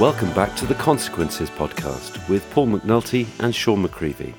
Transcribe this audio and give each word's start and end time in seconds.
Welcome 0.00 0.32
back 0.32 0.56
to 0.56 0.64
the 0.64 0.74
Consequences 0.76 1.50
podcast 1.50 2.26
with 2.30 2.50
Paul 2.52 2.68
McNulty 2.68 3.26
and 3.38 3.54
Sean 3.54 3.86
Macreavy. 3.86 4.32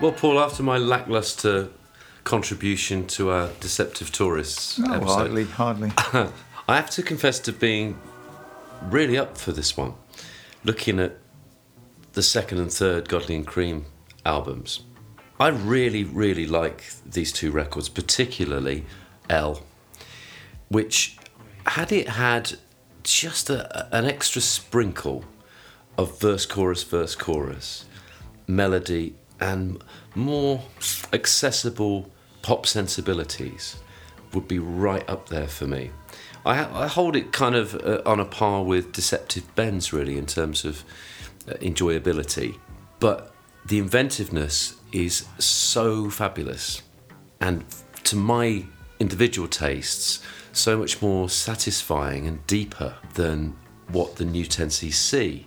Well, 0.00 0.12
Paul, 0.12 0.38
after 0.38 0.62
my 0.62 0.78
lackluster 0.78 1.70
contribution 2.22 3.08
to 3.08 3.30
our 3.30 3.50
Deceptive 3.58 4.12
Tourists 4.12 4.78
No, 4.78 4.94
episode, 4.94 5.08
hardly, 5.16 5.44
hardly. 5.46 5.92
I 6.68 6.76
have 6.76 6.90
to 6.90 7.02
confess 7.02 7.40
to 7.40 7.52
being 7.52 7.98
really 8.80 9.18
up 9.18 9.36
for 9.36 9.50
this 9.50 9.76
one. 9.76 9.94
Looking 10.62 11.00
at 11.00 11.18
the 12.14 12.22
second 12.22 12.58
and 12.58 12.72
third 12.72 13.08
Godley 13.08 13.34
and 13.34 13.46
Creme 13.46 13.86
albums, 14.24 14.80
I 15.38 15.48
really, 15.48 16.04
really 16.04 16.46
like 16.46 16.84
these 17.04 17.32
two 17.32 17.50
records, 17.50 17.88
particularly 17.88 18.86
L, 19.28 19.62
which 20.68 21.18
had 21.66 21.92
it 21.92 22.08
had 22.08 22.52
just 23.02 23.50
a, 23.50 23.88
an 23.94 24.04
extra 24.04 24.40
sprinkle 24.40 25.24
of 25.98 26.20
verse, 26.20 26.46
chorus, 26.46 26.82
verse, 26.84 27.14
chorus, 27.14 27.84
melody, 28.46 29.14
and 29.40 29.82
more 30.14 30.62
accessible 31.12 32.10
pop 32.42 32.66
sensibilities 32.66 33.76
would 34.32 34.46
be 34.46 34.58
right 34.58 35.08
up 35.08 35.28
there 35.28 35.48
for 35.48 35.66
me. 35.66 35.90
I, 36.46 36.84
I 36.84 36.86
hold 36.86 37.16
it 37.16 37.32
kind 37.32 37.54
of 37.54 37.74
uh, 37.74 38.02
on 38.06 38.20
a 38.20 38.24
par 38.24 38.62
with 38.62 38.92
Deceptive 38.92 39.52
Bends, 39.54 39.92
really, 39.92 40.18
in 40.18 40.26
terms 40.26 40.64
of 40.64 40.84
Uh, 41.46 41.52
enjoyability. 41.54 42.56
But 43.00 43.34
the 43.66 43.78
inventiveness 43.78 44.76
is 44.92 45.26
so 45.38 46.08
fabulous. 46.08 46.80
And 47.38 47.64
to 48.04 48.16
my 48.16 48.64
individual 48.98 49.46
tastes, 49.46 50.20
so 50.52 50.78
much 50.78 51.02
more 51.02 51.28
satisfying 51.28 52.26
and 52.26 52.46
deeper 52.46 52.94
than 53.12 53.54
what 53.88 54.16
the 54.16 54.24
new 54.24 54.46
10cc 54.46 55.44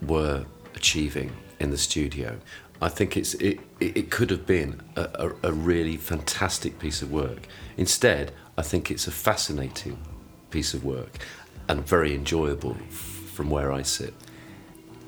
were 0.00 0.46
achieving 0.74 1.30
in 1.60 1.68
the 1.70 1.76
studio. 1.76 2.38
I 2.80 2.88
think 2.88 3.16
it's 3.16 3.34
it, 3.34 3.60
it 3.80 4.10
could 4.10 4.30
have 4.30 4.46
been 4.46 4.80
a, 4.96 5.02
a, 5.42 5.50
a 5.50 5.52
really 5.52 5.98
fantastic 5.98 6.78
piece 6.78 7.02
of 7.02 7.12
work. 7.12 7.48
Instead, 7.76 8.32
I 8.56 8.62
think 8.62 8.90
it's 8.90 9.06
a 9.06 9.10
fascinating 9.10 9.98
piece 10.50 10.72
of 10.72 10.84
work 10.84 11.18
and 11.68 11.86
very 11.86 12.14
enjoyable 12.14 12.76
from 13.34 13.50
where 13.50 13.72
I 13.72 13.82
sit. 13.82 14.14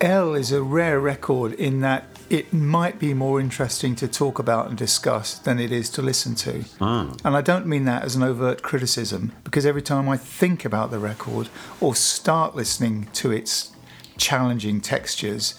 L 0.01 0.34
is 0.34 0.51
a 0.51 0.62
rare 0.62 0.98
record 0.98 1.53
in 1.55 1.81
that 1.81 2.06
it 2.31 2.53
might 2.53 2.98
be 2.98 3.12
more 3.12 3.41
interesting 3.41 3.95
to 3.97 4.09
talk 4.09 4.39
about 4.39 4.69
and 4.69 4.79
discuss 4.79 5.39
than 5.39 5.59
it 5.59 5.73
is 5.73 5.91
to 5.91 6.03
listen 6.03 6.34
to. 6.37 6.65
Ah. 6.81 7.12
And 7.25 7.37
I 7.37 7.41
don't 7.41 7.67
mean 7.67 7.84
that 7.84 8.05
as 8.05 8.17
an 8.17 8.23
overt 8.23 8.62
criticism, 8.62 9.33
because 9.45 9.67
every 9.67 9.83
time 9.83 10.09
I 10.09 10.17
think 10.17 10.65
about 10.65 10.91
the 10.91 10.98
record 10.98 11.48
or 11.81 11.95
start 11.95 12.55
listening 12.55 13.09
to 13.15 13.31
its 13.31 13.73
challenging 14.17 14.81
textures, 14.81 15.59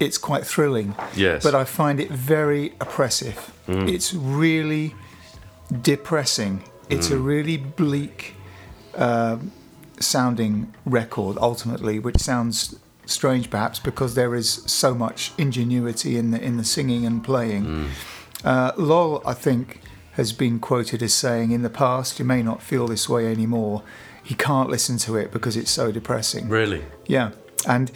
it's 0.00 0.18
quite 0.18 0.46
thrilling. 0.46 0.94
Yes. 1.14 1.42
But 1.42 1.54
I 1.54 1.64
find 1.64 2.00
it 2.00 2.10
very 2.10 2.74
oppressive. 2.80 3.36
Hmm. 3.66 3.88
It's 3.88 4.12
really 4.12 4.94
depressing. 5.82 6.64
It's 6.90 7.10
a 7.10 7.16
hmm. 7.16 7.24
really 7.24 7.56
bleak 7.56 8.34
um, 8.96 9.52
sounding 10.00 10.74
record 10.84 11.38
ultimately, 11.40 11.98
which 11.98 12.18
sounds 12.18 12.76
strange 13.08 13.50
perhaps 13.50 13.78
because 13.78 14.14
there 14.14 14.34
is 14.34 14.62
so 14.66 14.94
much 14.94 15.32
ingenuity 15.38 16.16
in 16.16 16.30
the 16.30 16.40
in 16.40 16.56
the 16.56 16.64
singing 16.64 17.06
and 17.06 17.24
playing. 17.24 17.88
Uh, 18.44 18.72
Lol, 18.76 19.22
I 19.26 19.34
think, 19.34 19.80
has 20.12 20.32
been 20.32 20.58
quoted 20.60 21.02
as 21.02 21.14
saying, 21.14 21.50
"In 21.50 21.62
the 21.62 21.70
past, 21.70 22.18
you 22.18 22.24
may 22.24 22.42
not 22.42 22.62
feel 22.62 22.86
this 22.86 23.08
way 23.08 23.26
anymore. 23.26 23.82
He 24.22 24.34
can't 24.34 24.68
listen 24.68 24.98
to 24.98 25.16
it 25.16 25.32
because 25.32 25.56
it's 25.56 25.70
so 25.70 25.90
depressing." 25.90 26.48
Really? 26.48 26.84
Yeah, 27.06 27.30
and 27.66 27.90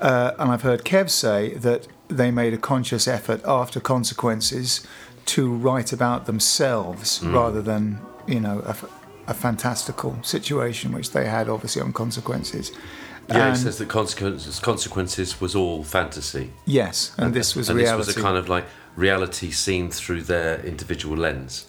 uh, 0.00 0.32
and 0.38 0.50
I've 0.50 0.62
heard 0.62 0.84
Kev 0.84 1.10
say 1.10 1.54
that 1.54 1.88
they 2.08 2.30
made 2.30 2.54
a 2.54 2.58
conscious 2.58 3.08
effort 3.08 3.40
after 3.44 3.80
consequences 3.80 4.86
to 5.26 5.52
write 5.52 5.92
about 5.92 6.26
themselves 6.26 7.22
rather 7.22 7.60
than 7.60 8.00
you 8.26 8.40
know 8.40 8.62
a, 8.64 8.76
a 9.26 9.34
fantastical 9.34 10.16
situation 10.22 10.92
which 10.92 11.10
they 11.10 11.26
had 11.26 11.48
obviously 11.48 11.82
on 11.82 11.92
consequences. 11.92 12.72
Yeah, 13.28 13.48
And- 13.48 13.56
it 13.56 13.60
says 13.60 13.76
that 13.78 13.88
consequences, 13.88 14.58
consequences 14.60 15.38
was 15.40 15.54
all 15.54 15.84
fantasy. 15.84 16.50
yes, 16.64 17.12
and, 17.18 17.34
this 17.34 17.54
was 17.54 17.68
and 17.68 17.78
reality. 17.78 17.98
this 17.98 18.06
was 18.06 18.16
a 18.16 18.20
kind 18.22 18.36
of 18.38 18.48
like 18.48 18.64
reality 18.96 19.50
seen 19.50 19.90
through 19.90 20.22
their 20.22 20.60
individual 20.64 21.16
lens. 21.16 21.66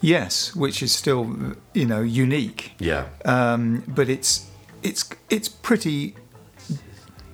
yes, 0.00 0.54
which 0.54 0.82
is 0.82 0.92
still 0.92 1.36
you 1.74 1.84
know 1.86 2.00
unique. 2.00 2.72
Yeah. 2.78 3.06
um, 3.24 3.82
but 3.88 4.08
it's 4.08 4.46
it's 4.82 5.04
it's 5.28 5.48
pretty. 5.48 6.14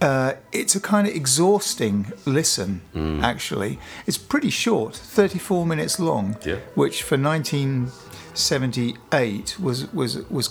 Uh, 0.01 0.33
it's 0.53 0.75
a 0.77 0.81
kind 0.81 1.07
of 1.09 1.15
exhausting 1.15 2.13
listen. 2.27 2.81
Mm. 2.95 3.23
Actually, 3.23 3.79
it's 4.07 4.19
pretty 4.19 4.51
short, 4.51 4.95
thirty-four 4.97 5.65
minutes 5.67 5.99
long, 5.99 6.37
Yeah. 6.45 6.57
which 6.75 7.03
for 7.03 7.17
1978 7.17 9.59
was 9.61 9.87
was 9.93 10.19
was 10.31 10.51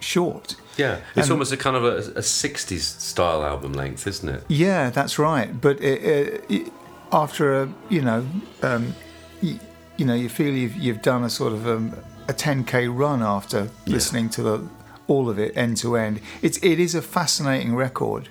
short. 0.00 0.56
Yeah, 0.76 1.00
it's 1.14 1.26
And- 1.26 1.32
almost 1.32 1.52
a 1.52 1.56
kind 1.56 1.76
of 1.76 1.84
a, 1.84 1.96
a 2.18 2.22
60s 2.22 3.00
style 3.00 3.44
album 3.44 3.72
length, 3.74 4.06
isn't 4.06 4.28
it? 4.28 4.44
Yeah, 4.48 4.90
that's 4.90 5.18
right. 5.18 5.60
But 5.60 5.80
it, 5.80 6.02
it, 6.02 6.44
it, 6.48 6.72
after 7.12 7.62
a 7.62 7.68
you 7.90 8.00
know, 8.02 8.26
um, 8.62 8.94
you, 9.42 9.58
you 9.98 10.06
know, 10.06 10.14
you 10.14 10.28
feel 10.28 10.52
you've 10.54 10.74
you've 10.76 11.02
done 11.02 11.24
a 11.24 11.30
sort 11.30 11.52
of 11.52 11.66
um, 11.66 11.94
a 12.28 12.32
10k 12.32 12.88
run 12.94 13.22
after 13.22 13.68
listening 13.86 14.30
to 14.30 14.42
the, 14.42 14.68
all 15.08 15.28
of 15.28 15.38
it 15.38 15.54
end 15.56 15.76
to 15.78 15.96
end. 15.96 16.20
It's 16.40 16.58
it 16.62 16.80
is 16.80 16.94
a 16.94 17.02
fascinating 17.02 17.74
record, 17.76 18.28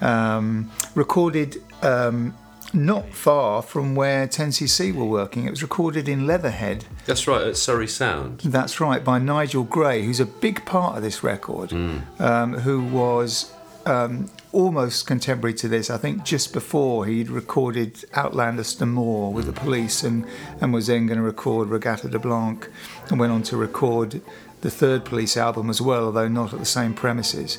um, 0.00 0.70
recorded. 0.94 1.62
Um, 1.82 2.34
not 2.74 3.12
far 3.14 3.62
from 3.62 3.94
where 3.94 4.26
10cc 4.26 4.94
were 4.94 5.04
working. 5.04 5.46
It 5.46 5.50
was 5.50 5.62
recorded 5.62 6.08
in 6.08 6.26
Leatherhead. 6.26 6.84
That's 7.06 7.26
right, 7.26 7.42
at 7.46 7.56
Surrey 7.56 7.88
Sound. 7.88 8.40
That's 8.40 8.80
right, 8.80 9.02
by 9.02 9.18
Nigel 9.18 9.64
Gray, 9.64 10.04
who's 10.04 10.20
a 10.20 10.26
big 10.26 10.64
part 10.64 10.96
of 10.96 11.02
this 11.02 11.22
record, 11.22 11.72
um, 12.18 12.54
who 12.54 12.82
was 12.82 13.52
um, 13.86 14.28
almost 14.52 15.06
contemporary 15.06 15.54
to 15.54 15.68
this. 15.68 15.90
I 15.90 15.96
think 15.96 16.24
just 16.24 16.52
before 16.52 17.06
he'd 17.06 17.30
recorded 17.30 17.94
Outlandos 18.12 18.78
D'Amour 18.78 19.32
with 19.32 19.46
the 19.46 19.52
police 19.52 20.02
and, 20.02 20.26
and 20.60 20.72
was 20.72 20.88
then 20.88 21.06
going 21.06 21.18
to 21.18 21.24
record 21.24 21.68
Reggatta 21.68 22.10
de 22.10 22.18
Blanc 22.18 22.68
and 23.08 23.20
went 23.20 23.32
on 23.32 23.42
to 23.44 23.56
record 23.56 24.20
the 24.62 24.70
third 24.70 25.04
police 25.04 25.36
album 25.36 25.70
as 25.70 25.80
well, 25.80 26.06
although 26.06 26.28
not 26.28 26.52
at 26.52 26.58
the 26.58 26.64
same 26.64 26.94
premises. 26.94 27.58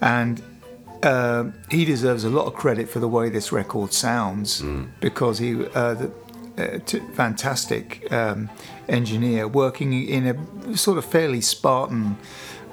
And 0.00 0.42
uh, 1.02 1.44
he 1.70 1.84
deserves 1.84 2.24
a 2.24 2.30
lot 2.30 2.46
of 2.46 2.54
credit 2.54 2.88
for 2.88 2.98
the 3.00 3.08
way 3.08 3.28
this 3.28 3.52
record 3.52 3.92
sounds 3.92 4.62
because 5.00 5.38
he, 5.38 5.64
uh, 5.74 5.94
the, 5.94 6.10
uh, 6.58 6.78
t- 6.84 7.00
fantastic 7.14 8.10
um, 8.12 8.50
engineer 8.88 9.46
working 9.46 9.92
in 9.92 10.26
a 10.26 10.76
sort 10.76 10.98
of 10.98 11.04
fairly 11.04 11.40
Spartan, 11.40 12.16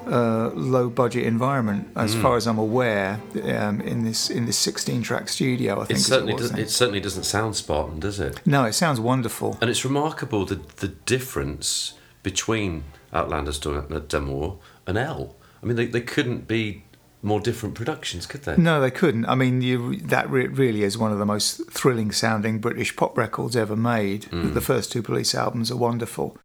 uh, 0.08 0.50
low 0.54 0.88
budget 0.88 1.24
environment, 1.24 1.88
as 1.96 2.14
far 2.14 2.36
as 2.36 2.46
I'm 2.46 2.58
aware, 2.58 3.20
um, 3.44 3.80
in 3.80 4.04
this 4.04 4.30
in 4.30 4.46
this 4.46 4.56
16 4.58 5.02
track 5.02 5.28
studio. 5.28 5.78
I 5.80 5.82
It 5.82 5.86
think 5.86 5.98
as 5.98 6.06
certainly, 6.06 6.32
it, 6.34 6.38
does, 6.38 6.50
it 6.52 6.70
certainly 6.70 7.00
doesn't 7.00 7.24
sound 7.24 7.56
Spartan, 7.56 8.00
does 8.00 8.18
it? 8.20 8.40
no, 8.46 8.64
it 8.64 8.72
sounds 8.74 9.00
wonderful. 9.00 9.56
And 9.60 9.68
it's 9.70 9.84
remarkable 9.84 10.44
the, 10.44 10.60
the 10.76 10.88
difference 10.88 11.94
between 12.22 12.84
Outlandos 13.12 13.60
d'Amour 14.08 14.58
and 14.86 14.98
L. 14.98 15.36
I 15.62 15.66
mean, 15.66 15.76
they, 15.76 15.86
they 15.86 16.00
couldn't 16.02 16.46
be 16.46 16.84
more 17.22 17.40
different 17.40 17.74
productions, 17.74 18.26
could 18.26 18.42
they? 18.42 18.56
No, 18.56 18.80
they 18.80 18.90
couldn't. 18.90 19.26
I 19.26 19.34
mean, 19.34 19.62
you, 19.62 19.96
that 19.96 20.30
re- 20.30 20.46
really 20.46 20.82
is 20.82 20.96
one 20.96 21.12
of 21.12 21.18
the 21.18 21.26
most 21.26 21.70
thrilling 21.70 22.12
sounding 22.12 22.58
British 22.58 22.94
pop 22.94 23.16
records 23.16 23.56
ever 23.56 23.76
made. 23.76 24.22
Mm. 24.24 24.54
The 24.54 24.60
first 24.60 24.92
two 24.92 25.02
Police 25.02 25.34
albums 25.34 25.70
are 25.70 25.76
wonderful. 25.76 26.36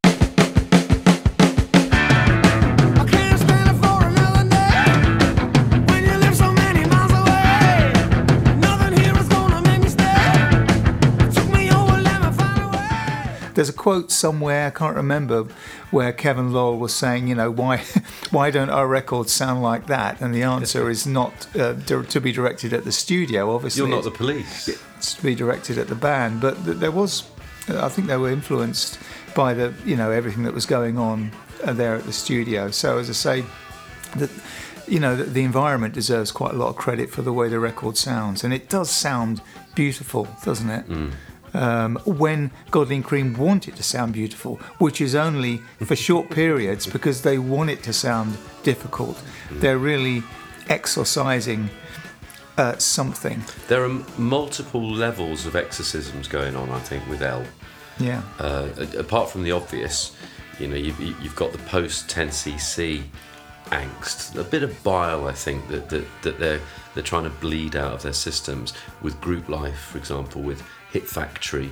There's 13.61 13.69
a 13.69 13.73
quote 13.73 14.09
somewhere 14.09 14.65
I 14.65 14.69
can't 14.71 14.95
remember 14.95 15.43
where 15.91 16.11
Kevin 16.11 16.51
Lowell 16.51 16.79
was 16.79 16.95
saying, 16.95 17.27
you 17.27 17.35
know, 17.35 17.51
why 17.51 17.77
why 18.31 18.49
don't 18.49 18.71
our 18.71 18.87
records 18.87 19.31
sound 19.31 19.61
like 19.61 19.85
that? 19.85 20.19
And 20.19 20.33
the 20.33 20.41
answer 20.41 20.89
is 20.89 21.05
not 21.05 21.45
uh, 21.55 21.75
to 21.75 22.19
be 22.19 22.31
directed 22.31 22.73
at 22.73 22.85
the 22.85 22.91
studio. 22.91 23.53
Obviously, 23.53 23.81
You're 23.81 23.95
not 23.95 24.03
the 24.03 24.09
police. 24.09 24.67
it's 24.67 25.13
to 25.13 25.21
be 25.21 25.35
directed 25.35 25.77
at 25.77 25.89
the 25.89 25.93
band. 25.93 26.41
But 26.41 26.65
th- 26.65 26.77
there 26.77 26.89
was, 26.89 27.29
I 27.69 27.87
think 27.89 28.07
they 28.07 28.17
were 28.17 28.31
influenced 28.31 28.97
by 29.35 29.53
the, 29.53 29.75
you 29.85 29.95
know, 29.95 30.09
everything 30.09 30.41
that 30.45 30.55
was 30.55 30.65
going 30.65 30.97
on 30.97 31.31
uh, 31.63 31.71
there 31.73 31.93
at 31.93 32.05
the 32.05 32.13
studio. 32.13 32.71
So 32.71 32.97
as 32.97 33.11
I 33.11 33.13
say, 33.13 33.45
that 34.15 34.31
you 34.87 34.99
know, 34.99 35.15
the, 35.15 35.25
the 35.25 35.43
environment 35.43 35.93
deserves 35.93 36.31
quite 36.31 36.55
a 36.55 36.57
lot 36.57 36.69
of 36.69 36.77
credit 36.77 37.11
for 37.11 37.21
the 37.21 37.31
way 37.31 37.47
the 37.47 37.59
record 37.59 37.95
sounds, 37.95 38.43
and 38.43 38.55
it 38.55 38.69
does 38.69 38.89
sound 38.89 39.39
beautiful, 39.75 40.27
doesn't 40.43 40.71
it? 40.71 40.85
Um, 41.53 41.97
when 42.05 42.51
Godley 42.69 42.95
and 42.95 43.05
Creme 43.05 43.37
want 43.37 43.67
it 43.67 43.75
to 43.75 43.83
sound 43.83 44.13
beautiful, 44.13 44.55
which 44.77 45.01
is 45.01 45.15
only 45.15 45.57
for 45.85 45.95
short 46.07 46.29
periods 46.29 46.87
because 46.87 47.23
they 47.23 47.37
want 47.37 47.69
it 47.69 47.83
to 47.83 47.93
sound 47.93 48.37
difficult. 48.63 49.21
They're 49.51 49.77
really 49.77 50.23
exorcising 50.69 51.69
uh, 52.57 52.77
something. 52.77 53.43
There 53.67 53.81
are 53.83 53.89
m- 53.89 54.05
multiple 54.17 54.89
levels 54.89 55.45
of 55.45 55.55
exorcisms 55.55 56.27
going 56.27 56.55
on, 56.55 56.69
I 56.69 56.79
think, 56.79 57.07
with 57.07 57.21
L. 57.21 57.43
Yeah. 57.99 58.21
Uh, 58.39 58.69
apart 58.97 59.29
from 59.29 59.43
the 59.43 59.51
obvious, 59.51 60.15
you 60.59 60.67
know, 60.67 60.75
you've, 60.75 60.99
you've 60.99 61.35
got 61.35 61.51
the 61.51 61.57
post 61.59 62.07
10cc 62.09 63.03
angst, 63.65 64.35
a 64.37 64.43
bit 64.43 64.63
of 64.63 64.83
bile, 64.83 65.27
I 65.27 65.33
think, 65.33 65.67
that, 65.69 65.89
that, 65.89 66.05
that 66.23 66.39
they're, 66.39 66.59
they're 66.93 67.03
trying 67.03 67.23
to 67.23 67.29
bleed 67.29 67.75
out 67.75 67.93
of 67.93 68.01
their 68.03 68.13
systems 68.13 68.73
with 69.01 69.19
group 69.21 69.49
life, 69.49 69.79
for 69.79 69.97
example, 69.97 70.41
with 70.41 70.63
Hit 70.91 71.07
Factory, 71.07 71.71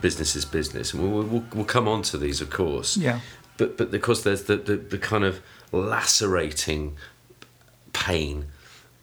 business 0.00 0.34
is 0.36 0.44
business. 0.44 0.92
And 0.94 1.02
we'll, 1.02 1.22
we'll, 1.24 1.44
we'll 1.54 1.64
come 1.64 1.86
on 1.88 2.02
to 2.02 2.16
these, 2.18 2.40
of 2.40 2.50
course. 2.50 2.96
Yeah. 2.96 3.20
But, 3.56 3.76
but 3.76 3.90
because 3.90 4.22
there's 4.24 4.44
the, 4.44 4.56
the, 4.56 4.76
the 4.76 4.98
kind 4.98 5.24
of 5.24 5.40
lacerating 5.72 6.96
pain 7.92 8.46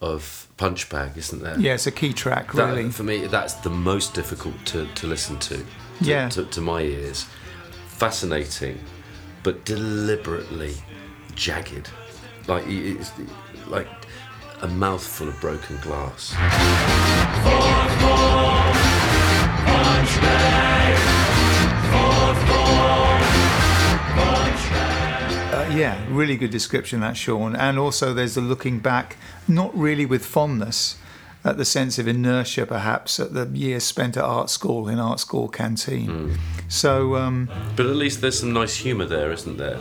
of 0.02 0.48
Punchbag, 0.58 1.16
isn't 1.18 1.42
there? 1.44 1.60
Yeah, 1.60 1.74
it's 1.76 1.88
a 1.88 1.92
key 1.92 2.14
track, 2.14 2.52
That- 2.54 2.70
really. 2.76 2.90
for 2.90 3.04
me, 3.04 3.28
that's 3.28 3.54
the 3.56 3.70
most 3.70 4.14
difficult 4.14 4.56
to, 4.68 4.88
to 4.96 5.08
listen 5.08 5.38
to, 5.40 5.58
to, 5.58 5.66
Yeah. 6.02 6.30
to, 6.30 6.46
to 6.46 6.62
my 6.62 6.82
ears. 6.82 7.26
Fascinating, 7.88 8.80
but 9.44 9.66
deliberately 9.66 10.76
jagged, 11.36 11.90
like 12.48 12.64
it's 12.68 13.12
like 13.68 13.88
a 14.62 14.68
mouthful 14.68 15.28
of 15.28 15.40
broken 15.42 15.78
glass. 15.78 16.34
Uh, 25.50 25.70
yeah, 25.76 26.04
really 26.10 26.36
good 26.36 26.52
description 26.52 27.00
that, 27.02 27.18
Sean. 27.18 27.56
And 27.56 27.80
also, 27.80 28.14
there's 28.14 28.36
the 28.36 28.42
looking 28.42 28.80
back, 28.80 29.18
not 29.48 29.76
really 29.78 30.06
with 30.06 30.26
fondness, 30.26 30.98
at 31.44 31.58
the 31.58 31.66
sense 31.66 31.98
of 31.98 32.08
inertia, 32.08 32.66
perhaps, 32.66 33.20
at 33.20 33.34
the 33.34 33.46
years 33.48 33.84
spent 33.84 34.18
at 34.18 34.24
art 34.24 34.50
school 34.50 34.88
in 34.90 35.00
art 35.00 35.20
school 35.20 35.48
canteen. 35.48 36.38
So, 36.68 37.16
um, 37.16 37.50
But 37.76 37.86
at 37.86 37.96
least 37.96 38.22
there's 38.22 38.40
some 38.40 38.54
nice 38.54 38.76
humour 38.76 39.06
there, 39.06 39.32
isn't 39.32 39.58
there? 39.58 39.80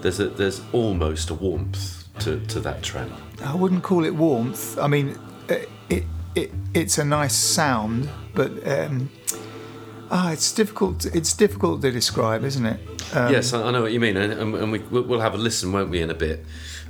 There's 0.00 0.20
a, 0.20 0.28
there's 0.28 0.62
almost 0.72 1.30
a 1.30 1.34
warmth 1.34 2.04
to, 2.20 2.38
to 2.46 2.60
that 2.60 2.82
track. 2.82 3.08
I 3.44 3.54
wouldn't 3.54 3.82
call 3.82 4.04
it 4.04 4.14
warmth. 4.14 4.78
I 4.78 4.86
mean, 4.86 5.18
uh, 5.50 5.56
it, 5.88 6.04
it 6.34 6.50
it's 6.74 6.98
a 6.98 7.04
nice 7.04 7.34
sound, 7.34 8.08
but 8.34 8.50
um, 8.66 9.10
ah, 10.10 10.32
it's 10.32 10.52
difficult. 10.52 11.06
It's 11.06 11.34
difficult 11.34 11.82
to 11.82 11.90
describe, 11.90 12.44
isn't 12.44 12.66
it? 12.66 12.80
Um, 13.14 13.32
yes, 13.32 13.52
I, 13.52 13.70
know 13.70 13.82
what 13.82 13.92
you 13.92 14.00
mean, 14.00 14.16
and, 14.16 14.32
and, 14.32 14.54
and 14.54 14.72
we, 14.72 14.78
we'll 14.78 15.04
we'll 15.04 15.20
have 15.20 15.34
a 15.34 15.38
listen, 15.38 15.72
won't 15.72 15.90
we, 15.90 16.00
in 16.00 16.10
a 16.10 16.14
bit, 16.14 16.44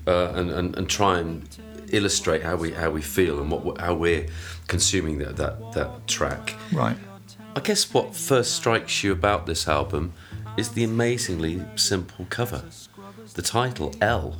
uh, 0.06 0.32
and, 0.34 0.50
and 0.50 0.76
and 0.76 0.88
try 0.88 1.18
and 1.18 1.48
illustrate 1.92 2.42
how 2.42 2.56
we 2.56 2.72
how 2.72 2.90
we 2.90 3.02
feel 3.02 3.40
and 3.40 3.50
what 3.50 3.80
how 3.80 3.94
we're 3.94 4.26
consuming 4.68 5.18
that 5.18 5.36
that 5.36 5.72
that 5.72 6.06
track. 6.06 6.54
Right. 6.72 6.96
I 7.56 7.60
guess 7.60 7.92
what 7.92 8.14
first 8.14 8.54
strikes 8.54 9.02
you 9.02 9.10
about 9.12 9.46
this 9.46 9.66
album 9.66 10.12
is 10.56 10.70
the 10.70 10.84
amazingly 10.84 11.62
simple 11.76 12.26
cover. 12.30 12.64
The 13.34 13.42
title 13.42 13.94
L. 14.00 14.36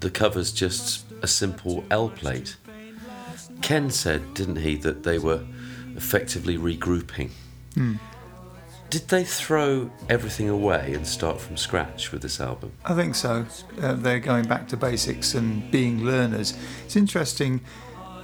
The 0.00 0.10
cover's 0.10 0.52
just 0.52 1.06
a 1.22 1.26
simple 1.26 1.84
L 1.90 2.10
plate. 2.10 2.56
Ken 3.62 3.90
said, 3.90 4.34
didn't 4.34 4.56
he, 4.56 4.76
that 4.76 5.04
they 5.04 5.18
were 5.18 5.42
effectively 5.96 6.58
regrouping. 6.58 7.30
Did 8.90 9.08
they 9.08 9.24
throw 9.24 9.90
everything 10.08 10.48
away 10.48 10.92
and 10.94 11.06
start 11.06 11.40
from 11.40 11.56
scratch 11.56 12.12
with 12.12 12.22
this 12.22 12.40
album? 12.40 12.72
I 12.84 12.94
think 12.94 13.16
so. 13.16 13.44
Uh, 13.80 13.94
they're 13.94 14.20
going 14.20 14.46
back 14.46 14.68
to 14.68 14.76
basics 14.76 15.34
and 15.34 15.68
being 15.70 16.04
learners. 16.04 16.56
It's 16.84 16.94
interesting. 16.94 17.60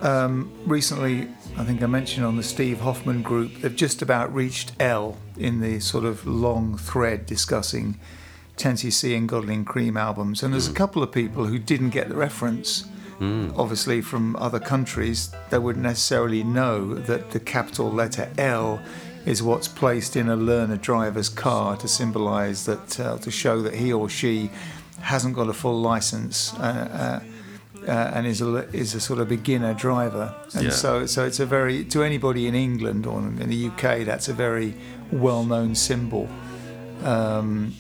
Um, 0.00 0.52
recently, 0.64 1.28
I 1.56 1.64
think 1.64 1.82
I 1.82 1.86
mentioned 1.86 2.24
on 2.24 2.36
the 2.36 2.42
Steve 2.42 2.80
Hoffman 2.80 3.22
group, 3.22 3.60
they've 3.60 3.74
just 3.74 4.00
about 4.00 4.32
reached 4.32 4.72
L 4.78 5.16
in 5.36 5.60
the 5.60 5.80
sort 5.80 6.04
of 6.04 6.24
long 6.26 6.78
thread 6.78 7.26
discussing 7.26 7.98
10cc 8.56 9.16
and 9.16 9.28
Godley 9.28 9.54
and 9.54 9.66
Creme 9.66 9.96
albums. 9.96 10.42
And 10.42 10.54
there's 10.54 10.68
a 10.68 10.72
couple 10.72 11.02
of 11.02 11.10
people 11.10 11.46
who 11.46 11.58
didn't 11.58 11.90
get 11.90 12.08
the 12.08 12.16
reference. 12.16 12.84
Obviously, 13.20 14.00
from 14.00 14.34
other 14.36 14.58
countries, 14.58 15.30
they 15.50 15.58
wouldn't 15.58 15.82
necessarily 15.82 16.42
know 16.42 16.94
that 16.94 17.32
the 17.32 17.40
capital 17.40 17.90
letter 17.90 18.30
L 18.38 18.80
is 19.26 19.42
what's 19.42 19.68
placed 19.68 20.16
in 20.16 20.28
a 20.28 20.36
learner 20.36 20.76
driver's 20.76 21.28
car 21.28 21.76
to 21.76 21.86
symbolise 21.88 22.64
that, 22.66 22.98
uh, 23.00 23.18
to 23.18 23.30
show 23.30 23.60
that 23.62 23.74
he 23.74 23.92
or 23.92 24.08
she 24.08 24.50
hasn't 25.00 25.34
got 25.34 25.48
a 25.48 25.52
full 25.52 25.80
license 25.80 26.54
uh, 26.54 27.20
uh, 27.84 27.86
uh, 27.90 27.90
and 28.14 28.26
is 28.26 28.40
a, 28.40 28.56
is 28.74 28.94
a 28.94 29.00
sort 29.00 29.18
of 29.18 29.28
beginner 29.28 29.74
driver. 29.74 30.34
And 30.54 30.64
Yeah. 30.64 30.70
so, 30.70 31.06
so 31.06 31.24
it's 31.24 31.40
a 31.40 31.46
very, 31.46 31.84
to 31.84 32.02
anybody 32.02 32.46
in 32.46 32.54
England 32.54 33.06
or 33.06 33.18
in 33.18 33.48
the 33.48 33.66
UK, 33.68 34.04
that's 34.04 34.28
a 34.28 34.32
very 34.34 34.74
well 35.12 35.44
known 35.44 35.74
symbol. 35.74 36.28
Um, 37.04 37.74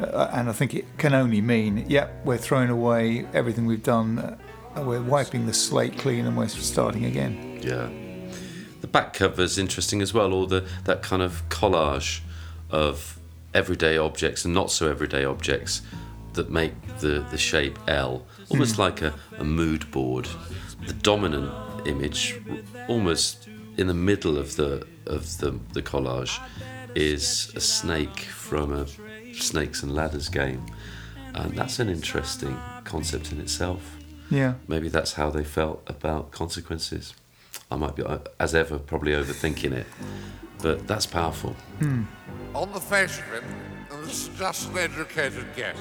uh, 0.00 0.28
and 0.32 0.48
I 0.48 0.52
think 0.52 0.74
it 0.74 0.86
can 0.98 1.14
only 1.14 1.40
mean, 1.40 1.84
yep, 1.88 2.24
we're 2.24 2.38
throwing 2.38 2.70
away 2.70 3.26
everything 3.32 3.66
we've 3.66 3.82
done, 3.82 4.18
uh, 4.18 4.82
we're 4.82 5.02
wiping 5.02 5.46
the 5.46 5.52
slate 5.54 5.98
clean 5.98 6.26
and 6.26 6.36
we're 6.36 6.48
starting 6.48 7.04
again. 7.04 7.60
Yeah. 7.62 7.88
The 8.84 8.88
back 8.88 9.14
cover's 9.14 9.56
interesting 9.56 10.02
as 10.02 10.12
well, 10.12 10.34
all 10.34 10.46
the 10.46 10.68
that 10.84 11.00
kind 11.00 11.22
of 11.22 11.48
collage 11.48 12.20
of 12.68 13.18
everyday 13.54 13.96
objects 13.96 14.44
and 14.44 14.52
not 14.52 14.70
so 14.70 14.90
everyday 14.90 15.24
objects 15.24 15.80
that 16.34 16.50
make 16.50 16.74
the, 16.98 17.24
the 17.30 17.38
shape 17.38 17.78
L, 17.88 18.26
almost 18.50 18.74
hmm. 18.74 18.82
like 18.82 19.00
a, 19.00 19.14
a 19.38 19.42
mood 19.42 19.90
board. 19.90 20.28
The 20.86 20.92
dominant 20.92 21.50
image, 21.86 22.38
almost 22.86 23.48
in 23.78 23.86
the 23.86 23.94
middle 23.94 24.36
of 24.36 24.56
the 24.56 24.86
of 25.06 25.38
the, 25.38 25.58
the 25.72 25.80
collage, 25.80 26.38
is 26.94 27.54
a 27.56 27.60
snake 27.60 28.20
from 28.20 28.70
a 28.70 28.86
snakes 29.32 29.82
and 29.82 29.94
ladders 29.94 30.28
game, 30.28 30.66
and 31.32 31.56
that's 31.56 31.78
an 31.78 31.88
interesting 31.88 32.60
concept 32.84 33.32
in 33.32 33.40
itself. 33.40 33.96
Yeah. 34.30 34.56
Maybe 34.68 34.90
that's 34.90 35.14
how 35.14 35.30
they 35.30 35.42
felt 35.42 35.82
about 35.86 36.32
consequences. 36.32 37.14
I 37.74 37.76
might 37.76 37.96
be, 37.96 38.04
uh, 38.04 38.18
as 38.38 38.54
ever, 38.54 38.78
probably 38.78 39.12
overthinking 39.12 39.72
it, 39.72 39.86
but 40.62 40.86
that's 40.86 41.06
powerful. 41.06 41.56
On 42.54 42.72
the 42.72 42.80
face 42.80 43.18
of 43.18 43.32
it, 43.34 43.42
and 43.90 44.04
this 44.04 44.28
is 44.28 44.38
just 44.38 44.70
an 44.70 44.78
educated 44.78 45.44
guess, 45.56 45.76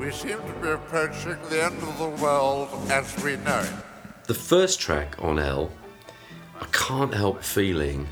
we 0.00 0.10
seem 0.10 0.38
to 0.38 0.52
be 0.62 0.70
approaching 0.70 1.36
the 1.50 1.64
end 1.64 1.82
of 1.82 1.98
the 1.98 2.22
world 2.22 2.70
as 2.90 3.14
we 3.22 3.36
know 3.36 3.60
it. 3.60 4.26
The 4.26 4.32
first 4.32 4.80
track 4.80 5.16
on 5.22 5.38
L, 5.38 5.70
I 6.62 6.64
can't 6.72 7.12
help 7.12 7.42
feeling, 7.42 8.08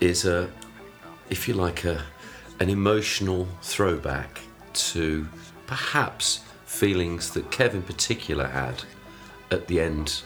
is 0.00 0.26
a, 0.26 0.50
if 1.30 1.48
you 1.48 1.54
like, 1.54 1.84
a, 1.84 2.04
an 2.60 2.68
emotional 2.68 3.48
throwback 3.62 4.40
to 4.74 5.26
perhaps 5.66 6.40
feelings 6.66 7.30
that 7.30 7.50
Kev 7.50 7.72
in 7.72 7.82
particular 7.82 8.46
had 8.46 8.84
at 9.50 9.66
the 9.66 9.80
end 9.80 10.24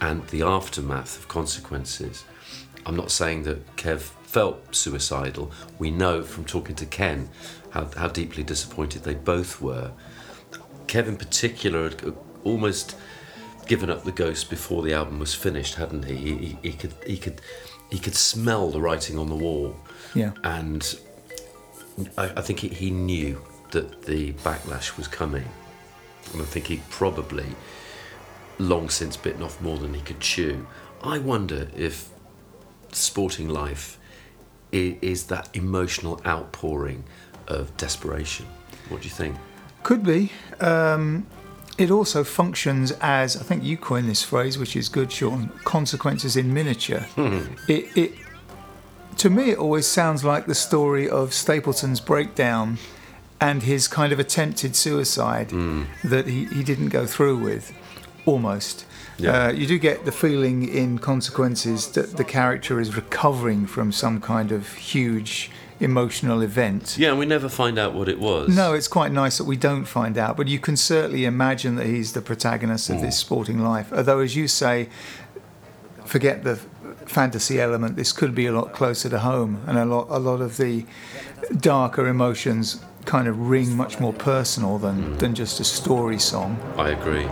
and 0.00 0.26
the 0.28 0.42
aftermath 0.42 1.18
of 1.18 1.28
consequences. 1.28 2.24
I'm 2.84 2.96
not 2.96 3.10
saying 3.10 3.42
that 3.44 3.76
Kev 3.76 4.00
felt 4.00 4.74
suicidal. 4.74 5.50
We 5.78 5.90
know 5.90 6.22
from 6.22 6.44
talking 6.44 6.76
to 6.76 6.86
Ken 6.86 7.28
how, 7.70 7.88
how 7.96 8.08
deeply 8.08 8.42
disappointed 8.42 9.02
they 9.02 9.14
both 9.14 9.60
were. 9.60 9.92
Kev 10.86 11.08
in 11.08 11.16
particular 11.16 11.84
had 11.90 12.16
almost 12.44 12.96
given 13.66 13.90
up 13.90 14.04
the 14.04 14.12
ghost 14.12 14.48
before 14.50 14.82
the 14.82 14.92
album 14.94 15.18
was 15.18 15.34
finished, 15.34 15.74
hadn't 15.74 16.04
he? 16.04 16.14
He, 16.16 16.36
he, 16.36 16.58
he 16.62 16.72
could 16.72 16.94
he 17.04 17.16
could 17.18 17.40
he 17.90 17.98
could 17.98 18.14
smell 18.14 18.70
the 18.70 18.80
writing 18.80 19.18
on 19.18 19.28
the 19.28 19.34
wall, 19.34 19.76
Yeah. 20.14 20.32
and 20.44 20.98
I, 22.16 22.24
I 22.36 22.40
think 22.42 22.60
he, 22.60 22.68
he 22.68 22.90
knew 22.90 23.42
that 23.72 24.02
the 24.02 24.32
backlash 24.34 24.96
was 24.96 25.08
coming, 25.08 25.48
and 26.32 26.42
I 26.42 26.44
think 26.44 26.66
he 26.66 26.80
probably 26.90 27.46
long 28.58 28.88
since 28.88 29.16
bitten 29.16 29.42
off 29.42 29.60
more 29.60 29.78
than 29.78 29.94
he 29.94 30.00
could 30.00 30.20
chew. 30.20 30.66
I 31.02 31.18
wonder 31.18 31.68
if 31.76 32.08
sporting 32.92 33.48
life 33.48 33.98
is, 34.72 34.96
is 35.02 35.26
that 35.26 35.54
emotional 35.54 36.20
outpouring 36.26 37.04
of 37.46 37.76
desperation. 37.76 38.46
What 38.88 39.02
do 39.02 39.08
you 39.08 39.14
think? 39.14 39.36
Could 39.82 40.02
be. 40.02 40.32
Um, 40.60 41.26
it 41.78 41.90
also 41.90 42.24
functions 42.24 42.92
as 43.00 43.36
I 43.36 43.42
think 43.42 43.62
you 43.62 43.76
coined 43.76 44.08
this 44.08 44.22
phrase, 44.22 44.58
which 44.58 44.74
is 44.74 44.88
good, 44.88 45.12
Sean. 45.12 45.50
Consequences 45.64 46.36
in 46.36 46.52
miniature. 46.52 47.06
It, 47.68 47.96
it 47.96 48.12
to 49.18 49.30
me, 49.30 49.50
it 49.50 49.58
always 49.58 49.86
sounds 49.86 50.24
like 50.24 50.46
the 50.46 50.54
story 50.54 51.08
of 51.08 51.32
Stapleton's 51.32 52.00
breakdown 52.00 52.78
and 53.40 53.62
his 53.62 53.88
kind 53.88 54.12
of 54.12 54.18
attempted 54.18 54.74
suicide 54.74 55.50
that 56.04 56.26
he, 56.26 56.46
he 56.46 56.62
didn't 56.62 56.88
go 56.88 57.06
through 57.06 57.38
with, 57.38 57.72
almost. 58.26 58.84
Yeah. 59.18 59.46
Uh, 59.46 59.52
you 59.52 59.66
do 59.66 59.78
get 59.78 60.04
the 60.04 60.12
feeling 60.12 60.68
in 60.68 60.98
consequences 60.98 61.88
that 61.92 62.18
the 62.18 62.24
character 62.24 62.78
is 62.78 62.94
recovering 62.94 63.66
from 63.66 63.92
some 63.92 64.20
kind 64.20 64.52
of 64.52 64.74
huge 64.74 65.50
emotional 65.80 66.42
event. 66.42 66.96
Yeah, 66.98 67.10
and 67.10 67.18
we 67.18 67.26
never 67.26 67.48
find 67.48 67.78
out 67.78 67.94
what 67.94 68.08
it 68.08 68.18
was. 68.18 68.54
No, 68.54 68.74
it's 68.74 68.88
quite 68.88 69.12
nice 69.12 69.38
that 69.38 69.44
we 69.44 69.56
don't 69.56 69.84
find 69.84 70.18
out, 70.18 70.36
but 70.36 70.48
you 70.48 70.58
can 70.58 70.76
certainly 70.76 71.24
imagine 71.24 71.76
that 71.76 71.86
he's 71.86 72.12
the 72.12 72.22
protagonist 72.22 72.90
of 72.90 73.00
this 73.00 73.16
sporting 73.18 73.60
life. 73.60 73.92
Although, 73.92 74.20
as 74.20 74.36
you 74.36 74.48
say, 74.48 74.88
forget 76.04 76.44
the 76.44 76.60
fantasy 77.06 77.60
element. 77.60 77.96
This 77.96 78.12
could 78.12 78.34
be 78.34 78.46
a 78.46 78.52
lot 78.52 78.72
closer 78.72 79.08
to 79.08 79.20
home, 79.20 79.62
and 79.66 79.78
a 79.78 79.84
lot, 79.84 80.06
a 80.10 80.18
lot 80.18 80.40
of 80.40 80.56
the 80.56 80.84
darker 81.58 82.06
emotions 82.08 82.80
kind 83.04 83.28
of 83.28 83.48
ring 83.48 83.76
much 83.76 84.00
more 84.00 84.12
personal 84.12 84.78
than, 84.78 85.16
than 85.18 85.34
just 85.34 85.60
a 85.60 85.64
story 85.64 86.18
song. 86.18 86.58
I 86.76 86.90
agree. 86.90 87.26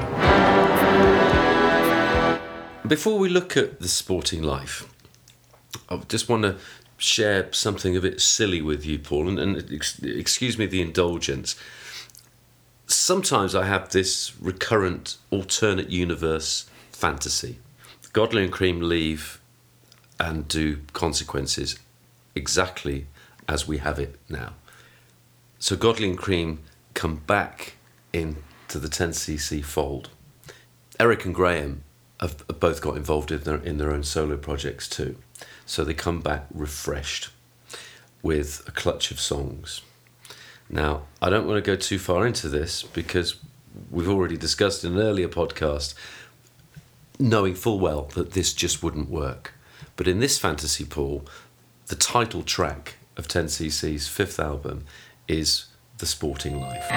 Before 2.87 3.19
we 3.19 3.31
look 3.31 3.57
at 3.57 3.81
the 3.81 3.89
sporting 3.89 4.43
life, 4.43 4.87
I 5.89 5.97
just 6.07 6.29
want 6.29 6.43
to 6.43 6.57
share 6.99 7.51
something 7.51 7.97
a 7.97 8.01
bit 8.01 8.21
silly 8.21 8.61
with 8.61 8.85
you, 8.85 8.99
Paul, 8.99 9.27
and, 9.27 9.39
and 9.39 9.73
ex- 9.73 10.03
excuse 10.03 10.59
me 10.59 10.67
the 10.67 10.83
indulgence. 10.83 11.57
Sometimes 12.87 13.55
I 13.55 13.65
have 13.65 13.89
this 13.89 14.37
recurrent 14.39 15.17
alternate 15.31 15.89
universe 15.89 16.69
fantasy. 16.93 17.59
Godley 18.13 18.45
and 18.45 18.53
Creme 18.53 18.83
leave 18.83 19.41
and 20.21 20.47
do 20.47 20.81
consequences 20.93 21.79
exactly 22.35 23.07
as 23.49 23.67
we 23.67 23.79
have 23.79 23.99
it 23.99 24.19
now. 24.29 24.53
So 25.59 25.75
Godley 25.75 26.11
and 26.11 26.19
Creme 26.19 26.61
come 26.93 27.17
back 27.17 27.77
into 28.13 28.79
the 28.79 28.89
10cc 28.89 29.65
fold. 29.65 30.11
Eric 31.01 31.25
and 31.25 31.35
Graham 31.35 31.83
have 32.25 32.61
both 32.61 32.81
got 32.81 32.97
involved 32.97 33.31
in 33.31 33.41
their, 33.43 33.57
in 33.57 33.79
their 33.79 33.91
own 33.91 34.03
solo 34.03 34.37
projects 34.37 34.89
too. 34.89 35.17
So 35.67 35.85
they 35.85 35.95
come 35.95 36.21
back 36.21 36.47
refreshed 36.53 37.31
with 38.23 38.63
a 38.67 38.71
clutch 38.71 39.11
of 39.11 39.21
songs. 39.21 39.83
Now, 40.71 41.03
I 41.21 41.31
don't 41.31 41.47
want 41.47 41.63
to 41.63 41.71
go 41.71 41.77
too 41.77 41.99
far 41.99 42.27
into 42.27 42.49
this 42.49 42.83
because 42.83 43.37
we've 43.91 44.09
already 44.09 44.37
discussed 44.37 44.85
in 44.85 44.95
an 44.95 44.99
earlier 44.99 45.29
podcast, 45.29 45.95
knowing 47.19 47.55
full 47.55 47.79
well 47.79 48.03
that 48.15 48.33
this 48.33 48.55
just 48.55 48.83
wouldn't 48.83 49.11
work. 49.11 49.53
But 49.97 50.09
in 50.09 50.21
this 50.21 50.39
fantasy 50.39 50.85
pool, 50.85 51.27
the 51.87 51.97
title 51.97 52.43
track 52.43 52.97
of 53.17 53.29
10cc's 53.29 54.09
fifth 54.09 54.41
album 54.41 54.85
is 55.29 55.67
The 55.99 56.07
sporting 56.07 56.61
life 56.61 56.91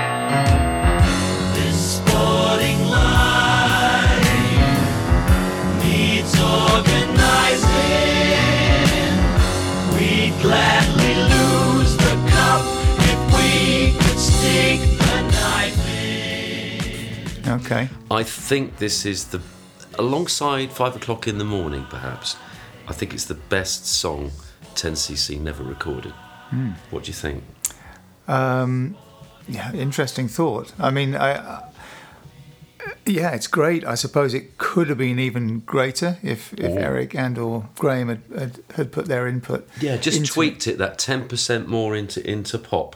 Okay. 17.48 17.90
I 18.12 18.24
think 18.24 18.78
this 18.78 19.06
is 19.06 19.26
the, 19.26 19.42
alongside 19.98 20.72
Five 20.72 20.96
O'Clock 20.96 21.28
in 21.28 21.38
the 21.38 21.46
Morning, 21.46 21.86
perhaps, 21.90 22.36
I 22.88 22.94
think 22.94 23.14
it's 23.14 23.26
the 23.26 23.36
best 23.36 23.86
song 23.86 24.32
10cc 24.76 25.40
never 25.40 25.64
recorded. 25.64 26.12
Hmm. 26.50 26.72
What 26.92 27.04
do 27.04 27.08
you 27.08 27.14
think? 27.14 27.44
Um, 28.28 28.96
yeah, 29.48 29.74
interesting 29.74 30.28
thought. 30.28 30.74
I 30.80 30.92
mean, 30.92 31.16
I, 31.16 31.34
I, 31.36 31.70
yeah, 33.06 33.32
it's 33.34 33.48
great. 33.48 33.86
I 33.86 33.96
suppose 33.96 34.34
it 34.34 34.58
could 34.58 34.90
have 34.90 34.98
been 34.98 35.20
even 35.20 35.60
greater 35.62 36.18
if, 36.24 36.54
if 36.54 36.72
Oh. 36.72 36.78
Eric 36.78 37.16
and 37.16 37.38
or 37.38 37.70
Graham 37.78 38.10
had, 38.10 38.22
had, 38.38 38.60
had 38.76 38.92
put 38.92 39.06
their 39.06 39.28
input. 39.28 39.68
Yeah, 39.82 39.98
just 39.98 40.26
tweaked 40.26 40.68
it 40.68 40.78
that 40.78 40.98
10% 40.98 41.68
more 41.68 41.96
into, 41.96 42.26
into 42.30 42.58
pop 42.58 42.96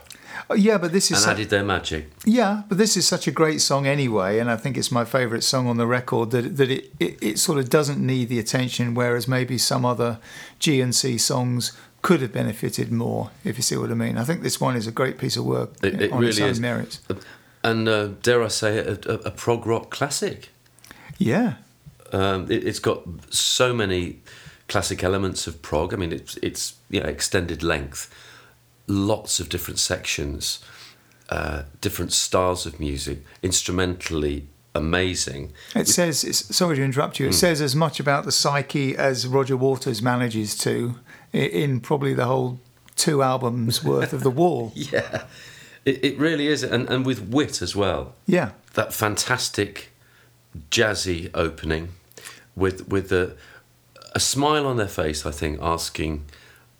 yeah, 0.56 0.78
but 0.78 0.92
this 0.92 1.10
is 1.10 1.18
and 1.18 1.24
su- 1.24 1.30
added 1.30 1.50
their 1.50 1.64
magic. 1.64 2.10
yeah, 2.24 2.62
but 2.68 2.78
this 2.78 2.96
is 2.96 3.06
such 3.06 3.26
a 3.26 3.30
great 3.30 3.60
song 3.60 3.86
anyway, 3.86 4.38
and 4.38 4.50
I 4.50 4.56
think 4.56 4.76
it's 4.76 4.90
my 4.92 5.04
favourite 5.04 5.42
song 5.44 5.66
on 5.66 5.76
the 5.76 5.86
record. 5.86 6.30
That 6.30 6.56
that 6.56 6.70
it, 6.70 6.92
it, 7.00 7.18
it 7.22 7.38
sort 7.38 7.58
of 7.58 7.68
doesn't 7.70 7.98
need 8.04 8.28
the 8.28 8.38
attention, 8.38 8.94
whereas 8.94 9.26
maybe 9.28 9.58
some 9.58 9.84
other 9.84 10.18
G 10.58 10.80
and 10.80 10.94
C 10.94 11.18
songs 11.18 11.72
could 12.02 12.20
have 12.20 12.32
benefited 12.32 12.90
more. 12.90 13.30
If 13.44 13.56
you 13.56 13.62
see 13.62 13.76
what 13.76 13.90
I 13.90 13.94
mean, 13.94 14.18
I 14.18 14.24
think 14.24 14.42
this 14.42 14.60
one 14.60 14.76
is 14.76 14.86
a 14.86 14.92
great 14.92 15.18
piece 15.18 15.36
of 15.36 15.44
work 15.44 15.70
It, 15.82 16.02
it 16.02 16.12
on 16.12 16.24
its 16.24 16.40
own 16.40 16.50
is. 16.50 16.60
merits. 16.60 17.00
And 17.64 17.88
uh, 17.88 18.06
dare 18.22 18.42
I 18.42 18.48
say 18.48 18.78
a, 18.78 18.92
a, 19.06 19.14
a 19.26 19.30
prog 19.30 19.66
rock 19.66 19.90
classic. 19.90 20.48
Yeah, 21.18 21.54
Um, 22.12 22.50
it, 22.50 22.64
it's 22.66 22.80
got 22.80 23.02
so 23.30 23.72
many 23.72 24.18
classic 24.68 25.04
elements 25.04 25.46
of 25.46 25.62
prog. 25.62 25.94
I 25.94 25.96
mean, 25.96 26.12
it's 26.12 26.36
it's 26.42 26.74
you 26.90 27.00
know, 27.00 27.08
extended 27.08 27.62
length, 27.62 28.10
lots 28.86 29.40
of 29.40 29.48
different 29.48 29.78
sections, 29.78 30.64
uh, 31.28 31.62
different 31.80 32.12
styles 32.12 32.66
of 32.66 32.78
music, 32.80 33.24
instrumentally 33.42 34.48
amazing. 34.74 35.52
It 35.74 35.88
says, 35.88 36.24
it's, 36.24 36.54
sorry 36.54 36.76
to 36.76 36.82
interrupt 36.82 37.20
you, 37.20 37.28
it 37.28 37.34
says 37.34 37.60
as 37.60 37.76
much 37.76 38.00
about 38.00 38.24
the 38.24 38.32
psyche 38.32 38.96
as 38.96 39.26
Roger 39.26 39.56
Waters 39.56 40.00
manages 40.02 40.56
to 40.58 40.96
in 41.32 41.80
probably 41.80 42.14
the 42.14 42.24
whole 42.26 42.58
two 42.96 43.22
albums 43.22 43.82
worth 43.84 44.12
of 44.12 44.22
The 44.22 44.30
Wall. 44.30 44.72
Yeah, 44.76 45.24
it, 45.84 46.04
it 46.04 46.18
really 46.18 46.46
is, 46.46 46.62
and 46.62 46.88
and 46.88 47.04
with 47.04 47.28
wit 47.28 47.60
as 47.60 47.74
well. 47.74 48.14
Yeah, 48.26 48.52
That 48.74 48.92
fantastic 48.94 49.90
jazzy 50.70 51.30
opening, 51.34 51.88
with 52.54 52.88
with 52.88 53.10
a 53.12 53.36
a 54.14 54.20
smile 54.20 54.66
on 54.66 54.76
their 54.76 54.86
face. 54.88 55.26
I 55.26 55.32
think 55.32 55.58
asking 55.60 56.26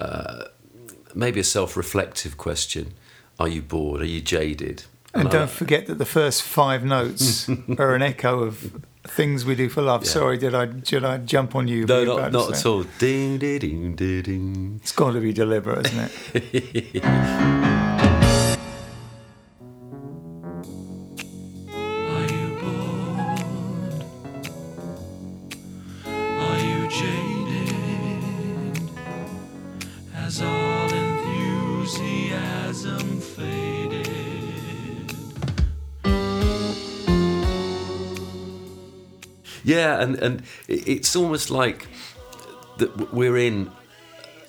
uh, 0.00 0.44
maybe 1.14 1.40
a 1.40 1.44
self-reflective 1.44 2.36
question: 2.36 2.94
Are 3.38 3.48
you 3.48 3.62
bored? 3.62 4.00
Are 4.02 4.06
you 4.06 4.20
jaded? 4.20 4.84
and 5.14 5.28
I- 5.28 5.30
don't 5.30 5.50
forget 5.50 5.86
that 5.86 5.98
the 5.98 6.06
first 6.06 6.42
five 6.42 6.84
notes 6.84 7.48
are 7.78 7.94
an 7.94 8.02
echo 8.02 8.42
of 8.44 8.72
things 9.04 9.44
we 9.44 9.54
do 9.54 9.68
for 9.68 9.82
love. 9.82 10.04
Yeah. 10.04 10.10
Sorry, 10.10 10.38
did 10.38 10.54
I 10.54 10.66
did 10.66 11.04
I 11.04 11.18
jump 11.18 11.54
on 11.56 11.68
you? 11.68 11.86
No, 11.86 12.04
not, 12.04 12.32
not 12.32 12.52
at 12.54 12.64
all. 12.66 12.84
Ding, 12.98 13.38
ding, 13.38 13.58
ding, 13.58 13.94
ding, 13.96 14.22
ding. 14.22 14.80
It's 14.82 14.92
got 14.92 15.12
to 15.12 15.20
be 15.20 15.32
deliberate, 15.32 15.86
isn't 15.86 16.10
it? 16.34 17.02
Yeah, 39.64 40.00
and 40.00 40.16
and 40.18 40.42
it's 40.68 41.14
almost 41.16 41.50
like 41.50 41.88
that 42.78 43.12
we're 43.12 43.36
in 43.36 43.70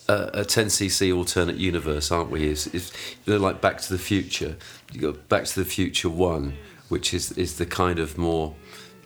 a, 0.07 0.13
a 0.13 0.45
10cc 0.45 1.15
alternate 1.15 1.57
universe, 1.57 2.11
aren't 2.11 2.29
we? 2.29 2.47
Is 2.47 2.67
is 2.67 2.91
you 3.25 3.33
know, 3.33 3.39
like 3.39 3.61
Back 3.61 3.79
to 3.81 3.93
the 3.93 3.99
Future? 3.99 4.55
You 4.91 5.01
got 5.01 5.29
Back 5.29 5.45
to 5.45 5.59
the 5.59 5.65
Future 5.65 6.09
One, 6.09 6.53
which 6.89 7.13
is 7.13 7.31
is 7.33 7.57
the 7.57 7.65
kind 7.65 7.99
of 7.99 8.17
more, 8.17 8.55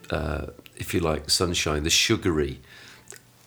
uh, 0.10 0.48
if 0.76 0.94
you 0.94 1.00
like, 1.00 1.30
sunshine, 1.30 1.84
the 1.84 1.90
sugary 1.90 2.60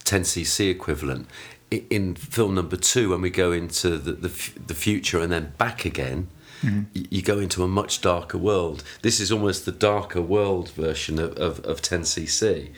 10cc 0.04 0.70
equivalent. 0.70 1.28
In 1.70 2.16
film 2.16 2.56
number 2.56 2.76
two, 2.76 3.10
when 3.10 3.20
we 3.20 3.30
go 3.30 3.52
into 3.52 3.96
the 3.96 4.12
the, 4.12 4.50
the 4.66 4.74
future 4.74 5.20
and 5.20 5.32
then 5.32 5.52
back 5.56 5.84
again, 5.84 6.28
y- 6.62 6.86
you 6.92 7.22
go 7.22 7.38
into 7.38 7.62
a 7.62 7.68
much 7.68 8.00
darker 8.00 8.38
world. 8.38 8.84
This 9.02 9.20
is 9.20 9.32
almost 9.32 9.64
the 9.64 9.72
darker 9.72 10.20
world 10.22 10.70
version 10.70 11.18
of, 11.18 11.36
of, 11.36 11.60
of 11.64 11.82
10cc. 11.82 12.70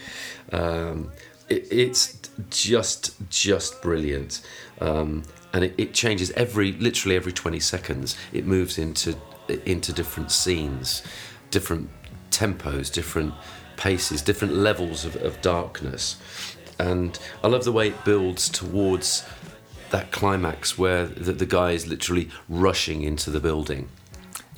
Um, 0.52 1.12
it, 1.48 1.66
it's 1.70 2.18
just 2.50 3.14
just 3.28 3.82
brilliant, 3.82 4.40
um, 4.80 5.24
and 5.52 5.64
it, 5.64 5.74
it 5.76 5.94
changes 5.94 6.30
every 6.32 6.72
literally 6.72 7.16
every 7.16 7.32
20 7.32 7.60
seconds. 7.60 8.16
It 8.32 8.46
moves 8.46 8.78
into 8.78 9.16
into 9.66 9.92
different 9.92 10.30
scenes, 10.30 11.02
different 11.50 11.90
tempos, 12.30 12.92
different 12.92 13.34
paces, 13.76 14.22
different 14.22 14.54
levels 14.54 15.04
of, 15.04 15.16
of 15.16 15.40
darkness. 15.42 16.16
And 16.78 17.18
I 17.44 17.48
love 17.48 17.64
the 17.64 17.72
way 17.72 17.88
it 17.88 18.04
builds 18.04 18.48
towards 18.48 19.24
that 19.92 20.10
climax 20.10 20.76
where 20.76 21.06
the, 21.06 21.32
the 21.32 21.46
guy 21.46 21.70
is 21.70 21.86
literally 21.86 22.28
rushing 22.48 23.02
into 23.02 23.30
the 23.30 23.40
building. 23.40 23.88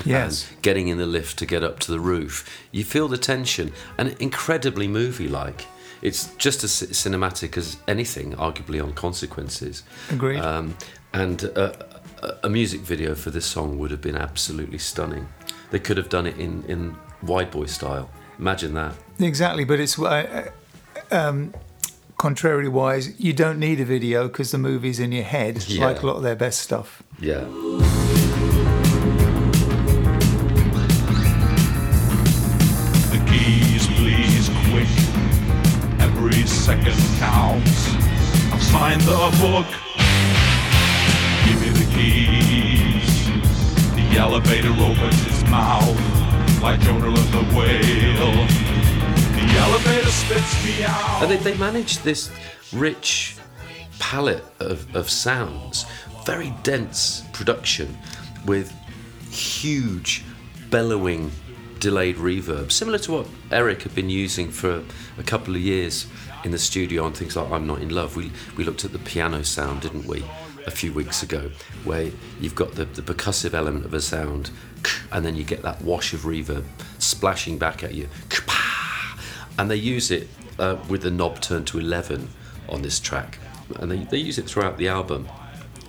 Yes. 0.04 0.50
Getting 0.62 0.88
in 0.88 0.98
the 0.98 1.06
lift 1.06 1.38
to 1.38 1.46
get 1.46 1.62
up 1.62 1.78
to 1.80 1.92
the 1.92 2.00
roof. 2.00 2.48
You 2.72 2.82
feel 2.84 3.06
the 3.08 3.18
tension 3.18 3.72
and 3.98 4.16
incredibly 4.18 4.88
movie 4.88 5.28
like. 5.28 5.66
It's 6.02 6.34
just 6.36 6.64
as 6.64 6.72
cinematic 6.72 7.56
as 7.56 7.76
anything, 7.88 8.32
arguably 8.32 8.82
on 8.82 8.92
consequences. 8.92 9.82
Agreed. 10.10 10.40
Um, 10.40 10.76
and 11.12 11.44
uh, 11.56 11.72
a- 12.22 12.34
a 12.44 12.48
music 12.48 12.80
video 12.80 13.14
for 13.14 13.30
this 13.30 13.46
song 13.46 13.78
would 13.78 13.90
have 13.90 14.00
been 14.00 14.16
absolutely 14.16 14.78
stunning. 14.78 15.28
They 15.70 15.78
could 15.78 15.96
have 15.96 16.08
done 16.08 16.26
it 16.26 16.38
in, 16.38 16.64
in 16.68 16.96
wide 17.22 17.50
boy 17.50 17.66
style. 17.66 18.10
Imagine 18.38 18.74
that. 18.74 18.94
Exactly, 19.18 19.64
but 19.64 19.78
it's 19.80 19.98
uh, 19.98 20.50
uh, 21.10 21.14
um, 21.14 21.54
contrary 22.18 22.68
wise, 22.68 23.18
you 23.21 23.33
don't 23.33 23.59
need 23.59 23.80
a 23.80 23.85
video 23.85 24.28
because 24.28 24.50
the 24.50 24.59
movie's 24.59 25.00
in 25.00 25.12
your 25.12 25.25
head, 25.25 25.64
Yeah. 25.68 25.87
like 25.87 26.02
a 26.02 26.06
lot 26.06 26.16
of 26.16 26.23
their 26.23 26.37
best 26.37 26.61
stuff. 26.61 27.02
Yeah. 27.21 27.44
The 33.11 33.21
keys, 33.30 33.87
please, 33.99 34.49
quick. 34.71 34.88
Every 36.00 36.42
second 36.47 36.97
counts. 37.18 37.90
I've 38.52 38.62
signed 38.62 39.02
the 39.02 39.28
book. 39.40 39.66
Give 41.44 41.61
me 41.61 41.68
the 41.80 41.88
keys. 41.94 43.26
The 43.97 44.18
elevator 44.18 44.71
opens 44.71 45.26
its 45.26 45.42
mouth 45.50 45.99
like 46.62 46.80
Jonah 46.80 47.11
the 47.11 47.44
whale. 47.54 48.63
And 51.23 51.30
they, 51.30 51.37
they 51.37 51.56
managed 51.58 52.02
this 52.02 52.30
rich 52.73 53.37
palette 53.99 54.44
of, 54.61 54.94
of 54.94 55.08
sounds, 55.08 55.87
very 56.25 56.52
dense 56.62 57.25
production 57.32 57.96
with 58.46 58.73
huge 59.30 60.25
bellowing 60.70 61.30
delayed 61.78 62.16
reverb, 62.16 62.73
similar 62.73 62.99
to 62.99 63.12
what 63.12 63.26
Eric 63.50 63.82
had 63.82 63.94
been 63.94 64.11
using 64.11 64.50
for 64.50 64.82
a 65.18 65.23
couple 65.23 65.54
of 65.54 65.61
years 65.61 66.06
in 66.44 66.50
the 66.50 66.58
studio 66.58 67.04
on 67.04 67.12
things 67.12 67.37
like 67.37 67.50
I'm 67.50 67.66
Not 67.66 67.80
in 67.80 67.90
Love. 67.90 68.16
We, 68.16 68.32
we 68.56 68.64
looked 68.64 68.84
at 68.84 68.92
the 68.92 68.99
piano 68.99 69.44
sound, 69.44 69.82
didn't 69.82 70.06
we, 70.06 70.25
a 70.66 70.70
few 70.70 70.92
weeks 70.92 71.23
ago, 71.23 71.50
where 71.84 72.11
you've 72.40 72.54
got 72.54 72.75
the, 72.75 72.87
the 72.87 73.02
percussive 73.02 73.54
element 73.54 73.84
of 73.84 73.94
a 73.94 74.00
sound 74.00 74.50
and 75.12 75.25
then 75.25 75.34
you 75.34 75.44
get 75.44 75.62
that 75.62 75.80
wash 75.82 76.12
of 76.12 76.20
reverb 76.20 76.64
splashing 76.99 77.58
back 77.58 77.82
at 77.82 77.94
you 77.94 78.08
and 79.58 79.70
they 79.70 79.76
use 79.76 80.11
it 80.11 80.28
uh, 80.58 80.76
with 80.88 81.02
the 81.02 81.11
knob 81.11 81.40
turned 81.40 81.66
to 81.68 81.78
11 81.78 82.28
on 82.68 82.82
this 82.82 83.00
track. 83.00 83.38
And 83.76 83.90
they, 83.90 83.99
they 83.99 84.18
use 84.18 84.38
it 84.38 84.46
throughout 84.46 84.78
the 84.78 84.88
album 84.88 85.28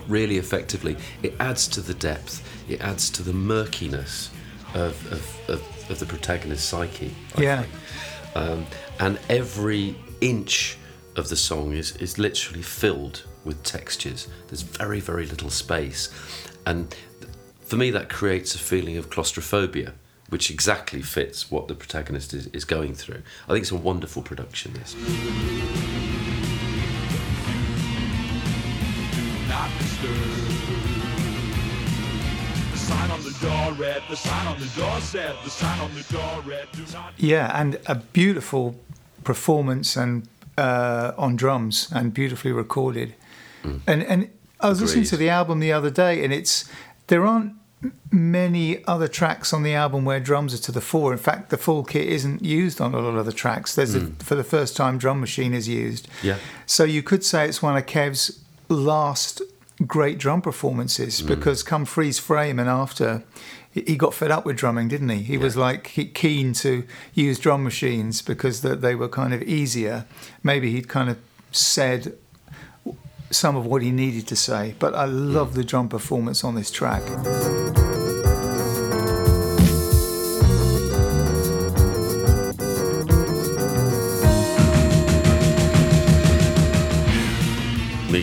really 0.07 0.37
effectively. 0.37 0.97
It 1.23 1.33
adds 1.39 1.67
to 1.69 1.81
the 1.81 1.93
depth 1.93 2.43
it 2.69 2.81
adds 2.81 3.09
to 3.11 3.23
the 3.23 3.33
murkiness 3.33 4.31
of, 4.73 5.11
of, 5.11 5.49
of, 5.49 5.91
of 5.91 5.99
the 5.99 6.05
protagonist's 6.05 6.67
psyche 6.67 7.13
I 7.35 7.41
Yeah. 7.41 7.65
Um, 8.35 8.65
and 8.99 9.19
every 9.29 9.95
inch 10.19 10.77
of 11.15 11.29
the 11.29 11.35
song 11.35 11.73
is, 11.73 11.95
is 11.97 12.17
literally 12.17 12.61
filled 12.61 13.23
with 13.45 13.63
textures. 13.63 14.27
There's 14.47 14.63
very 14.63 14.99
very 14.99 15.25
little 15.25 15.49
space. 15.49 16.09
And 16.65 16.93
for 17.61 17.77
me 17.77 17.91
that 17.91 18.09
creates 18.09 18.55
a 18.55 18.59
feeling 18.59 18.97
of 18.97 19.09
claustrophobia 19.09 19.93
which 20.29 20.49
exactly 20.49 21.01
fits 21.01 21.51
what 21.51 21.67
the 21.67 21.75
protagonist 21.75 22.33
is, 22.33 22.47
is 22.47 22.65
going 22.65 22.93
through 22.95 23.21
i 23.47 23.51
think 23.51 23.61
it's 23.63 23.71
a 23.71 23.75
wonderful 23.75 24.21
production 24.21 24.73
this 24.73 24.95
not 29.49 29.69
disturb. 29.79 30.15
The 32.71 32.77
sign 32.77 33.11
on 33.11 33.23
the 33.23 33.35
door 33.41 33.73
read, 33.73 34.01
the 34.09 34.15
sign 34.15 34.47
on 34.47 34.59
the 34.59 34.67
door 34.79 34.99
said, 35.01 35.35
the 35.43 35.49
sign 35.49 35.79
on 35.79 35.93
the 35.93 36.03
door 36.13 36.41
read, 36.45 36.67
do 36.73 36.83
not. 36.93 37.13
Yeah, 37.17 37.59
and 37.59 37.79
a 37.85 37.95
beautiful 37.95 38.75
performance 39.23 39.95
and 39.95 40.27
uh, 40.57 41.11
on 41.17 41.35
drums 41.35 41.89
and 41.93 42.13
beautifully 42.13 42.51
recorded. 42.51 43.15
And 43.87 44.03
and 44.03 44.29
I 44.61 44.69
was 44.69 44.79
listening 44.79 45.05
to 45.05 45.17
the 45.17 45.27
album 45.29 45.59
the 45.59 45.73
other 45.73 45.89
day, 45.89 46.23
and 46.23 46.31
it's 46.31 46.69
there 47.07 47.25
aren't 47.25 47.53
m- 47.53 47.59
many 48.11 48.83
other 48.85 49.07
tracks 49.07 49.53
on 49.53 49.63
the 49.63 49.73
album 49.73 50.05
where 50.05 50.19
drums 50.19 50.53
are 50.53 50.63
to 50.63 50.71
the 50.71 50.81
fore. 50.81 51.11
In 51.11 51.19
fact, 51.19 51.49
the 51.49 51.57
full 51.57 51.83
kit 51.83 52.07
isn't 52.07 52.43
used 52.43 52.79
on 52.79 52.93
a 52.93 52.99
lot 52.99 53.17
of 53.17 53.25
the 53.25 53.33
tracks. 53.33 53.75
There's 53.75 53.95
a, 53.95 53.99
hmm. 53.99 54.13
for 54.15 54.35
the 54.35 54.43
first 54.43 54.75
time 54.75 54.97
drum 54.97 55.19
machine 55.19 55.53
is 55.53 55.67
used. 55.67 56.07
Yeah. 56.23 56.37
So 56.65 56.83
you 56.83 57.03
could 57.03 57.23
say 57.23 57.47
it's 57.47 57.61
one 57.61 57.75
of 57.77 57.85
Kev's 57.85 58.41
last 58.69 59.41
great 59.85 60.17
drum 60.17 60.41
performances 60.41 61.19
hmm. 61.19 61.27
because 61.27 61.63
come 61.63 61.85
freeze 61.85 62.19
frame 62.19 62.59
and 62.59 62.69
after 62.69 63.23
he 63.71 63.97
got 63.97 64.13
fed 64.13 64.31
up 64.31 64.45
with 64.45 64.55
drumming 64.55 64.87
didn't 64.87 65.09
he 65.09 65.21
he 65.21 65.37
was 65.37 65.57
like 65.57 65.83
keen 66.13 66.53
to 66.53 66.85
use 67.13 67.37
drum 67.37 67.61
machines 67.63 68.21
because 68.21 68.61
that 68.61 68.81
they 68.81 68.95
were 68.95 69.09
kind 69.09 69.33
of 69.33 69.41
easier 69.43 70.05
maybe 70.43 70.71
he'd 70.71 70.87
kind 70.87 71.09
of 71.09 71.17
said 71.51 72.17
some 73.31 73.57
of 73.57 73.65
what 73.65 73.81
he 73.81 73.91
needed 73.91 74.25
to 74.25 74.35
say 74.35 74.73
but 74.79 74.95
i 74.95 75.03
love 75.03 75.49
hmm. 75.49 75.55
the 75.55 75.63
drum 75.63 75.89
performance 75.89 76.43
on 76.43 76.55
this 76.55 76.71
track 76.71 77.03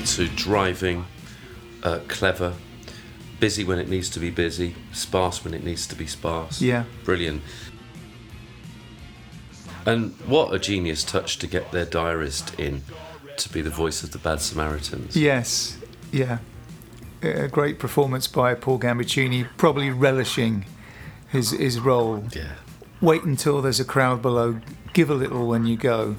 me 0.02 0.06
too 0.06 0.28
driving 0.34 1.04
uh, 1.82 2.00
clever 2.08 2.54
busy 3.40 3.64
when 3.64 3.78
it 3.78 3.88
needs 3.88 4.08
to 4.10 4.20
be 4.20 4.30
busy 4.30 4.74
sparse 4.92 5.44
when 5.44 5.54
it 5.54 5.64
needs 5.64 5.86
to 5.86 5.96
be 5.96 6.06
sparse. 6.06 6.60
Yeah. 6.60 6.84
brilliant. 7.04 7.42
And 9.84 10.12
what 10.26 10.54
a 10.54 10.58
genius 10.60 11.02
touch 11.02 11.38
to 11.38 11.46
get 11.46 11.72
their 11.72 11.84
diarist 11.84 12.58
in 12.58 12.82
to 13.36 13.48
be 13.48 13.62
the 13.62 13.70
voice 13.70 14.04
of 14.04 14.12
the 14.12 14.18
bad 14.18 14.40
samaritans. 14.40 15.16
Yes. 15.16 15.76
Yeah. 16.12 16.38
A 17.22 17.48
great 17.48 17.78
performance 17.78 18.26
by 18.26 18.54
paul 18.54 18.78
gambaccini 18.78 19.46
probably 19.56 19.90
relishing 19.90 20.64
his 21.28 21.50
his 21.52 21.78
role. 21.80 22.24
Yeah. 22.32 22.54
Wait 23.00 23.22
until 23.22 23.62
there's 23.62 23.80
a 23.80 23.84
crowd 23.84 24.22
below. 24.22 24.60
Give 24.92 25.10
a 25.10 25.14
little 25.14 25.46
when 25.46 25.66
you 25.66 25.76
go. 25.76 26.14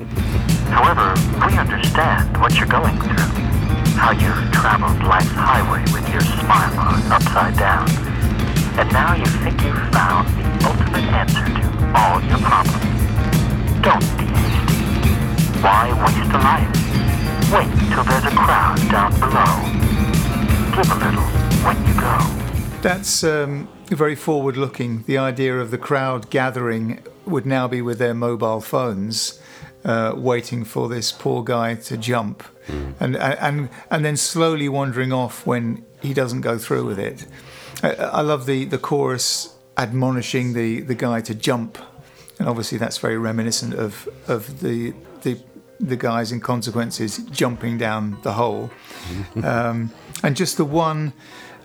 However, 0.69 1.13
we 1.45 1.57
understand 1.57 2.37
what 2.37 2.57
you're 2.57 2.65
going 2.65 2.97
through. 2.99 3.42
How 4.03 4.11
you've 4.11 4.51
traveled 4.51 5.01
life's 5.07 5.31
highway 5.31 5.81
with 5.93 6.05
your 6.11 6.19
smile 6.19 6.77
on 6.77 7.01
upside 7.09 7.55
down. 7.55 7.89
And 8.77 8.91
now 8.91 9.15
you 9.15 9.25
think 9.25 9.63
you've 9.63 9.79
found 9.93 10.27
the 10.27 10.67
ultimate 10.67 11.07
answer 11.07 11.45
to 11.45 11.63
all 11.95 12.19
your 12.27 12.37
problems. 12.39 12.83
Don't 13.79 14.03
hasty. 14.19 15.13
Why 15.63 15.87
waste 16.03 16.35
a 16.35 16.39
life? 16.43 16.67
Wait 17.53 17.71
till 17.93 18.03
there's 18.03 18.25
a 18.25 18.35
crowd 18.35 18.75
down 18.91 19.11
below. 19.21 19.53
Give 20.75 20.91
a 20.91 20.95
little 20.99 21.23
when 21.63 21.77
you 21.87 21.93
go. 21.93 22.81
That's 22.81 23.23
um, 23.23 23.69
very 23.87 24.15
forward 24.15 24.57
looking. 24.57 25.03
The 25.03 25.17
idea 25.17 25.57
of 25.61 25.71
the 25.71 25.77
crowd 25.77 26.29
gathering 26.29 27.01
would 27.25 27.45
now 27.45 27.69
be 27.69 27.81
with 27.81 27.99
their 27.99 28.13
mobile 28.13 28.59
phones, 28.59 29.41
uh, 29.85 30.11
waiting 30.13 30.65
for 30.65 30.89
this 30.89 31.13
poor 31.13 31.41
guy 31.41 31.75
to 31.75 31.95
jump, 31.95 32.43
and, 32.99 33.15
and 33.15 33.69
and 33.89 34.06
then 34.06 34.17
slowly 34.17 34.69
wandering 34.69 35.13
off 35.13 35.45
when 35.45 35.86
he 36.02 36.13
doesn't 36.13 36.41
go 36.41 36.58
through 36.58 36.86
with 36.86 36.99
it. 36.99 37.26
I, 37.82 37.93
I 37.93 38.21
love 38.21 38.45
the, 38.45 38.65
the 38.65 38.78
chorus 38.78 39.56
admonishing 39.78 40.54
the, 40.54 40.82
the 40.82 40.95
guy 40.95 41.21
to 41.21 41.34
jump, 41.34 41.78
and 42.39 42.47
obviously 42.47 42.78
that's 42.78 42.97
very 42.97 43.17
reminiscent 43.17 43.73
of 43.73 44.08
of 44.28 44.60
the 44.62 44.93
the 45.21 45.38
the 45.80 45.97
guys 45.97 46.32
in 46.32 46.39
consequences 46.39 47.17
jumping 47.32 47.78
down 47.78 48.17
the 48.23 48.34
hole, 48.34 48.69
um, 49.43 49.91
and 50.23 50.36
just 50.36 50.58
the 50.58 50.65
one 50.65 51.13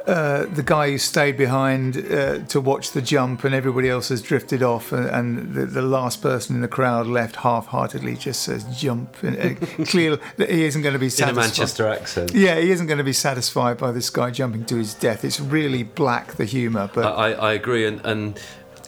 uh, 0.09 0.47
the 0.47 0.63
guy 0.63 0.91
who 0.91 0.99
stayed 0.99 1.37
behind 1.37 1.97
uh, 1.97 2.39
to 2.47 2.61
watch 2.61 2.93
the 2.93 3.03
jump 3.03 3.45
and 3.45 3.55
everybody 3.55 3.89
else 3.89 4.09
has 4.09 4.23
drifted 4.23 4.63
off 4.63 4.91
and, 4.91 5.07
and 5.07 5.55
the, 5.55 5.67
the 5.67 5.83
last 5.83 6.23
person 6.23 6.57
in 6.57 6.63
the 6.63 6.69
crowd 6.69 7.07
left 7.07 7.37
half-heartedly 7.37 8.17
just 8.17 8.43
says 8.43 8.65
jump 8.77 9.23
and, 9.23 9.37
and 9.37 9.89
clearly 9.89 10.19
he 10.39 10.65
isn't 10.65 10.83
going 10.83 10.95
to 10.95 10.99
be 10.99 11.07
in 11.07 11.09
a 11.09 11.11
satisfied 11.11 11.43
manchester 11.43 11.87
accent 11.87 12.33
yeah 12.35 12.59
he 12.59 12.71
isn't 12.71 12.87
going 12.87 12.99
to 12.99 13.05
be 13.05 13.13
satisfied 13.13 13.77
by 13.77 13.93
this 13.93 14.09
guy 14.09 14.31
jumping 14.31 14.65
to 14.65 14.77
his 14.77 14.95
death 14.95 15.25
it's 15.25 15.41
really 15.41 15.83
black 15.83 16.35
the 16.35 16.45
humour 16.45 16.89
but 16.95 17.19
I, 17.19 17.33
I 17.33 17.53
agree, 17.53 17.87
and, 17.87 18.05
and 18.05 18.41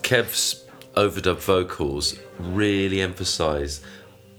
Kev's 0.02 0.64
overdub 0.96 1.38
vocals 1.38 2.18
really 2.38 3.00
emphasise 3.00 3.80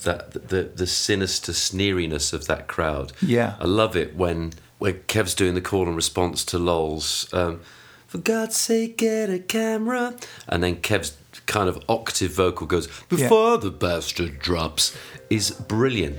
that 0.03 0.33
the 0.49 0.63
the 0.63 0.87
sinister 0.87 1.51
sneeriness 1.51 2.33
of 2.33 2.47
that 2.47 2.67
crowd. 2.67 3.13
Yeah. 3.21 3.55
I 3.59 3.65
love 3.65 3.95
it 3.95 4.15
when 4.15 4.53
when 4.81 4.99
Kev's 5.05 5.35
doing 5.35 5.53
the 5.53 5.61
call 5.61 5.85
and 5.85 5.95
response 5.95 6.43
to 6.43 6.57
Lol's. 6.57 7.31
Um, 7.31 7.59
For 8.07 8.17
God's 8.17 8.57
sake, 8.57 8.97
get 8.97 9.29
a 9.29 9.37
camera, 9.37 10.15
and 10.47 10.63
then 10.63 10.77
Kev's 10.77 11.15
kind 11.45 11.69
of 11.69 11.77
octave 11.87 12.31
vocal 12.31 12.65
goes 12.65 12.87
before 13.07 13.59
the 13.59 13.69
bastard 13.69 14.39
drops 14.39 14.97
is 15.29 15.51
brilliant. 15.51 16.17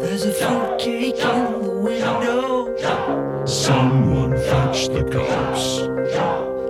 There's 0.00 0.24
a 0.24 0.32
fruitcake 0.32 1.14
in 1.14 1.62
the 1.62 1.80
window. 1.80 3.46
Someone 3.46 4.32
fetch 4.36 4.88
the 4.88 5.04
cops 5.04 5.78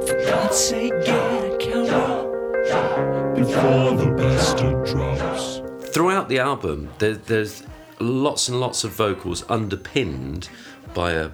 For 0.06 0.16
God's 0.26 0.56
sake, 0.56 0.92
get 1.06 1.44
a 1.44 1.56
camera. 1.58 3.34
before 3.34 3.96
the 3.96 4.14
bastard 4.18 4.84
drops. 4.84 5.62
throughout 5.94 6.28
the 6.28 6.38
album, 6.40 6.90
there, 6.98 7.14
there's 7.14 7.62
lots 8.00 8.48
and 8.48 8.60
lots 8.60 8.84
of 8.84 8.92
vocals 8.92 9.44
underpinned 9.48 10.48
by 10.94 11.12
a, 11.12 11.30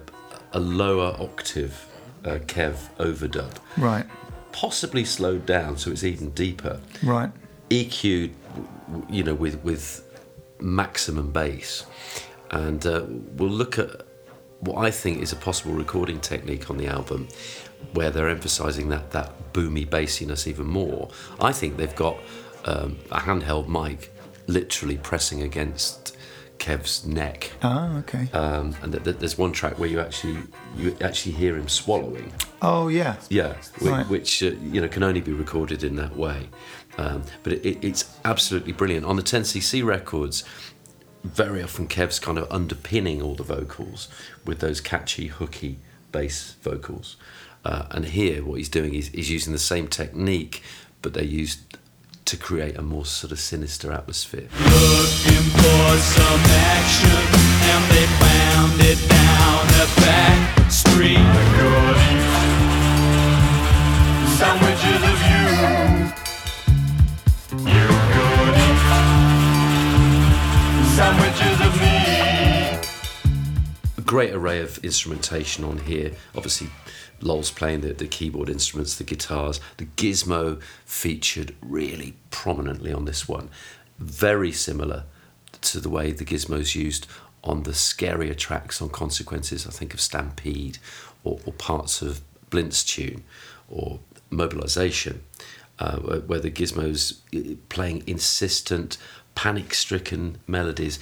a 0.51 0.59
lower 0.59 1.15
octave 1.19 1.87
uh, 2.23 2.39
Kev 2.47 2.75
overdub, 2.97 3.51
Right, 3.77 4.05
possibly 4.51 5.05
slowed 5.05 5.45
down 5.45 5.77
so 5.77 5.91
it's 5.91 6.03
even 6.03 6.31
deeper. 6.31 6.79
right. 7.03 7.31
EQ'd, 7.69 8.33
you 9.09 9.23
know, 9.23 9.33
with 9.33 9.63
with 9.63 10.03
maximum 10.59 11.31
bass, 11.31 11.85
and 12.51 12.85
uh, 12.85 13.05
we'll 13.35 13.49
look 13.49 13.79
at 13.79 13.89
what 14.59 14.77
I 14.77 14.91
think 14.91 15.21
is 15.21 15.31
a 15.31 15.35
possible 15.35 15.73
recording 15.73 16.19
technique 16.19 16.69
on 16.69 16.77
the 16.77 16.87
album, 16.87 17.27
where 17.93 18.09
they're 18.11 18.29
emphasising 18.29 18.89
that 18.89 19.11
that 19.11 19.53
boomy 19.53 19.87
bassiness 19.87 20.47
even 20.47 20.67
more. 20.67 21.09
I 21.39 21.51
think 21.51 21.77
they've 21.77 21.95
got 21.95 22.17
um, 22.65 22.97
a 23.11 23.19
handheld 23.19 23.67
mic 23.67 24.11
literally 24.47 24.97
pressing 24.97 25.41
against 25.41 26.14
Kev's 26.59 27.05
neck. 27.05 27.51
Ah, 27.61 27.97
okay. 27.99 28.27
Um, 28.33 28.75
and 28.81 28.91
th- 28.91 29.03
th- 29.03 29.17
there's 29.17 29.37
one 29.37 29.51
track 29.51 29.77
where 29.77 29.89
you 29.89 29.99
actually 29.99 30.37
you 30.77 30.95
actually 31.01 31.33
hear 31.33 31.55
him 31.55 31.67
swallowing. 31.69 32.31
oh, 32.61 32.87
yeah. 32.87 33.17
Yeah, 33.29 33.53
which, 33.79 33.91
Right. 33.91 34.07
which 34.09 34.41
uh, 34.43 34.51
you 34.61 34.81
know 34.81 34.87
can 34.87 35.03
only 35.03 35.21
be 35.21 35.33
recorded 35.33 35.83
in 35.83 35.95
that 35.97 36.15
way. 36.15 36.49
Um, 36.97 37.23
but 37.43 37.53
it, 37.53 37.65
it, 37.65 37.83
it's 37.83 38.17
absolutely 38.23 38.71
brilliant 38.71 39.05
on 39.05 39.15
the 39.17 39.21
10cc 39.23 39.83
records. 39.85 40.43
Very 41.23 41.61
often, 41.63 41.87
Kev's 41.87 42.19
kind 42.19 42.37
of 42.37 42.49
underpinning 42.51 43.21
all 43.21 43.35
the 43.35 43.43
vocals 43.43 44.07
with 44.45 44.59
those 44.59 44.79
catchy, 44.79 45.27
hooky 45.27 45.79
bass 46.11 46.55
vocals. 46.61 47.17
Uh, 47.65 47.85
and 47.91 48.05
here, 48.05 48.43
what 48.45 48.59
he's 48.59 48.69
doing 48.69 48.93
is 48.93 49.07
he's 49.09 49.29
using 49.31 49.51
the 49.51 49.59
same 49.59 49.87
technique, 49.87 50.61
but 51.01 51.13
they're 51.15 51.23
used 51.23 51.77
to 52.25 52.37
create 52.37 52.75
a 52.77 52.81
more 52.81 53.05
sort 53.05 53.31
of 53.31 53.39
sinister 53.39 53.91
atmosphere. 53.91 54.47
Looking 54.59 55.45
for 55.61 55.97
some 55.97 56.41
action, 56.75 57.21
and 57.71 57.83
they 57.91 58.05
found 58.19 58.81
it 58.81 58.99
down 59.07 59.65
a 59.81 59.87
back 60.01 60.71
street. 60.71 61.21
Sandwiches 64.37 65.01
of 65.11 65.19
you. 65.31 65.45
You 67.71 67.87
could. 68.13 68.55
Sandwiches 70.95 71.59
of 71.67 71.73
me. 71.81 71.95
a 73.97 74.01
great 74.01 74.33
array 74.33 74.61
of 74.61 74.77
instrumentation 74.83 75.63
on 75.63 75.77
here. 75.77 76.11
Obviously, 76.35 76.69
Lol's 77.21 77.51
playing 77.51 77.81
the, 77.81 77.93
the 77.93 78.07
keyboard 78.07 78.49
instruments, 78.49 78.95
the 78.95 79.03
guitars. 79.03 79.59
The 79.77 79.85
gizmo 79.85 80.61
featured 80.85 81.55
really 81.61 82.15
prominently 82.29 82.91
on 82.93 83.05
this 83.05 83.27
one. 83.27 83.49
Very 83.99 84.51
similar 84.51 85.03
to 85.61 85.79
the 85.79 85.89
way 85.89 86.11
the 86.11 86.25
gizmo's 86.25 86.75
used 86.75 87.07
on 87.43 87.63
the 87.63 87.71
scarier 87.71 88.35
tracks 88.35 88.81
on 88.81 88.89
Consequences. 88.89 89.67
I 89.67 89.71
think 89.71 89.93
of 89.93 90.01
Stampede 90.01 90.79
or, 91.23 91.39
or 91.45 91.53
parts 91.53 92.01
of 92.01 92.21
Blint's 92.49 92.83
tune 92.83 93.23
or 93.69 93.99
Mobilization, 94.29 95.21
uh, 95.79 95.97
where, 95.97 96.19
where 96.19 96.39
the 96.39 96.51
gizmo's 96.51 97.21
uh, 97.35 97.55
playing 97.69 98.03
insistent, 98.07 98.97
panic 99.35 99.73
stricken 99.73 100.37
melodies. 100.47 100.99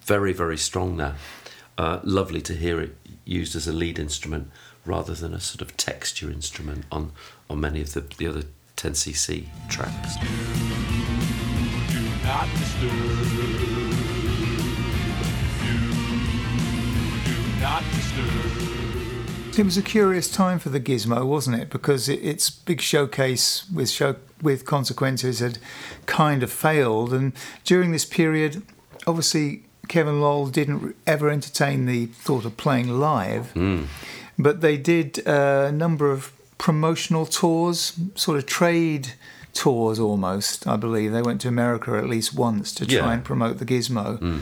Very, 0.00 0.32
very 0.32 0.56
strong 0.56 0.96
now. 0.96 1.14
Uh, 1.78 2.00
lovely 2.02 2.40
to 2.40 2.54
hear 2.54 2.80
it 2.80 2.96
used 3.24 3.54
as 3.54 3.68
a 3.68 3.72
lead 3.72 4.00
instrument 4.00 4.50
rather 4.84 5.14
than 5.14 5.32
a 5.32 5.38
sort 5.38 5.62
of 5.62 5.76
texture 5.76 6.28
instrument 6.28 6.84
on, 6.90 7.12
on 7.48 7.60
many 7.60 7.80
of 7.80 7.92
the, 7.92 8.00
the 8.00 8.26
other 8.26 8.42
10cc 8.76 9.46
tracks. 9.68 10.16
It 19.56 19.64
was 19.64 19.76
a 19.76 19.82
curious 19.82 20.28
time 20.28 20.58
for 20.58 20.70
the 20.70 20.80
Gizmo, 20.80 21.24
wasn't 21.24 21.60
it? 21.60 21.70
Because 21.70 22.08
it, 22.08 22.20
its 22.24 22.50
big 22.50 22.80
showcase 22.80 23.68
with 23.70 23.88
show 23.88 24.16
with 24.42 24.64
consequences 24.64 25.38
had 25.38 25.58
kind 26.06 26.42
of 26.42 26.52
failed, 26.52 27.12
and 27.12 27.32
during 27.64 27.92
this 27.92 28.04
period, 28.04 28.62
obviously 29.06 29.64
Kevin 29.88 30.20
Lowell 30.20 30.48
didn't 30.48 30.94
ever 31.06 31.30
entertain 31.30 31.86
the 31.86 32.06
thought 32.06 32.44
of 32.44 32.56
playing 32.56 32.88
live, 33.00 33.50
hmm. 33.52 33.84
but 34.38 34.60
they 34.60 34.76
did 34.76 35.18
a 35.26 35.72
number 35.72 36.10
of 36.10 36.32
promotional 36.58 37.26
tours, 37.26 37.98
sort 38.14 38.38
of 38.38 38.46
trade 38.46 39.12
tours 39.52 39.98
almost. 39.98 40.66
I 40.66 40.76
believe 40.76 41.12
they 41.12 41.22
went 41.22 41.40
to 41.42 41.48
America 41.48 41.96
at 41.96 42.08
least 42.08 42.34
once 42.34 42.72
to 42.74 42.86
try 42.86 42.96
Yeah. 42.96 43.12
and 43.12 43.24
promote 43.24 43.58
the 43.58 43.64
Gizmo. 43.64 44.18
Hmm. 44.18 44.38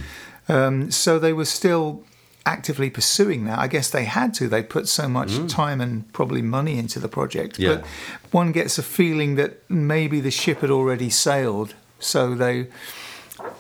Um, 0.49 0.91
so 0.91 1.19
they 1.19 1.33
were 1.33 1.45
still 1.45 2.05
actively 2.45 2.89
pursuing 2.91 3.45
that. 3.45 3.59
I 3.59 3.67
guess 3.67 3.91
they 3.91 4.05
had 4.05 4.33
to. 4.35 4.49
They 4.49 4.63
put 4.63 4.89
so 4.89 5.09
much 5.09 5.33
hmm. 5.33 5.47
time 5.47 5.81
and 5.81 6.11
probably 6.13 6.43
money 6.43 6.79
into 6.79 7.01
the 7.01 7.09
project. 7.09 7.59
Yeah. 7.59 7.69
But 7.77 7.87
one 8.31 8.53
gets 8.53 8.79
a 8.79 8.83
feeling 8.83 9.35
that 9.35 9.69
maybe 9.69 10.21
the 10.21 10.31
ship 10.31 10.61
had 10.61 10.71
already 10.71 11.11
sailed. 11.11 11.75
So 11.99 12.35
they, 12.35 12.69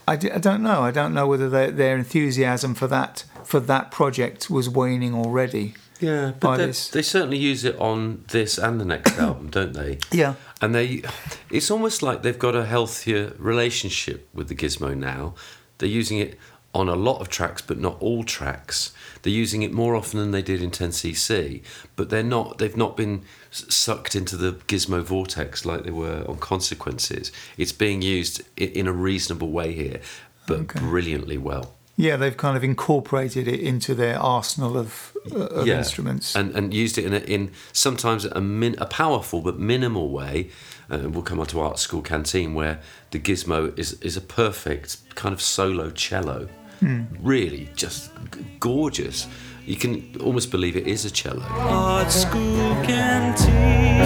I, 0.08 0.16
d- 0.16 0.30
I 0.30 0.38
don't 0.38 0.62
know. 0.62 0.82
I 0.82 0.90
don't 0.90 1.14
know 1.14 1.26
whether 1.26 1.48
their, 1.48 1.70
their 1.70 1.96
enthusiasm 1.96 2.74
for 2.74 2.86
that 2.88 3.24
for 3.44 3.60
that 3.60 3.90
project 3.90 4.50
was 4.50 4.68
waning 4.68 5.14
already. 5.14 5.74
Yeah, 6.00 6.32
but 6.38 6.58
this. 6.58 6.88
they 6.90 7.02
certainly 7.02 7.38
use 7.38 7.64
it 7.64 7.78
on 7.78 8.24
this 8.28 8.58
and 8.58 8.80
the 8.80 8.84
next 8.84 9.18
album, 9.18 9.50
don't 9.50 9.72
they? 9.72 9.98
Yeah. 10.12 10.34
And 10.60 10.74
they, 10.74 11.02
it's 11.50 11.70
almost 11.70 12.02
like 12.02 12.22
they've 12.22 12.38
got 12.38 12.54
a 12.54 12.66
healthier 12.66 13.32
relationship 13.38 14.28
with 14.34 14.48
the 14.48 14.54
Gizmo 14.54 14.96
now. 14.96 15.34
They're 15.78 15.88
using 15.88 16.18
it 16.18 16.38
on 16.76 16.88
a 16.88 16.94
lot 16.94 17.20
of 17.20 17.28
tracks, 17.28 17.62
but 17.62 17.78
not 17.78 17.96
all 18.00 18.22
tracks. 18.22 18.92
They're 19.22 19.32
using 19.32 19.62
it 19.62 19.72
more 19.72 19.96
often 19.96 20.20
than 20.20 20.30
they 20.30 20.42
did 20.42 20.62
in 20.62 20.70
10cc, 20.70 21.62
but 21.96 22.10
they're 22.10 22.22
not. 22.22 22.58
They've 22.58 22.76
not 22.76 22.96
been 22.96 23.22
sucked 23.50 24.14
into 24.14 24.36
the 24.36 24.52
Gizmo 24.52 25.02
vortex 25.02 25.64
like 25.64 25.84
they 25.84 25.90
were 25.90 26.24
on 26.28 26.36
Consequences. 26.36 27.32
It's 27.56 27.72
being 27.72 28.02
used 28.02 28.42
in 28.56 28.86
a 28.86 28.92
reasonable 28.92 29.50
way 29.50 29.72
here, 29.72 30.00
but 30.46 30.68
brilliantly 30.68 31.38
well. 31.38 31.72
Yeah, 31.96 32.16
they've 32.16 32.36
kind 32.36 32.58
of 32.58 32.62
incorporated 32.62 33.48
it 33.48 33.58
into 33.58 33.94
their 33.94 34.18
arsenal 34.18 34.76
of, 34.76 35.16
uh, 35.34 35.46
of 35.46 35.66
instruments. 35.66 36.36
and 36.36 36.54
and 36.54 36.74
used 36.74 36.98
it 36.98 37.06
in 37.06 37.14
a, 37.14 37.18
in 37.20 37.52
sometimes 37.72 38.26
a 38.26 38.40
min, 38.40 38.74
a 38.78 38.86
powerful 38.86 39.40
but 39.40 39.58
minimal 39.58 40.10
way. 40.10 40.50
Uh, 40.90 41.08
we'll 41.08 41.22
come 41.22 41.40
on 41.40 41.46
to 41.46 41.58
Art 41.58 41.78
School 41.78 42.02
Canteen 42.02 42.54
where 42.54 42.80
the 43.12 43.18
gizmo 43.18 43.76
is 43.78 43.94
is 44.02 44.16
a 44.16 44.20
perfect 44.20 45.14
kind 45.14 45.32
of 45.32 45.40
solo 45.40 45.90
cello, 45.90 46.48
Hmm. 46.80 47.04
really 47.20 47.68
just 47.74 48.10
g- 48.32 48.40
gorgeous. 48.60 49.26
You 49.66 49.76
can 49.76 50.14
almost 50.20 50.50
believe 50.50 50.76
it 50.76 50.86
is 50.86 51.04
a 51.04 51.10
cello. 51.10 51.42
Art 51.42 52.12
school 52.12 52.74
canteen. 52.84 54.02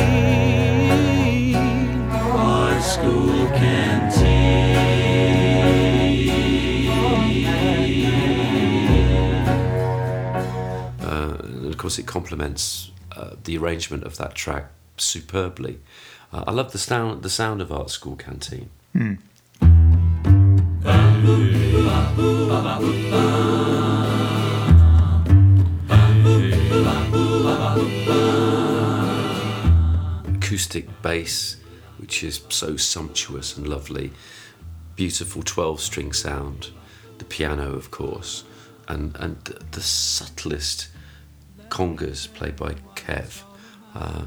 Art 2.11 2.83
school 2.83 3.49
Uh, 11.01 11.37
and 11.43 11.67
of 11.67 11.77
course, 11.79 11.99
it 11.99 12.07
complements 12.07 12.91
uh, 13.17 13.31
the 13.45 13.57
arrangement 13.57 14.05
of 14.05 14.17
that 14.17 14.35
track 14.35 14.71
superbly. 14.97 15.79
Uh, 16.33 16.45
I 16.47 16.53
love 16.53 16.73
the 16.73 16.79
sound 16.79 17.23
the 17.23 17.31
sound 17.31 17.61
of 17.61 17.73
Art 17.73 17.91
School 17.91 18.17
Canteen. 18.17 18.71
Acoustic 30.51 31.01
bass, 31.01 31.57
which 31.99 32.23
is 32.23 32.43
so 32.49 32.77
sumptuous 32.77 33.57
and 33.57 33.66
lovely. 33.66 34.12
Beautiful 34.97 35.43
12 35.43 35.81
string 35.81 36.12
sound, 36.12 36.71
the 37.19 37.25
piano, 37.25 37.73
of 37.73 37.90
course, 37.90 38.45
and, 38.88 39.16
and 39.21 39.37
the, 39.45 39.59
the 39.71 39.81
subtlest 39.81 40.88
congas 41.69 42.27
played 42.35 42.57
by 42.57 42.75
Kev. 42.95 43.43
Uh, 43.95 44.25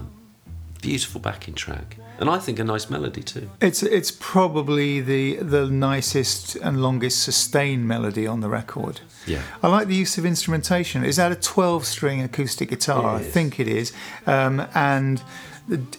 beautiful 0.82 1.22
backing 1.22 1.54
track, 1.54 1.98
and 2.19 2.30
I 2.30 2.39
think 2.39 2.60
a 2.60 2.63
nice 2.63 2.89
melody 2.89 3.21
too. 3.23 3.49
It's 3.62 3.84
it's 3.84 4.12
probably 4.12 5.02
the 5.02 5.38
the 5.38 5.67
nicest 5.67 6.56
and 6.56 6.82
longest 6.82 7.23
sustained 7.23 7.88
melody 7.88 8.28
on 8.28 8.41
the 8.41 8.49
record. 8.49 9.02
Yeah. 9.26 9.41
I 9.62 9.67
like 9.67 9.88
the 9.88 9.95
use 9.95 10.17
of 10.17 10.26
instrumentation. 10.26 11.04
Is 11.04 11.15
that 11.15 11.32
a 11.32 11.36
12 11.36 11.86
string 11.86 12.21
acoustic 12.21 12.69
guitar? 12.69 13.15
I 13.15 13.23
think 13.23 13.60
it 13.60 13.67
is. 13.67 13.93
Um, 14.28 14.67
and 14.73 15.21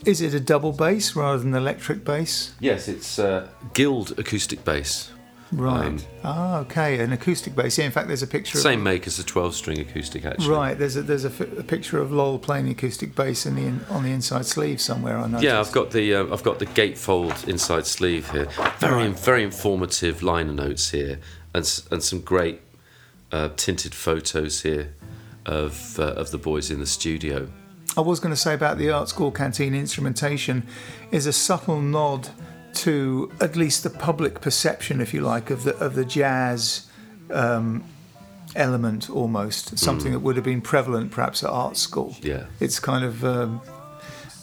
is 0.05 0.21
it 0.21 0.35
a 0.35 0.41
double 0.41 0.73
bass 0.73 1.17
rather 1.17 1.39
than 1.39 1.55
electric 1.55 2.05
bass? 2.05 2.55
Yes, 2.61 2.87
it's 2.87 3.19
uh, 3.19 3.49
Guild 3.73 4.19
acoustic 4.19 4.65
bass. 4.65 5.11
Right. 5.53 5.87
Um, 5.87 6.01
ah, 6.25 6.59
okay. 6.61 6.99
An 7.01 7.13
acoustic 7.13 7.55
bass. 7.55 7.79
Yeah, 7.79 7.85
in 7.85 7.93
fact, 7.93 8.09
there's 8.09 8.23
a 8.23 8.27
picture. 8.27 8.59
Of 8.59 8.63
the 8.63 8.69
same 8.69 8.81
Of, 8.81 8.85
make 8.85 9.07
as 9.07 9.17
the 9.17 9.23
12 9.23 9.55
string 9.55 9.81
acoustic, 9.81 10.25
actually. 10.25 10.49
right. 10.49 10.79
There's 10.79 10.97
a 10.97 11.03
there's 11.03 11.25
a, 11.25 11.31
picture 11.31 11.99
of 11.99 12.13
Lol 12.13 12.39
playing 12.39 12.67
the 12.67 12.73
acoustic 12.73 13.15
bass 13.15 13.47
in 13.47 13.55
the 13.55 13.63
in, 13.63 13.85
on 13.91 14.03
the 14.03 14.11
inside 14.11 14.47
sleeve 14.47 14.81
somewhere. 14.81 15.19
I 15.19 15.27
know. 15.27 15.41
Yeah, 15.41 15.61
I've 15.61 15.73
got 15.73 15.91
the 15.91 16.15
uh, 16.15 16.33
I've 16.33 16.43
got 16.43 16.59
the 16.59 16.67
gatefold 16.67 17.47
inside 17.49 17.87
sleeve 17.87 18.31
here. 18.31 18.49
Very 18.79 19.09
very 19.09 19.45
informative 19.45 20.23
liner 20.23 20.53
notes 20.53 20.91
here, 20.91 21.21
and 21.53 21.83
and 21.91 22.03
some 22.03 22.21
great 22.21 22.61
uh, 23.33 23.51
tinted 23.57 23.95
photos 23.95 24.63
here 24.63 24.95
of 25.47 25.99
uh, 25.99 26.15
of 26.15 26.31
the 26.31 26.39
boys 26.39 26.71
in 26.71 26.81
the 26.81 26.87
studio. 26.87 27.49
I 27.97 28.01
was 28.01 28.19
going 28.19 28.35
to 28.35 28.41
say 28.41 28.55
about 28.55 28.79
the 28.79 28.91
art 28.91 29.09
school 29.09 29.31
canteen 29.31 29.75
instrumentation 29.75 30.67
is 31.13 31.27
a 31.27 31.33
subtle 31.33 31.81
nod 31.81 32.29
to 32.77 33.31
at 33.41 33.57
least 33.57 33.83
the 33.83 33.91
public 33.91 34.41
perception, 34.41 35.01
if 35.01 35.15
you 35.15 35.21
like, 35.21 35.51
of 35.51 35.65
the 35.65 35.77
of 35.77 35.95
the 35.95 36.05
jazz 36.05 36.87
um, 37.31 37.85
element 38.55 39.11
almost 39.11 39.79
something 39.79 40.13
that 40.13 40.21
would 40.21 40.37
have 40.37 40.45
been 40.45 40.61
prevalent 40.61 41.11
perhaps 41.11 41.43
at 41.43 41.51
art 41.51 41.77
school. 41.77 42.11
Mm. 42.21 42.25
Yeah. 42.25 42.45
it's 42.61 42.79
kind 42.79 43.05
of. 43.05 43.25
Um, 43.25 43.61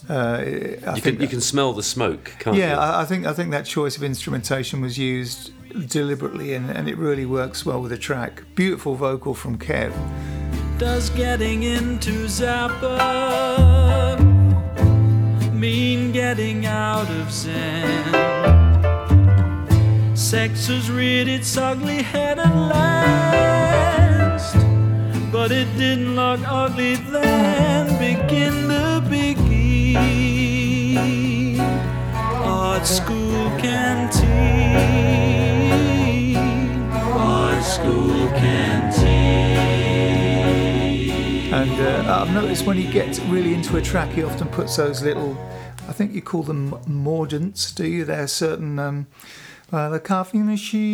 uh, 0.10 0.14
I 0.14 0.96
You 0.96 1.02
think 1.02 1.04
can 1.04 1.22
you 1.22 1.28
can 1.28 1.42
smell 1.42 1.74
the 1.74 1.84
smoke, 1.84 2.34
can't 2.40 2.58
yeah, 2.58 2.74
you? 2.74 2.80
I, 2.80 3.02
I 3.02 3.06
think 3.06 3.26
I 3.26 3.34
think 3.34 3.52
that 3.52 3.66
choice 3.66 3.96
of 3.98 4.04
instrumentation 4.04 4.82
was 4.82 4.98
used 4.98 5.52
deliberately, 5.88 6.54
and, 6.54 6.70
and 6.70 6.90
it 6.90 6.98
really 6.98 7.26
works 7.26 7.66
well 7.66 7.82
with 7.82 7.92
the 7.92 7.98
track. 7.98 8.44
Beautiful 8.56 8.96
vocal 8.96 9.34
from 9.34 9.58
Kev. 9.58 9.94
Does 10.78 11.12
getting 11.12 11.64
into 11.64 12.26
Zappa 12.26 14.18
mean 15.62 16.12
getting 16.12 16.66
out 16.66 17.08
of 17.08 17.32
Zen? 17.32 18.12
Sex 20.16 20.66
has 20.66 20.90
reared 20.90 21.28
its 21.28 21.56
ugly 21.56 22.02
head 22.02 22.40
at 22.40 22.56
last, 22.56 24.56
but 25.32 25.52
it 25.52 25.68
didn't 25.78 26.16
look 26.16 26.40
ugly 26.48 26.96
then. 26.96 27.96
Begin 28.00 28.70
the 28.70 29.04
biggie. 29.08 30.00
Art 32.44 32.88
school 32.88 33.52
canteen. 33.60 34.26
Art 36.92 37.64
school 37.64 38.30
canteen. 38.30 38.91
And 41.72 42.08
uh, 42.08 42.22
I've 42.22 42.34
noticed 42.34 42.66
when 42.66 42.78
he 42.78 42.92
gets 42.92 43.20
really 43.22 43.54
into 43.54 43.78
a 43.78 43.82
track, 43.82 44.10
he 44.12 44.24
often 44.24 44.48
puts 44.50 44.76
those 44.76 45.02
little, 45.02 45.38
I 45.88 45.94
think 45.94 46.14
you 46.14 46.22
call 46.22 46.44
them 46.44 46.72
mordents, 46.86 47.72
do 47.74 47.88
you? 47.88 48.04
They're 48.06 48.28
certain, 48.28 48.78
um, 48.78 49.08
uh, 49.72 49.88
the 49.90 50.00
coffee 50.02 50.40
machine, 50.40 50.92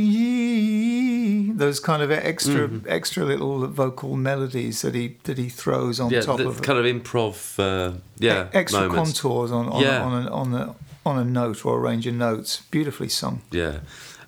those 1.58 1.80
kind 1.80 2.04
of 2.04 2.12
extra, 2.12 2.70
extra 2.88 3.26
little 3.26 3.66
vocal 3.68 4.16
melodies 4.16 4.84
that 4.84 4.94
he 4.94 5.18
that 5.24 5.40
he 5.40 5.50
throws 5.50 6.00
on 6.00 6.12
yeah, 6.12 6.22
top 6.22 6.38
the 6.38 6.48
of 6.48 6.62
kind 6.62 6.78
of 6.78 6.86
improv. 6.86 7.58
Uh, 7.58 7.94
yeah, 8.20 8.50
extra 8.54 8.82
moments. 8.88 9.20
contours 9.20 9.52
on 9.52 9.68
on, 9.70 9.82
Yeah. 9.82 10.04
on, 10.04 10.28
a, 10.28 10.32
on 10.32 10.52
the 10.52 10.76
on 11.08 11.18
a 11.18 11.26
note 11.26 11.66
or 11.66 11.78
a 11.78 11.80
range 11.80 12.06
of 12.06 12.14
notes. 12.14 12.62
Beautifully 12.70 13.10
sung. 13.10 13.42
Yeah, 13.52 13.80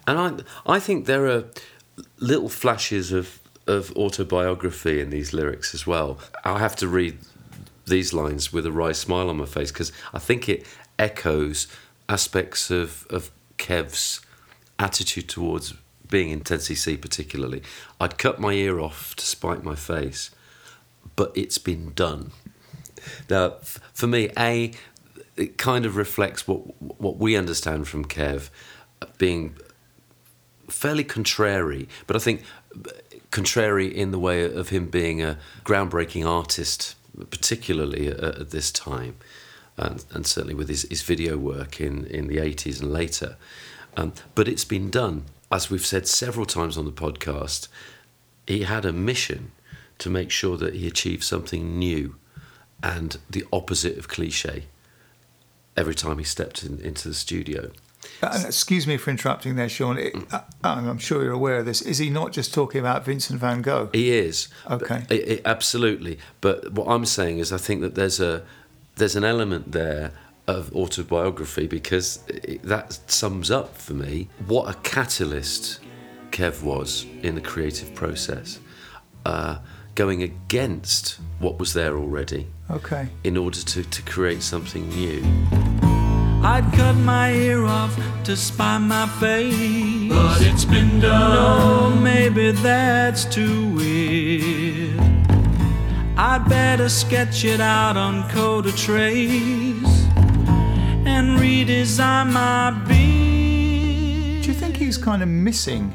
and 0.08 0.18
I 0.20 0.40
I 0.76 0.80
think 0.80 1.06
there 1.06 1.28
are 1.28 1.44
little 2.20 2.50
flashes 2.50 3.12
of 3.12 3.40
of 3.70 3.96
autobiography 3.96 5.00
in 5.00 5.12
these 5.12 5.32
lyrics 5.32 5.74
as 5.74 5.86
well. 5.86 6.20
I 6.44 6.60
have 6.60 6.76
to 6.78 6.88
read 6.88 7.20
these 7.86 8.14
lines 8.14 8.52
with 8.52 8.66
a 8.66 8.72
wry 8.72 8.92
smile 8.92 9.30
on 9.30 9.38
my 9.38 9.46
face 9.46 9.72
because 9.72 9.92
I 10.14 10.20
think 10.20 10.50
it 10.50 10.66
echoes 10.98 11.68
aspects 12.08 12.72
of 12.72 13.06
of 13.10 13.32
Kev's 13.58 14.22
attitude 14.78 15.30
towards 15.30 15.74
being 16.10 16.32
in 16.32 16.42
10cc 16.42 17.00
particularly. 17.00 17.62
I'd 18.00 18.18
cut 18.18 18.40
my 18.40 18.54
ear 18.54 18.80
off 18.80 19.16
to 19.16 19.26
spite 19.26 19.64
my 19.64 19.76
face, 19.76 20.32
but 21.16 21.32
it's 21.36 21.58
been 21.60 21.94
done. 21.94 22.32
Now, 23.30 23.56
f- 23.62 23.80
for 23.94 24.08
me, 24.08 24.30
a 24.38 24.72
it 25.38 25.58
kind 25.58 25.86
of 25.86 25.96
reflects 25.96 26.48
what 26.48 26.60
what 27.00 27.18
we 27.18 27.36
understand 27.36 27.88
from 27.88 28.06
Kev 28.06 28.50
being 29.18 29.56
fairly 30.68 31.04
contrary, 31.04 31.88
but 32.08 32.16
I 32.16 32.20
think 32.20 32.44
contrary 33.32 33.88
in 33.88 34.12
the 34.12 34.20
way 34.20 34.44
of 34.44 34.70
him 34.70 34.88
being 34.88 35.22
a 35.22 35.38
groundbreaking 35.64 36.26
artist, 36.26 36.96
particularly 37.30 38.08
at, 38.08 38.20
at 38.20 38.52
this 38.52 38.72
time, 38.72 39.18
and, 39.78 40.04
and 40.12 40.26
certainly 40.26 40.56
with 40.56 40.70
his, 40.70 40.84
his 40.84 41.02
video 41.02 41.38
work 41.38 41.80
in, 41.80 42.06
in 42.06 42.28
the 42.28 42.38
80s 42.38 42.82
and 42.82 42.92
later. 42.92 43.38
Um, 43.96 44.14
but 44.36 44.48
it's 44.48 44.66
been 44.66 44.90
done. 44.90 45.26
As 45.52 45.70
we've 45.70 45.86
said 45.86 46.08
several 46.08 46.46
times 46.46 46.78
on 46.78 46.86
the 46.86 46.92
podcast, 46.92 47.68
he 48.46 48.64
had 48.64 48.86
a 48.86 48.94
mission 48.94 49.52
to 50.00 50.10
make 50.10 50.32
sure 50.32 50.58
that 50.58 50.76
he 50.76 50.88
achieved 50.88 51.24
something 51.24 51.78
new 51.78 52.16
and 52.82 53.18
the 53.30 53.46
opposite 53.52 53.98
of 53.98 54.08
cliche 54.08 54.66
every 55.76 55.96
time 55.96 56.18
he 56.18 56.24
stepped 56.24 56.64
in, 56.64 56.80
into 56.80 57.08
the 57.08 57.14
studio. 57.14 57.72
Uh, 58.22 58.44
excuse 58.46 58.86
me 58.86 58.98
for 58.98 59.10
interrupting 59.12 59.56
there, 59.56 59.70
Sean. 59.70 59.98
It, 59.98 60.14
uh, 60.32 60.42
I'm 60.64 60.98
sure 60.98 61.24
you're 61.24 61.32
aware 61.34 61.58
of 61.60 61.66
this. 61.66 61.82
Is 61.82 61.98
he 62.00 62.10
not 62.10 62.32
just 62.34 62.54
talking 62.54 62.80
about 62.82 63.06
Vincent 63.06 63.40
van 63.40 63.62
Gogh? 63.62 63.90
He 63.94 64.12
is. 64.12 64.50
Okay. 64.70 65.04
I- 65.10 65.14
I- 65.14 65.42
absolutely. 65.46 66.20
But 66.42 66.74
what 66.74 66.88
I'm 66.88 67.06
saying 67.06 67.38
is, 67.40 67.52
I 67.54 67.58
think 67.58 67.82
that 67.82 67.96
there's 67.96 68.20
a 68.20 68.44
there's 68.96 69.16
an 69.16 69.24
element 69.24 69.72
there 69.72 70.12
of 70.48 70.74
autobiography 70.76 71.68
because 71.68 72.20
it, 72.28 72.62
that 72.64 73.00
sums 73.10 73.50
up 73.52 73.78
for 73.78 73.94
me 73.94 74.28
what 74.48 74.70
a 74.70 74.74
catalyst 74.82 75.80
Kev 76.32 76.62
was 76.64 77.06
in 77.22 77.36
the 77.36 77.42
creative 77.42 77.94
process, 77.96 78.60
uh, 79.26 79.60
going 79.96 80.22
against 80.24 81.20
what 81.40 81.60
was 81.60 81.74
there 81.74 81.96
already 81.98 82.48
Okay. 82.70 83.08
in 83.24 83.38
order 83.38 83.60
to, 83.60 83.84
to 83.84 84.02
create 84.02 84.42
something 84.44 84.90
new. 84.90 85.89
I'd 86.42 86.72
cut 86.74 86.94
my 86.96 87.32
ear 87.34 87.66
off 87.66 88.00
to 88.24 88.36
spy 88.36 88.78
my 88.78 89.08
face. 89.20 90.10
But 90.10 90.42
it's 90.42 90.66
been 90.66 91.00
done. 91.00 91.96
No, 91.96 92.02
maybe 92.02 92.52
that's 92.52 93.26
too 93.26 93.70
weird. 93.76 95.00
I'd 96.18 96.46
better 96.48 96.90
sketch 96.90 97.46
it 97.46 97.60
out 97.60 97.98
on 97.98 98.24
Kodatrace 98.30 99.84
and 101.06 101.40
redesign 101.40 102.32
my 102.32 102.72
beat. 102.88 104.42
Do 104.42 104.48
you 104.48 104.54
think 104.54 104.78
he's 104.78 104.98
kind 104.98 105.22
of 105.22 105.28
missing, 105.30 105.94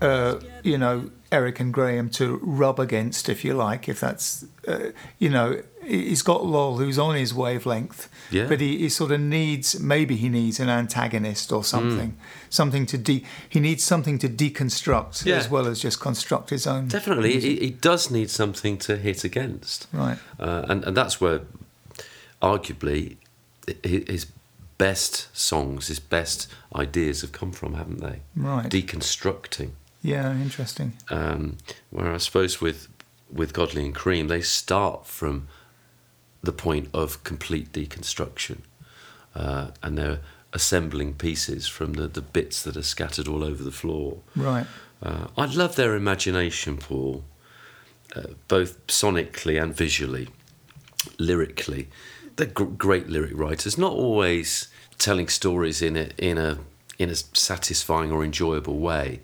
uh, 0.00 0.40
you 0.62 0.78
know, 0.78 1.10
Eric 1.32 1.58
and 1.60 1.72
Graham 1.72 2.08
to 2.10 2.38
rub 2.42 2.78
against, 2.78 3.28
if 3.28 3.44
you 3.44 3.54
like, 3.54 3.88
if 3.88 3.98
that's, 4.00 4.44
uh, 4.68 4.90
you 5.18 5.28
know, 5.30 5.60
he's 5.86 6.22
got 6.22 6.44
Lol 6.44 6.78
who's 6.78 6.98
on 6.98 7.14
his 7.14 7.32
wavelength, 7.32 8.08
Yeah. 8.30 8.46
but 8.48 8.60
he, 8.60 8.78
he 8.78 8.88
sort 8.88 9.12
of 9.12 9.20
needs, 9.20 9.78
maybe 9.80 10.16
he 10.16 10.28
needs 10.28 10.58
an 10.60 10.68
antagonist 10.68 11.52
or 11.52 11.62
something, 11.64 12.16
something 12.50 12.86
to 12.86 12.98
de, 12.98 13.24
he 13.48 13.60
needs 13.60 13.84
something 13.84 14.18
to 14.18 14.28
deconstruct 14.28 15.24
Yeah. 15.24 15.36
as 15.36 15.48
well 15.48 15.66
as 15.66 15.80
just 15.80 16.00
construct 16.00 16.50
his 16.50 16.66
own. 16.66 16.88
Definitely, 16.88 17.40
he, 17.40 17.56
he 17.56 17.70
does 17.70 18.10
need 18.10 18.30
something 18.30 18.78
to 18.78 18.96
hit 18.96 19.24
against. 19.24 19.86
Right. 19.92 20.18
Uh, 20.40 20.64
and, 20.68 20.84
and 20.84 20.96
that's 20.96 21.20
where, 21.20 21.42
arguably, 22.42 23.16
his 23.82 24.26
best 24.78 25.34
songs, 25.36 25.88
his 25.88 25.98
best 26.00 26.48
ideas 26.74 27.22
have 27.22 27.32
come 27.32 27.52
from, 27.52 27.74
haven't 27.74 28.00
they? 28.00 28.20
Right. 28.36 28.68
Deconstructing. 28.68 29.70
Yeah, 30.02 30.32
interesting. 30.32 30.92
Um, 31.08 31.56
where 31.90 32.12
I 32.12 32.18
suppose 32.18 32.60
with 32.60 32.88
with 33.32 33.52
Godley 33.52 33.84
and 33.84 33.94
Creme, 33.94 34.28
they 34.28 34.40
start 34.40 35.04
from 35.06 35.48
the 36.42 36.52
point 36.52 36.88
of 36.92 37.22
complete 37.24 37.72
deconstruction, 37.72 38.58
uh, 39.34 39.68
and 39.82 39.98
they're 39.98 40.20
assembling 40.52 41.14
pieces 41.14 41.66
from 41.66 41.94
the, 41.94 42.06
the 42.08 42.22
bits 42.22 42.62
that 42.62 42.76
are 42.76 42.82
scattered 42.82 43.28
all 43.28 43.44
over 43.44 43.62
the 43.62 43.70
floor. 43.72 44.18
Right. 44.34 44.66
Uh, 45.02 45.26
I 45.36 45.46
love 45.46 45.76
their 45.76 45.94
imagination, 45.94 46.78
Paul, 46.78 47.24
uh, 48.14 48.22
both 48.48 48.86
sonically 48.86 49.62
and 49.62 49.76
visually, 49.76 50.28
lyrically. 51.18 51.88
They're 52.36 52.46
gr- 52.46 52.64
great 52.64 53.08
lyric 53.08 53.32
writers, 53.34 53.76
not 53.76 53.92
always 53.92 54.68
telling 54.98 55.28
stories 55.28 55.82
in 55.82 55.96
a 55.96 56.08
in 56.16 56.38
a 56.38 56.58
in 56.98 57.10
a 57.10 57.14
satisfying 57.14 58.10
or 58.10 58.24
enjoyable 58.24 58.78
way, 58.78 59.20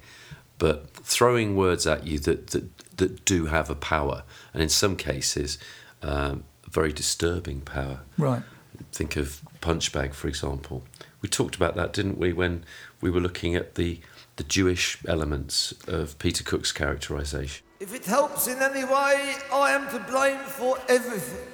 but 0.59 0.91
throwing 0.91 1.57
words 1.57 1.87
at 1.87 2.07
you 2.07 2.19
that 2.19 2.49
that, 2.49 2.97
that 2.99 3.25
do 3.25 3.47
have 3.47 3.71
a 3.71 3.75
power, 3.75 4.25
and 4.53 4.63
in 4.63 4.69
some 4.69 4.97
cases, 4.97 5.59
um, 6.03 6.45
very 6.73 6.93
disturbing 6.93 7.61
power. 7.61 8.01
Right. 8.19 8.43
Think 8.91 9.17
of 9.17 9.43
Punchbag, 9.61 10.15
for 10.15 10.29
example. 10.29 10.83
We 11.21 11.29
talked 11.29 11.55
about 11.55 11.77
that, 11.77 11.93
didn't 11.93 12.19
we, 12.19 12.33
when 12.33 12.65
we 13.01 13.11
were 13.11 13.21
looking 13.21 13.55
at 13.55 13.77
the 13.77 14.01
the 14.37 14.45
Jewish 14.45 14.99
elements 15.07 15.73
of 15.87 16.19
Peter 16.19 16.43
Cook's 16.43 16.73
characterization. 16.73 17.65
If 17.81 17.95
it 17.95 18.05
helps 18.07 18.49
in 18.49 18.63
any 18.63 18.85
way, 18.85 19.35
I 19.53 19.73
am 19.73 19.91
to 19.91 19.99
blame 20.11 20.39
for 20.39 20.79
everything. 20.89 21.47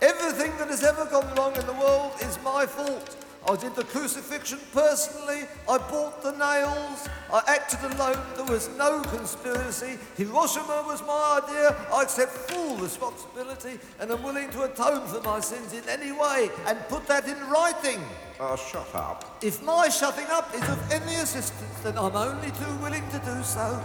Everything 0.00 0.56
that 0.58 0.68
has 0.68 0.82
ever 0.82 1.04
gone 1.06 1.34
wrong 1.34 1.54
in 1.56 1.66
the 1.66 1.74
world 1.74 2.12
is 2.22 2.38
my 2.42 2.66
fault. 2.66 3.23
I 3.46 3.56
did 3.56 3.74
the 3.74 3.84
crucifixion 3.84 4.58
personally. 4.72 5.42
I 5.68 5.76
bought 5.76 6.22
the 6.22 6.32
nails. 6.32 7.08
I 7.30 7.42
acted 7.46 7.80
alone. 7.92 8.18
There 8.36 8.46
was 8.46 8.70
no 8.78 9.02
conspiracy. 9.02 9.98
Hiroshima 10.16 10.82
was 10.86 11.02
my 11.02 11.40
idea. 11.44 11.76
I 11.92 12.02
accept 12.02 12.32
full 12.32 12.76
responsibility 12.78 13.78
and 14.00 14.10
am 14.10 14.22
willing 14.22 14.50
to 14.50 14.62
atone 14.62 15.06
for 15.06 15.20
my 15.20 15.40
sins 15.40 15.74
in 15.74 15.86
any 15.88 16.12
way 16.12 16.48
and 16.66 16.78
put 16.88 17.06
that 17.06 17.28
in 17.28 17.38
writing. 17.50 18.00
Uh, 18.40 18.56
shut 18.56 18.94
up. 18.94 19.38
If 19.42 19.62
my 19.62 19.88
shutting 19.88 20.26
up 20.30 20.54
is 20.54 20.66
of 20.68 20.90
any 20.90 21.16
assistance, 21.16 21.80
then 21.82 21.98
I'm 21.98 22.16
only 22.16 22.50
too 22.50 22.74
willing 22.80 23.06
to 23.10 23.18
do 23.18 23.42
so. 23.42 23.78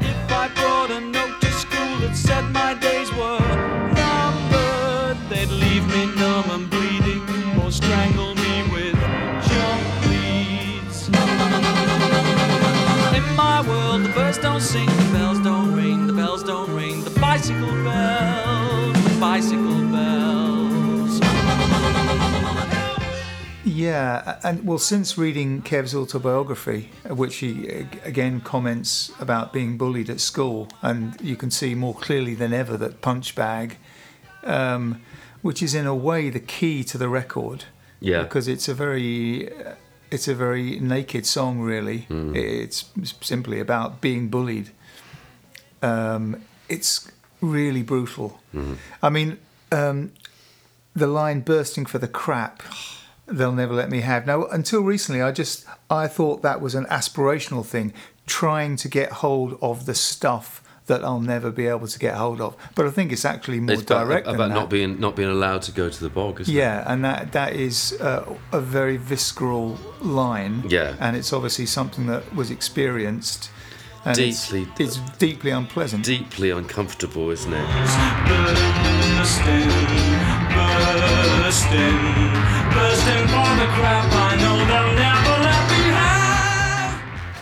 If 0.00 0.32
I 0.32 0.48
brought 0.54 0.90
a 0.92 1.00
note 1.00 1.40
to 1.40 1.50
school 1.50 1.98
that 1.98 2.14
said 2.14 2.44
my 2.52 2.74
days 2.74 3.10
were 3.14 3.40
numbered. 3.94 5.18
They'd 5.28 5.48
leave 5.48 5.86
me 5.88 6.14
numb 6.14 6.50
and 6.50 6.70
bleeding 6.70 7.60
or 7.60 7.72
strangle 7.72 8.37
my 13.38 13.60
world, 13.68 14.02
the 14.02 14.08
birds 14.08 14.36
don't 14.38 14.60
sing, 14.60 14.86
the 14.86 15.10
bells 15.12 15.38
don't 15.38 15.72
ring, 15.72 16.08
the 16.08 16.12
bells 16.12 16.42
don't 16.42 16.68
ring, 16.74 17.04
the 17.04 17.20
bicycle 17.20 17.70
bells, 17.84 19.04
the 19.04 19.16
bicycle 19.20 19.80
bells. 19.92 21.20
Yeah, 23.64 24.40
and 24.42 24.66
well, 24.66 24.78
since 24.78 25.16
reading 25.16 25.62
Kev's 25.62 25.94
autobiography, 25.94 26.90
which 27.08 27.36
he 27.36 27.68
again 28.04 28.40
comments 28.40 29.12
about 29.20 29.52
being 29.52 29.78
bullied 29.78 30.10
at 30.10 30.18
school, 30.18 30.66
and 30.82 31.16
you 31.20 31.36
can 31.36 31.52
see 31.52 31.76
more 31.76 31.94
clearly 31.94 32.34
than 32.34 32.52
ever 32.52 32.76
that 32.76 33.00
Punchbag, 33.02 33.76
um, 34.42 35.00
which 35.42 35.62
is 35.62 35.76
in 35.76 35.86
a 35.86 35.94
way 35.94 36.28
the 36.28 36.40
key 36.40 36.82
to 36.82 36.98
the 36.98 37.08
record, 37.08 37.66
Yeah. 38.00 38.24
because 38.24 38.48
it's 38.48 38.66
a 38.68 38.74
very, 38.74 39.48
uh, 39.52 39.74
it's 40.10 40.28
a 40.28 40.34
very 40.34 40.78
naked 40.80 41.26
song. 41.26 41.60
Really, 41.60 42.06
it's 42.34 42.84
simply 43.20 43.60
about 43.60 44.00
being 44.00 44.28
bullied. 44.28 44.70
Um, 45.82 46.42
it's 46.68 47.10
really 47.40 47.82
brutal. 47.82 48.40
I 49.02 49.10
mean, 49.10 49.38
um, 49.72 50.12
the 50.94 51.06
line 51.06 51.40
"bursting 51.40 51.86
for 51.86 51.98
the 51.98 52.08
crap." 52.08 52.62
they'll 53.28 53.52
never 53.52 53.74
let 53.74 53.90
me 53.90 54.00
have. 54.00 54.26
Now, 54.26 54.46
until 54.46 54.80
recently, 54.80 55.22
I 55.22 55.32
just 55.32 55.66
I 55.90 56.08
thought 56.08 56.42
that 56.42 56.60
was 56.60 56.74
an 56.74 56.86
aspirational 56.86 57.64
thing, 57.64 57.92
trying 58.26 58.76
to 58.76 58.88
get 58.88 59.12
hold 59.12 59.58
of 59.60 59.86
the 59.86 59.94
stuff 59.94 60.62
that 60.88 61.04
I'll 61.04 61.20
never 61.20 61.50
be 61.50 61.66
able 61.68 61.86
to 61.86 61.98
get 61.98 62.14
hold 62.14 62.40
of. 62.40 62.54
But 62.74 62.86
I 62.86 62.90
think 62.90 63.12
it's 63.12 63.24
actually 63.24 63.60
more 63.60 63.74
It's 63.74 63.84
direct 63.84 64.26
about 64.26 64.38
than 64.38 64.48
that. 64.50 64.54
not 64.54 64.68
being 64.70 64.98
not 65.00 65.14
being 65.16 65.28
allowed 65.30 65.62
to 65.62 65.72
go 65.72 65.88
to 65.88 66.00
the 66.00 66.10
bog, 66.10 66.40
isn't 66.40 66.52
it? 66.54 66.58
yeah, 66.58 66.84
and 66.92 67.04
that 67.04 67.32
that 67.32 67.54
is 67.54 67.96
uh, 68.00 68.24
a 68.52 68.60
very 68.60 68.96
visceral 68.98 69.78
line. 70.02 70.64
Yeah. 70.68 70.96
and 71.00 71.16
it's 71.16 71.32
obviously 71.32 71.66
something 71.66 72.06
that 72.06 72.22
was 72.34 72.50
experienced. 72.50 73.50
And 74.04 74.16
it's- 74.18 74.50
Deeply- 74.50 74.84
it's, 74.84 74.96
deeply 75.18 75.50
unpleasant. 75.50 76.04
Deeply 76.04 76.50
uncomfortable, 76.50 77.30
isn't 77.30 77.52
it? 77.52 77.66
bursting, 79.08 79.68
bursting, 80.54 81.98
bursting 82.72 83.26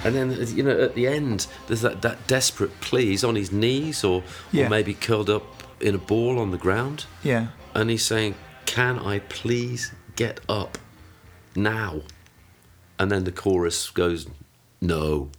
And 0.06 0.14
then, 0.14 0.56
you 0.56 0.62
know, 0.62 0.78
at 0.80 0.94
the 0.94 1.06
end, 1.06 1.46
there's 1.66 1.80
that, 1.82 2.02
that 2.02 2.26
desperate 2.26 2.80
plea. 2.80 3.06
He's 3.06 3.24
on 3.24 3.34
his 3.34 3.50
knees 3.52 4.04
or, 4.04 4.22
Yeah. 4.52 4.66
or 4.66 4.70
maybe 4.70 4.94
curled 4.94 5.28
up 5.30 5.44
in 5.80 5.94
a 5.94 5.98
ball 5.98 6.38
on 6.38 6.50
the 6.50 6.58
ground. 6.58 7.04
Yeah, 7.22 7.48
And 7.74 7.90
he's 7.90 8.04
saying, 8.04 8.34
Can 8.66 8.98
I 8.98 9.18
please 9.20 9.92
get 10.16 10.40
up 10.48 10.78
now? 11.54 12.02
And 12.98 13.10
then 13.10 13.24
the 13.24 13.32
chorus 13.32 13.90
goes, 13.90 14.26
No. 14.80 15.30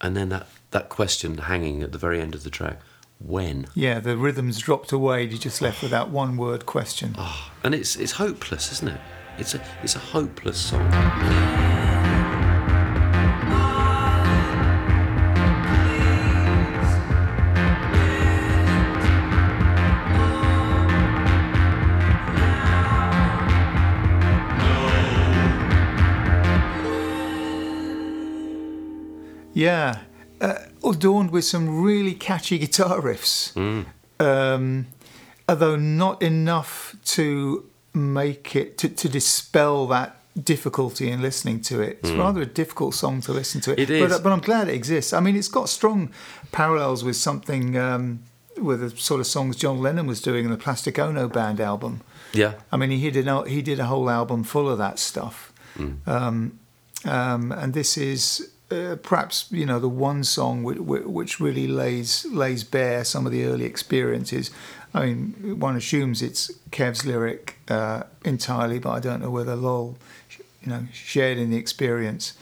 And 0.00 0.16
then 0.16 0.28
that, 0.28 0.46
that 0.70 0.88
question 0.88 1.38
hanging 1.38 1.82
at 1.82 1.90
the 1.92 1.98
very 1.98 2.20
end 2.20 2.34
of 2.34 2.44
the 2.44 2.50
track, 2.50 2.78
When? 3.18 3.66
yeah. 3.74 3.98
The 4.00 4.16
rhythms 4.16 4.58
dropped 4.58 4.92
away. 4.92 5.24
You're 5.24 5.38
just 5.38 5.60
left 5.60 5.82
with 5.82 5.90
that 5.90 6.10
one 6.10 6.36
word 6.36 6.66
question. 6.66 7.14
Ah, 7.18 7.52
and 7.64 7.74
it's, 7.74 7.96
it's 7.96 8.12
hopeless, 8.12 8.70
isn't 8.72 8.88
it? 8.88 9.00
It's 9.38 9.54
a, 9.54 9.60
it's 9.82 9.96
a 9.96 10.00
hopeless 10.00 10.58
song. 10.60 11.67
Yeah, 29.58 30.02
uh, 30.40 30.54
adorned 30.84 31.32
with 31.32 31.44
some 31.44 31.82
really 31.82 32.14
catchy 32.14 32.58
guitar 32.58 33.00
riffs, 33.00 33.56
um, 34.20 34.86
although 35.48 35.74
not 35.74 36.22
enough 36.22 36.94
to 37.16 37.68
make 37.92 38.54
it 38.54 38.78
to, 38.78 38.88
to 38.88 39.08
dispel 39.08 39.88
that 39.88 40.14
difficulty 40.40 41.10
in 41.10 41.20
listening 41.20 41.60
to 41.62 41.80
it. 41.80 41.98
It's 42.02 42.12
rather 42.12 42.42
a 42.42 42.46
difficult 42.46 42.94
song 42.94 43.20
to 43.22 43.32
listen 43.32 43.60
to. 43.62 43.72
It 43.72 43.88
but, 43.88 44.22
but 44.22 44.30
I'm 44.30 44.38
glad 44.38 44.68
it 44.68 44.74
exists. 44.74 45.12
I 45.12 45.18
mean, 45.18 45.34
it's 45.34 45.48
got 45.48 45.68
strong 45.68 46.12
parallels 46.52 47.02
with 47.02 47.16
something. 47.16 47.76
Um, 47.76 48.20
with 48.60 48.80
the 48.80 48.90
sort 48.90 49.20
of 49.20 49.26
songs 49.26 49.56
John 49.56 49.80
Lennon 49.80 50.06
was 50.06 50.20
doing 50.20 50.44
in 50.44 50.50
the 50.50 50.56
Plastic 50.56 50.98
Ono 50.98 51.28
Band 51.28 51.60
album. 51.60 52.00
Yeah. 52.32 52.54
I 52.72 52.76
mean, 52.76 52.90
he 52.90 53.10
did 53.10 53.26
a, 53.26 53.48
he 53.48 53.62
did 53.62 53.78
a 53.80 53.86
whole 53.86 54.10
album 54.10 54.44
full 54.44 54.68
of 54.68 54.78
that 54.78 54.98
stuff, 54.98 55.52
um, 56.06 56.58
um, 57.04 57.52
and 57.52 57.72
this 57.72 57.96
is 57.96 58.50
uh, 58.70 58.96
perhaps 59.02 59.46
you 59.50 59.64
know 59.64 59.78
the 59.78 59.88
one 59.88 60.24
song 60.24 60.62
which, 60.62 60.78
which 60.78 61.40
really 61.40 61.66
lays 61.66 62.26
lays 62.26 62.64
bare 62.64 63.04
some 63.04 63.26
of 63.26 63.32
the 63.32 63.44
early 63.44 63.64
experiences. 63.64 64.50
I 64.94 65.06
mean, 65.06 65.60
one 65.60 65.76
assumes 65.76 66.22
it's 66.22 66.50
Kev's 66.70 67.04
lyric 67.04 67.58
uh, 67.68 68.04
entirely, 68.24 68.78
but 68.78 68.90
I 68.90 69.00
don't 69.00 69.20
know 69.20 69.30
whether 69.30 69.54
Lol, 69.54 69.98
you 70.62 70.70
know, 70.70 70.86
shared 70.92 71.38
in 71.38 71.50
the 71.50 71.56
experience. 71.56 72.32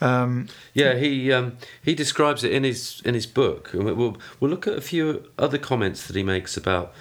Um, 0.00 0.48
Yeah, 0.74 0.94
he 0.94 1.32
um, 1.32 1.56
he 1.82 1.94
describes 1.94 2.44
it 2.44 2.52
in 2.52 2.64
his 2.64 3.02
in 3.04 3.14
his 3.14 3.26
book. 3.26 3.70
We'll 3.74 4.16
we'll 4.40 4.50
look 4.50 4.66
at 4.66 4.74
a 4.74 4.80
few 4.80 5.30
other 5.38 5.58
comments 5.58 6.06
that 6.06 6.16
he 6.16 6.22
makes 6.22 6.56
about 6.56 6.92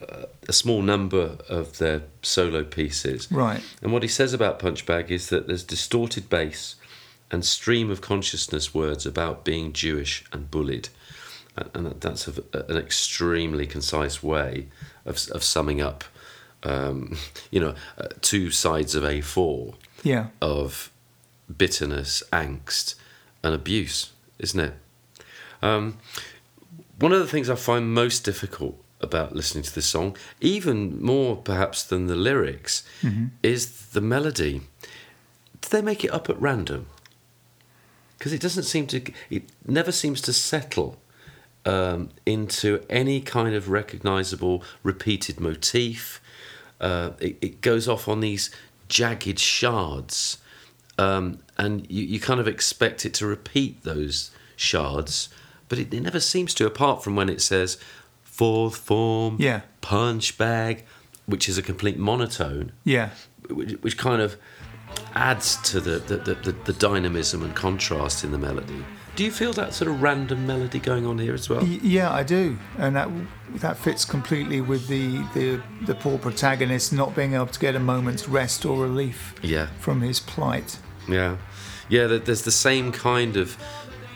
uh, 0.00 0.24
a 0.48 0.52
small 0.52 0.82
number 0.82 1.38
of 1.48 1.78
their 1.78 2.02
solo 2.22 2.64
pieces. 2.64 3.30
Right. 3.30 3.62
And 3.82 3.92
what 3.92 4.02
he 4.02 4.08
says 4.08 4.34
about 4.34 4.58
Punchbag 4.58 5.10
is 5.10 5.28
that 5.28 5.46
there's 5.46 5.64
distorted 5.64 6.28
bass 6.28 6.76
and 7.34 7.44
stream 7.44 7.90
of 7.90 8.00
consciousness 8.00 8.72
words 8.72 9.04
about 9.04 9.44
being 9.44 9.72
Jewish 9.72 10.24
and 10.32 10.48
bullied, 10.50 10.88
and, 11.56 12.00
that's 12.00 12.28
a, 12.28 12.32
an 12.68 12.76
extremely 12.76 13.66
concise 13.66 14.22
way 14.22 14.68
of 15.04 15.28
of 15.30 15.42
summing 15.42 15.80
up, 15.80 16.04
um, 16.62 17.16
you 17.50 17.60
know, 17.60 17.74
uh, 17.98 18.08
two 18.20 18.50
sides 18.50 18.94
of 18.94 19.02
A4 19.02 19.74
yeah, 20.04 20.28
of 20.40 20.92
bitterness, 21.54 22.22
angst, 22.32 22.94
and 23.42 23.52
abuse, 23.52 24.12
isn't 24.38 24.60
it? 24.60 24.74
Um, 25.60 25.98
one 27.00 27.12
of 27.12 27.18
the 27.18 27.26
things 27.26 27.50
I 27.50 27.56
find 27.56 27.92
most 27.92 28.24
difficult 28.24 28.80
about 29.00 29.34
listening 29.34 29.64
to 29.64 29.74
this 29.74 29.86
song, 29.86 30.16
even 30.40 31.02
more 31.02 31.36
perhaps 31.36 31.82
than 31.82 32.06
the 32.06 32.16
lyrics, 32.16 32.84
is 33.42 33.88
the 33.88 34.00
melody. 34.00 34.62
Did 35.60 35.70
they 35.72 35.82
make 35.82 36.04
it 36.04 36.12
up 36.12 36.30
at 36.30 36.40
random? 36.40 36.86
Because 38.18 38.32
it 38.32 38.40
doesn't 38.40 38.62
seem 38.64 38.86
to, 38.88 39.02
it 39.30 39.44
never 39.66 39.92
seems 39.92 40.20
to 40.22 40.32
settle 40.32 40.96
um, 41.66 42.10
into 42.24 42.82
any 42.88 43.20
kind 43.20 43.54
of 43.54 43.68
recognizable 43.68 44.62
repeated 44.82 45.40
motif. 45.40 46.20
Uh, 46.80 47.10
it, 47.20 47.36
it 47.40 47.60
goes 47.60 47.88
off 47.88 48.08
on 48.08 48.20
these 48.20 48.50
jagged 48.88 49.38
shards, 49.38 50.38
um, 50.98 51.38
and 51.58 51.90
you, 51.90 52.04
you 52.04 52.20
kind 52.20 52.40
of 52.40 52.46
expect 52.48 53.04
it 53.04 53.14
to 53.14 53.26
repeat 53.26 53.82
those 53.82 54.30
shards, 54.56 55.28
but 55.68 55.78
it, 55.78 55.92
it 55.92 56.00
never 56.00 56.20
seems 56.20 56.54
to, 56.54 56.66
apart 56.66 57.02
from 57.02 57.16
when 57.16 57.28
it 57.28 57.40
says 57.40 57.78
fourth 58.22 58.76
form, 58.76 59.36
Yeah. 59.40 59.62
punch 59.80 60.36
bag, 60.38 60.84
which 61.26 61.48
is 61.48 61.56
a 61.58 61.62
complete 61.62 61.98
monotone 61.98 62.72
yeah. 62.84 63.10
which, 63.48 63.72
which 63.80 63.96
kind 63.96 64.20
of 64.20 64.36
adds 65.14 65.56
to 65.70 65.80
the 65.80 65.98
the, 66.00 66.16
the, 66.16 66.34
the 66.34 66.52
the 66.52 66.72
dynamism 66.74 67.42
and 67.42 67.54
contrast 67.54 68.24
in 68.24 68.30
the 68.32 68.38
melody. 68.38 68.84
Do 69.16 69.22
you 69.24 69.30
feel 69.30 69.52
that 69.52 69.72
sort 69.74 69.88
of 69.92 70.02
random 70.02 70.44
melody 70.44 70.80
going 70.80 71.06
on 71.06 71.18
here 71.18 71.34
as 71.34 71.48
well? 71.48 71.62
Yeah, 71.64 72.10
I 72.12 72.24
do, 72.24 72.58
and 72.78 72.96
that 72.96 73.08
that 73.60 73.76
fits 73.78 74.04
completely 74.04 74.60
with 74.60 74.88
the, 74.88 75.18
the 75.34 75.62
the 75.86 75.94
poor 75.94 76.18
protagonist 76.18 76.92
not 76.92 77.14
being 77.14 77.34
able 77.34 77.46
to 77.46 77.60
get 77.60 77.76
a 77.76 77.80
moment's 77.80 78.28
rest 78.28 78.64
or 78.66 78.76
relief 78.82 79.34
Yeah, 79.42 79.66
from 79.78 80.00
his 80.00 80.18
plight. 80.18 80.78
yeah, 81.08 81.36
yeah. 81.88 82.06
There's 82.08 82.42
the 82.42 82.50
same 82.50 82.90
kind 82.90 83.36
of 83.36 83.56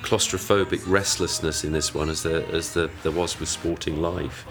claustrophobic 0.02 0.80
restlessness 0.86 1.62
in 1.64 1.72
this 1.72 1.94
one 1.94 2.08
as 2.08 2.22
there 2.24 2.44
as 2.52 2.72
the, 2.74 2.90
there 3.04 3.12
was 3.12 3.38
with 3.38 3.48
Sporting 3.48 4.02
Life. 4.02 4.46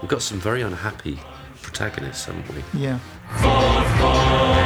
We've 0.00 0.08
got 0.10 0.22
some 0.22 0.38
very 0.38 0.62
unhappy 0.62 1.18
protagonists, 1.62 2.26
haven't 2.26 2.48
we? 2.54 2.62
Yeah, 2.80 3.00
Jesus, 3.32 3.44
I 3.44 4.57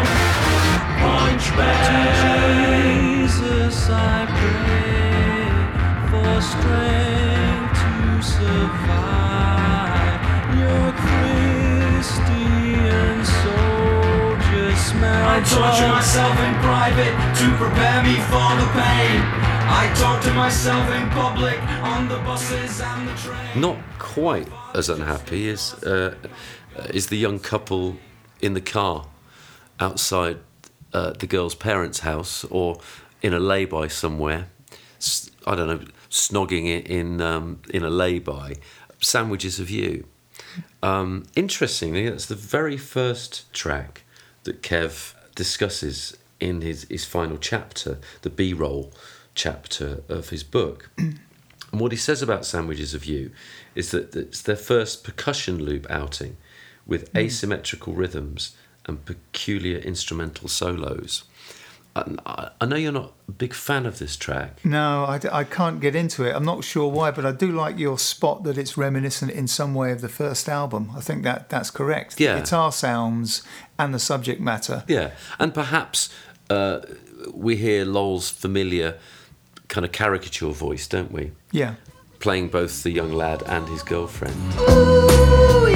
Not 23.56 23.78
quite 23.98 24.48
as 24.74 24.88
unhappy 24.88 25.48
is 25.48 25.74
uh, 25.84 26.14
is 26.90 27.06
the 27.06 27.16
young 27.16 27.38
couple 27.38 27.96
in 28.40 28.54
the 28.54 28.60
car 28.60 29.06
outside 29.80 30.38
uh, 30.92 31.12
the 31.12 31.26
girl's 31.26 31.54
parents' 31.54 32.00
house 32.00 32.44
or 32.44 32.80
in 33.22 33.32
a 33.32 33.38
lay-by 33.38 33.88
somewhere. 33.88 34.48
I 35.46 35.54
don't 35.54 35.66
know, 35.66 35.84
snogging 36.10 36.66
it 36.66 36.86
in 36.86 37.20
um, 37.20 37.60
in 37.70 37.82
a 37.82 37.90
lay-by. 37.90 38.56
Sandwiches 39.00 39.58
of 39.58 39.68
you. 39.68 40.06
Um, 40.82 41.24
interestingly, 41.34 42.08
that's 42.08 42.26
the 42.26 42.34
very 42.34 42.76
first 42.76 43.52
track 43.52 44.02
that 44.44 44.62
Kev 44.62 45.14
discusses 45.34 46.16
in 46.40 46.60
his, 46.60 46.84
his 46.90 47.04
final 47.04 47.38
chapter, 47.38 47.98
the 48.22 48.30
B 48.30 48.52
roll 48.52 48.92
chapter 49.34 50.02
of 50.08 50.28
his 50.30 50.42
book. 50.42 50.90
and 50.98 51.18
what 51.70 51.92
he 51.92 51.98
says 51.98 52.22
about 52.22 52.44
Sandwiches 52.44 52.94
of 52.94 53.04
You 53.04 53.30
is 53.74 53.92
that 53.92 54.14
it's 54.14 54.42
their 54.42 54.56
first 54.56 55.04
percussion 55.04 55.64
loop 55.64 55.86
outing 55.88 56.36
with 56.86 57.16
asymmetrical 57.16 57.94
rhythms 57.94 58.56
and 58.86 59.04
peculiar 59.04 59.78
instrumental 59.78 60.48
solos. 60.48 61.24
I, 61.94 62.50
I 62.60 62.66
know 62.66 62.76
you're 62.76 62.90
not 62.92 63.12
a 63.28 63.32
big 63.32 63.52
fan 63.52 63.84
of 63.84 63.98
this 63.98 64.16
track. 64.16 64.64
No, 64.64 65.04
I 65.06 65.44
can't 65.44 65.80
get 65.80 65.94
into 65.94 66.24
it. 66.24 66.34
I'm 66.34 66.44
not 66.44 66.64
sure 66.64 66.90
why, 66.90 67.10
but 67.10 67.26
I 67.26 67.32
do 67.32 67.52
like 67.52 67.78
your 67.78 67.98
spot 67.98 68.44
that 68.44 68.56
it's 68.56 68.78
reminiscent 68.78 69.30
in 69.30 69.46
some 69.46 69.74
way 69.74 69.92
of 69.92 70.00
the 70.00 70.08
first 70.08 70.48
album. 70.48 70.90
I 70.96 71.00
think 71.00 71.22
that 71.24 71.50
that's 71.50 71.70
correct. 71.70 72.18
Yeah. 72.18 72.36
The 72.36 72.40
guitar 72.40 72.72
sounds 72.72 73.42
and 73.78 73.92
the 73.92 73.98
subject 73.98 74.40
matter. 74.40 74.84
Yeah, 74.88 75.10
and 75.38 75.52
perhaps 75.52 76.08
uh, 76.48 76.80
we 77.32 77.56
hear 77.56 77.84
Lol's 77.84 78.30
familiar 78.30 78.98
kind 79.68 79.84
of 79.84 79.92
caricature 79.92 80.50
voice, 80.52 80.86
don't 80.86 81.12
we? 81.12 81.32
Yeah. 81.50 81.74
Playing 82.20 82.48
both 82.48 82.82
the 82.84 82.90
young 82.90 83.12
lad 83.12 83.42
and 83.46 83.68
his 83.68 83.82
girlfriend. 83.82 84.36
Ooh, 84.60 85.71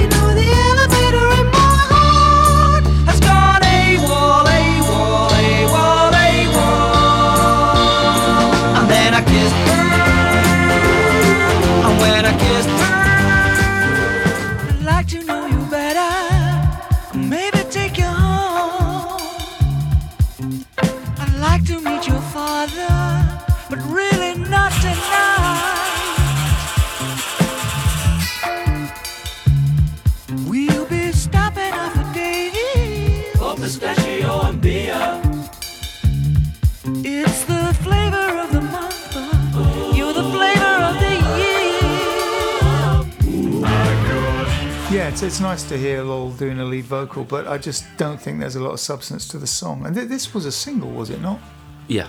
it's, 45.17 45.23
it's 45.23 45.41
nice 45.41 45.63
to 45.63 45.79
hear 45.79 46.03
Lol 46.03 46.31
doing 46.33 46.61
a 46.61 46.65
lead 46.67 46.85
vocal, 46.85 47.25
but 47.25 47.49
I 47.49 47.57
just 47.57 47.87
don't 47.97 48.21
think 48.21 48.39
there's 48.39 48.57
a 48.57 48.63
lot 48.63 48.73
of 48.73 48.81
substance 48.81 49.27
to 49.29 49.39
the 49.39 49.47
song. 49.47 49.87
And 49.87 49.97
th- 49.97 50.09
this 50.09 50.35
was 50.35 50.45
a 50.45 50.53
single, 50.53 50.91
was 50.91 51.09
it 51.09 51.23
not? 51.23 51.41
Yeah. 51.89 52.09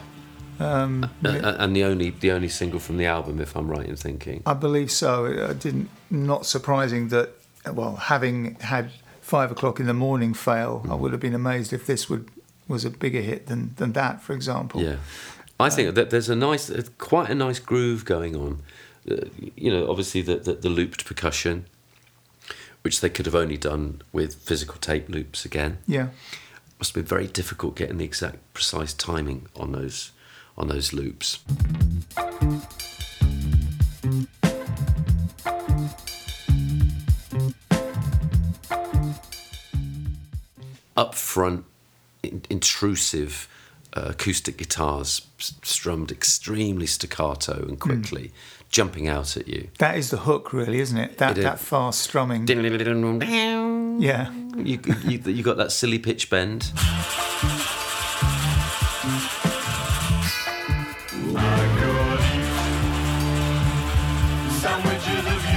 Um, 0.59 1.09
and 1.23 1.73
the 1.73 1.85
only 1.85 2.09
the 2.09 2.31
only 2.31 2.49
single 2.49 2.81
from 2.81 2.97
the 2.97 3.05
album, 3.05 3.39
if 3.39 3.55
I'm 3.55 3.69
right 3.69 3.85
in 3.85 3.95
thinking. 3.95 4.43
I 4.45 4.55
believe 4.55 4.91
so. 4.91 5.23
It 5.23 5.59
didn't 5.59 5.89
not 6.09 6.45
surprising 6.45 7.07
that. 7.07 7.29
Well, 7.71 7.95
having 7.95 8.55
had 8.55 8.91
five 9.21 9.51
o'clock 9.51 9.79
in 9.79 9.85
the 9.85 9.93
morning 9.93 10.33
fail, 10.33 10.85
I 10.89 10.95
would 10.95 11.13
have 11.13 11.21
been 11.21 11.35
amazed 11.35 11.71
if 11.71 11.85
this 11.85 12.09
would 12.09 12.29
was 12.67 12.83
a 12.83 12.89
bigger 12.89 13.21
hit 13.21 13.47
than 13.47 13.73
than 13.77 13.93
that, 13.93 14.21
for 14.21 14.33
example. 14.33 14.81
Yeah, 14.81 14.97
I 15.61 15.69
think 15.69 15.95
that 15.95 16.09
there's 16.09 16.27
a 16.27 16.35
nice, 16.35 16.69
uh, 16.69 16.83
quite 16.97 17.29
a 17.29 17.35
nice 17.35 17.59
groove 17.59 18.03
going 18.03 18.35
on. 18.35 18.63
Uh, 19.09 19.27
you 19.55 19.71
know, 19.71 19.89
obviously 19.89 20.21
the, 20.21 20.35
the 20.37 20.53
the 20.55 20.69
looped 20.69 21.05
percussion, 21.05 21.67
which 22.87 23.01
they 23.01 23.09
could 23.09 23.25
have 23.25 23.35
only 23.35 23.57
done 23.57 24.01
with 24.13 24.35
physical 24.35 24.77
tape 24.79 25.09
loops 25.09 25.43
again. 25.43 25.77
Yeah. 25.87 26.07
Must 26.79 26.95
have 26.95 27.03
been 27.03 27.17
very 27.17 27.27
difficult 27.27 27.75
getting 27.75 27.97
the 27.97 28.05
exact 28.05 28.37
precise 28.53 28.93
timing 28.93 29.47
on 29.57 29.73
those 29.73 30.11
on 30.57 30.69
those 30.69 30.93
loops. 30.93 31.39
Up 40.95 41.13
front, 41.13 41.65
in, 42.23 42.41
intrusive 42.49 43.49
uh, 43.97 44.09
acoustic 44.09 44.57
guitars 44.57 45.21
strummed 45.39 46.11
extremely 46.11 46.85
staccato 46.87 47.65
and 47.67 47.79
quickly, 47.79 48.31
jumping 48.69 49.07
out 49.07 49.35
at 49.37 49.47
you. 49.47 49.69
That 49.79 49.97
is 49.97 50.09
the 50.09 50.17
hook, 50.17 50.53
really, 50.53 50.79
isn't 50.79 50.97
it? 50.97 51.17
That 51.17 51.31
It 51.31 51.37
is. 51.39 51.43
that 51.43 51.59
fast 51.59 51.99
strumming. 52.01 52.45
Yeah. 53.99 54.31
you, 54.57 54.79
you 55.25 55.43
got 55.43 55.57
that 55.57 55.71
silly 55.71 55.99
pitch 55.99 56.29
bend. 56.29 56.71
Sandwiches 64.61 65.25
of 65.25 65.41
you. 65.45 65.56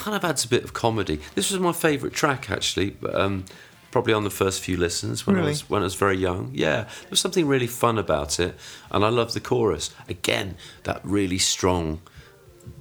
kind 0.00 0.16
of 0.16 0.24
adds 0.24 0.44
a 0.44 0.48
bit 0.48 0.64
of 0.64 0.72
comedy. 0.72 1.20
This 1.34 1.50
was 1.50 1.60
my 1.60 1.72
favourite 1.72 2.14
track, 2.14 2.50
actually. 2.50 2.96
Um, 3.12 3.44
probably 3.90 4.12
on 4.12 4.24
the 4.24 4.30
first 4.30 4.60
few 4.60 4.76
listens 4.76 5.26
when 5.26 5.36
I 5.36 5.42
was 5.42 5.68
when 5.68 5.82
I 5.82 5.84
was 5.84 5.94
very 5.94 6.16
young. 6.16 6.50
Yeah, 6.54 6.82
there 6.82 7.10
was 7.10 7.20
something 7.20 7.46
really 7.46 7.66
fun 7.66 7.98
about 7.98 8.40
it, 8.40 8.54
and 8.90 9.04
I 9.04 9.08
love 9.08 9.32
the 9.32 9.40
chorus. 9.40 9.94
Again, 10.08 10.56
that 10.84 11.00
really 11.04 11.38
strong, 11.38 12.00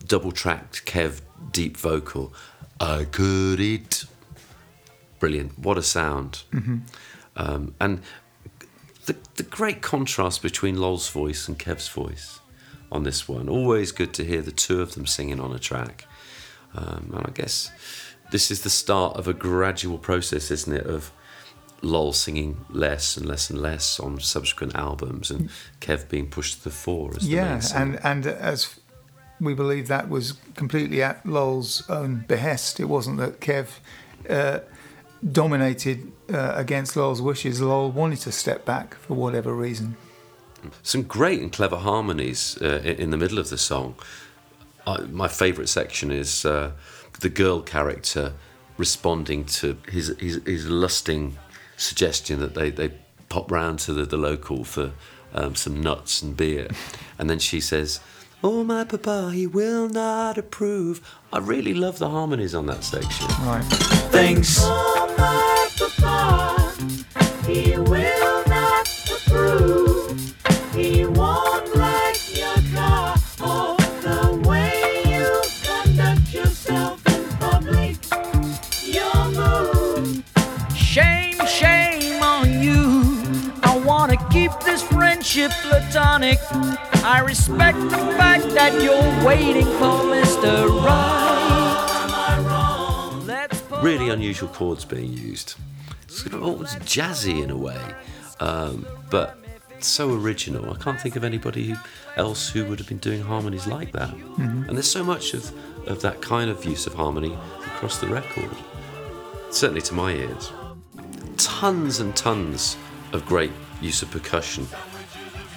double-tracked 0.08 0.86
Kev 0.86 1.22
deep 1.52 1.78
vocal. 1.78 2.34
I 2.80 3.06
could 3.06 3.60
eat. 3.60 4.06
Brilliant! 5.20 5.60
What 5.60 5.78
a 5.78 5.84
sound! 5.84 6.44
Um, 7.36 7.76
and 7.80 8.02
the 9.06 9.16
the 9.36 9.44
great 9.44 9.82
contrast 9.82 10.42
between 10.42 10.78
Lol's 10.78 11.10
voice 11.10 11.48
and 11.48 11.58
Kev's 11.60 11.90
voice 11.90 12.40
on 12.92 13.04
this 13.04 13.28
one. 13.28 13.50
Always 13.50 13.92
good 13.92 14.14
to 14.14 14.24
hear 14.24 14.42
the 14.42 14.52
two 14.52 14.82
of 14.82 14.94
them 14.94 15.06
singing 15.06 15.40
on 15.40 15.54
a 15.54 15.60
track. 15.60 16.06
Um, 16.76 17.12
and 17.16 17.26
I 17.28 17.32
guess 17.32 17.72
this 18.32 18.52
is 18.52 18.62
the 18.62 18.70
start 18.70 19.18
of 19.18 19.28
a 19.28 19.34
gradual 19.34 19.98
process, 19.98 20.52
isn't 20.52 20.74
it, 20.74 20.86
of 20.86 21.12
Lol 21.82 22.14
singing 22.14 22.66
less 22.70 23.18
and 23.18 23.26
less 23.26 23.50
and 23.50 23.62
less 23.62 24.00
on 24.00 24.20
subsequent 24.20 24.76
albums, 24.76 25.32
and 25.32 25.50
Kev 25.82 26.10
being 26.10 26.30
pushed 26.30 26.58
to 26.58 26.64
the 26.66 26.72
fore 26.72 27.12
as 27.16 27.24
the 27.24 27.30
Yeah, 27.30 27.62
and 27.74 28.00
and 28.04 28.28
as 28.28 28.80
we 29.40 29.54
believe 29.54 29.88
that 29.88 30.10
was 30.10 30.34
completely 30.56 31.02
at 31.02 31.26
Lol's 31.26 31.90
own 31.90 32.26
behest. 32.28 32.80
It 32.80 32.86
wasn't 32.86 33.18
that 33.18 33.40
Kev 33.40 33.80
uh, 34.30 34.60
dominated 35.32 36.12
uh, 36.32 36.54
against 36.56 36.96
Lol's 36.96 37.22
wishes. 37.22 37.62
Lol 37.62 37.92
wanted 37.92 38.20
to 38.20 38.32
step 38.32 38.66
back 38.66 38.96
for 38.96 39.14
whatever 39.14 39.54
reason. 39.54 39.96
some 40.84 41.04
great 41.04 41.40
and 41.40 41.52
clever 41.52 41.78
harmonies 41.78 42.58
uh, 42.62 42.82
in 42.84 43.12
the 43.12 43.18
middle 43.18 43.40
of 43.40 43.50
the 43.50 43.58
song. 43.58 43.96
I, 44.88 45.02
my 45.02 45.28
favourite 45.28 45.70
section 45.70 46.12
is 46.12 46.46
uh, 46.46 46.72
the 47.20 47.30
girl 47.30 47.62
character 47.62 48.34
responding 48.78 49.46
to 49.46 49.78
his, 49.90 50.16
his, 50.20 50.42
his 50.46 50.70
lusting 50.70 51.38
suggestion 51.78 52.40
that 52.40 52.56
they, 52.56 52.70
they 52.70 52.94
pop 53.28 53.52
round 53.52 53.80
to 53.80 53.94
the, 53.94 54.06
the 54.06 54.18
local 54.18 54.64
for 54.64 54.92
um, 55.34 55.56
some 55.56 55.82
nuts 55.82 56.22
and 56.22 56.36
beer. 56.36 56.68
And 57.18 57.30
then 57.30 57.40
she 57.40 57.60
says, 57.60 58.00
Oh, 58.42 58.64
my 58.64 58.86
papa, 58.86 59.32
he 59.34 59.46
will 59.48 59.90
not 59.90 60.38
approve. 60.38 61.02
I 61.34 61.40
really 61.40 61.74
love 61.74 62.00
the 62.00 62.10
harmonies 62.10 62.56
on 62.56 62.68
that 62.68 62.86
section. 62.86 63.28
Right. 63.46 63.66
Thanks. 64.12 64.60
Oh, 64.62 65.14
my 65.18 65.70
papa, 65.78 66.74
he 67.46 67.78
will 67.78 68.44
not 68.48 68.88
approve. 69.12 69.69
Friendship 85.30 85.52
platonic. 85.62 86.40
I 87.04 87.20
respect 87.20 87.80
the 87.80 87.98
fact 88.18 88.50
that 88.56 88.82
you're 88.82 89.26
waiting 89.26 89.66
for 89.66 90.02
Mr. 90.10 90.68
Right. 90.84 91.06
Really 93.84 94.10
unusual 94.10 94.50
chords 94.50 94.86
being 94.86 95.14
used. 95.14 95.54
It's 96.04 96.22
sort 96.22 96.34
of 96.34 96.44
almost 96.44 96.80
jazzy 96.80 97.44
in 97.44 97.52
a 97.52 97.58
way, 97.58 97.80
um, 98.40 98.88
but 99.12 99.38
so 99.80 100.12
original. 100.14 100.74
I 100.74 100.78
can't 100.78 101.00
think 101.00 101.16
of 101.16 101.24
anybody 101.24 101.76
else 102.16 102.50
who 102.50 102.66
would 102.66 102.80
have 102.80 102.88
been 102.88 102.98
doing 102.98 103.22
harmonies 103.22 103.68
like 103.68 103.92
that. 103.92 104.12
And 104.38 104.70
there's 104.70 104.90
so 104.90 105.04
much 105.04 105.36
of, 105.36 105.52
of 105.88 106.02
that 106.02 106.22
kind 106.22 106.50
of 106.50 106.66
use 106.66 106.88
of 106.88 106.96
harmony 106.96 107.38
across 107.66 108.00
the 108.00 108.08
record, 108.08 108.50
certainly 109.52 109.82
to 109.82 109.94
my 109.94 110.12
ears. 110.14 110.52
Tons 111.38 112.00
and 112.00 112.16
tons 112.16 112.78
of 113.14 113.28
great 113.28 113.52
use 113.80 114.02
of 114.02 114.10
percussion 114.12 114.68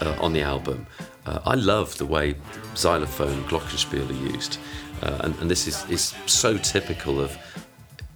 uh, 0.02 0.16
on 0.20 0.32
the 0.32 0.42
album. 0.42 0.86
Uh, 1.24 1.38
I 1.46 1.54
love 1.54 1.96
the 1.98 2.06
way 2.06 2.34
xylophone 2.74 3.44
glockenspiel 3.44 4.08
are 4.10 4.32
used, 4.34 4.58
uh, 5.02 5.18
and, 5.20 5.34
and 5.38 5.50
this 5.50 5.68
is, 5.68 5.88
is 5.88 6.14
so 6.26 6.58
typical 6.58 7.20
of 7.20 7.36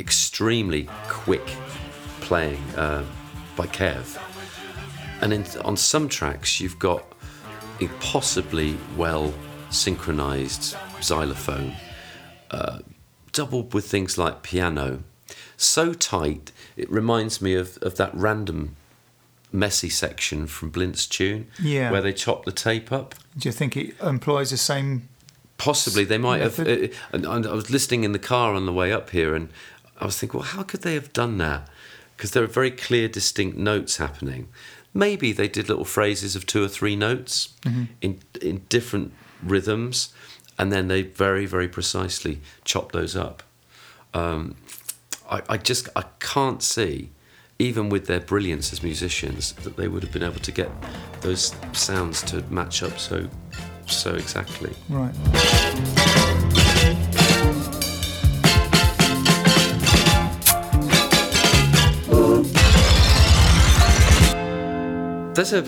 extremely 0.00 0.88
quick 1.08 1.46
playing 2.20 2.62
uh, 2.76 3.04
by 3.56 3.66
Kev. 3.66 4.20
And 5.20 5.32
in, 5.32 5.46
on 5.64 5.76
some 5.76 6.08
tracks, 6.08 6.60
you've 6.60 6.78
got 6.78 7.04
impossibly 7.80 8.76
well 8.96 9.32
synchronized 9.70 10.76
xylophone, 11.00 11.74
uh, 12.50 12.80
doubled 13.32 13.72
with 13.72 13.88
things 13.88 14.18
like 14.18 14.42
piano. 14.42 15.04
So 15.56 15.94
tight, 15.94 16.52
it 16.76 16.90
reminds 16.90 17.40
me 17.40 17.54
of, 17.54 17.78
of 17.82 17.96
that 17.96 18.14
random 18.14 18.76
messy 19.52 19.88
section 19.88 20.46
from 20.46 20.70
Blint's 20.70 21.06
tune, 21.06 21.46
Yeah. 21.60 21.90
where 21.90 22.02
they 22.02 22.12
chop 22.12 22.44
the 22.44 22.52
tape 22.52 22.90
up. 22.92 23.14
Do 23.38 23.48
you 23.48 23.52
think 23.52 23.76
it 23.76 23.94
employs 24.02 24.50
the 24.50 24.56
same? 24.56 25.08
Possibly 25.58 26.04
they 26.04 26.18
might 26.18 26.40
have. 26.42 26.58
Uh, 26.60 26.88
and 27.12 27.24
and 27.24 27.46
I 27.46 27.52
was 27.52 27.70
listening 27.70 28.04
in 28.04 28.12
the 28.12 28.18
car 28.18 28.54
on 28.54 28.66
the 28.66 28.72
way 28.72 28.92
up 28.92 29.10
here, 29.10 29.34
and 29.34 29.48
I 30.00 30.04
was 30.04 30.18
thinking, 30.18 30.40
well, 30.40 30.48
how 30.48 30.62
could 30.62 30.82
they 30.82 30.94
have 30.94 31.12
done 31.12 31.38
that? 31.38 31.68
Because 32.16 32.32
there 32.32 32.42
are 32.42 32.46
very 32.48 32.70
clear, 32.70 33.08
distinct 33.08 33.56
notes 33.56 33.96
happening. 33.98 34.48
Maybe 34.92 35.32
they 35.32 35.48
did 35.48 35.68
little 35.68 35.84
phrases 35.84 36.36
of 36.36 36.44
two 36.46 36.62
or 36.64 36.68
three 36.68 36.96
notes 36.96 37.54
in 38.00 38.20
in 38.42 38.62
different 38.68 39.12
rhythms, 39.42 40.10
and 40.58 40.70
then 40.72 40.88
they 40.88 41.02
very, 41.02 41.46
very 41.46 41.68
precisely 41.68 42.40
chop 42.64 42.92
those 42.92 43.14
up. 43.16 43.42
Um, 44.14 44.56
I, 45.30 45.42
I 45.48 45.56
just 45.58 45.88
I 45.96 46.04
can't 46.20 46.62
see, 46.62 47.10
even 47.58 47.88
with 47.88 48.06
their 48.06 48.20
brilliance 48.20 48.72
as 48.72 48.82
musicians, 48.82 49.52
that 49.52 49.76
they 49.76 49.88
would 49.88 50.02
have 50.02 50.12
been 50.12 50.22
able 50.22 50.40
to 50.40 50.52
get 50.52 50.70
those 51.20 51.54
sounds 51.72 52.22
to 52.22 52.42
match 52.50 52.82
up 52.82 52.98
so 52.98 53.28
so 53.86 54.14
exactly. 54.14 54.74
Right. 54.88 55.14
There's 65.34 65.52
a 65.52 65.64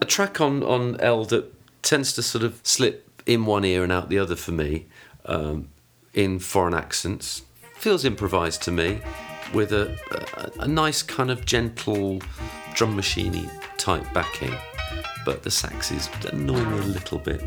a 0.00 0.04
track 0.04 0.40
on 0.40 0.62
on 0.62 1.00
L 1.00 1.24
that 1.26 1.52
tends 1.82 2.12
to 2.14 2.22
sort 2.22 2.44
of 2.44 2.60
slip 2.62 3.08
in 3.26 3.46
one 3.46 3.64
ear 3.64 3.82
and 3.82 3.92
out 3.92 4.08
the 4.08 4.18
other 4.18 4.36
for 4.36 4.52
me, 4.52 4.86
um, 5.26 5.68
in 6.14 6.38
foreign 6.38 6.74
accents. 6.74 7.42
Feels 7.74 8.04
improvised 8.04 8.62
to 8.62 8.70
me, 8.70 9.00
with 9.52 9.72
a, 9.72 9.96
a 10.58 10.62
a 10.64 10.68
nice 10.68 11.02
kind 11.02 11.30
of 11.30 11.44
gentle 11.44 12.20
drum 12.74 12.96
machiney 12.96 13.48
type 13.78 14.04
backing, 14.12 14.54
but 15.24 15.42
the 15.42 15.50
sax 15.50 15.90
is 15.90 16.08
annoying 16.30 16.70
me 16.70 16.78
a 16.78 16.82
little 16.82 17.18
bit. 17.18 17.42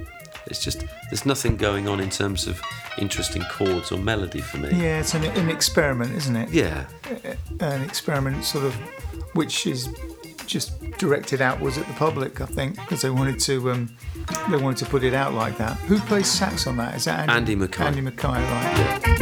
It's 0.48 0.64
just 0.64 0.84
there's 1.10 1.26
nothing 1.26 1.58
going 1.58 1.88
on 1.88 2.00
in 2.00 2.10
terms 2.10 2.46
of 2.48 2.62
interesting 2.98 3.44
chords 3.52 3.92
or 3.92 3.98
melody 3.98 4.42
for 4.42 4.58
me. 4.58 4.70
Yeah, 4.70 5.00
it's 5.00 5.14
an, 5.16 5.24
an 5.24 5.50
experiment, 5.50 6.14
isn't 6.16 6.36
it? 6.36 6.50
Yeah. 6.50 6.86
An 7.60 7.82
experiment, 7.82 8.44
sort 8.44 8.66
of, 8.66 8.76
which 9.34 9.66
is 9.66 9.90
just 10.46 10.80
directed 11.00 11.42
outwards 11.42 11.78
at 11.80 11.88
the 11.88 11.94
public, 11.94 12.42
I 12.42 12.46
think, 12.46 12.76
because 12.76 13.02
they 13.02 13.10
wanted 13.10 13.40
to. 13.42 13.72
Um, 13.72 13.90
they 14.50 14.58
wanted 14.58 14.78
to 14.86 14.92
put 14.92 15.04
it 15.04 15.14
out 15.14 15.34
like 15.34 15.58
that. 15.58 15.78
Who 15.88 16.00
plays 16.00 16.28
sax 16.28 16.68
on 16.68 16.78
that? 16.78 16.96
Is 16.96 17.06
that 17.06 17.30
Andy, 17.30 17.54
Andy 17.54 17.56
Mackay. 17.56 17.84
Andy 17.84 18.02
Mackay, 18.02 18.28
right? 18.28 19.16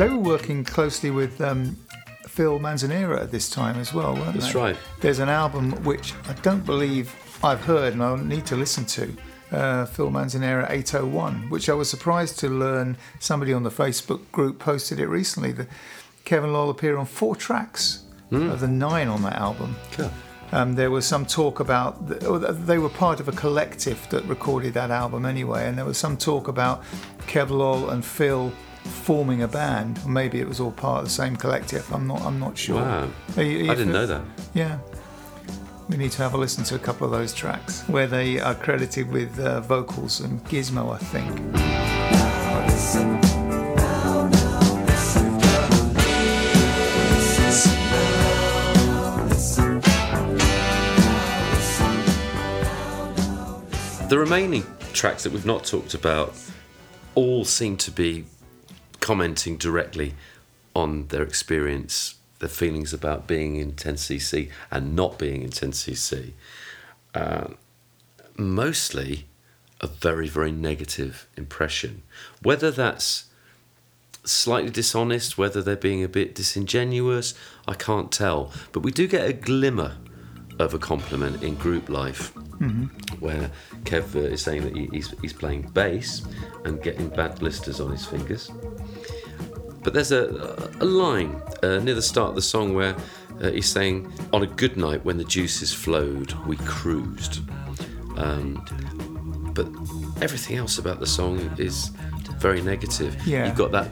They 0.00 0.08
were 0.08 0.16
working 0.16 0.64
closely 0.64 1.10
with 1.10 1.42
um, 1.42 1.76
Phil 2.26 2.58
Manzanera 2.58 3.20
at 3.20 3.30
this 3.30 3.50
time 3.50 3.76
as 3.78 3.92
well, 3.92 4.14
weren't 4.14 4.32
That's 4.32 4.54
they? 4.54 4.58
right. 4.58 4.76
There's 5.00 5.18
an 5.18 5.28
album 5.28 5.72
which 5.84 6.14
I 6.26 6.32
don't 6.40 6.64
believe 6.64 7.14
I've 7.44 7.60
heard 7.60 7.92
and 7.92 8.02
I'll 8.02 8.16
need 8.16 8.46
to 8.46 8.56
listen 8.56 8.86
to. 8.86 9.14
Uh, 9.52 9.84
Phil 9.84 10.10
Manzanera 10.10 10.70
801, 10.70 11.50
which 11.50 11.68
I 11.68 11.74
was 11.74 11.90
surprised 11.90 12.38
to 12.38 12.48
learn 12.48 12.96
somebody 13.18 13.52
on 13.52 13.62
the 13.62 13.70
Facebook 13.70 14.22
group 14.32 14.58
posted 14.58 15.00
it 15.00 15.06
recently. 15.06 15.52
That 15.52 15.68
Kevin 16.24 16.54
Lol 16.54 16.70
appeared 16.70 16.96
on 16.96 17.04
four 17.04 17.36
tracks 17.36 18.04
of 18.30 18.60
the 18.60 18.68
nine 18.68 19.08
on 19.08 19.20
that 19.24 19.36
album. 19.36 19.76
Cool. 19.92 20.10
Um, 20.52 20.76
there 20.76 20.90
was 20.90 21.04
some 21.04 21.26
talk 21.26 21.60
about 21.60 22.24
or 22.24 22.38
they 22.38 22.78
were 22.78 22.88
part 22.88 23.20
of 23.20 23.28
a 23.28 23.32
collective 23.32 24.08
that 24.08 24.24
recorded 24.24 24.72
that 24.72 24.90
album 24.90 25.26
anyway, 25.26 25.68
and 25.68 25.76
there 25.76 25.84
was 25.84 25.98
some 25.98 26.16
talk 26.16 26.48
about 26.48 26.84
Kev 27.26 27.50
Lol 27.50 27.90
and 27.90 28.02
Phil 28.02 28.50
forming 28.84 29.42
a 29.42 29.48
band, 29.48 29.98
or 30.04 30.08
maybe 30.10 30.40
it 30.40 30.48
was 30.48 30.60
all 30.60 30.72
part 30.72 30.98
of 31.00 31.04
the 31.04 31.10
same 31.10 31.36
collective. 31.36 31.90
I'm 31.92 32.06
not. 32.06 32.22
I'm 32.22 32.38
not 32.38 32.56
sure. 32.58 32.76
Wow. 32.82 33.08
Are 33.36 33.42
you- 33.42 33.58
are 33.60 33.62
you 33.64 33.70
I 33.70 33.74
didn't 33.74 33.92
know 33.92 34.06
that. 34.06 34.22
Yeah. 34.54 34.78
We 35.88 35.96
need 35.96 36.12
to 36.12 36.22
have 36.22 36.34
a 36.34 36.36
listen 36.38 36.62
to 36.64 36.76
a 36.76 36.78
couple 36.78 37.04
of 37.04 37.10
those 37.12 37.34
tracks 37.34 37.82
where 37.88 38.06
they 38.06 38.38
are 38.38 38.54
credited 38.54 39.10
with 39.10 39.40
uh, 39.40 39.60
vocals 39.60 40.20
and 40.20 40.40
Gizmo, 40.44 40.94
I 40.94 40.98
think. 40.98 42.50
The 54.08 54.18
remaining 54.18 54.64
tracks 54.92 55.22
that 55.22 55.32
we've 55.32 55.46
not 55.46 55.64
talked 55.64 55.94
about 55.94 56.34
all 57.14 57.44
seem 57.44 57.76
to 57.76 57.92
be 57.92 58.24
commenting 59.00 59.56
directly 59.56 60.14
on 60.74 61.08
their 61.08 61.22
experience, 61.22 62.16
their 62.38 62.48
feelings 62.48 62.92
about 62.92 63.26
being 63.26 63.56
in 63.56 63.72
10cc 63.72 64.50
and 64.70 64.94
not 64.94 65.18
being 65.18 65.42
in 65.42 65.50
10cc. 65.50 66.32
Uh, 67.14 67.48
mostly 68.36 69.26
a 69.80 69.86
very, 69.86 70.28
very 70.28 70.52
negative 70.52 71.26
impression. 71.36 72.02
Whether 72.42 72.70
that's 72.70 73.24
slightly 74.24 74.70
dishonest, 74.70 75.38
whether 75.38 75.62
they're 75.62 75.76
being 75.76 76.04
a 76.04 76.08
bit 76.08 76.34
disingenuous, 76.34 77.34
I 77.66 77.74
can't 77.74 78.12
tell. 78.12 78.52
But 78.72 78.80
we 78.80 78.90
do 78.90 79.06
get 79.06 79.28
a 79.28 79.32
glimmer 79.32 79.96
of 80.58 80.74
a 80.74 80.78
compliment 80.78 81.42
in 81.42 81.54
group 81.54 81.88
life, 81.88 82.34
where 83.20 83.50
Kev 83.84 84.14
uh, 84.14 84.18
is 84.18 84.42
saying 84.42 84.64
that 84.64 84.76
he, 84.76 84.88
he's, 84.92 85.14
he's 85.22 85.32
playing 85.32 85.62
bass 85.72 86.26
and 86.64 86.82
getting 86.82 87.08
bad 87.08 87.38
blisters 87.38 87.80
on 87.80 87.90
his 87.90 88.04
fingers. 88.04 88.50
But 89.82 89.94
there's 89.94 90.12
a, 90.12 90.70
a 90.80 90.84
line 90.84 91.40
uh, 91.62 91.78
near 91.78 91.94
the 91.94 92.02
start 92.02 92.30
of 92.30 92.34
the 92.34 92.42
song 92.42 92.74
where 92.74 92.94
uh, 93.40 93.50
he's 93.50 93.70
saying, 93.70 94.12
On 94.32 94.42
a 94.42 94.46
good 94.46 94.76
night 94.76 95.04
when 95.04 95.16
the 95.16 95.24
juices 95.24 95.72
flowed, 95.72 96.32
we 96.46 96.56
cruised. 96.58 97.40
Um, 98.16 98.62
but 99.54 99.66
everything 100.22 100.56
else 100.56 100.78
about 100.78 101.00
the 101.00 101.06
song 101.06 101.38
is 101.58 101.90
very 102.38 102.60
negative. 102.60 103.16
Yeah. 103.26 103.46
You've 103.46 103.56
got 103.56 103.72
that 103.72 103.90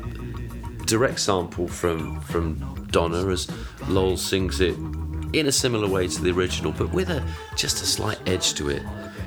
direct 0.86 1.20
sample 1.20 1.68
from 1.68 2.20
from 2.22 2.86
Donna 2.90 3.28
as 3.28 3.48
Lol 3.88 4.16
sings 4.16 4.60
it 4.60 4.76
in 5.34 5.46
a 5.46 5.52
similar 5.52 5.86
way 5.86 6.08
to 6.08 6.22
the 6.22 6.30
original, 6.30 6.72
but 6.72 6.90
with 6.92 7.10
a 7.10 7.22
just 7.56 7.82
a 7.82 7.86
slight 7.86 8.18
edge 8.26 8.54
to 8.54 8.70
it. 8.70 8.82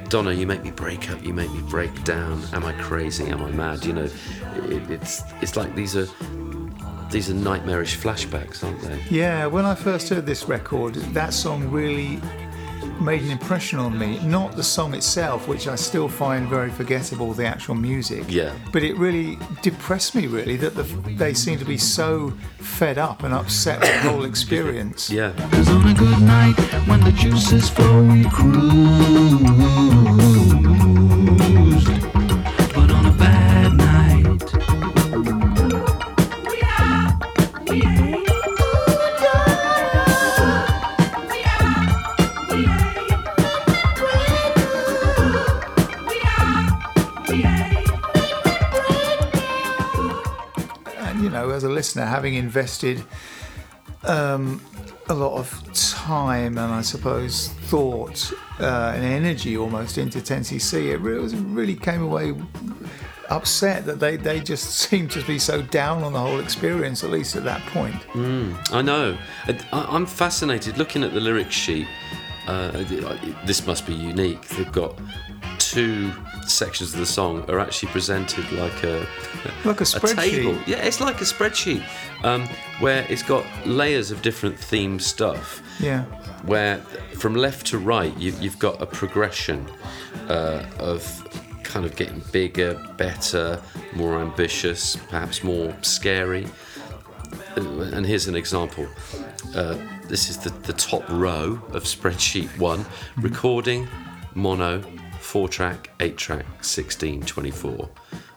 Donna, 0.09 0.33
you 0.33 0.45
make 0.45 0.61
me 0.63 0.71
break 0.71 1.09
up, 1.09 1.23
you 1.23 1.33
make 1.33 1.49
me 1.53 1.61
break 1.69 2.03
down. 2.03 2.43
Am 2.51 2.65
I 2.65 2.73
crazy? 2.73 3.27
Am 3.27 3.41
I 3.43 3.51
mad? 3.51 3.85
You 3.85 3.93
know, 3.93 4.09
it, 4.55 4.91
it's 4.91 5.21
it's 5.41 5.55
like 5.55 5.73
these 5.75 5.95
are 5.95 6.07
these 7.11 7.29
are 7.29 7.33
nightmarish 7.33 7.97
flashbacks, 7.97 8.63
aren't 8.63 8.81
they? 8.81 8.99
Yeah, 9.09 9.45
when 9.45 9.65
I 9.65 9.75
first 9.75 10.09
heard 10.09 10.25
this 10.25 10.47
record, 10.47 10.95
that 10.95 11.33
song 11.33 11.69
really 11.69 12.21
made 13.01 13.21
an 13.21 13.31
impression 13.31 13.79
on 13.79 13.97
me. 13.97 14.19
Not 14.19 14.55
the 14.55 14.63
song 14.63 14.93
itself, 14.93 15.47
which 15.47 15.67
I 15.67 15.75
still 15.75 16.07
find 16.07 16.47
very 16.47 16.69
forgettable, 16.69 17.33
the 17.33 17.45
actual 17.45 17.75
music. 17.75 18.25
Yeah. 18.29 18.53
But 18.71 18.83
it 18.83 18.95
really 18.95 19.37
depressed 19.61 20.15
me, 20.15 20.27
really, 20.27 20.55
that 20.57 20.75
the, 20.75 20.83
they 20.83 21.33
seem 21.33 21.57
to 21.59 21.65
be 21.65 21.77
so 21.77 22.31
fed 22.59 22.97
up 22.97 23.23
and 23.23 23.33
upset 23.33 23.81
with 23.81 23.91
the 24.03 24.09
whole 24.09 24.25
experience. 24.25 25.09
Yeah. 25.09 25.33
Cause 25.51 25.69
on 25.69 25.87
a 25.89 25.93
good 25.93 26.21
night, 26.21 26.57
when 26.87 27.01
the 27.01 27.11
juices 27.11 27.69
flow, 27.69 28.03
we 28.03 28.23
cruised. 28.29 29.41
Listener, 51.81 52.05
having 52.05 52.35
invested 52.35 53.03
um, 54.03 54.61
a 55.09 55.15
lot 55.15 55.35
of 55.35 55.47
time 55.73 56.59
and 56.59 56.71
I 56.71 56.83
suppose 56.83 57.47
thought 57.71 58.31
uh, 58.59 58.93
and 58.95 59.03
energy 59.03 59.57
almost 59.57 59.97
into 59.97 60.19
10cc, 60.19 60.91
it 60.91 60.97
really, 60.97 61.35
really 61.37 61.75
came 61.75 62.03
away 62.03 62.35
upset 63.29 63.83
that 63.87 63.99
they, 63.99 64.15
they 64.15 64.41
just 64.41 64.65
seemed 64.83 65.09
to 65.09 65.25
be 65.25 65.39
so 65.39 65.63
down 65.63 66.03
on 66.03 66.13
the 66.13 66.19
whole 66.19 66.39
experience, 66.39 67.03
at 67.03 67.09
least 67.09 67.35
at 67.35 67.43
that 67.45 67.61
point. 67.73 67.99
I 68.71 68.83
know. 68.83 69.17
I, 69.47 69.57
I'm 69.73 70.05
fascinated 70.05 70.77
looking 70.77 71.03
at 71.03 71.15
the 71.15 71.19
lyric 71.19 71.51
sheet. 71.51 71.87
Uh, 72.45 72.69
this 73.43 73.65
must 73.65 73.87
be 73.87 73.95
unique. 73.95 74.47
They've 74.49 74.71
got 74.71 74.99
two 75.57 76.11
sections 76.47 76.93
of 76.93 76.99
the 76.99 77.05
song 77.05 77.43
are 77.49 77.59
actually 77.59 77.91
presented 77.91 78.51
like 78.53 78.83
a 78.83 79.05
Like 79.65 79.81
a 79.81 79.85
table. 79.85 80.53
spreadsheet. 80.55 80.67
Yeah, 80.67 80.77
it's 80.77 80.99
like 81.01 81.21
a 81.21 81.23
spreadsheet 81.25 81.83
um, 82.23 82.47
where 82.79 83.05
it's 83.09 83.23
got 83.23 83.45
layers 83.65 84.11
of 84.11 84.21
different 84.21 84.57
theme 84.57 84.99
stuff. 84.99 85.61
Yeah. 85.79 86.03
Where 86.45 86.77
from 87.17 87.35
left 87.35 87.67
to 87.67 87.77
right 87.77 88.15
you, 88.17 88.33
you've 88.39 88.59
got 88.59 88.81
a 88.81 88.85
progression 88.85 89.67
uh, 90.29 90.63
of 90.79 91.03
kind 91.63 91.85
of 91.85 91.95
getting 91.95 92.21
bigger, 92.31 92.73
better, 92.97 93.61
more 93.93 94.19
ambitious, 94.19 94.95
perhaps 95.09 95.43
more 95.43 95.73
scary. 95.81 96.47
And 97.55 98.05
here's 98.05 98.27
an 98.27 98.35
example. 98.35 98.87
Uh, 99.55 99.77
this 100.07 100.29
is 100.29 100.37
the, 100.37 100.49
the 100.49 100.73
top 100.73 101.07
row 101.09 101.61
of 101.73 101.83
spreadsheet 101.83 102.49
one 102.57 102.85
recording, 103.17 103.87
mono, 104.35 104.83
four 105.31 105.47
track, 105.47 105.89
eight 106.01 106.17
track, 106.17 106.45
16, 106.61 107.21
24. 107.21 107.89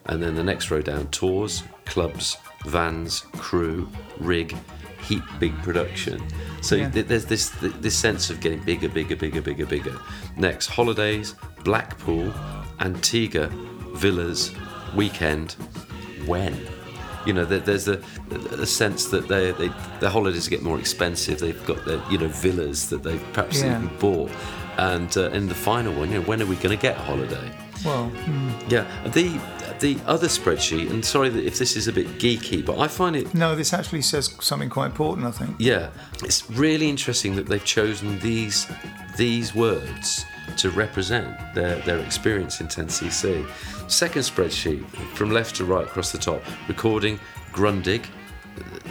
And 0.07 0.23
then 0.23 0.37
the 0.37 0.45
next 0.45 0.71
row 0.71 0.81
down 0.81 1.09
tours, 1.09 1.65
clubs, 1.87 2.37
vans, 2.67 3.21
crew, 3.39 3.89
rig, 4.21 4.57
heat 5.03 5.23
big 5.41 5.53
production. 5.65 6.23
So 6.63 6.77
Yeah. 6.77 6.91
th- 6.91 7.07
there's 7.07 7.25
this 7.25 7.51
th- 7.61 7.73
this 7.81 7.97
sense 7.97 8.31
of 8.31 8.39
getting 8.41 8.61
bigger, 8.61 8.89
bigger, 8.89 9.17
bigger, 9.17 9.43
bigger, 9.43 9.67
bigger. 9.67 9.99
Next, 10.37 10.67
holidays, 10.69 11.35
Blackpool, 11.65 12.33
Antigua, 12.79 13.49
villas, 13.97 14.53
weekend, 14.95 15.53
when? 16.27 16.55
You 17.27 17.33
know, 17.33 17.45
there, 17.45 17.59
there's 17.59 17.89
a, 17.89 18.01
a 18.53 18.67
sense 18.67 19.07
that 19.07 19.27
they, 19.29 19.51
they 19.53 19.69
their 19.99 20.11
holidays 20.11 20.47
get 20.47 20.63
more 20.63 20.79
expensive. 20.79 21.39
They've 21.41 21.67
got 21.67 21.85
their 21.87 22.01
you 22.11 22.19
know 22.19 22.29
villas 22.29 22.89
that 22.91 23.03
they've 23.03 23.25
perhaps 23.33 23.63
Yeah. 23.63 23.83
even 23.83 23.97
bought. 23.99 24.31
And 24.79 25.16
uh, 25.16 25.31
in 25.31 25.49
the 25.49 25.55
final 25.55 25.93
one, 25.95 26.11
you 26.11 26.18
know, 26.20 26.25
when 26.27 26.41
are 26.43 26.47
we 26.47 26.57
going 26.57 26.77
to 26.77 26.81
get 26.81 26.97
a 26.97 27.01
holiday? 27.01 27.51
Well, 27.85 28.11
Yeah, 28.68 28.87
the 29.11 29.41
the 29.81 29.99
other 30.07 30.29
spreadsheet, 30.29 30.89
and 30.91 31.05
sorry 31.05 31.29
if 31.47 31.59
this 31.59 31.77
is 31.77 31.89
a 31.89 31.93
bit 31.93 32.07
geeky, 32.18 32.64
but 32.64 32.79
I 32.79 32.87
find 32.89 33.16
it 33.16 33.35
no, 33.35 33.55
this 33.57 33.72
actually 33.75 34.03
says 34.03 34.35
something 34.41 34.70
quite 34.70 34.87
important, 34.87 35.27
I 35.27 35.33
think. 35.33 35.57
yeah, 35.59 35.91
it's 36.22 36.49
really 36.51 36.89
interesting 36.89 37.35
that 37.37 37.47
they've 37.47 37.64
chosen 37.64 38.18
these 38.20 38.66
these 39.18 39.55
words 39.55 40.25
to 40.59 40.70
represent 40.70 41.37
their, 41.55 41.77
their 41.81 41.99
experience 41.99 42.61
in 42.61 42.68
10cc. 42.68 43.45
Second 43.91 44.22
spreadsheet, 44.22 44.85
from 45.14 45.31
left 45.33 45.57
to 45.57 45.64
right 45.64 45.85
across 45.85 46.12
the 46.12 46.18
top, 46.18 46.43
recording 46.68 47.18
Grundig. 47.53 48.07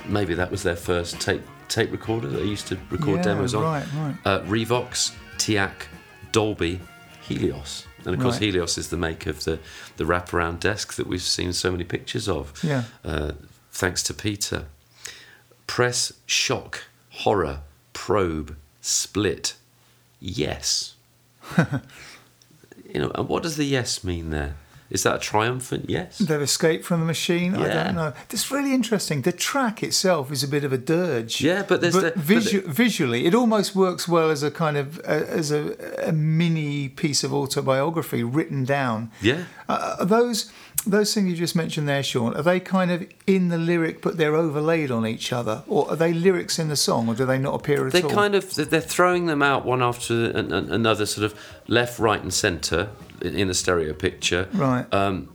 Maybe 0.06 0.34
that 0.34 0.52
was 0.52 0.62
their 0.64 0.76
first 0.76 1.20
tape 1.22 1.42
tape 1.70 1.92
recorder 1.92 2.28
that 2.28 2.38
they 2.38 2.46
used 2.46 2.68
to 2.68 2.78
record 2.92 3.18
Yeah, 3.18 3.24
demos 3.24 3.56
on. 3.56 3.64
right, 3.64 3.86
right. 3.96 4.16
Uh, 4.26 4.42
Revox, 4.42 5.14
TEAC, 5.44 5.88
Dolby, 6.32 6.80
Helios. 7.22 7.86
And 8.06 8.16
of 8.16 8.22
course, 8.22 8.36
Right. 8.36 8.44
Helios 8.44 8.78
is 8.78 8.90
the 8.90 8.96
make 8.98 9.28
of 9.28 9.44
the, 9.44 9.60
the 9.98 10.06
wraparound 10.06 10.62
desk 10.62 10.94
that 10.94 11.06
we've 11.06 11.22
seen 11.22 11.52
so 11.52 11.70
many 11.70 11.84
pictures 11.84 12.30
of. 12.30 12.54
Yeah. 12.64 12.84
Uh, 13.04 13.34
thanks 13.70 14.02
to 14.04 14.14
Peter. 14.14 14.68
Press, 15.68 16.14
shock, 16.26 16.86
horror, 17.10 17.60
probe, 17.92 18.56
split, 18.80 19.56
yes. 20.22 20.96
you 21.58 23.00
know, 23.02 23.12
and 23.14 23.28
what 23.28 23.44
does 23.44 23.58
the 23.58 23.66
yes 23.66 24.02
mean 24.02 24.30
there? 24.30 24.56
Is 24.94 25.04
that 25.04 25.16
a 25.16 25.20
triumphant 25.20 25.90
yes? 25.90 26.20
They've 26.20 26.42
escaped 26.42 26.86
from 26.86 27.00
the 27.00 27.06
machine. 27.06 27.56
I 27.56 27.68
don't 27.74 27.96
know. 27.96 28.14
That's 28.30 28.50
really 28.52 28.74
interesting. 28.74 29.24
The 29.24 29.32
track 29.32 29.82
itself 29.84 30.32
is 30.32 30.44
a 30.44 30.48
bit 30.48 30.64
of 30.64 30.72
a 30.72 30.78
dirge. 30.78 31.42
Yeah, 31.42 31.64
but 31.68 31.82
there's 31.82 31.96
the- 31.96 32.14
but 32.16 32.26
the- 32.28 32.64
visually, 32.68 33.26
it 33.26 33.34
almost 33.34 33.76
works 33.76 34.08
well 34.08 34.30
as 34.30 34.44
a 34.44 34.52
kind 34.52 34.78
of 34.78 35.00
uh, 35.00 35.26
as 35.42 35.52
a, 35.52 35.62
a 36.08 36.12
mini 36.12 36.90
piece 36.90 37.24
of 37.24 37.34
autobiography 37.34 38.24
written 38.24 38.64
down. 38.66 39.10
Yeah. 39.22 39.44
Uh, 39.68 39.96
are 40.02 40.06
those 40.06 40.52
those 40.86 41.14
things 41.14 41.30
you 41.30 41.36
just 41.36 41.56
mentioned 41.56 41.88
there, 41.88 42.04
Sean, 42.04 42.36
are 42.36 42.42
they 42.44 42.60
kind 42.60 42.92
of 42.92 43.06
in 43.26 43.48
the 43.50 43.58
lyric, 43.58 44.02
but 44.02 44.18
they're 44.18 44.36
overlaid 44.36 44.92
on 44.92 45.08
each 45.08 45.32
other, 45.32 45.64
or 45.68 45.90
are 45.90 45.96
they 45.96 46.14
lyrics 46.14 46.60
in 46.60 46.68
the 46.68 46.76
song, 46.76 47.08
or 47.08 47.16
do 47.16 47.26
they 47.26 47.38
not 47.38 47.56
appear 47.56 47.88
at 47.88 47.94
They 47.94 48.04
all? 48.04 48.10
kind 48.10 48.36
of 48.36 48.54
they're 48.56 48.82
throwing 48.82 49.28
them 49.28 49.42
out 49.42 49.66
one 49.66 49.82
after 49.82 50.26
an- 50.32 50.52
an- 50.52 50.70
another, 50.72 51.06
sort 51.06 51.26
of 51.26 51.40
left, 51.68 52.00
right, 52.00 52.22
and 52.22 52.34
centre 52.34 52.90
in 53.24 53.48
the 53.48 53.54
stereo 53.54 53.94
picture. 53.94 54.48
Right. 54.54 54.86
Um, 54.94 55.30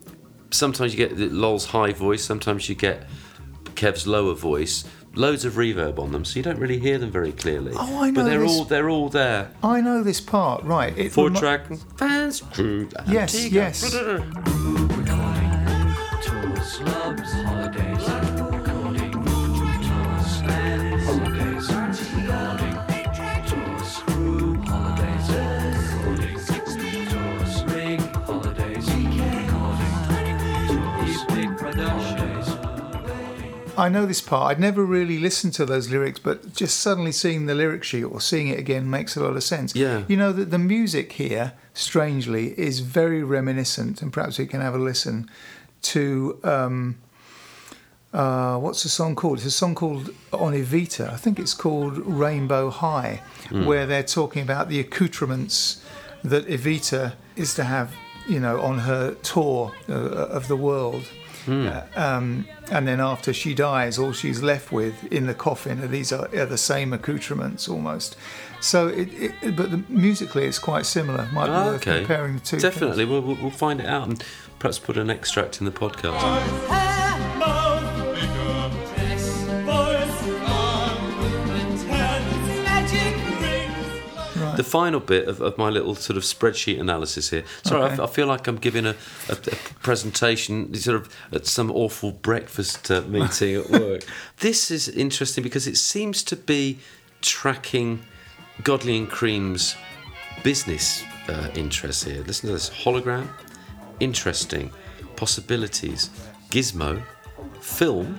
sometimes 0.50 0.92
you 0.94 0.98
get 0.98 1.16
the 1.16 1.28
Lol's 1.28 1.66
high 1.66 1.92
voice. 1.92 2.22
Sometimes 2.24 2.68
you 2.68 2.74
get 2.74 3.08
Kev's 3.74 4.06
lower 4.06 4.34
voice. 4.34 4.84
Loads 5.14 5.44
of 5.44 5.54
reverb 5.54 5.98
on 5.98 6.12
them, 6.12 6.24
so 6.24 6.36
you 6.36 6.42
don't 6.42 6.58
really 6.58 6.78
hear 6.78 6.98
them 6.98 7.10
very 7.10 7.32
clearly. 7.32 7.72
Oh, 7.74 8.02
I 8.02 8.10
know 8.10 8.20
But 8.22 8.28
they're 8.28 8.40
this- 8.40 8.50
all 8.50 8.64
they're 8.64 8.88
all 8.90 9.08
there. 9.08 9.50
I 9.62 9.80
know 9.80 10.02
this 10.02 10.20
part, 10.20 10.62
right? 10.64 10.96
It 10.96 11.12
Four 11.12 11.28
remi- 11.28 11.40
track 11.40 11.62
fans 11.96 12.40
crew. 12.52 12.88
Yes, 13.08 13.34
Antigua. 13.34 13.62
yes. 13.62 13.94
I 33.78 33.88
know 33.88 34.06
this 34.06 34.20
part. 34.20 34.50
I'd 34.50 34.60
never 34.60 34.84
really 34.84 35.20
listened 35.20 35.54
to 35.54 35.64
those 35.64 35.88
lyrics, 35.88 36.18
but 36.18 36.52
just 36.52 36.80
suddenly 36.80 37.12
seeing 37.12 37.46
the 37.46 37.54
lyric 37.54 37.84
sheet 37.84 38.02
or 38.02 38.20
seeing 38.20 38.48
it 38.48 38.58
again 38.58 38.90
makes 38.90 39.16
a 39.16 39.22
lot 39.22 39.36
of 39.36 39.44
sense. 39.44 39.72
Yeah. 39.76 40.02
You 40.08 40.16
know 40.16 40.32
that 40.32 40.50
the 40.50 40.58
music 40.58 41.12
here, 41.12 41.52
strangely, 41.74 42.58
is 42.58 42.80
very 42.80 43.22
reminiscent, 43.22 44.02
and 44.02 44.12
perhaps 44.12 44.36
we 44.36 44.46
can 44.46 44.60
have 44.60 44.74
a 44.74 44.78
listen 44.78 45.30
to. 45.82 46.40
Um, 46.42 46.98
uh, 48.12 48.56
what's 48.58 48.82
the 48.82 48.88
song 48.88 49.14
called? 49.14 49.38
It's 49.38 49.46
a 49.46 49.50
song 49.52 49.76
called 49.76 50.10
On 50.32 50.52
Evita. 50.54 51.12
I 51.12 51.16
think 51.16 51.38
it's 51.38 51.54
called 51.54 51.98
Rainbow 51.98 52.70
High, 52.70 53.22
where 53.50 53.86
they're 53.86 54.02
talking 54.02 54.42
about 54.42 54.68
the 54.68 54.80
accoutrements 54.80 55.84
that 56.24 56.48
Evita 56.48 57.12
is 57.36 57.54
to 57.54 57.64
have, 57.64 57.92
you 58.28 58.40
know, 58.40 58.60
on 58.60 58.80
her 58.80 59.14
tour 59.22 59.72
uh, 59.88 59.92
of 59.92 60.48
the 60.48 60.56
world. 60.56 61.04
Uh, 61.48 61.86
um, 61.96 62.46
and 62.70 62.86
then 62.86 63.00
after 63.00 63.32
she 63.32 63.54
dies, 63.54 63.98
all 63.98 64.12
she's 64.12 64.42
left 64.42 64.70
with 64.70 65.10
in 65.12 65.26
the 65.26 65.34
coffin 65.34 65.82
are 65.82 65.86
these 65.88 66.12
are, 66.12 66.28
are 66.36 66.46
the 66.46 66.58
same 66.58 66.92
accoutrements 66.92 67.68
almost. 67.68 68.16
So, 68.60 68.88
it, 68.88 69.08
it, 69.42 69.56
but 69.56 69.70
the, 69.70 69.82
musically, 69.88 70.44
it's 70.44 70.58
quite 70.58 70.84
similar. 70.84 71.28
Might 71.32 71.46
be 71.46 71.52
Ah, 71.52 71.64
worth 71.66 71.82
okay. 71.86 71.98
comparing 72.00 72.34
the 72.34 72.40
two. 72.40 72.58
Definitely, 72.58 73.04
we'll, 73.04 73.22
we'll, 73.22 73.36
we'll 73.36 73.50
find 73.50 73.80
it 73.80 73.86
out 73.86 74.08
and 74.08 74.22
perhaps 74.58 74.78
put 74.78 74.96
an 74.98 75.10
extract 75.10 75.60
in 75.60 75.64
the 75.64 75.72
podcast. 75.72 77.07
The 84.58 84.64
final 84.64 84.98
bit 84.98 85.28
of, 85.28 85.40
of 85.40 85.56
my 85.56 85.68
little 85.70 85.94
sort 85.94 86.16
of 86.16 86.24
spreadsheet 86.24 86.80
analysis 86.80 87.30
here. 87.30 87.44
Sorry, 87.62 87.80
I 87.80 87.84
Okay. 87.86 87.94
f- 87.94 88.00
I, 88.00 88.06
feel 88.06 88.26
like 88.26 88.48
I'm 88.48 88.56
giving 88.56 88.86
a, 88.86 88.94
a, 89.28 89.32
a 89.32 89.56
presentation, 89.82 90.74
sort 90.74 90.96
of 91.00 91.14
at 91.32 91.46
some 91.46 91.70
awful 91.70 92.10
breakfast 92.10 92.90
uh, 92.90 93.02
meeting 93.02 93.54
at 93.54 93.70
work. 93.86 94.02
This 94.40 94.70
is 94.72 94.88
interesting 94.88 95.44
because 95.44 95.66
it 95.68 95.76
seems 95.76 96.24
to 96.24 96.34
be 96.34 96.78
tracking 97.22 98.02
Godley 98.64 98.98
and 98.98 99.08
Creme's 99.08 99.76
business 100.42 101.04
uh, 101.28 101.48
interests 101.54 102.02
here. 102.02 102.22
Listen 102.24 102.48
to 102.48 102.52
this 102.54 102.68
hologram, 102.68 103.28
interesting, 104.00 104.72
possibilities, 105.14 106.10
gizmo, 106.50 107.00
film, 107.60 108.18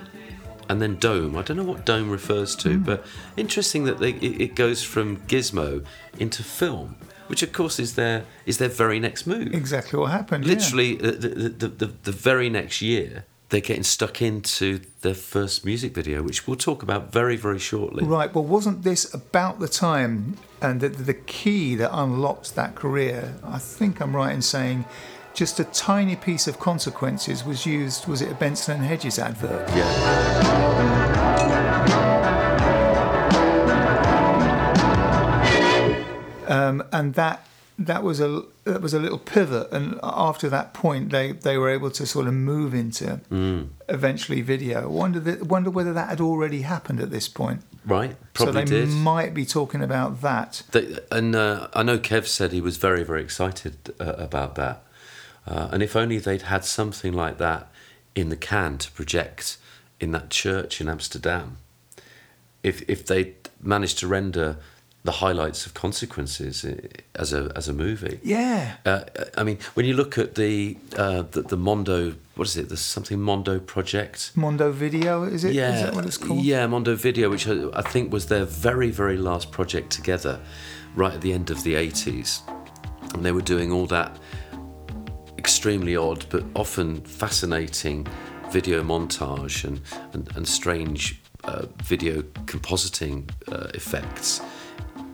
and 0.70 0.80
then 0.80 0.94
dome. 0.96 1.36
I 1.36 1.42
don't 1.42 1.56
know 1.56 1.64
what 1.64 1.84
dome 1.84 2.10
refers 2.10 2.54
to, 2.56 2.74
hmm. 2.74 2.84
but 2.84 3.04
interesting 3.36 3.84
that 3.84 3.98
they, 3.98 4.10
it, 4.10 4.40
it 4.40 4.54
goes 4.54 4.84
from 4.84 5.16
gizmo 5.22 5.84
into 6.16 6.44
film, 6.44 6.94
which 7.26 7.42
of 7.42 7.52
course 7.52 7.80
is 7.80 7.96
their 7.96 8.24
is 8.46 8.58
their 8.58 8.68
very 8.68 9.00
next 9.00 9.26
move. 9.26 9.52
Exactly 9.52 9.98
what 9.98 10.12
happened. 10.12 10.46
yeah. 10.46 10.54
Literally, 10.54 10.98
uh, 11.00 11.10
the, 11.10 11.28
the, 11.28 11.48
the, 11.48 11.68
the, 11.68 11.86
the 12.04 12.12
very 12.12 12.48
next 12.48 12.80
year, 12.80 13.24
they're 13.48 13.60
getting 13.60 13.82
stuck 13.82 14.22
into 14.22 14.80
their 15.00 15.14
first 15.14 15.64
music 15.64 15.92
video, 15.92 16.22
which 16.22 16.46
we'll 16.46 16.56
talk 16.56 16.84
about 16.84 17.10
very, 17.10 17.34
very 17.34 17.58
shortly. 17.58 18.04
Right. 18.04 18.32
Well, 18.32 18.44
wasn't 18.44 18.84
this 18.84 19.12
about 19.12 19.58
the 19.58 19.66
time 19.66 20.36
and 20.62 20.80
the, 20.80 20.88
the 20.88 21.14
key 21.14 21.74
that 21.74 21.90
unlocked 21.92 22.54
that 22.54 22.76
career? 22.76 23.34
I 23.42 23.58
think 23.58 24.00
I'm 24.00 24.14
right 24.14 24.32
in 24.32 24.42
saying 24.42 24.84
just 25.34 25.60
a 25.60 25.64
tiny 25.64 26.16
piece 26.16 26.46
of 26.46 26.58
consequences 26.58 27.44
was 27.44 27.66
used. 27.66 28.06
Was 28.06 28.22
it 28.22 28.30
a 28.30 28.34
Benson 28.34 28.76
and 28.76 28.84
Hedges 28.84 29.18
advert? 29.18 29.68
Yeah. 29.70 30.70
um, 36.48 36.82
and 36.92 37.14
that 37.14 37.46
that 37.78 38.02
was 38.02 38.20
a 38.20 38.42
that 38.64 38.82
was 38.82 38.92
a 38.92 38.98
little 38.98 39.18
pivot. 39.18 39.72
And 39.72 39.98
after 40.02 40.48
that 40.50 40.74
point, 40.74 41.10
they, 41.10 41.32
they 41.32 41.56
were 41.56 41.70
able 41.70 41.90
to 41.92 42.06
sort 42.06 42.26
of 42.26 42.34
move 42.34 42.74
into 42.74 43.20
eventually 43.88 44.42
video. 44.42 44.88
Wonder 44.88 45.20
that, 45.20 45.44
wonder 45.44 45.70
whether 45.70 45.92
that 45.92 46.08
had 46.08 46.20
already 46.20 46.62
happened 46.62 47.00
at 47.00 47.10
this 47.10 47.26
point. 47.28 47.62
Right. 47.86 48.14
probably 48.34 48.66
so 48.66 48.74
they 48.74 48.80
did. 48.84 48.88
might 48.90 49.32
be 49.32 49.46
talking 49.46 49.82
about 49.82 50.20
that. 50.20 50.62
They, 50.72 50.98
and 51.10 51.34
uh, 51.34 51.68
I 51.72 51.82
know 51.82 51.98
Kev 51.98 52.26
said 52.26 52.52
he 52.52 52.60
was 52.60 52.76
very, 52.76 53.02
very 53.02 53.22
excited 53.22 53.94
uh, 53.98 54.12
about 54.18 54.54
that. 54.56 54.82
Uh, 55.46 55.68
and 55.72 55.82
if 55.82 55.96
only 55.96 56.18
they'd 56.18 56.42
had 56.42 56.64
something 56.64 57.12
like 57.12 57.38
that 57.38 57.70
in 58.14 58.28
the 58.28 58.36
can 58.36 58.78
to 58.78 58.90
project 58.92 59.56
in 59.98 60.12
that 60.12 60.30
church 60.30 60.80
in 60.80 60.88
Amsterdam. 60.88 61.58
If 62.62 62.82
if 62.88 63.06
they 63.06 63.34
managed 63.62 63.98
to 63.98 64.06
render 64.06 64.58
the 65.02 65.12
highlights 65.12 65.64
of 65.64 65.72
consequences 65.72 66.64
uh, 66.64 66.76
as 67.14 67.32
a 67.32 67.50
as 67.56 67.68
a 67.68 67.72
movie. 67.72 68.20
Yeah. 68.22 68.76
Uh, 68.84 69.04
I 69.36 69.44
mean, 69.44 69.58
when 69.74 69.86
you 69.86 69.94
look 69.94 70.18
at 70.18 70.34
the, 70.34 70.76
uh, 70.96 71.22
the 71.22 71.42
the 71.42 71.56
Mondo, 71.56 72.14
what 72.34 72.46
is 72.46 72.56
it? 72.56 72.68
The 72.68 72.76
something 72.76 73.18
Mondo 73.18 73.58
project. 73.58 74.32
Mondo 74.34 74.70
Video, 74.70 75.22
is 75.22 75.44
it? 75.44 75.54
Yeah, 75.54 75.84
that 75.84 75.94
what 75.94 76.04
it's 76.04 76.18
called? 76.18 76.42
Yeah, 76.42 76.66
Mondo 76.66 76.94
Video, 76.96 77.30
which 77.30 77.48
I 77.48 77.70
I 77.72 77.82
think 77.82 78.12
was 78.12 78.26
their 78.26 78.44
very, 78.44 78.90
very 78.90 79.16
last 79.16 79.50
project 79.50 79.90
together, 79.90 80.40
right 80.94 81.14
at 81.14 81.22
the 81.22 81.32
end 81.32 81.50
of 81.50 81.62
the 81.62 81.74
80s. 81.74 82.42
And 83.14 83.24
they 83.24 83.32
were 83.32 83.42
doing 83.42 83.72
all 83.72 83.86
that 83.86 84.16
extremely 85.40 85.96
odd 85.96 86.26
but 86.28 86.44
often 86.54 87.00
fascinating 87.00 88.06
video 88.50 88.82
montage 88.82 89.64
and, 89.64 89.80
and, 90.12 90.36
and 90.36 90.46
strange 90.46 91.22
uh, 91.44 91.64
video 91.82 92.20
compositing 92.44 93.18
uh, 93.50 93.68
effects. 93.74 94.42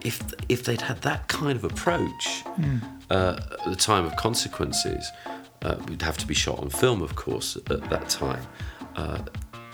If, 0.03 0.21
if 0.49 0.65
they'd 0.65 0.81
had 0.81 1.01
that 1.03 1.29
kind 1.29 1.57
of 1.57 1.65
approach 1.65 2.43
uh, 3.11 3.39
at 3.65 3.71
the 3.71 3.77
time 3.77 4.05
of 4.05 4.17
consequences, 4.17 5.09
uh, 5.63 5.77
we'd 5.89 6.03
have 6.03 6.19
to 6.19 6.27
be 6.27 6.35
shot 6.35 6.59
on 6.59 6.71
film, 6.71 7.03
of 7.03 7.15
course, 7.15 7.57
at 7.57 7.89
that 7.91 8.09
time. 8.09 8.45
Uh, 8.97 9.19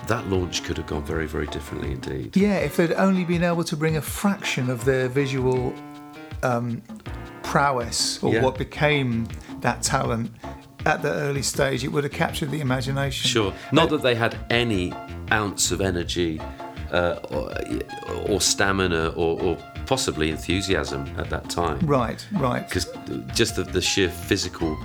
that 0.08 0.28
launch 0.28 0.64
could 0.64 0.76
have 0.76 0.86
gone 0.86 1.04
very, 1.04 1.26
very 1.26 1.46
differently 1.46 1.92
indeed. 1.92 2.36
Yeah, 2.36 2.56
if 2.56 2.76
they'd 2.76 2.92
only 2.92 3.24
been 3.24 3.44
able 3.44 3.64
to 3.64 3.76
bring 3.76 3.96
a 3.96 4.02
fraction 4.02 4.68
of 4.68 4.84
their 4.84 5.08
visual 5.08 5.72
um, 6.42 6.82
prowess 7.42 8.22
or 8.22 8.32
Yeah. 8.34 8.42
what 8.42 8.56
became 8.58 9.28
that 9.60 9.82
talent 9.82 10.30
at 10.84 11.02
the 11.02 11.12
early 11.12 11.42
stage, 11.42 11.84
it 11.84 11.88
would 11.92 12.04
have 12.04 12.12
captured 12.12 12.50
the 12.50 12.60
imagination. 12.60 13.28
Sure. 13.28 13.52
Not 13.70 13.90
that 13.90 14.02
they 14.02 14.14
had 14.14 14.36
any 14.50 14.92
ounce 15.30 15.70
of 15.70 15.80
energy 15.80 16.40
uh, 16.90 17.16
or, 17.30 17.52
or 18.28 18.40
stamina 18.40 19.08
or, 19.10 19.40
or 19.40 19.56
possibly 19.86 20.30
enthusiasm 20.30 21.06
at 21.16 21.30
that 21.30 21.48
time. 21.48 21.78
Right, 21.86 22.26
right. 22.32 22.66
Because 22.68 22.86
just 23.34 23.56
the, 23.56 23.62
the 23.62 23.80
sheer 23.80 24.08
physical, 24.10 24.76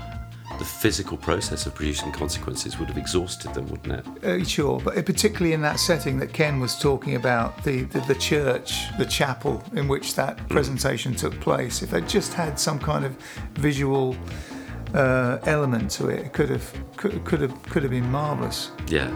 the 0.59 0.65
physical 0.65 1.17
process 1.17 1.65
of 1.65 1.75
producing 1.75 2.11
consequences 2.11 2.77
would 2.79 2.87
have 2.89 2.97
exhausted 2.97 3.53
them, 3.53 3.67
wouldn't 3.67 3.93
it? 3.99 4.23
Uh, 4.23 4.43
sure, 4.43 4.79
but 4.79 4.93
particularly 5.05 5.53
in 5.53 5.61
that 5.61 5.79
setting 5.79 6.17
that 6.19 6.33
Ken 6.33 6.59
was 6.59 6.77
talking 6.79 7.15
about, 7.15 7.63
the, 7.63 7.83
the, 7.83 7.99
the 8.01 8.15
church, 8.15 8.95
the 8.97 9.05
chapel 9.05 9.63
in 9.73 9.87
which 9.87 10.15
that 10.15 10.37
Mm. 10.37 10.49
presentation 10.49 11.15
took 11.15 11.39
place, 11.39 11.81
if 11.81 11.89
they 11.91 12.01
just 12.01 12.33
had 12.33 12.59
some 12.59 12.79
kind 12.79 13.05
of 13.05 13.15
visual 13.55 14.15
uh, 14.93 15.37
element 15.45 15.89
to 15.91 16.07
it, 16.09 16.25
it 16.25 16.33
could 16.33 16.49
have 16.49 16.73
could, 16.95 17.23
could 17.25 17.41
have 17.41 17.61
could 17.63 17.83
have 17.83 17.91
been 17.91 18.09
marvelous. 18.09 18.71
Yeah. 18.87 19.07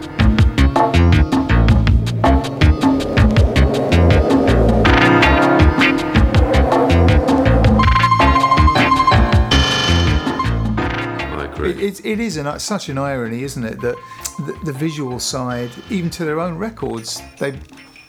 It, 11.82 12.04
it, 12.06 12.20
is 12.20 12.36
an, 12.36 12.58
such 12.60 12.88
an 12.88 12.96
irony, 12.98 13.42
isn't 13.42 13.64
it, 13.64 13.80
that 13.80 13.96
the, 14.46 14.58
the 14.64 14.72
visual 14.72 15.18
side, 15.18 15.70
even 15.90 16.10
to 16.10 16.24
their 16.24 16.38
own 16.40 16.56
records, 16.56 17.20
they 17.38 17.58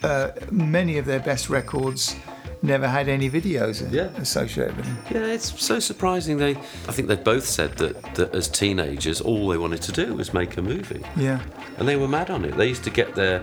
uh, 0.02 0.30
many 0.50 0.98
of 0.98 1.06
their 1.06 1.20
best 1.20 1.48
records 1.50 2.14
never 2.62 2.86
had 2.88 3.08
any 3.08 3.28
videos 3.28 3.90
Yeah. 3.92 4.04
associated 4.20 4.76
with 4.76 4.86
them. 4.86 4.98
Yeah, 5.10 5.32
it's 5.34 5.62
so 5.62 5.78
surprising. 5.80 6.38
They, 6.38 6.52
I 6.88 6.92
think 6.92 7.08
they 7.08 7.16
both 7.16 7.46
said 7.46 7.76
that, 7.78 8.14
that 8.14 8.34
as 8.34 8.48
teenagers, 8.48 9.20
all 9.20 9.48
they 9.48 9.58
wanted 9.58 9.82
to 9.82 9.92
do 9.92 10.14
was 10.14 10.32
make 10.32 10.56
a 10.56 10.62
movie, 10.62 11.02
Yeah. 11.16 11.40
and 11.78 11.88
they 11.88 11.96
were 11.96 12.08
mad 12.08 12.30
on 12.30 12.44
it. 12.44 12.56
They 12.56 12.68
used 12.68 12.84
to 12.84 12.90
get 12.90 13.14
their 13.14 13.42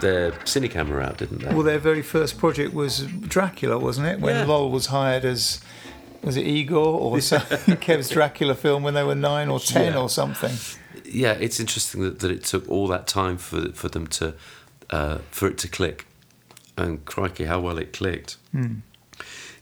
their 0.00 0.32
cine 0.44 0.68
camera 0.68 1.04
out, 1.04 1.18
didn't 1.18 1.38
they? 1.42 1.54
Well, 1.54 1.62
their 1.62 1.78
very 1.78 2.02
first 2.02 2.36
project 2.36 2.74
was 2.74 3.06
Dracula, 3.06 3.78
wasn't 3.78 4.08
it? 4.08 4.18
When 4.18 4.34
Yeah. 4.34 4.46
Lol 4.46 4.70
was 4.72 4.86
hired 4.86 5.24
as 5.24 5.60
was 6.22 6.36
it 6.36 6.46
Igor 6.46 6.78
or 7.00 7.16
Kev's 7.80 8.08
Dracula 8.08 8.54
film 8.54 8.82
when 8.82 8.94
they 8.94 9.04
were 9.04 9.14
nine 9.14 9.48
or 9.48 9.58
ten 9.60 9.92
Yeah. 9.94 10.00
or 10.00 10.08
something. 10.08 10.52
yeah, 11.04 11.32
it's 11.32 11.58
interesting 11.60 12.02
that, 12.02 12.20
that 12.20 12.30
it 12.30 12.44
took 12.44 12.68
all 12.68 12.86
that 12.88 13.06
time 13.06 13.36
for 13.38 13.72
for 13.72 13.88
them 13.88 14.06
to 14.18 14.34
uh, 14.90 15.18
for 15.30 15.48
it 15.48 15.58
to 15.58 15.68
click, 15.68 16.06
and 16.76 17.04
crikey, 17.04 17.44
how 17.44 17.60
well 17.60 17.78
it 17.78 17.92
clicked. 17.92 18.36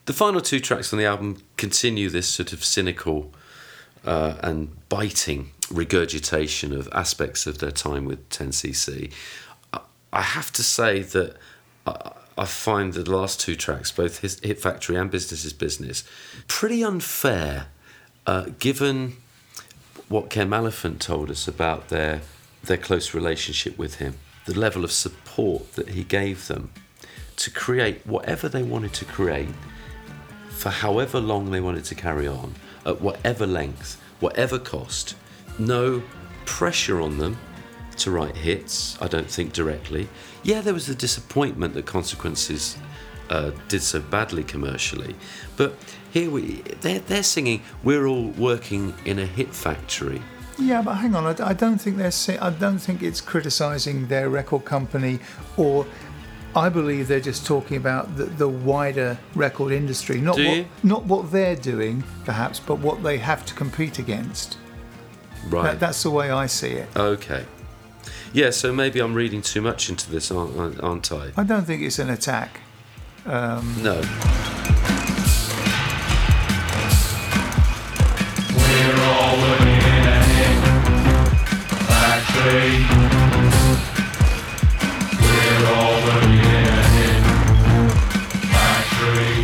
The 0.07 0.13
final 0.13 0.41
two 0.41 0.59
tracks 0.61 0.93
on 0.93 0.99
the 0.99 1.05
album 1.05 1.43
continue 1.57 2.09
this 2.11 2.29
sort 2.29 2.53
of 2.53 2.65
cynical 2.65 3.33
uh, 4.05 4.35
and 4.43 4.71
biting 4.89 5.51
regurgitation 5.71 6.73
of 6.73 6.89
aspects 6.93 7.47
of 7.47 7.59
their 7.59 7.71
time 7.71 8.05
with 8.07 8.29
10cc. 8.31 9.13
I- 9.73 9.81
I 10.13 10.23
have 10.23 10.51
to 10.55 10.63
say 10.65 11.03
that 11.03 11.37
I, 11.87 12.13
I 12.39 12.45
find 12.45 12.93
the 12.93 13.11
last 13.11 13.41
two 13.41 13.57
tracks, 13.57 13.91
both 13.91 14.21
his 14.21 14.41
Hit 14.41 14.61
Factory 14.61 14.97
and 14.97 15.11
Business 15.11 15.45
is 15.45 15.53
Business, 15.53 16.05
pretty 16.47 16.83
unfair, 16.83 17.67
uh, 18.27 18.47
given 18.59 19.17
what 20.09 20.31
Ken 20.31 20.49
Malafant 20.49 21.01
told 21.01 21.31
us 21.31 21.47
about 21.47 21.89
their 21.89 22.23
their 22.63 22.77
close 22.77 23.15
relationship 23.15 23.79
with 23.79 23.97
him, 23.97 24.19
the 24.45 24.59
level 24.59 24.85
of 24.85 24.93
support 24.93 25.73
that 25.73 25.91
he 25.91 26.05
gave 26.05 26.47
them 26.47 26.71
to 27.37 27.51
create 27.51 28.07
whatever 28.07 28.51
they 28.51 28.63
wanted 28.63 28.93
to 28.93 29.05
create 29.07 29.49
for 30.51 30.69
however 30.69 31.19
long 31.19 31.51
they 31.51 31.61
wanted 31.61 31.85
to 31.85 31.95
carry 31.95 32.29
on, 32.29 32.55
at 32.85 33.01
whatever 33.01 33.47
length, 33.47 33.99
whatever 34.21 34.59
cost. 34.59 35.15
No 35.59 36.03
pressure 36.45 37.01
on 37.01 37.17
them 37.17 37.39
to 37.97 38.11
write 38.11 38.37
hits, 38.37 39.01
I 39.01 39.09
don't 39.09 39.31
think 39.31 39.55
directly. 39.55 40.09
Yeah, 40.43 40.61
there 40.61 40.75
was 40.75 40.87
the 40.87 40.95
disappointment 40.95 41.75
that 41.75 41.87
Consequences 41.87 42.77
uh, 43.29 43.51
did 43.69 43.83
so 43.83 44.01
badly 44.01 44.43
commercially, 44.43 45.15
but 45.57 45.75
here 46.11 46.31
we 46.31 46.63
they're, 46.81 47.01
they're 47.01 47.23
singing, 47.23 47.63
We're 47.85 48.07
all 48.07 48.29
working 48.31 48.95
in 49.05 49.19
a 49.19 49.27
hit 49.27 49.55
factory. 49.55 50.23
Yeah, 50.59 50.83
but 50.83 50.95
hang 50.97 51.15
on. 51.15 51.27
I, 51.27 51.51
I 51.51 51.53
don't 51.55 51.79
think 51.79 51.97
they're. 51.97 52.11
si- 52.11 52.39
I 52.39 52.51
don't 52.51 52.79
think 52.79 53.03
it's 53.03 53.21
criticising 53.21 54.09
their 54.09 54.29
record 54.29 54.65
company, 54.65 55.19
or 55.57 55.87
I 56.55 56.69
believe 56.69 57.09
they're 57.09 57.21
just 57.21 57.47
talking 57.47 57.77
about 57.77 58.17
the, 58.17 58.25
the 58.25 58.49
wider 58.49 59.19
record 59.35 59.73
industry, 59.73 60.21
not 60.21 60.37
what 60.37 60.67
not 60.83 61.05
what 61.05 61.31
they're 61.31 61.57
doing, 61.57 62.03
perhaps, 62.25 62.61
but 62.61 62.79
what 62.79 63.03
they 63.03 63.19
have 63.19 63.47
to 63.47 63.55
compete 63.55 63.99
against. 63.99 64.59
Right. 65.49 65.63
That, 65.65 65.81
that's 65.81 66.03
the 66.03 66.11
way 66.11 66.31
I 66.31 66.47
see 66.47 66.73
it. 66.73 66.89
Okay. 66.97 67.47
Yeah, 68.33 68.51
so 68.51 68.73
maybe 68.73 69.01
I'm 69.01 69.15
reading 69.15 69.43
too 69.43 69.61
much 69.61 69.89
into 69.91 70.09
this, 70.11 70.31
aren't, 70.31 70.81
aren't 70.81 71.11
I? 71.13 71.33
I 71.37 71.43
don't 71.43 71.65
think 71.65 71.83
it's 71.83 71.99
an 71.99 72.11
attack. 72.11 72.61
Um, 73.27 73.75
No. 73.83 74.01
We're 78.57 79.01
all 79.03 79.37
working 79.37 79.67
in 79.69 80.07
a 80.07 80.23
factory. 81.89 82.73
We're 85.21 85.67
all 85.75 85.97
working 86.07 86.39
in 86.39 86.67
a 86.67 87.31
factory. 88.53 89.43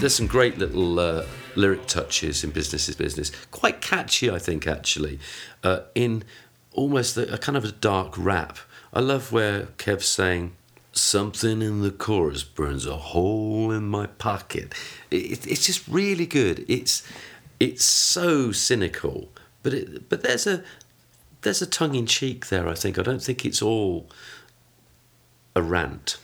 There's 0.00 0.14
some 0.14 0.26
great 0.26 0.58
little 0.58 0.98
uh, 0.98 1.26
lyric 1.54 1.86
touches 1.86 2.42
in 2.44 2.50
Business 2.50 2.88
is 2.88 2.96
Business. 2.96 3.30
Quite 3.50 3.80
catchy, 3.80 4.30
I 4.30 4.38
think, 4.38 4.66
actually, 4.66 5.18
uh, 5.62 5.80
in 5.94 6.24
almost 6.78 7.16
a, 7.16 7.34
a 7.34 7.38
kind 7.38 7.56
of 7.56 7.64
a 7.64 7.72
dark 7.72 8.14
rap. 8.16 8.58
I 8.92 9.00
love 9.00 9.32
where 9.32 9.66
Kev's 9.76 10.08
saying, 10.08 10.52
Something 10.92 11.62
in 11.62 11.82
the 11.82 11.90
chorus 11.90 12.42
burns 12.42 12.86
a 12.86 12.96
hole 12.96 13.70
in 13.70 13.88
my 13.88 14.06
pocket. 14.06 14.74
It, 15.10 15.46
it's 15.46 15.66
just 15.66 15.86
really 15.86 16.26
good. 16.26 16.64
It's 16.66 17.06
it's 17.60 17.84
so 17.84 18.50
cynical, 18.52 19.28
but 19.62 19.74
it, 19.74 20.08
but 20.08 20.22
there's 20.22 20.46
a 20.46 20.64
there's 21.42 21.62
a 21.62 21.66
tongue 21.66 21.94
in 21.94 22.06
cheek 22.06 22.48
there. 22.48 22.66
I 22.66 22.74
think 22.74 22.98
I 22.98 23.02
don't 23.02 23.22
think 23.22 23.44
it's 23.44 23.62
all 23.62 24.08
a 25.54 25.62
rant. 25.62 26.16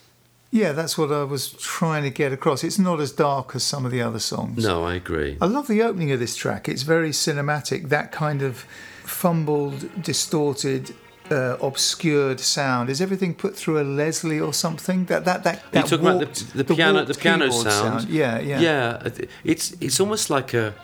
Yeah, 0.51 0.73
that's 0.73 0.97
what 0.97 1.13
I 1.13 1.25
was 1.25 1.51
trying 1.51 2.05
to 2.05 2.11
get 2.11 2.33
across. 2.33 2.65
It's 2.65 2.79
not 2.79 3.01
as 3.01 3.13
dark 3.13 3.55
as 3.55 3.63
some 3.63 3.85
of 3.85 3.93
the 3.93 4.01
other 4.01 4.21
songs. 4.21 4.65
No, 4.65 4.85
I 4.85 4.95
agree. 4.95 5.37
I 5.41 5.47
love 5.47 5.67
the 5.67 5.83
opening 5.83 6.11
of 6.11 6.21
this 6.21 6.37
track. 6.37 6.69
It's 6.69 6.83
very 6.83 7.11
cinematic. 7.11 7.89
That 7.91 8.13
kind 8.13 8.41
of 8.41 8.65
fumbled, 9.07 10.03
distorted, 10.03 10.95
uh, 11.31 11.57
obscured 11.63 12.41
sound. 12.41 12.91
Is 12.91 13.01
everything 13.01 13.35
put 13.35 13.57
through 13.57 13.81
a 13.81 13.85
Leslie 13.85 14.41
or 14.41 14.53
something? 14.53 15.07
That 15.07 15.25
that 15.25 15.45
that. 15.45 15.63
You're 15.73 15.83
that 15.83 15.89
talking 15.89 16.07
about 16.07 16.17
warped- 16.17 16.53
the, 16.53 16.63
the 16.65 16.75
piano, 16.75 17.05
the 17.05 17.15
piano 17.15 17.45
keyboard 17.47 17.67
sound. 17.73 18.09
Yeah, 18.09 18.39
yeah, 18.41 18.61
yeah. 18.61 19.09
It's 19.45 19.73
it's 19.81 20.01
almost 20.01 20.29
like 20.31 20.53
a 20.55 20.75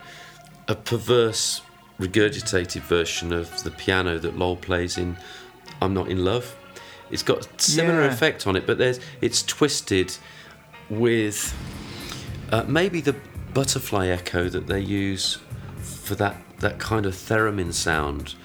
a 0.67 0.75
perverse, 0.75 1.61
regurgitated 1.99 2.81
version 2.81 3.33
of 3.33 3.63
the 3.63 3.71
piano 3.71 4.17
that 4.19 4.37
Lol 4.37 4.55
plays 4.55 4.97
in 4.97 5.17
"I'm 5.81 5.93
Not 5.93 6.07
in 6.09 6.23
Love." 6.23 6.55
It's 7.11 7.23
got 7.23 7.45
a 7.45 7.61
similar 7.61 8.03
Yeah. 8.03 8.13
effect 8.13 8.47
on 8.47 8.55
it, 8.55 8.65
but 8.65 8.77
there's 8.77 8.99
it's 9.21 9.43
twisted 9.43 10.15
with 10.89 11.53
uh, 12.51 12.63
maybe 12.67 13.01
the 13.01 13.15
butterfly 13.53 14.07
echo 14.07 14.47
that 14.49 14.67
they 14.67 14.79
use 14.79 15.37
for 16.11 16.15
that 16.15 16.35
that 16.59 16.77
kind 16.77 17.05
of 17.05 17.13
theremin 17.13 17.71
sound 17.73 18.35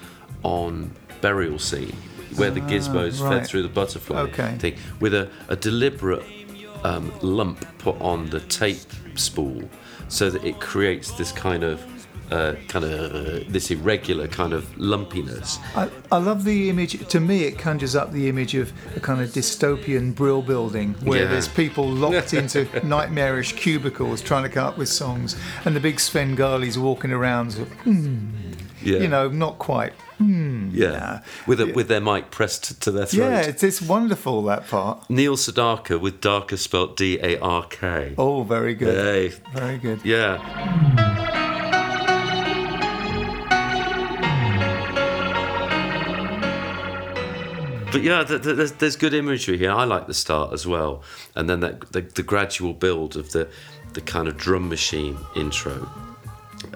on 0.43 0.89
Burial 1.19 1.59
Scene, 1.59 1.95
where 2.37 2.49
the 2.49 2.61
gizmos 2.61 3.19
Ah, 3.19 3.23
right. 3.29 3.39
fed 3.39 3.47
through 3.47 3.63
the 3.63 3.67
butterfly 3.69 4.19
Okay. 4.21 4.55
thing, 4.57 4.75
with 5.01 5.13
a, 5.13 5.29
a 5.49 5.55
deliberate 5.57 6.23
um, 6.85 7.11
lump 7.21 7.65
put 7.77 7.99
on 7.99 8.29
the 8.29 8.39
tape 8.39 8.79
spool, 9.15 9.69
so 10.07 10.29
that 10.29 10.45
it 10.45 10.61
creates 10.61 11.11
this 11.17 11.33
kind 11.33 11.63
of 11.63 11.81
uh, 12.31 12.55
kind 12.67 12.85
of 12.85 12.91
uh, 13.15 13.39
this 13.47 13.71
irregular 13.71 14.27
kind 14.27 14.53
of 14.53 14.65
lumpiness. 14.77 15.57
I, 15.75 15.89
I 16.11 16.17
love 16.17 16.43
the 16.43 16.69
image. 16.69 17.07
To 17.07 17.19
me, 17.19 17.43
it 17.43 17.57
conjures 17.57 17.95
up 17.95 18.11
the 18.11 18.27
image 18.29 18.53
of 18.55 18.71
a 18.95 18.99
kind 18.99 19.21
of 19.21 19.29
dystopian 19.29 20.13
brill 20.15 20.41
building 20.41 20.93
where 21.03 21.23
Yeah. 21.23 21.29
there's 21.29 21.47
people 21.47 21.87
locked 21.87 22.33
into 22.41 22.67
nightmarish 22.85 23.53
cubicles 23.53 24.21
trying 24.21 24.43
to 24.43 24.49
come 24.49 24.65
up 24.67 24.77
with 24.77 24.89
songs, 24.89 25.35
and 25.65 25.75
the 25.75 25.79
big 25.79 25.97
Svengali's 25.97 26.77
walking 26.77 27.11
around, 27.11 27.51
sort 27.53 27.67
of, 27.69 27.73
"Hmm," 27.79 28.27
Yeah, 28.83 28.99
you 28.99 29.07
know, 29.07 29.27
not 29.29 29.57
quite. 29.57 29.93
yeah, 30.19 31.21
with 31.45 31.59
a, 31.61 31.67
with 31.73 31.87
their 31.87 32.01
mic 32.01 32.31
pressed 32.31 32.63
to, 32.65 32.79
to 32.79 32.91
their 32.91 33.05
throat. 33.05 33.29
Yeah, 33.29 33.39
it's, 33.41 33.61
it's 33.63 33.81
wonderful 33.81 34.41
that 34.43 34.67
part. 34.67 35.07
Neil 35.09 35.35
Sedaka 35.35 35.99
with 35.99 36.21
Darker 36.21 36.57
spelt 36.57 36.95
D 36.97 37.19
A 37.21 37.37
R 37.39 37.65
K. 37.69 38.15
Oh, 38.17 38.43
very 38.43 38.73
good. 38.73 38.95
Hey, 38.95 39.37
Very 39.53 39.77
good. 39.77 39.99
yeah. 40.03 41.26
But 47.91 48.01
yeah, 48.03 48.23
th- 48.23 48.43
th- 48.43 48.55
there's, 48.57 48.71
there's 48.73 48.95
good 48.95 49.13
imagery 49.13 49.57
here. 49.57 49.71
I 49.71 49.85
like 49.85 50.07
the 50.07 50.13
start 50.13 50.53
as 50.53 50.67
well, 50.67 51.03
and 51.35 51.49
then 51.49 51.61
that 51.61 51.91
the, 51.93 52.01
the 52.01 52.23
gradual 52.23 52.73
build 52.73 53.15
of 53.15 53.31
the 53.31 53.47
the 53.93 54.01
kind 54.01 54.27
of 54.27 54.37
drum 54.37 54.69
machine 54.69 55.17
intro 55.35 55.89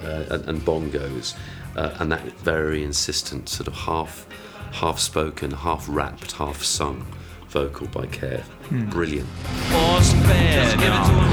uh, 0.01 0.25
and, 0.29 0.45
and 0.49 0.61
bongos, 0.61 1.35
uh, 1.75 1.95
and 1.99 2.11
that 2.11 2.23
very 2.39 2.83
insistent 2.83 3.49
sort 3.49 3.67
of 3.67 3.73
half 3.73 4.25
half 4.71 4.99
spoken, 4.99 5.51
half 5.51 5.85
rapped, 5.89 6.31
half 6.33 6.63
sung 6.63 7.05
vocal 7.49 7.87
by 7.87 8.05
Kev. 8.05 8.43
Brilliant. 8.89 9.27
force 9.27 10.13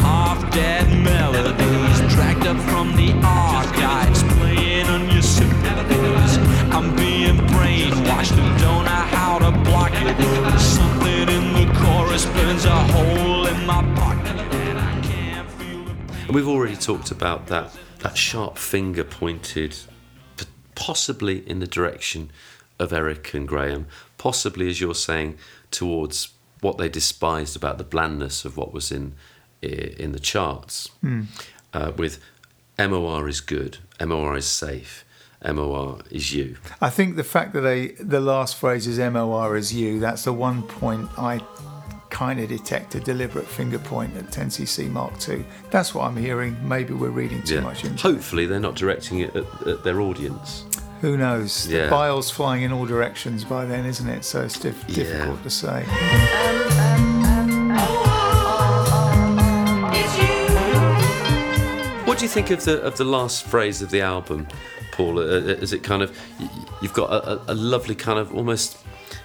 half-dead 0.03 0.89
melodies 1.05 2.15
dragged 2.15 2.47
up 2.47 2.57
from 2.69 2.97
the 2.97 3.13
archives 3.23 4.25
playing 4.25 4.87
on 4.87 5.09
your 5.11 5.23
sympathies 5.23 6.37
i'm 6.75 6.97
being 6.97 7.18
brainwashed 8.09 8.39
and 8.39 8.61
don't 8.61 8.85
know 8.85 8.91
how 8.91 9.39
to 9.39 9.51
block 9.65 9.93
it. 9.95 10.59
Something 10.59 11.29
in 11.29 11.53
the 11.53 11.73
chorus 11.79 12.27
burns 12.27 12.65
a 12.65 12.71
hole 12.71 13.47
in 13.47 13.67
my 13.67 13.83
pocket 13.95 14.37
and 14.37 14.79
i 14.79 15.01
can't 15.03 15.51
feel 15.51 15.85
the 15.85 16.25
And 16.27 16.35
we've 16.35 16.49
already 16.49 16.77
talked 16.77 17.11
about 17.11 17.47
that 17.49 17.77
that 18.01 18.17
sharp 18.17 18.57
finger 18.59 19.03
pointed, 19.03 19.77
possibly 20.77 21.49
in 21.49 21.59
the 21.59 21.67
direction 21.67 22.31
of 22.79 22.93
Eric 22.93 23.35
and 23.35 23.49
Graham, 23.49 23.87
possibly 24.19 24.69
as 24.69 24.81
you're 24.81 24.95
saying 24.95 25.37
towards 25.73 26.29
what 26.61 26.79
they 26.79 26.89
despised 26.89 27.57
about 27.57 27.77
the 27.77 27.83
blandness 27.85 28.45
of 28.45 28.57
what 28.57 28.73
was 28.73 28.93
in 28.93 29.15
in 29.61 30.13
the 30.13 30.21
charts. 30.21 30.89
Uh, 31.75 31.93
with 31.97 32.21
MOR 32.79 33.29
is 33.29 33.41
good, 33.41 33.79
MOR 34.01 34.37
is 34.37 34.47
safe, 34.47 35.05
MOR 35.45 35.99
is 36.11 36.33
you. 36.35 36.57
I 36.81 36.91
think 36.91 37.17
the 37.17 37.25
fact 37.25 37.53
that 37.53 37.61
they 37.61 37.89
the 38.01 38.21
last 38.21 38.57
phrase 38.57 38.87
is 38.87 38.99
MOR 38.99 39.57
is 39.57 39.73
you. 39.73 40.01
That's 40.01 40.25
the 40.25 40.33
one 40.33 40.63
point 40.63 41.09
I 41.17 41.41
kind 42.11 42.41
of 42.41 42.49
detect 42.49 42.95
a 42.95 43.01
deliberate 43.01 43.47
finger 43.47 43.79
point 43.79 44.17
at 44.17 44.25
10cc 44.33 44.91
Mark 44.91 45.13
II. 45.29 45.45
That's 45.71 45.95
what 45.95 46.05
I'm 46.05 46.17
hearing. 46.17 46.57
Maybe 46.67 46.93
we're 46.95 47.11
reading 47.11 47.43
too 47.43 47.57
Yeah. 47.57 47.61
much 47.61 47.85
into. 47.85 47.95
it. 47.95 48.01
Hopefully 48.15 48.47
they're 48.47 48.59
not 48.59 48.75
directing 48.75 49.21
it 49.21 49.37
at, 49.37 49.45
at 49.67 49.85
their 49.85 50.01
audience. 50.01 50.65
Who 51.03 51.17
knows? 51.17 51.69
Yeah. 51.69 51.85
The 51.85 51.91
bile's 51.91 52.31
flying 52.31 52.63
in 52.63 52.73
all 52.73 52.87
directions 52.87 53.45
by 53.45 53.65
then, 53.67 53.87
isn't 53.87 54.09
it? 54.09 54.25
So 54.25 54.43
it's 54.43 54.59
diff- 54.59 54.85
Yeah. 54.89 55.05
difficult 55.05 55.43
to 55.45 55.51
say. 55.51 55.85
What 62.05 62.19
do 62.19 62.25
you 62.25 62.29
think 62.31 62.51
of 62.51 62.65
the 62.65 62.81
of 62.83 62.97
the 62.97 63.05
last 63.05 63.45
phrase 63.47 63.83
of 63.83 63.91
the 63.91 64.01
album, 64.01 64.49
Paul? 64.99 65.21
Uh, 65.21 65.23
uh, 65.23 65.63
is 65.63 65.73
it 65.73 65.85
kind 65.85 66.03
of 66.03 66.11
you've 66.83 66.93
got 66.93 67.09
a, 67.13 67.53
a- 67.53 67.55
lovely 67.55 67.95
kind 67.95 68.19
of 68.19 68.35
almost 68.35 68.77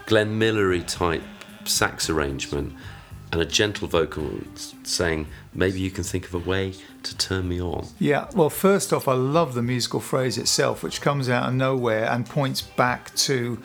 Glenn 0.06 0.38
Millery 0.38 0.84
type 0.84 1.24
sax 1.66 2.12
arrangement 2.12 2.74
and 3.32 3.42
a 3.42 3.46
gentle 3.46 3.88
vocal 3.88 4.30
saying 4.84 5.26
maybe 5.56 5.80
you 5.80 5.90
can 5.90 6.04
think 6.04 6.26
of 6.26 6.36
a 6.36 6.38
way 6.38 6.76
to 7.02 7.18
turn 7.18 7.50
me 7.50 7.60
on. 7.60 7.88
Yeah, 7.98 8.28
well, 8.36 8.52
first 8.52 8.94
off, 8.94 9.08
I 9.08 9.14
love 9.14 9.56
the 9.56 9.64
musical 9.64 10.00
phrase 10.00 10.38
itself, 10.38 10.84
which 10.84 11.02
comes 11.02 11.28
out 11.28 11.50
of 11.50 11.56
nowhere 11.56 12.06
and 12.06 12.24
points 12.28 12.62
back 12.62 13.14
to 13.16 13.60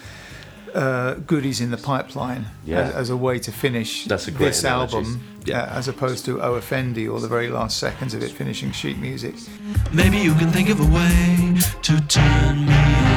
uh, 0.74 1.14
goodies 1.26 1.60
in 1.60 1.70
the 1.70 1.76
pipeline 1.76 2.46
Yeah. 2.64 2.80
as, 2.80 2.94
as 2.94 3.10
a 3.10 3.16
way 3.16 3.38
to 3.40 3.52
finish 3.52 4.06
That's 4.06 4.28
a 4.28 4.30
great 4.30 4.48
this 4.48 4.60
analogy. 4.64 4.96
album, 4.96 5.20
Yeah. 5.44 5.62
uh, 5.62 5.78
as 5.78 5.88
opposed 5.88 6.24
to 6.26 6.40
O 6.42 6.56
Effendi 6.56 7.06
or 7.08 7.20
the 7.20 7.28
very 7.28 7.48
last 7.48 7.78
seconds 7.78 8.14
of 8.14 8.22
it 8.22 8.30
finishing 8.30 8.72
sheet 8.72 8.98
music. 8.98 9.34
Maybe 9.92 10.18
you 10.18 10.34
can 10.34 10.50
think 10.50 10.68
of 10.70 10.80
a 10.80 10.84
way 10.84 11.56
to 11.82 12.00
turn 12.08 12.66
me 12.66 12.74
on. 12.74 13.08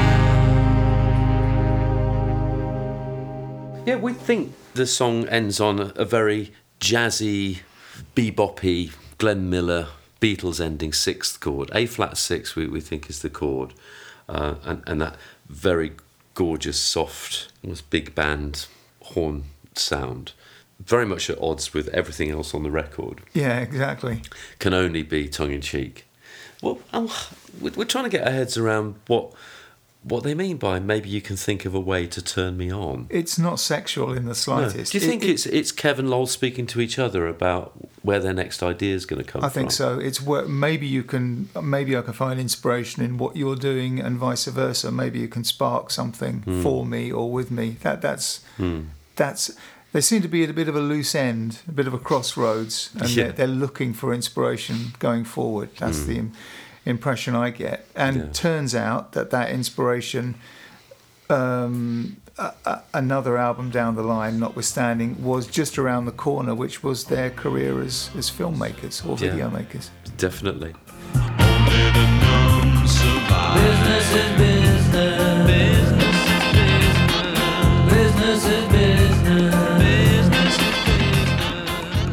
Yeah, 3.86 3.95
we 3.95 4.14
think 4.14 4.54
the 4.76 4.86
song 4.86 5.28
ends 5.28 5.60
on 5.60 5.80
a, 5.80 5.91
a 5.95 6.06
very 6.06 6.52
jazzy, 6.80 7.60
beboppy 8.16 8.93
Glenn 9.18 9.49
Miller 9.49 9.88
Beatles 10.22 10.64
ending 10.64 10.93
sixth 10.93 11.39
chord. 11.39 11.72
A 11.74 11.86
flat 11.88 12.18
six, 12.18 12.56
we, 12.56 12.68
we 12.68 12.80
think, 12.80 13.10
is 13.10 13.22
the 13.22 13.30
chord. 13.30 13.74
Uh, 14.30 14.56
and, 14.64 14.84
and 14.88 15.02
that 15.02 15.16
very 15.49 15.93
gorgeous, 16.34 16.79
soft, 16.79 17.51
almost 17.63 17.89
big 17.89 18.15
band 18.15 18.67
horn 19.01 19.43
sound. 19.75 20.34
Very 20.79 21.05
much 21.05 21.29
at 21.29 21.39
odds 21.39 21.73
with 21.73 21.88
everything 21.89 22.32
else 22.32 22.53
on 22.55 22.63
the 22.63 22.71
record. 22.71 23.21
Yeah, 23.34 23.59
exactly. 23.59 24.23
Can 24.59 24.73
only 24.73 25.03
be 25.03 25.27
tongue 25.27 25.51
in 25.51 25.61
cheek. 25.61 26.05
Well, 26.61 26.79
we're 27.59 27.71
we're 27.71 27.86
trying 27.86 28.05
to 28.05 28.09
get 28.09 28.25
our 28.25 28.34
heads 28.34 28.57
around 28.57 28.95
what 29.07 29.34
what 30.04 30.24
they 30.24 30.34
mean 30.34 30.58
by 30.58 30.80
maybe 30.80 31.10
you 31.10 31.22
can 31.22 31.36
think 31.36 31.64
of 31.64 31.76
a 31.76 31.80
way 31.80 32.08
to 32.08 32.22
turn 32.24 32.58
me 32.58 32.72
on. 32.72 33.06
It's 33.10 33.38
not 33.38 33.60
sexual 33.60 34.14
in 34.14 34.24
the 34.24 34.30
No. 34.30 34.34
slightest. 34.34 34.91
Do 34.91 34.97
you 34.97 35.06
think 35.06 35.24
it- 35.24 35.30
it's 35.30 35.45
it's 35.45 35.72
Kevin 35.72 36.08
Lol 36.10 36.26
speaking 36.26 36.66
to 36.68 36.82
each 36.82 36.97
other 36.97 37.28
about 37.28 37.74
where 38.02 38.20
their 38.20 38.34
next 38.34 38.64
idea 38.64 38.95
is 38.95 39.06
going 39.06 39.24
to 39.24 39.32
come 39.32 39.41
from? 39.41 39.45
I 39.45 39.49
from? 39.49 39.62
think 39.62 39.72
so. 39.72 39.99
It's 39.99 40.20
where 40.20 40.47
maybe 40.47 40.88
you 40.88 41.04
can, 41.04 41.49
maybe 41.62 41.95
I 41.95 42.02
can 42.02 42.14
find 42.14 42.39
inspiration 42.39 43.04
in 43.04 43.20
what 43.20 43.36
you're 43.36 43.56
doing, 43.56 43.99
and 43.99 44.18
vice 44.18 44.45
versa. 44.45 44.91
Maybe 44.91 45.20
you 45.20 45.28
can 45.28 45.43
spark 45.43 45.91
something 45.91 46.41
Hmm. 46.45 46.64
for 46.64 46.84
me 46.86 47.12
or 47.12 47.32
with 47.32 47.52
me. 47.52 47.78
That 47.84 48.02
that's 48.02 48.39
that's. 49.16 49.52
They 49.93 49.99
seem 50.02 50.22
to 50.22 50.30
be 50.30 50.41
at 50.45 50.49
a 50.49 50.54
bit 50.54 50.70
of 50.70 50.76
a 50.76 50.80
loose 50.80 51.14
end, 51.14 51.60
a 51.68 51.72
bit 51.74 51.86
of 51.86 51.93
a 51.93 51.97
crossroads, 51.99 52.91
and 52.97 53.10
Yeah. 53.10 53.24
they're, 53.26 53.34
they're 53.34 53.47
looking 53.47 53.93
for 53.93 54.14
inspiration 54.14 54.93
going 54.99 55.26
forward. 55.26 55.70
That's 55.80 56.04
the 56.06 56.18
im- 56.18 56.32
impression 56.86 57.36
I 57.36 57.49
get. 57.51 57.86
And. 57.95 58.15
Yeah. 58.17 58.25
turns 58.34 58.73
out 58.75 59.11
that 59.13 59.29
that 59.32 59.51
inspiration 59.51 60.36
um, 61.29 62.17
a, 62.38 62.53
a, 62.65 62.82
another 62.93 63.38
album 63.38 63.69
down 63.69 63.95
the 63.95 64.03
line, 64.03 64.39
notwithstanding, 64.39 65.23
was 65.23 65.47
just 65.47 65.77
around 65.77 66.05
the 66.05 66.11
corner, 66.11 66.53
which 66.55 66.84
was 66.84 67.05
their 67.05 67.29
career 67.29 67.82
as, 67.82 68.09
as 68.17 68.29
filmmakers 68.29 69.05
or 69.05 69.11
Yeah. 69.11 69.32
video 69.32 69.49
makers. 69.49 69.91
definitely. 70.17 70.73
Is 73.53 73.79
is. 75.49 75.91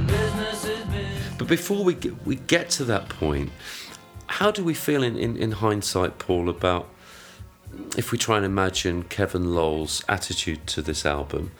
Business 0.07 0.65
is 0.65 0.85
business. 0.85 1.35
But 1.39 1.47
before 1.49 1.85
we 1.85 1.95
get, 1.95 2.15
we 2.27 2.37
get 2.37 2.71
to 2.71 2.85
that 2.85 3.09
point, 3.09 3.51
how 4.29 4.51
do 4.51 4.63
we 4.63 4.75
feel 4.75 5.03
in, 5.03 5.17
in, 5.17 5.37
in 5.37 5.53
hindsight, 5.53 6.19
Paul, 6.19 6.49
about 6.49 6.89
if 7.97 8.13
we 8.13 8.19
try 8.19 8.37
and 8.37 8.47
imagine 8.47 9.05
Kevin 9.05 9.55
Lol's 9.55 10.05
attitude 10.09 10.67
to 10.69 10.83
this 10.83 11.05
album? 11.05 11.51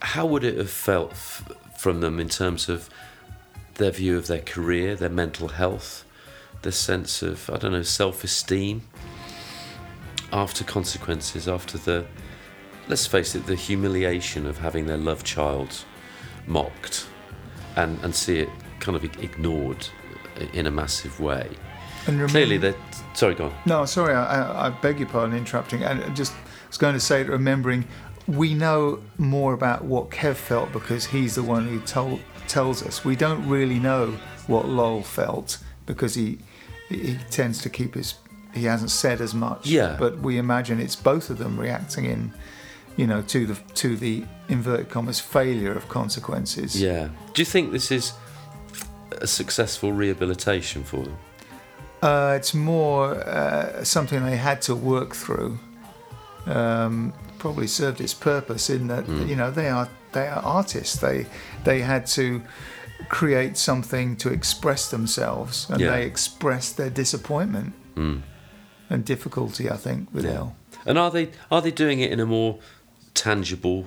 How 0.00 0.26
would 0.26 0.44
it 0.44 0.58
have 0.58 0.70
felt 0.70 1.12
f- 1.12 1.50
from 1.78 2.00
them 2.00 2.18
in 2.20 2.28
terms 2.28 2.68
of 2.68 2.90
their 3.76 3.90
view 3.90 4.16
of 4.16 4.26
their 4.26 4.40
career, 4.40 4.94
their 4.94 5.08
mental 5.08 5.48
health, 5.48 6.04
their 6.62 6.72
sense 6.72 7.22
of 7.22 7.48
I 7.50 7.56
don't 7.56 7.72
know 7.72 7.82
self-esteem 7.82 8.82
after 10.32 10.64
consequences, 10.64 11.48
after 11.48 11.78
the 11.78 12.04
let's 12.88 13.06
face 13.06 13.34
it, 13.34 13.46
the 13.46 13.54
humiliation 13.54 14.46
of 14.46 14.58
having 14.58 14.86
their 14.86 14.96
loved 14.96 15.24
child 15.24 15.84
mocked 16.46 17.06
and 17.76 17.98
and 18.02 18.14
see 18.14 18.40
it 18.40 18.48
kind 18.80 18.96
of 18.96 19.04
ignored 19.04 19.88
in 20.52 20.66
a 20.66 20.70
massive 20.70 21.18
way. 21.20 21.48
And 22.06 22.16
remember- 22.16 22.30
Clearly, 22.32 22.56
they're 22.58 22.74
sorry, 23.14 23.34
go 23.34 23.46
on. 23.46 23.54
No, 23.66 23.84
sorry, 23.86 24.14
I, 24.14 24.66
I- 24.66 24.70
beg 24.70 24.98
your 25.00 25.08
pardon 25.08 25.36
interrupting. 25.36 25.82
And 25.82 26.02
I 26.04 26.08
just 26.10 26.32
was 26.68 26.76
going 26.78 26.94
to 26.94 27.00
say, 27.00 27.22
that 27.22 27.30
remembering, 27.30 27.86
we 28.26 28.54
know 28.54 29.00
more 29.18 29.52
about 29.54 29.84
what 29.84 30.10
Kev 30.10 30.34
felt 30.36 30.72
because 30.72 31.06
he's 31.06 31.34
the 31.34 31.42
one 31.42 31.66
who 31.68 31.80
told 31.80 32.20
tells 32.48 32.82
us. 32.82 33.04
We 33.04 33.16
don't 33.16 33.46
really 33.48 33.78
know 33.78 34.18
what 34.46 34.66
Lol 34.68 35.02
felt 35.02 35.58
because 35.86 36.14
he 36.14 36.38
he 36.88 37.18
tends 37.30 37.60
to 37.62 37.70
keep 37.70 37.94
his 37.94 38.14
he 38.54 38.64
hasn't 38.64 38.90
said 38.90 39.20
as 39.20 39.34
much. 39.34 39.66
Yeah. 39.66 39.96
But 39.98 40.18
we 40.20 40.38
imagine 40.38 40.80
it's 40.80 40.96
both 40.96 41.28
of 41.30 41.38
them 41.38 41.58
reacting 41.58 42.04
in, 42.04 42.32
you 42.96 43.06
know, 43.06 43.22
to 43.22 43.46
the 43.46 43.54
to 43.74 43.96
the 43.96 44.24
inverted 44.48 44.88
commas 44.90 45.20
failure 45.20 45.72
of 45.72 45.88
consequences. 45.88 46.80
Yeah. 46.80 47.08
Do 47.32 47.40
you 47.42 47.46
think 47.46 47.72
this 47.72 47.90
is 47.90 48.12
a 49.20 49.26
successful 49.26 49.92
rehabilitation 49.92 50.84
for 50.84 51.02
them? 51.04 51.16
Uh, 52.02 52.34
it's 52.36 52.52
more 52.54 53.14
uh, 53.26 53.82
something 53.84 54.24
they 54.24 54.36
had 54.36 54.60
to 54.62 54.74
work 54.74 55.14
through. 55.14 55.58
Um, 56.46 57.12
probably 57.38 57.66
served 57.66 58.00
its 58.00 58.14
purpose 58.14 58.68
in 58.70 58.88
that 58.88 59.08
you 59.08 59.36
know 59.36 59.50
they 59.50 59.68
are 59.68 59.88
they 60.12 60.26
are 60.28 60.42
artists. 60.42 60.96
They 61.00 61.26
they 61.64 61.80
had 61.80 62.06
to 62.08 62.42
create 63.08 63.56
something 63.56 64.16
to 64.16 64.28
express 64.30 64.90
themselves, 64.90 65.66
and 65.70 65.80
Yeah. 65.80 65.90
they 65.90 66.04
expressed 66.06 66.76
their 66.76 66.90
disappointment 66.90 67.72
and 67.96 69.04
difficulty. 69.04 69.70
I 69.70 69.76
think 69.76 70.08
with 70.12 70.26
L. 70.26 70.54
And 70.86 70.98
are 70.98 71.10
they 71.10 71.30
are 71.50 71.62
they 71.62 71.70
doing 71.70 72.00
it 72.00 72.12
in 72.12 72.20
a 72.20 72.26
more 72.26 72.58
tangible, 73.14 73.86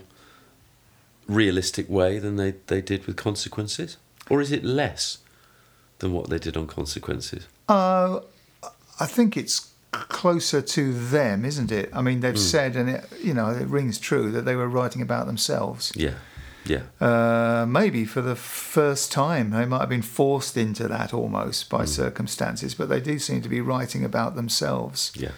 realistic 1.27 1.89
way 1.89 2.19
than 2.19 2.35
they, 2.37 2.53
they 2.67 2.81
did 2.81 3.05
with 3.05 3.15
consequences? 3.15 3.97
Or 4.29 4.41
is 4.41 4.51
it 4.51 4.63
less 4.63 5.19
than 5.99 6.13
what 6.13 6.29
they 6.29 6.39
did 6.39 6.55
on 6.57 6.67
consequences? 6.67 7.47
Uh, 7.67 8.19
I 8.99 9.05
think 9.05 9.35
it's 9.37 9.71
closer 9.91 10.61
to 10.61 10.93
them, 10.93 11.45
isn't 11.45 11.71
it? 11.71 11.89
I 11.93 12.01
mean, 12.01 12.19
they've 12.19 12.37
said, 12.39 12.75
and 12.75 12.89
it 12.89 13.05
you 13.23 13.33
know 13.33 13.49
it 13.49 13.67
rings 13.67 13.99
true 13.99 14.31
that 14.31 14.45
they 14.45 14.55
were 14.55 14.67
writing 14.67 15.01
about 15.01 15.25
themselves. 15.27 15.91
Yeah. 15.95 16.15
Yeah. 16.65 16.81
Uh, 16.99 17.65
maybe 17.65 18.03
for 18.03 18.21
the 18.21 18.35
first 18.35 19.09
time. 19.11 19.51
They 19.51 19.65
might 19.65 19.79
have 19.79 19.89
been 19.89 20.01
forced 20.01 20.57
into 20.57 20.87
that 20.89 21.13
almost 21.13 21.69
by 21.69 21.85
circumstances, 21.85 22.75
but 22.75 22.89
they 22.89 22.99
do 22.99 23.19
seem 23.19 23.41
to 23.41 23.47
be 23.49 23.61
writing 23.61 24.03
about 24.03 24.35
themselves 24.35 25.13
Yeah. 25.15 25.31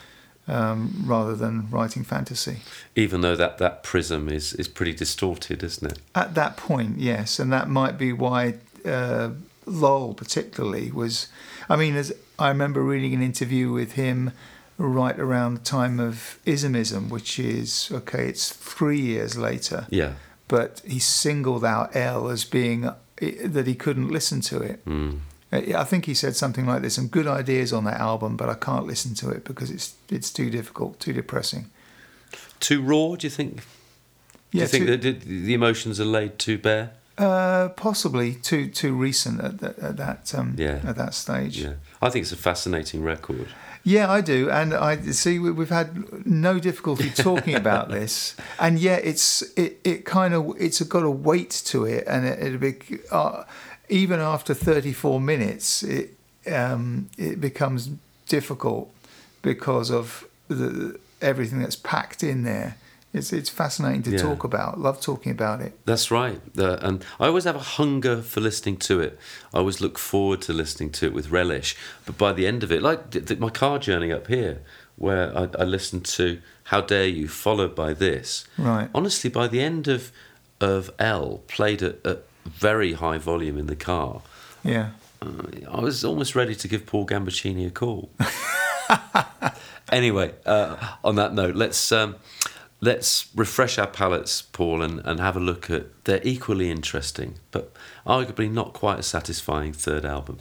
um, 0.47 1.03
rather 1.05 1.35
than 1.35 1.69
writing 1.69 2.03
fantasy. 2.03 2.61
Even 2.95 3.21
though 3.21 3.35
that, 3.35 3.59
that 3.59 3.83
prism 3.83 4.27
is, 4.27 4.53
is 4.53 4.67
pretty 4.67 4.93
distorted, 4.93 5.61
isn't 5.61 5.91
it? 5.91 5.99
At 6.15 6.33
that 6.33 6.57
point, 6.57 6.97
yes, 6.97 7.37
and 7.37 7.53
that 7.53 7.69
might 7.69 7.99
be 7.99 8.11
why 8.11 8.55
uh, 8.85 9.29
Lol 9.65 10.13
particularly 10.13 10.91
was. 10.91 11.27
I 11.69 11.75
mean, 11.75 11.95
as 11.95 12.13
I 12.37 12.47
remember 12.49 12.81
reading 12.83 13.13
an 13.13 13.21
interview 13.21 13.71
with 13.71 13.93
him 13.93 14.31
right 14.77 15.19
around 15.19 15.53
the 15.55 15.63
time 15.63 15.99
of 15.99 16.39
Ismism, 16.45 17.09
which 17.09 17.37
is 17.39 17.89
okay. 17.91 18.27
It's 18.27 18.49
three 18.51 18.99
years 19.01 19.37
later. 19.37 19.85
Yeah. 19.89 20.13
but 20.47 20.81
he 20.87 20.97
singled 20.99 21.63
out 21.63 21.95
L 21.95 22.27
as 22.29 22.43
being 22.45 22.89
that 23.21 23.67
he 23.67 23.75
couldn't 23.75 24.07
listen 24.09 24.41
to 24.41 24.61
it. 24.61 24.83
Mm. 24.85 25.19
I 25.51 25.83
think 25.83 26.05
he 26.05 26.13
said 26.13 26.35
something 26.35 26.65
like, 26.65 26.81
"There's 26.81 26.95
some 26.95 27.07
good 27.07 27.27
ideas 27.27 27.73
on 27.73 27.83
that 27.85 27.99
album, 27.99 28.37
but 28.37 28.49
I 28.49 28.53
can't 28.55 28.85
listen 28.87 29.13
to 29.15 29.29
it 29.29 29.43
because 29.43 29.69
it's 29.71 29.93
it's 30.09 30.31
too 30.31 30.49
difficult, 30.49 30.99
too 30.99 31.13
depressing." 31.13 31.65
Too 32.59 32.81
raw, 32.81 33.15
do 33.15 33.25
you 33.27 33.31
think? 33.31 33.57
Do 33.57 34.57
Yeah, 34.57 34.61
you 34.63 34.67
think 34.67 34.85
too- 34.85 34.91
that 34.97 35.01
the, 35.01 35.43
the 35.45 35.53
emotions 35.53 35.99
are 35.99 36.05
laid 36.05 36.37
too 36.39 36.57
bare? 36.57 36.91
Uh, 37.19 37.67
possibly 37.75 38.33
too 38.35 38.69
too 38.69 38.93
recent 38.95 39.41
at, 39.41 39.57
that 39.59 39.77
at 39.79 39.97
that 39.97 40.33
um, 40.33 40.55
Yeah. 40.57 40.79
at 40.85 40.95
that 40.95 41.13
stage. 41.13 41.61
Yeah. 41.61 41.73
I 42.01 42.09
think 42.09 42.23
it's 42.23 42.31
a 42.31 42.37
fascinating 42.37 43.03
record. 43.03 43.47
Yeah, 43.83 44.09
I 44.09 44.21
do, 44.21 44.49
and 44.49 44.73
I 44.73 44.97
see 45.11 45.37
we- 45.39 45.51
we've 45.51 45.69
had 45.81 46.25
no 46.25 46.59
difficulty 46.59 47.09
talking 47.09 47.55
about 47.55 47.89
this, 47.97 48.35
and 48.57 48.79
yet 48.79 49.03
it's 49.03 49.41
it, 49.57 49.79
it 49.83 50.05
kind 50.05 50.33
of 50.33 50.53
it's 50.57 50.81
got 50.83 51.03
a 51.03 51.09
weight 51.11 51.51
to 51.71 51.83
it, 51.85 52.03
and 52.07 52.25
it, 52.25 52.39
it 52.53 52.59
be, 52.59 52.99
uh, 53.11 53.43
even 53.89 54.19
after 54.21 54.53
thirty 54.53 54.93
four 54.93 55.19
minutes, 55.19 55.83
it 55.83 56.15
um, 56.49 57.09
it 57.17 57.41
becomes 57.41 57.89
difficult 58.29 58.89
because 59.41 59.91
of 59.91 60.25
the 60.47 60.97
everything 61.21 61.59
that's 61.59 61.75
packed 61.75 62.23
in 62.23 62.43
there. 62.43 62.75
It's 63.11 63.33
it's 63.33 63.49
fascinating 63.49 64.03
to 64.03 64.11
Yeah. 64.11 64.17
talk 64.21 64.43
about. 64.43 64.79
Love 64.79 65.01
talking 65.01 65.31
about 65.31 65.61
it. 65.61 65.73
That's 65.85 66.11
right. 66.11 66.39
The, 66.53 66.85
and 66.85 67.03
I 67.19 67.25
always 67.27 67.45
have 67.45 67.55
a 67.55 67.59
hunger 67.77 68.21
for 68.21 68.39
listening 68.39 68.77
to 68.77 68.99
it. 68.99 69.17
I 69.53 69.57
always 69.57 69.81
look 69.81 69.97
forward 69.97 70.41
to 70.43 70.53
listening 70.53 70.91
to 70.91 71.07
it 71.07 71.13
with 71.13 71.31
relish. 71.31 71.75
But 72.05 72.17
by 72.19 72.33
the 72.33 72.45
end 72.45 72.63
of 72.63 72.71
it, 72.71 72.81
like 72.83 73.09
th- 73.11 73.25
th- 73.25 73.39
my 73.39 73.49
car 73.49 73.79
journey 73.79 74.11
up 74.11 74.27
here, 74.27 74.59
where 74.95 75.35
I, 75.35 75.49
I 75.57 75.63
listened 75.63 76.05
to 76.17 76.39
"How 76.65 76.81
Dare 76.81 77.07
You," 77.07 77.27
followed 77.27 77.73
by 77.73 77.93
this. 77.93 78.45
Right. 78.57 78.89
Honestly, 78.93 79.29
by 79.31 79.47
the 79.47 79.61
end 79.61 79.87
of 79.87 80.11
of 80.61 80.91
L, 80.99 81.41
played 81.47 81.81
at, 81.81 82.05
at 82.05 82.23
very 82.45 82.93
high 82.93 83.17
volume 83.17 83.57
in 83.57 83.65
the 83.67 83.75
car, 83.75 84.21
Yeah. 84.63 84.89
uh, 85.21 85.27
I 85.71 85.79
was 85.81 86.03
almost 86.05 86.35
ready 86.35 86.53
to 86.55 86.67
give 86.67 86.85
Paul 86.85 87.05
Gambaccini 87.07 87.65
a 87.65 87.71
call. 87.71 88.11
anyway, 89.91 90.33
uh, 90.45 90.75
on 91.03 91.15
that 91.15 91.33
note, 91.33 91.55
let's 91.55 91.91
um, 91.91 92.15
let's 92.81 93.27
refresh 93.35 93.77
our 93.77 93.87
palates, 93.87 94.41
Paul, 94.41 94.81
and, 94.81 94.99
and 95.05 95.19
have 95.19 95.35
a 95.35 95.39
look 95.39 95.69
at 95.69 96.05
their 96.05 96.21
equally 96.23 96.71
interesting, 96.71 97.35
but 97.51 97.73
arguably 98.05 98.51
not 98.51 98.73
quite 98.73 98.99
as 98.99 99.07
satisfying 99.07 99.73
third 99.73 100.05
album. 100.05 100.37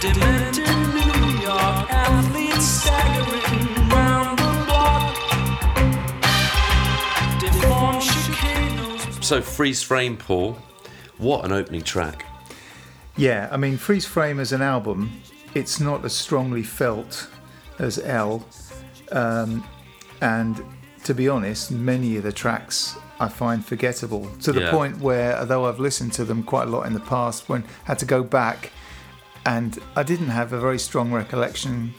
Demented 0.00 0.66
New 0.94 1.40
York 1.40 1.90
athletes 1.90 2.64
staggering 2.64 3.88
round 3.88 4.38
the 4.38 4.64
block. 4.66 5.14
Deformed 7.40 8.02
chicanos. 8.02 9.24
So, 9.24 9.40
Freeze 9.40 9.82
Frame, 9.82 10.16
Paul, 10.16 10.58
what 11.18 11.44
an 11.44 11.52
opening 11.52 11.82
track. 11.82 12.24
Yeah, 13.16 13.48
I 13.50 13.56
mean, 13.56 13.76
Freeze 13.78 14.04
Frame 14.04 14.40
as 14.40 14.52
an 14.52 14.62
album, 14.62 15.20
it's 15.54 15.80
not 15.80 16.04
as 16.04 16.14
strongly 16.14 16.62
felt 16.62 17.28
as 17.78 17.98
L. 17.98 18.44
Um, 19.12 19.64
and 20.20 20.62
to 21.04 21.14
be 21.14 21.28
honest, 21.28 21.70
many 21.70 22.16
of 22.16 22.24
the 22.24 22.32
tracks 22.32 22.96
I 23.18 23.28
find 23.28 23.64
forgettable 23.64 24.28
to 24.42 24.52
the 24.52 24.60
Yeah. 24.62 24.70
point 24.70 24.98
where, 25.00 25.38
although 25.38 25.64
I've 25.66 25.80
listened 25.80 26.12
to 26.14 26.24
them 26.24 26.42
quite 26.42 26.68
a 26.68 26.70
lot 26.70 26.86
in 26.86 26.92
the 26.92 27.00
past, 27.00 27.48
when 27.48 27.62
I 27.84 27.88
had 27.88 27.98
to 28.00 28.04
go 28.06 28.22
back 28.22 28.70
and 29.46 29.78
I 29.94 30.02
didn't 30.02 30.28
have 30.28 30.52
a 30.52 30.60
very 30.60 30.78
strong 30.78 31.12
recollection 31.12 31.94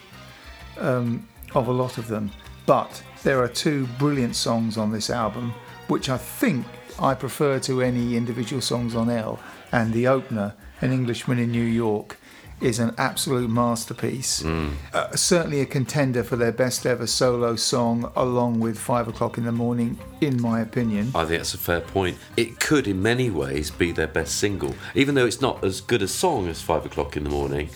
um, 0.79 1.27
of 1.55 1.67
a 1.67 1.71
lot 1.71 1.97
of 1.97 2.07
them. 2.07 2.29
But 2.67 3.01
there 3.23 3.41
are 3.41 3.47
two 3.47 3.87
brilliant 3.97 4.35
songs 4.35 4.77
on 4.77 4.91
this 4.91 5.09
album, 5.09 5.53
which 5.87 6.09
I 6.09 6.17
think 6.17 6.65
I 6.99 7.15
prefer 7.15 7.57
to 7.61 7.81
any 7.81 8.15
individual 8.15 8.61
songs 8.61 8.93
on 8.93 9.09
L. 9.09 9.39
And 9.71 9.93
the 9.93 10.07
opener, 10.07 10.53
An 10.81 10.91
Englishman 10.91 11.39
in 11.39 11.51
New 11.51 11.63
York, 11.63 12.17
is 12.59 12.79
an 12.79 12.93
absolute 12.97 13.49
masterpiece. 13.49 14.43
Uh, 14.43 15.15
certainly 15.15 15.61
a 15.61 15.65
contender 15.65 16.23
for 16.23 16.35
their 16.35 16.51
best 16.51 16.85
ever 16.85 17.05
solo 17.05 17.55
song, 17.55 18.11
along 18.15 18.59
with 18.59 18.79
Five 18.79 19.07
O'Clock 19.07 19.37
in 19.37 19.45
the 19.45 19.51
Morning, 19.51 19.97
in 20.21 20.41
my 20.41 20.61
opinion. 20.61 21.11
I 21.13 21.25
think 21.25 21.39
that's 21.39 21.53
a 21.53 21.59
fair 21.59 21.81
point. 21.81 22.17
It 22.35 22.59
could, 22.59 22.87
in 22.87 23.01
many 23.01 23.29
ways, 23.29 23.69
be 23.69 23.91
their 23.91 24.07
best 24.07 24.39
single. 24.39 24.73
Even 24.95 25.13
though 25.13 25.25
it's 25.25 25.41
not 25.41 25.63
as 25.63 25.81
good 25.81 26.01
a 26.01 26.07
song 26.07 26.47
as 26.47 26.61
Five 26.61 26.85
O'Clock 26.85 27.15
in 27.15 27.23
the 27.23 27.29
Morning, 27.29 27.69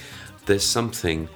there's 0.47 0.65
something 0.65 1.29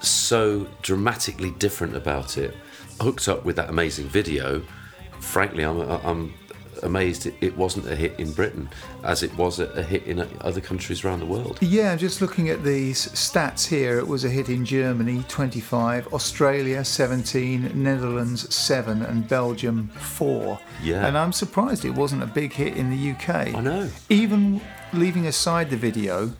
so 0.00 0.66
dramatically 0.80 1.50
different 1.52 1.94
about 1.94 2.38
it. 2.38 2.56
Hooked 3.00 3.28
up 3.28 3.44
with 3.44 3.56
that 3.56 3.68
amazing 3.68 4.08
video, 4.08 4.62
frankly, 5.20 5.62
I'm, 5.62 5.80
I'm 5.80 6.34
amazed 6.82 7.26
it, 7.26 7.34
it 7.40 7.56
wasn't 7.56 7.86
a 7.86 7.96
hit 7.96 8.18
in 8.18 8.32
Britain 8.32 8.68
as 9.04 9.22
it 9.22 9.36
was 9.36 9.58
a, 9.58 9.66
a 9.70 9.82
hit 9.82 10.04
in 10.04 10.20
other 10.40 10.60
countries 10.60 11.04
around 11.04 11.20
the 11.20 11.26
world. 11.26 11.58
Yeah, 11.60 11.96
just 11.96 12.20
looking 12.20 12.48
at 12.48 12.64
these 12.64 13.08
stats 13.08 13.66
here, 13.66 13.98
it 13.98 14.06
was 14.06 14.24
a 14.24 14.28
hit 14.28 14.48
in 14.48 14.64
Germany 14.64 15.24
25, 15.28 16.12
Australia 16.12 16.84
17, 16.84 17.72
Netherlands 17.74 18.54
7, 18.54 19.02
and 19.02 19.28
Belgium 19.28 19.88
4. 19.88 20.58
Yeah. 20.82 21.06
And 21.06 21.16
I'm 21.16 21.32
surprised 21.32 21.84
it 21.84 21.90
wasn't 21.90 22.22
a 22.22 22.26
big 22.26 22.52
hit 22.52 22.76
in 22.76 22.90
the 22.90 23.10
UK. 23.12 23.54
I 23.54 23.60
know. 23.60 23.90
Even 24.08 24.60
leaving 24.92 25.26
aside 25.26 25.70
the 25.70 25.76
video, 25.76 26.32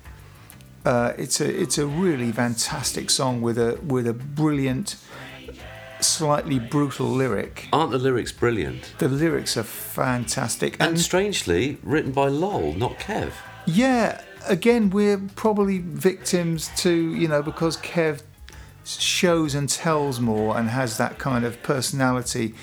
uh, 0.84 1.12
it's 1.18 1.40
a 1.40 1.60
it's 1.60 1.76
a 1.76 1.86
really 1.86 2.32
fantastic 2.32 3.10
song 3.10 3.42
with 3.42 3.58
a 3.58 3.78
with 3.86 4.06
a 4.06 4.14
brilliant 4.14 4.96
slightly 6.00 6.58
brutal 6.58 7.06
lyric. 7.06 7.68
Aren't 7.72 7.92
the 7.92 7.98
lyrics 7.98 8.32
brilliant? 8.32 8.94
The 8.98 9.08
lyrics 9.08 9.56
are 9.56 9.62
fantastic. 9.62 10.76
And 10.80 10.98
strangely, 10.98 11.78
written 11.82 12.12
by 12.12 12.28
Lol, 12.28 12.72
not 12.74 12.98
Kev. 12.98 13.32
Yeah, 13.66 14.22
again, 14.46 14.90
we're 14.90 15.20
probably 15.36 15.78
victims 15.78 16.70
to, 16.78 17.14
you 17.14 17.28
know, 17.28 17.42
because 17.42 17.76
Kev 17.78 18.22
shows 18.84 19.54
and 19.54 19.68
tells 19.68 20.20
more 20.20 20.56
and 20.56 20.70
has 20.70 20.96
that 20.98 21.18
kind 21.18 21.44
of 21.44 21.62
personality. 21.62 22.54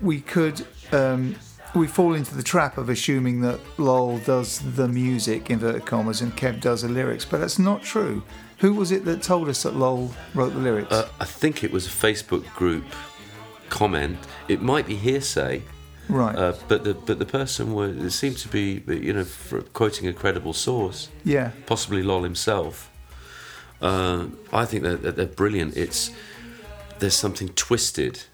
We 0.00 0.20
could, 0.20 0.66
um, 0.92 1.36
we 1.74 1.86
fall 1.86 2.14
into 2.14 2.34
the 2.34 2.42
trap 2.42 2.78
of 2.78 2.88
assuming 2.88 3.42
that 3.42 3.60
Lol 3.78 4.18
does 4.18 4.60
the 4.76 4.88
music, 4.88 5.50
inverted 5.50 5.84
commas, 5.84 6.22
and 6.22 6.34
Kev 6.36 6.60
does 6.60 6.82
the 6.82 6.88
lyrics, 6.88 7.24
but 7.24 7.40
that's 7.40 7.58
not 7.58 7.82
true. 7.82 8.22
Who 8.58 8.74
was 8.74 8.90
it 8.90 9.04
that 9.04 9.22
told 9.22 9.48
us 9.48 9.62
that 9.62 9.76
Lol 9.76 10.12
wrote 10.34 10.52
the 10.52 10.58
lyrics? 10.58 10.92
Uh, 10.92 11.08
I 11.20 11.24
think 11.24 11.62
it 11.62 11.70
was 11.70 11.86
a 11.86 11.90
Facebook 11.90 12.44
group 12.54 12.84
comment. 13.68 14.18
It 14.48 14.60
might 14.60 14.86
be 14.86 14.96
hearsay, 14.96 15.62
right. 16.08 16.34
uh, 16.34 16.54
but 16.66 16.82
the 16.82 16.94
but 16.94 17.20
the 17.20 17.26
person 17.26 17.72
was 17.72 17.96
it 17.96 18.10
seemed 18.10 18.38
to 18.38 18.48
be 18.48 18.82
you 18.88 19.12
know 19.12 19.24
for 19.24 19.62
quoting 19.62 20.08
a 20.08 20.12
credible 20.12 20.52
source, 20.52 21.08
yeah. 21.24 21.52
possibly 21.66 22.02
Lol 22.02 22.24
himself. 22.24 22.90
Uh, 23.80 24.26
I 24.52 24.64
think 24.64 24.82
that 24.82 25.02
they're, 25.02 25.12
they're 25.12 25.26
brilliant. 25.26 25.76
It's 25.76 26.10
there's 26.98 27.14
something 27.14 27.50
twisted. 27.50 28.24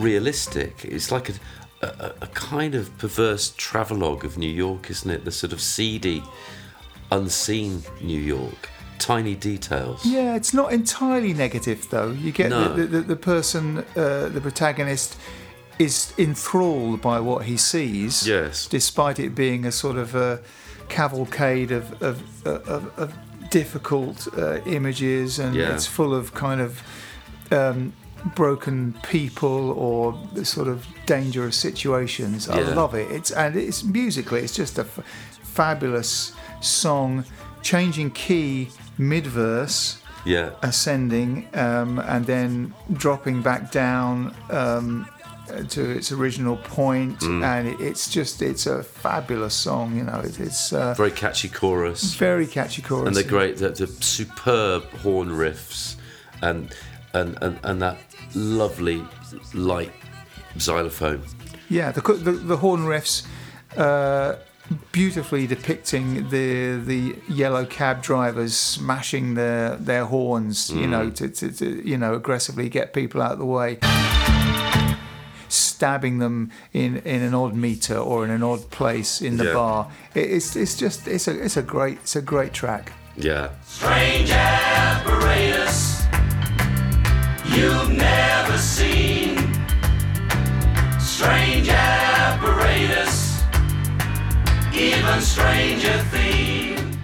Realistic. 0.00 0.84
It's 0.84 1.10
like 1.12 1.28
a, 1.30 1.34
a, 1.82 2.14
a 2.22 2.26
kind 2.28 2.74
of 2.74 2.96
perverse 2.98 3.52
travelogue 3.56 4.24
of 4.24 4.36
New 4.38 4.50
York, 4.50 4.90
isn't 4.90 5.10
it? 5.10 5.24
The 5.24 5.30
sort 5.32 5.52
of 5.52 5.60
seedy, 5.60 6.22
unseen 7.10 7.82
New 8.00 8.20
York. 8.20 8.68
Tiny 8.98 9.34
details. 9.34 10.04
Yeah, 10.04 10.36
it's 10.36 10.52
not 10.52 10.72
entirely 10.72 11.32
negative 11.32 11.88
though. 11.90 12.10
You 12.10 12.32
get 12.32 12.50
No. 12.50 12.74
the, 12.74 12.84
the, 12.86 13.00
the 13.00 13.16
person, 13.16 13.78
uh, 13.96 14.28
the 14.28 14.40
protagonist, 14.42 15.16
is 15.78 16.12
enthralled 16.18 17.00
by 17.00 17.18
what 17.20 17.46
he 17.46 17.56
sees. 17.56 18.26
Yes. 18.28 18.66
Despite 18.66 19.18
it 19.18 19.34
being 19.34 19.64
a 19.64 19.72
sort 19.72 19.96
of 19.96 20.14
a 20.14 20.40
cavalcade 20.90 21.70
of 21.70 22.02
of, 22.02 22.46
of, 22.46 22.98
of 22.98 23.14
difficult 23.50 24.28
uh, 24.36 24.60
images, 24.66 25.38
and 25.38 25.54
Yeah. 25.56 25.74
it's 25.74 25.86
full 25.86 26.14
of 26.14 26.34
kind 26.34 26.60
of 26.60 26.82
um, 27.50 27.94
broken 28.34 28.94
people 29.02 29.70
or 29.72 30.18
sort 30.44 30.68
of 30.68 30.86
dangerous 31.06 31.56
situations. 31.56 32.48
I 32.48 32.60
love 32.60 32.94
it. 32.94 33.10
It's 33.10 33.30
and 33.30 33.56
it's 33.56 33.82
musically, 33.84 34.40
it's 34.40 34.54
just 34.54 34.78
a 34.78 34.82
f- 34.82 35.00
fabulous 35.42 36.32
song. 36.60 37.24
Changing 37.62 38.10
key 38.12 38.68
mid 38.96 39.26
verse 39.26 39.98
Yeah. 40.24 40.50
ascending 40.62 41.46
um, 41.54 41.98
and 41.98 42.24
then 42.26 42.74
dropping 42.92 43.42
back 43.42 43.70
down 43.70 44.34
um, 44.50 45.06
to 45.68 45.80
its 45.90 46.10
original 46.12 46.56
point 46.56 47.18
Mm. 47.20 47.42
and 47.44 47.68
it, 47.68 47.80
it's 47.80 48.08
just 48.08 48.40
it's 48.40 48.66
a 48.66 48.82
fabulous 48.82 49.52
song 49.54 49.96
you 49.96 50.04
know 50.04 50.20
it, 50.20 50.38
it's 50.40 50.72
uh, 50.72 50.94
Very 50.94 51.10
catchy 51.10 51.48
chorus. 51.48 52.14
very 52.14 52.46
catchy 52.46 52.82
chorus 52.82 53.08
and 53.08 53.16
the 53.16 53.24
great, 53.24 53.56
the, 53.58 53.70
the 53.70 53.86
superb 53.88 54.84
horn 55.02 55.28
riffs, 55.30 55.96
and 56.40 56.72
and 57.12 57.36
and, 57.42 57.58
and 57.64 57.82
that 57.82 57.96
lovely 58.34 59.04
light 59.54 59.92
xylophone. 60.58 61.22
yeah 61.68 61.90
the, 61.92 62.00
the, 62.00 62.32
the 62.32 62.56
horn 62.56 62.80
riffs 62.80 63.26
uh, 63.76 64.36
beautifully 64.92 65.46
depicting 65.46 66.28
the 66.30 66.76
the 66.84 67.16
yellow 67.28 67.64
cab 67.64 68.02
drivers 68.02 68.54
smashing 68.56 69.34
their 69.34 69.76
their 69.76 70.04
horns 70.04 70.70
you 70.70 70.86
know 70.86 71.10
to, 71.10 71.28
to, 71.28 71.50
to 71.52 71.88
you 71.88 71.96
know 71.98 72.14
aggressively 72.14 72.68
get 72.68 72.92
people 72.92 73.20
out 73.22 73.32
of 73.32 73.38
the 73.38 73.44
way 73.46 73.78
stabbing 75.48 76.18
them 76.18 76.50
in, 76.72 76.98
in 76.98 77.22
an 77.22 77.34
odd 77.34 77.54
meter 77.54 77.96
or 77.96 78.24
in 78.24 78.30
an 78.30 78.42
odd 78.42 78.70
place 78.70 79.20
in 79.20 79.36
the 79.36 79.44
Yeah. 79.46 79.52
bar. 79.54 79.90
It, 80.14 80.30
it's 80.30 80.54
it's 80.54 80.76
just 80.76 81.08
it's 81.08 81.26
a 81.26 81.42
it's 81.44 81.56
a 81.56 81.62
great 81.62 81.98
it's 82.02 82.14
a 82.14 82.22
great 82.22 82.52
track. 82.52 82.92
Yeah, 83.16 83.50
Strange 83.66 84.30
apparatus 84.30 85.89
you've 87.54 87.92
never 87.96 88.56
seen. 88.58 89.36
Strange 90.98 91.68
apparatus, 91.68 93.42
even 94.74 95.20
stranger 95.20 95.98
theme. 96.10 96.98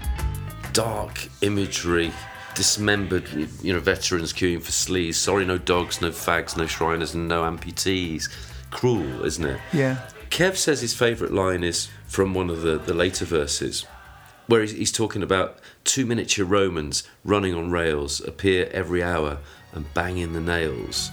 dark 0.73 1.29
imagery, 1.43 2.13
dismembered, 2.55 3.29
you 3.63 3.73
know, 3.73 3.81
veterans 3.81 4.33
queuing 4.33 4.63
for 4.63 4.71
sleaze. 4.73 5.15
Sorry, 5.15 5.45
no 5.45 5.59
dogs, 5.59 6.01
no 6.01 6.11
fags, 6.11 6.57
no 6.57 6.67
Shriners, 6.67 7.15
and 7.15 7.29
no 7.29 7.43
amputees. 7.43 8.29
Cruel, 8.71 9.25
isn't 9.25 9.45
it? 9.45 9.61
Yeah. 9.73 10.09
Kev 10.31 10.57
says 10.57 10.81
his 10.81 10.95
favourite 10.95 11.33
line 11.33 11.63
is 11.65 11.89
from 12.07 12.35
one 12.35 12.51
of 12.51 12.63
the, 12.63 12.79
the 12.79 12.95
later 12.95 13.25
verses, 13.25 13.87
where 14.47 14.61
he's, 14.63 14.73
he's 14.73 14.93
talking 14.93 15.23
about 15.23 15.59
two 15.85 16.05
miniature 16.07 16.45
Romans 16.45 17.05
running 17.25 17.55
on 17.55 17.71
rails 17.71 18.21
appear 18.21 18.69
every 18.73 19.03
hour 19.03 19.39
and 19.77 19.93
banging 19.93 20.33
the 20.33 20.41
nails. 20.41 21.11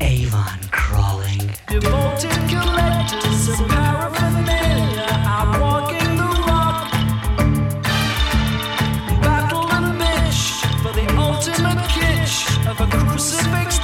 Avon 0.00 0.58
crawling. 0.72 1.50
Devoted 1.68 2.30
collectors 2.50 3.48
of 3.48 3.68
paraphernalia 3.68 5.06
out 5.34 5.60
walking 5.60 6.16
the 6.16 6.30
rock. 6.48 6.90
Battle 9.22 9.70
and 9.72 10.00
bitch 10.00 10.42
for 10.82 10.92
the 10.92 11.06
ultimate 11.16 11.82
kitsch 11.88 12.66
of 12.68 12.80
a 12.80 12.86
crucifix 12.86 13.78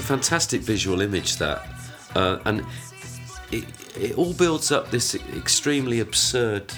a 0.00 0.02
fantastic 0.02 0.60
visual 0.62 1.00
image 1.00 1.36
that, 1.36 1.66
uh, 2.16 2.38
and 2.44 2.64
it, 3.52 3.64
it 3.96 4.18
all 4.18 4.32
builds 4.34 4.72
up 4.72 4.90
this 4.90 5.14
extremely 5.36 6.00
absurd, 6.00 6.72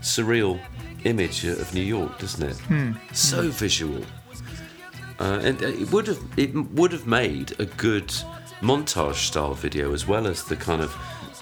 surreal 0.00 0.58
image 1.04 1.44
of 1.44 1.72
New 1.74 1.82
York, 1.82 2.18
doesn't 2.18 2.48
it? 2.48 2.56
So 3.12 3.48
visual, 3.50 4.02
uh, 5.18 5.40
and 5.42 5.60
it 5.62 5.90
would 5.92 6.06
have 6.06 6.22
it 6.36 6.54
would 6.54 6.92
have 6.92 7.06
made 7.06 7.58
a 7.60 7.66
good 7.66 8.08
montage 8.60 9.14
style 9.28 9.54
video 9.54 9.92
as 9.94 10.06
well 10.06 10.26
as 10.26 10.44
the 10.44 10.56
kind 10.56 10.82
of 10.82 10.94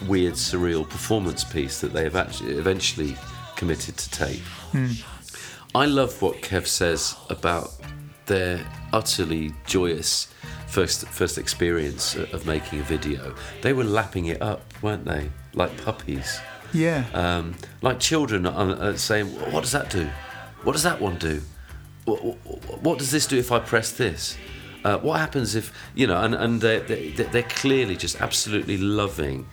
weird 0.08 0.34
surreal 0.34 0.88
performance 0.88 1.42
piece 1.44 1.80
that 1.80 1.92
they 1.92 2.04
have 2.04 2.14
actually 2.16 2.54
eventually 2.54 3.16
committed 3.56 3.96
to 3.96 4.10
tape. 4.10 4.42
I 5.74 5.86
love 5.86 6.22
what 6.22 6.36
Kev 6.36 6.66
says 6.66 7.16
about 7.28 7.70
their 8.26 8.64
utterly 8.92 9.52
joyous 9.66 10.28
first 10.68 11.06
first 11.08 11.38
experience 11.38 12.14
of 12.14 12.46
making 12.46 12.80
a 12.80 12.82
video. 12.82 13.34
They 13.62 13.72
were 13.72 13.84
lapping 13.84 14.26
it 14.26 14.40
up, 14.42 14.62
weren't 14.82 15.04
they? 15.04 15.30
Like 15.54 15.76
puppies, 15.84 16.40
Yeah. 16.72 17.04
um, 17.14 17.54
like 17.82 17.98
children 18.00 18.46
uh, 18.46 18.96
saying, 18.96 19.26
"What 19.52 19.62
does 19.62 19.72
that 19.72 19.90
do? 19.90 20.08
What 20.64 20.72
does 20.72 20.82
that 20.82 21.00
one 21.00 21.16
do? 21.18 21.40
What, 22.04 22.22
what, 22.24 22.82
what 22.82 22.98
does 22.98 23.10
this 23.10 23.26
do 23.26 23.38
if 23.38 23.50
I 23.52 23.58
press 23.58 23.92
this? 23.92 24.36
Uh, 24.84 24.98
what 24.98 25.18
happens 25.20 25.54
if 25.54 25.72
you 25.94 26.06
know?" 26.06 26.20
And 26.22 26.34
and 26.34 26.60
they're, 26.60 26.80
they're, 26.80 27.26
they're 27.26 27.42
clearly 27.62 27.96
just 27.96 28.20
absolutely 28.20 28.76
loving 28.78 29.46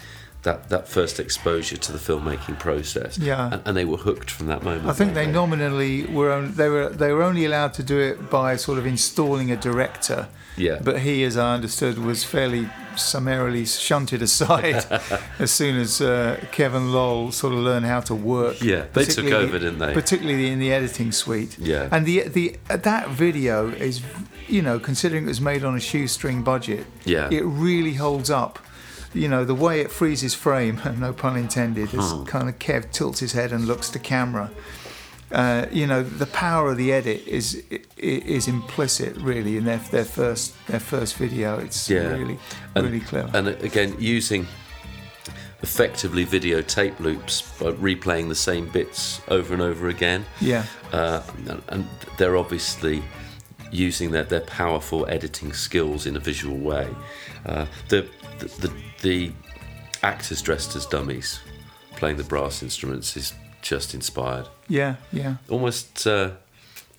that, 0.45 0.69
that 0.69 0.88
first 0.88 1.19
exposure 1.19 1.76
to 1.76 1.91
the 1.91 1.97
filmmaking 1.97 2.57
process. 2.57 3.17
Yeah. 3.17 3.49
And, 3.51 3.61
and 3.65 3.77
they 3.77 3.84
were 3.84 3.97
hooked 3.97 4.31
from 4.31 4.47
that 4.47 4.63
moment. 4.63 4.85
I 4.88 4.93
think 4.93 5.13
they 5.13 5.23
weren't 5.26 5.34
nominally 5.34 6.05
were 6.05 6.31
on, 6.31 6.53
they 6.53 6.69
were 6.69 6.89
they 6.89 7.11
were 7.11 7.23
only 7.23 7.45
allowed 7.45 7.73
to 7.76 7.84
do 7.84 7.99
it 7.99 8.30
by 8.30 8.55
sort 8.55 8.77
of 8.77 8.85
installing 8.85 9.51
a 9.51 9.57
director. 9.57 10.30
Yeah. 10.55 10.80
But 10.81 10.99
he, 11.01 11.23
as 11.26 11.35
I 11.35 11.53
understood, 11.53 11.97
was 11.97 12.23
fairly 12.23 12.69
summarily 12.95 13.65
shunted 13.65 14.22
aside 14.22 14.85
as 15.39 15.51
soon 15.51 15.76
as 15.76 15.99
uh, 15.99 16.39
Kevin 16.53 16.93
Lol 16.93 17.31
sort 17.34 17.51
of 17.51 17.59
learned 17.59 17.85
how 17.85 17.99
to 18.01 18.15
work. 18.15 18.61
Yeah, 18.61 18.85
they 18.93 19.03
took 19.03 19.26
over, 19.26 19.59
didn't 19.59 19.80
they? 19.80 19.93
Particularly 19.93 20.47
in 20.49 20.59
the 20.59 20.72
editing 20.72 21.11
suite. 21.11 21.57
Yeah. 21.59 21.89
And 21.91 22.05
the 22.05 22.30
the 22.30 22.55
that 22.67 23.09
video 23.09 23.69
is, 23.69 24.01
you 24.47 24.61
know, 24.61 24.80
considering 24.80 25.26
it 25.26 25.27
was 25.27 25.41
made 25.41 25.63
on 25.65 25.76
a 25.76 25.81
shoestring 25.81 26.43
budget. 26.43 26.85
Yeah. 27.03 27.30
It 27.31 27.43
really 27.43 27.95
holds 27.95 28.30
up. 28.30 28.59
You 29.16 29.30
know, 29.30 29.46
the 29.46 29.56
way 29.56 29.80
it 29.80 29.92
freezes 29.92 30.34
frame, 30.36 30.82
no 31.00 31.14
pun 31.14 31.38
intended, 31.38 31.94
is 31.94 32.12
Hmm. 32.12 32.24
kind 32.26 32.50
of 32.50 32.60
Kev 32.60 32.92
tilts 32.92 33.20
his 33.20 33.32
head 33.32 33.52
and 33.52 33.66
looks 33.66 33.90
to 33.92 34.00
camera. 34.00 34.52
Uh, 35.32 35.66
you 35.72 35.88
know, 35.88 36.04
the 36.04 36.28
power 36.28 36.72
of 36.72 36.78
the 36.78 36.92
edit 36.94 37.26
is 37.28 37.64
is 37.98 38.48
implicit 38.48 39.16
really 39.18 39.58
in 39.58 39.66
their 39.66 39.80
their 39.92 40.06
first 40.06 40.54
their 40.68 40.80
first 40.80 41.16
video. 41.18 41.58
It's 41.60 41.90
Yeah. 41.90 42.12
really 42.12 42.38
and, 42.76 42.86
really 42.86 43.00
clever. 43.00 43.32
And 43.38 43.48
again, 43.48 43.96
using 44.00 44.48
effectively 45.64 46.26
videotape 46.26 47.00
loops 47.00 47.42
by 47.60 47.72
replaying 47.72 48.28
the 48.30 48.36
same 48.36 48.68
bits 48.70 49.22
over 49.30 49.54
and 49.54 49.62
over 49.62 49.88
again. 49.90 50.26
yeah, 50.42 50.64
Uh, 50.94 51.22
and- 51.48 51.62
and 51.70 51.88
they're 52.18 52.38
obviously 52.38 53.04
using 53.72 54.12
their, 54.12 54.24
their 54.24 54.42
powerful 54.42 55.06
editing 55.10 55.52
skills 55.54 56.06
in 56.06 56.16
a 56.16 56.20
visual 56.20 56.58
way. 56.58 56.88
Uh, 57.46 57.66
the, 57.90 58.06
the, 58.40 58.46
the, 58.68 58.72
the 59.06 59.32
actors 60.02 60.41
dressed 60.41 60.76
as 60.76 60.86
dummies 60.88 61.40
playing 61.95 62.18
the 62.18 62.23
brass 62.23 62.64
instruments 62.64 63.15
is 63.15 63.34
just 63.61 63.94
inspired. 63.94 64.48
yeah, 64.68 64.95
yeah. 65.14 65.36
Almost 65.48 66.07
uh, 66.07 66.32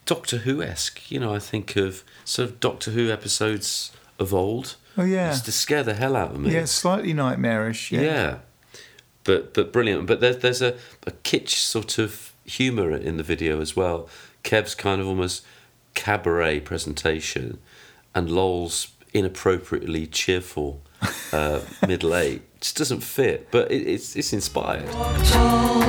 Doctor 0.04 0.38
Who 0.38 0.62
esque. 0.62 1.10
You 1.10 1.18
know, 1.20 1.34
I 1.34 1.40
think 1.40 1.74
of 1.76 2.04
sort 2.24 2.48
of 2.48 2.60
Doctor 2.60 2.92
Who 2.92 3.10
episodes 3.10 3.90
of 4.20 4.32
old. 4.32 4.76
Oh 4.96 5.04
yeah, 5.04 5.30
It's 5.30 5.40
to 5.42 5.52
scare 5.52 5.82
the 5.82 5.94
hell 5.94 6.14
out 6.16 6.30
of 6.30 6.38
me. 6.40 6.52
yeah. 6.54 6.64
Slightly 6.64 7.12
nightmarish. 7.12 7.90
Yeah. 7.92 8.00
Yeah. 8.00 8.38
But 9.24 9.52
but 9.52 9.72
brilliant. 9.72 10.06
But 10.06 10.20
there's 10.20 10.38
there's 10.38 10.62
a, 10.62 10.76
a 11.06 11.10
kitsch 11.10 11.56
sort 11.56 11.98
of 11.98 12.32
humour 12.44 12.90
in 12.92 13.16
the 13.16 13.24
video 13.24 13.60
as 13.60 13.74
well. 13.76 14.08
Kev's 14.44 14.74
kind 14.76 15.00
of 15.00 15.08
almost 15.08 15.44
cabaret 15.94 16.60
presentation 16.60 17.58
and 18.14 18.30
Lol's 18.30 18.88
inappropriately 19.12 20.06
cheerful 20.06 20.80
uh, 21.32 21.60
middle 21.86 22.14
eight 22.14 22.42
just 22.60 22.76
doesn't 22.76 23.00
fit, 23.00 23.48
but 23.50 23.70
it, 23.70 23.86
it's 23.86 24.16
it's 24.16 24.32
inspired. 24.32 24.84
Walk 24.94 25.16
tall, 25.24 25.80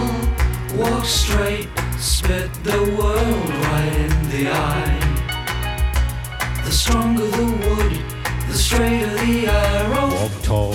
walk 0.77 1.05
straight, 1.05 1.69
spit 1.97 2.53
the 2.63 2.95
world 2.97 3.49
right 3.49 3.93
in 3.95 4.29
the 4.29 4.51
eye. 4.51 5.13
The 6.65 6.71
stronger 6.71 7.25
the 7.25 7.45
wood, 7.45 7.93
the 8.47 8.53
straighter 8.53 9.15
the 9.25 9.47
arrow. 9.47 10.07
Walk 10.11 10.41
tall, 10.43 10.71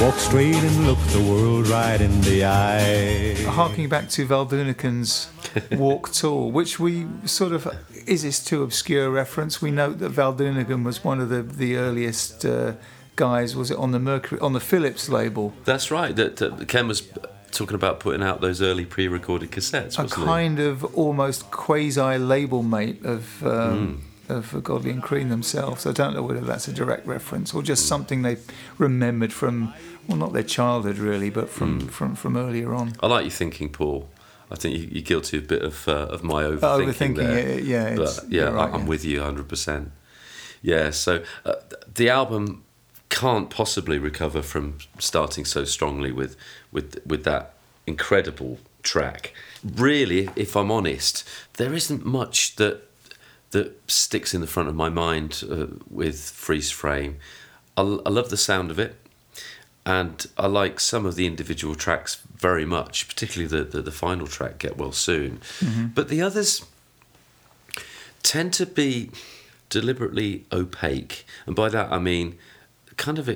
walk 0.00 0.14
straight 0.14 0.54
and 0.54 0.86
look 0.86 0.98
the 1.08 1.20
world 1.20 1.68
right 1.68 2.00
in 2.00 2.20
the 2.22 2.44
eye. 2.44 3.34
Harking 3.44 3.88
back 3.88 4.08
to 4.10 4.24
Val 4.24 4.46
Doonican's 4.46 5.28
Walk 5.72 6.12
Tall, 6.12 6.50
which 6.50 6.78
we 6.78 7.06
sort 7.24 7.52
of 7.52 7.68
is 8.06 8.22
this 8.22 8.42
too 8.44 8.62
obscure 8.62 9.10
reference? 9.10 9.62
We 9.62 9.70
note 9.70 9.98
that 9.98 10.12
Valdunican 10.12 10.84
was 10.84 11.02
one 11.04 11.20
of 11.20 11.28
the 11.28 11.42
the 11.42 11.76
earliest 11.76 12.44
uh, 12.44 12.74
guys. 13.16 13.54
Was 13.56 13.70
it 13.70 13.78
on 13.78 13.92
the 13.92 13.98
Mercury 13.98 14.40
on 14.40 14.52
the 14.52 14.60
Philips 14.60 15.08
label? 15.08 15.52
That's 15.64 15.90
right. 15.90 16.14
That, 16.16 16.66
Ken 16.68 16.88
was 16.88 17.02
talking 17.50 17.74
about 17.76 18.00
putting 18.00 18.22
out 18.22 18.40
those 18.40 18.60
early 18.60 18.84
pre-recorded 18.84 19.50
cassettes, 19.52 19.96
a 19.98 20.02
wasn't 20.02 20.20
he? 20.20 20.26
kind 20.26 20.58
of 20.60 20.84
almost 20.96 21.50
quasi 21.50 22.18
label 22.18 22.62
mate 22.62 23.04
of 23.04 23.44
um, 23.46 24.02
of 24.28 24.62
Godley 24.64 24.90
and 24.90 25.02
Creme 25.02 25.28
themselves. 25.28 25.86
I 25.86 25.92
don't 25.92 26.14
know 26.14 26.22
whether 26.22 26.40
that's 26.40 26.66
a 26.68 26.72
direct 26.72 27.06
reference 27.06 27.54
or 27.54 27.62
just 27.62 27.86
something 27.86 28.22
they 28.22 28.38
remembered 28.78 29.32
from 29.32 29.72
well, 30.08 30.16
not 30.18 30.32
their 30.32 30.42
childhood 30.42 30.98
really, 30.98 31.30
but 31.30 31.48
from 31.48 31.80
Hmm. 31.80 31.86
from, 31.88 32.14
from 32.14 32.36
earlier 32.36 32.74
on. 32.74 32.92
I 33.00 33.06
like 33.06 33.24
your 33.24 33.30
thinking, 33.30 33.68
Paul. 33.70 34.08
I 34.50 34.56
think 34.56 34.76
you- 34.76 34.88
you're 34.92 35.02
guilty 35.02 35.38
of 35.38 35.44
a 35.44 35.46
bit 35.46 35.62
of 35.62 35.86
uh, 35.88 35.92
of 36.10 36.22
my 36.22 36.42
overthinking. 36.42 36.86
overthinking 36.92 37.16
there. 37.16 37.38
it, 37.38 37.64
yeah, 37.64 37.94
but 37.96 38.20
yeah, 38.28 38.44
right, 38.44 38.72
I'm 38.72 38.80
yeah. 38.82 38.86
with 38.86 39.04
you 39.04 39.18
100. 39.20 39.48
percent 39.48 39.92
Yeah, 40.60 40.90
so 40.90 41.22
uh, 41.46 41.54
the 41.94 42.10
album 42.10 42.63
can't 43.08 43.50
possibly 43.50 43.98
recover 43.98 44.42
from 44.42 44.78
starting 44.98 45.44
so 45.44 45.64
strongly 45.64 46.12
with 46.12 46.36
with 46.72 47.00
with 47.06 47.24
that 47.24 47.54
incredible 47.86 48.58
track. 48.82 49.32
Really, 49.64 50.28
if 50.36 50.56
I'm 50.56 50.70
honest, 50.70 51.28
there 51.54 51.74
isn't 51.74 52.04
much 52.04 52.56
that 52.56 52.82
that 53.50 53.90
sticks 53.90 54.34
in 54.34 54.40
the 54.40 54.46
front 54.46 54.68
of 54.68 54.74
my 54.74 54.88
mind 54.88 55.44
uh, 55.48 55.66
with 55.88 56.30
Freeze 56.30 56.70
Frame. 56.70 57.18
I, 57.76 57.82
l- 57.82 58.02
I 58.04 58.10
love 58.10 58.30
the 58.30 58.36
sound 58.36 58.70
of 58.70 58.78
it 58.80 58.96
and 59.86 60.26
I 60.36 60.46
like 60.46 60.80
some 60.80 61.06
of 61.06 61.14
the 61.14 61.26
individual 61.26 61.74
tracks 61.74 62.20
very 62.36 62.64
much, 62.64 63.06
particularly 63.06 63.46
the, 63.48 63.64
the, 63.64 63.82
the 63.82 63.92
final 63.92 64.26
track, 64.26 64.58
Get 64.58 64.76
Well 64.76 64.92
Soon. 64.92 65.40
But 65.94 66.08
the 66.08 66.22
others 66.22 66.64
tend 68.22 68.52
to 68.54 68.66
be 68.66 69.10
deliberately 69.68 70.46
opaque. 70.52 71.24
And 71.46 71.54
by 71.54 71.68
that 71.68 71.92
I 71.92 71.98
mean 71.98 72.38
kind 72.96 73.18
of 73.18 73.28
uh, 73.28 73.34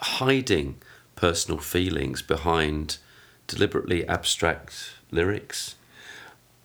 hiding 0.00 0.76
personal 1.16 1.58
feelings 1.58 2.22
behind 2.22 2.98
deliberately 3.46 4.06
abstract 4.08 4.92
lyrics. 5.10 5.74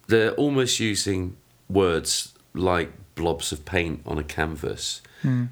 They're 0.08 0.32
almost 0.32 0.80
using 0.80 1.36
words 1.70 2.34
like 2.54 2.91
blobs 3.16 3.52
of 3.52 3.66
paint 3.66 4.02
on 4.06 4.18
a 4.18 4.24
canvas 4.24 5.02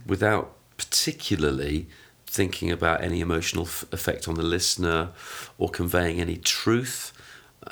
without 0.06 0.56
particularly 0.78 1.88
thinking 2.28 2.72
about 2.72 3.04
any 3.04 3.20
emotional 3.20 3.66
f- 3.66 3.84
effect 3.92 4.28
on 4.28 4.36
the 4.36 4.44
listener 4.44 5.10
or 5.58 5.68
conveying 5.70 6.22
any 6.22 6.38
truth. 6.38 7.12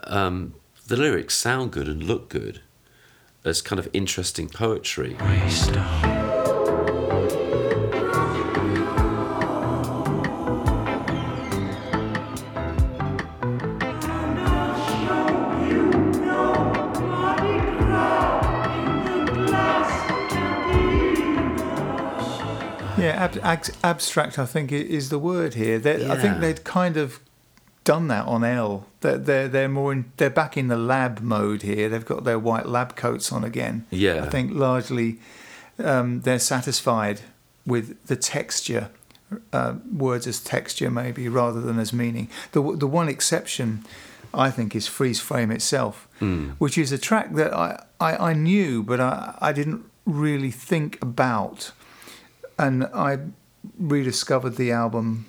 Um, 0.06 0.56
the 0.88 0.98
lyrics 0.98 1.36
sound 1.36 1.72
good 1.72 1.88
and 1.88 2.04
look 2.04 2.28
good 2.30 2.62
as 3.46 3.62
kind 3.62 3.80
of 3.80 3.88
interesting 3.94 4.50
poetry. 4.50 5.16
Yeah, 5.20 6.13
ab- 23.24 23.40
ab- 23.44 23.76
abstract. 23.84 24.38
I 24.40 24.46
think 24.46 24.72
is 24.72 25.10
the 25.10 25.20
word 25.20 25.54
here. 25.56 25.80
They- 25.80 26.10
I 26.10 26.18
think 26.22 26.40
they'd 26.42 26.64
kind 26.64 26.98
of 26.98 27.20
done 27.84 28.08
that 28.08 28.26
on 28.28 28.44
L. 28.44 28.88
They're 29.02 29.18
they're, 29.18 29.48
they're 29.48 29.70
more 29.70 29.92
in, 29.92 30.06
they're 30.18 30.30
back 30.30 30.56
in 30.58 30.68
the 30.68 30.78
lab 30.78 31.20
mode 31.22 31.62
here. 31.64 31.90
They've 31.90 32.06
got 32.06 32.24
their 32.24 32.40
white 32.40 32.66
lab 32.68 32.96
coats 32.96 33.32
on 33.32 33.44
again. 33.44 33.86
Yeah. 33.90 34.24
I 34.24 34.30
think 34.30 34.52
largely 34.54 35.20
um, 35.80 36.22
they're 36.22 36.40
satisfied 36.40 37.22
with 37.66 38.06
the 38.08 38.16
texture, 38.16 38.90
uh, 39.52 39.74
words 39.92 40.28
as 40.28 40.40
texture 40.42 40.90
maybe 40.92 41.28
rather 41.30 41.62
than 41.62 41.80
as 41.80 41.92
meaning. 41.94 42.30
The 42.52 42.62
the 42.78 42.88
one 42.88 43.10
exception. 43.10 43.84
I 44.36 44.50
think 44.50 44.76
is 44.76 44.88
Freeze 44.88 45.20
Frame 45.20 45.52
itself, 45.52 46.08
which 46.58 46.76
is 46.76 46.92
a 46.92 46.98
track 46.98 47.36
that 47.36 47.54
I, 47.54 47.84
I, 48.00 48.30
I 48.32 48.34
knew, 48.34 48.82
but 48.82 49.00
I, 49.00 49.38
I 49.40 49.52
didn't 49.54 49.84
really 50.08 50.50
think 50.50 50.98
about 51.04 51.72
and 52.58 52.86
I 52.94 53.20
rediscovered 53.80 54.56
the 54.58 54.72
album 54.72 55.26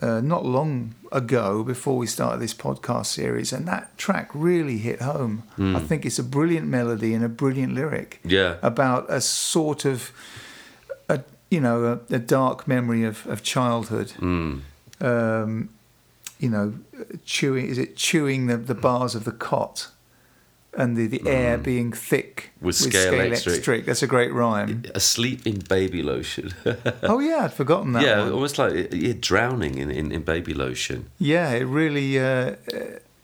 uh, 0.00 0.20
not 0.20 0.44
long 0.44 0.94
ago 1.12 1.62
before 1.62 1.96
we 1.98 2.06
started 2.06 2.40
this 2.40 2.54
podcast 2.54 3.06
series, 3.06 3.52
and 3.52 3.66
that 3.68 3.96
track 3.98 4.30
really 4.34 4.78
hit 4.78 5.02
home. 5.02 5.42
I 5.58 5.80
think 5.80 6.06
it's 6.06 6.18
a 6.18 6.22
brilliant 6.24 6.68
melody 6.68 7.12
and 7.14 7.24
a 7.24 7.28
brilliant 7.28 7.74
lyric 7.74 8.20
Yeah. 8.24 8.56
about 8.62 9.06
a 9.10 9.20
sort 9.20 9.84
of 9.84 10.10
a 11.08 11.22
you 11.50 11.60
know 11.60 12.00
a, 12.10 12.14
a 12.14 12.18
dark 12.18 12.66
memory 12.68 13.04
of, 13.04 13.26
of 13.26 13.42
childhood. 13.42 14.12
Um, 15.00 15.68
you 16.38 16.48
know, 16.48 16.74
chewing 17.24 17.66
is 17.66 17.78
it 17.78 17.96
chewing 17.96 18.46
the, 18.46 18.56
the 18.56 18.74
bars 18.74 19.14
of 19.14 19.24
the 19.24 19.32
cot. 19.32 19.88
And 20.72 20.96
the, 20.96 21.06
the 21.08 21.28
air 21.28 21.58
being 21.58 21.92
thick 21.92 22.50
With 22.60 22.76
scale 22.76 23.14
electric. 23.14 23.86
That's 23.86 24.02
a 24.02 24.06
great 24.06 24.32
rhyme. 24.32 24.84
Asleep 24.94 25.44
in 25.46 25.58
baby 25.68 26.02
lotion. 26.02 26.54
Oh 27.02 27.18
yeah, 27.18 27.44
I'd 27.44 27.52
forgotten 27.52 27.92
that. 27.94 28.02
yeah, 28.04 28.20
one. 28.22 28.32
almost 28.32 28.56
like 28.58 28.92
you're 28.92 29.14
drowning 29.14 29.78
in, 29.78 29.90
in, 29.90 30.12
in 30.12 30.22
baby 30.22 30.54
lotion. 30.54 31.10
Yeah, 31.18 31.50
it 31.50 31.64
really, 31.64 32.18
uh, 32.20 32.54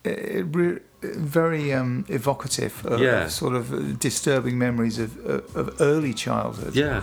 it 0.05 0.47
re- 0.51 0.81
very 1.03 1.73
um, 1.73 2.05
evocative 2.09 2.85
of, 2.85 3.01
Yeah. 3.01 3.25
of 3.27 3.31
sort 3.31 3.55
of 3.55 4.01
disturbing 4.01 4.59
memories 4.59 4.99
of, 4.99 5.17
of, 5.25 5.57
of 5.57 5.81
early 5.81 6.15
childhood. 6.15 6.75
Yeah. 6.75 7.01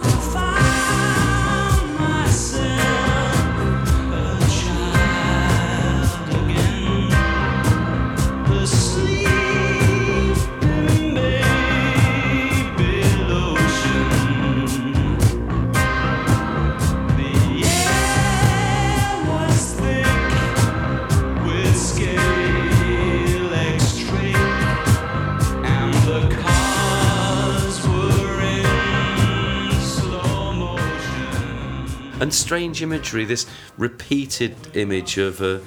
Strange 32.53 32.83
imagery. 32.83 33.25
This 33.25 33.47
repeated 33.77 34.55
image 34.75 35.17
of 35.17 35.41
a 35.41 35.61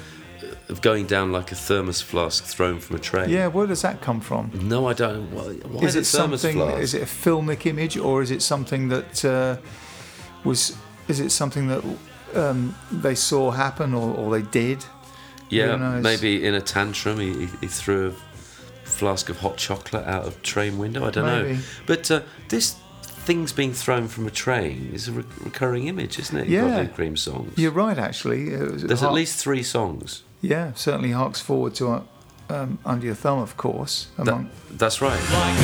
of 0.69 0.81
going 0.83 1.07
down 1.07 1.33
like 1.33 1.51
a 1.51 1.55
thermos 1.55 2.01
flask 2.01 2.45
thrown 2.45 2.79
from 2.81 2.97
a 2.97 2.99
train. 2.99 3.29
Yeah, 3.29 3.49
where 3.49 3.67
does 3.67 3.83
that 3.83 4.01
come 4.01 4.21
from? 4.21 4.51
No, 4.55 4.87
I 4.87 4.93
don't. 4.93 5.31
Why, 5.33 5.55
why 5.69 5.83
is 5.83 5.95
the 5.95 6.01
it 6.01 6.07
thermos 6.07 6.43
something? 6.43 6.59
flask? 6.59 6.83
Is 6.83 6.95
it 6.95 7.03
a 7.03 7.07
filmic 7.07 7.67
image, 7.67 7.97
or 7.97 8.23
is 8.23 8.31
it 8.31 8.41
something 8.41 8.89
that 8.89 9.25
uh, 9.25 9.57
was? 10.45 10.77
Is 11.09 11.19
it 11.19 11.31
something 11.31 11.67
that 11.69 11.83
um, 12.35 12.77
they 12.93 13.17
saw 13.17 13.51
happen, 13.51 13.93
or, 13.93 14.15
or 14.17 14.31
they 14.31 14.43
did? 14.43 14.85
Yeah, 15.49 16.01
maybe 16.01 16.45
in 16.45 16.55
a 16.55 16.61
tantrum 16.61 17.19
he, 17.19 17.47
he, 17.61 17.69
threw 17.69 18.09
a 18.09 18.13
flask 18.89 19.29
of 19.29 19.39
hot 19.39 19.57
chocolate 19.57 20.05
out 20.05 20.25
of 20.25 20.41
train 20.43 20.77
window. 20.79 21.05
I 21.05 21.11
don't 21.11 21.27
know. 21.27 21.59
But 21.87 22.11
uh, 22.11 22.23
this 22.49 22.77
things 23.27 23.53
being 23.53 23.73
thrown 23.75 24.09
from 24.09 24.27
a 24.27 24.31
train 24.31 24.91
is 24.95 25.09
a 25.09 25.13
re- 25.13 25.25
recurring 25.43 25.89
image, 25.89 26.19
isn't 26.19 26.37
it? 26.39 26.49
Yeah. 26.49 26.69
Godley 26.69 26.87
Creme 26.95 27.17
songs. 27.17 27.53
You're 27.59 27.73
right, 27.73 27.99
actually. 27.99 28.55
It 28.55 28.71
was- 28.73 28.83
There's 28.85 29.03
at 29.03 29.13
least 29.13 29.39
three 29.43 29.63
songs. 29.65 30.23
yeah, 30.41 30.73
certainly 30.75 31.11
harks 31.11 31.41
forward 31.41 31.75
to 31.75 31.89
uh, 31.89 32.03
um, 32.49 32.79
Under 32.85 33.07
Your 33.07 33.17
Thumb, 33.17 33.41
of 33.41 33.57
course. 33.57 34.07
That, 34.19 34.47
that's 34.79 35.01
right. 35.03 35.21
Like 35.33 35.57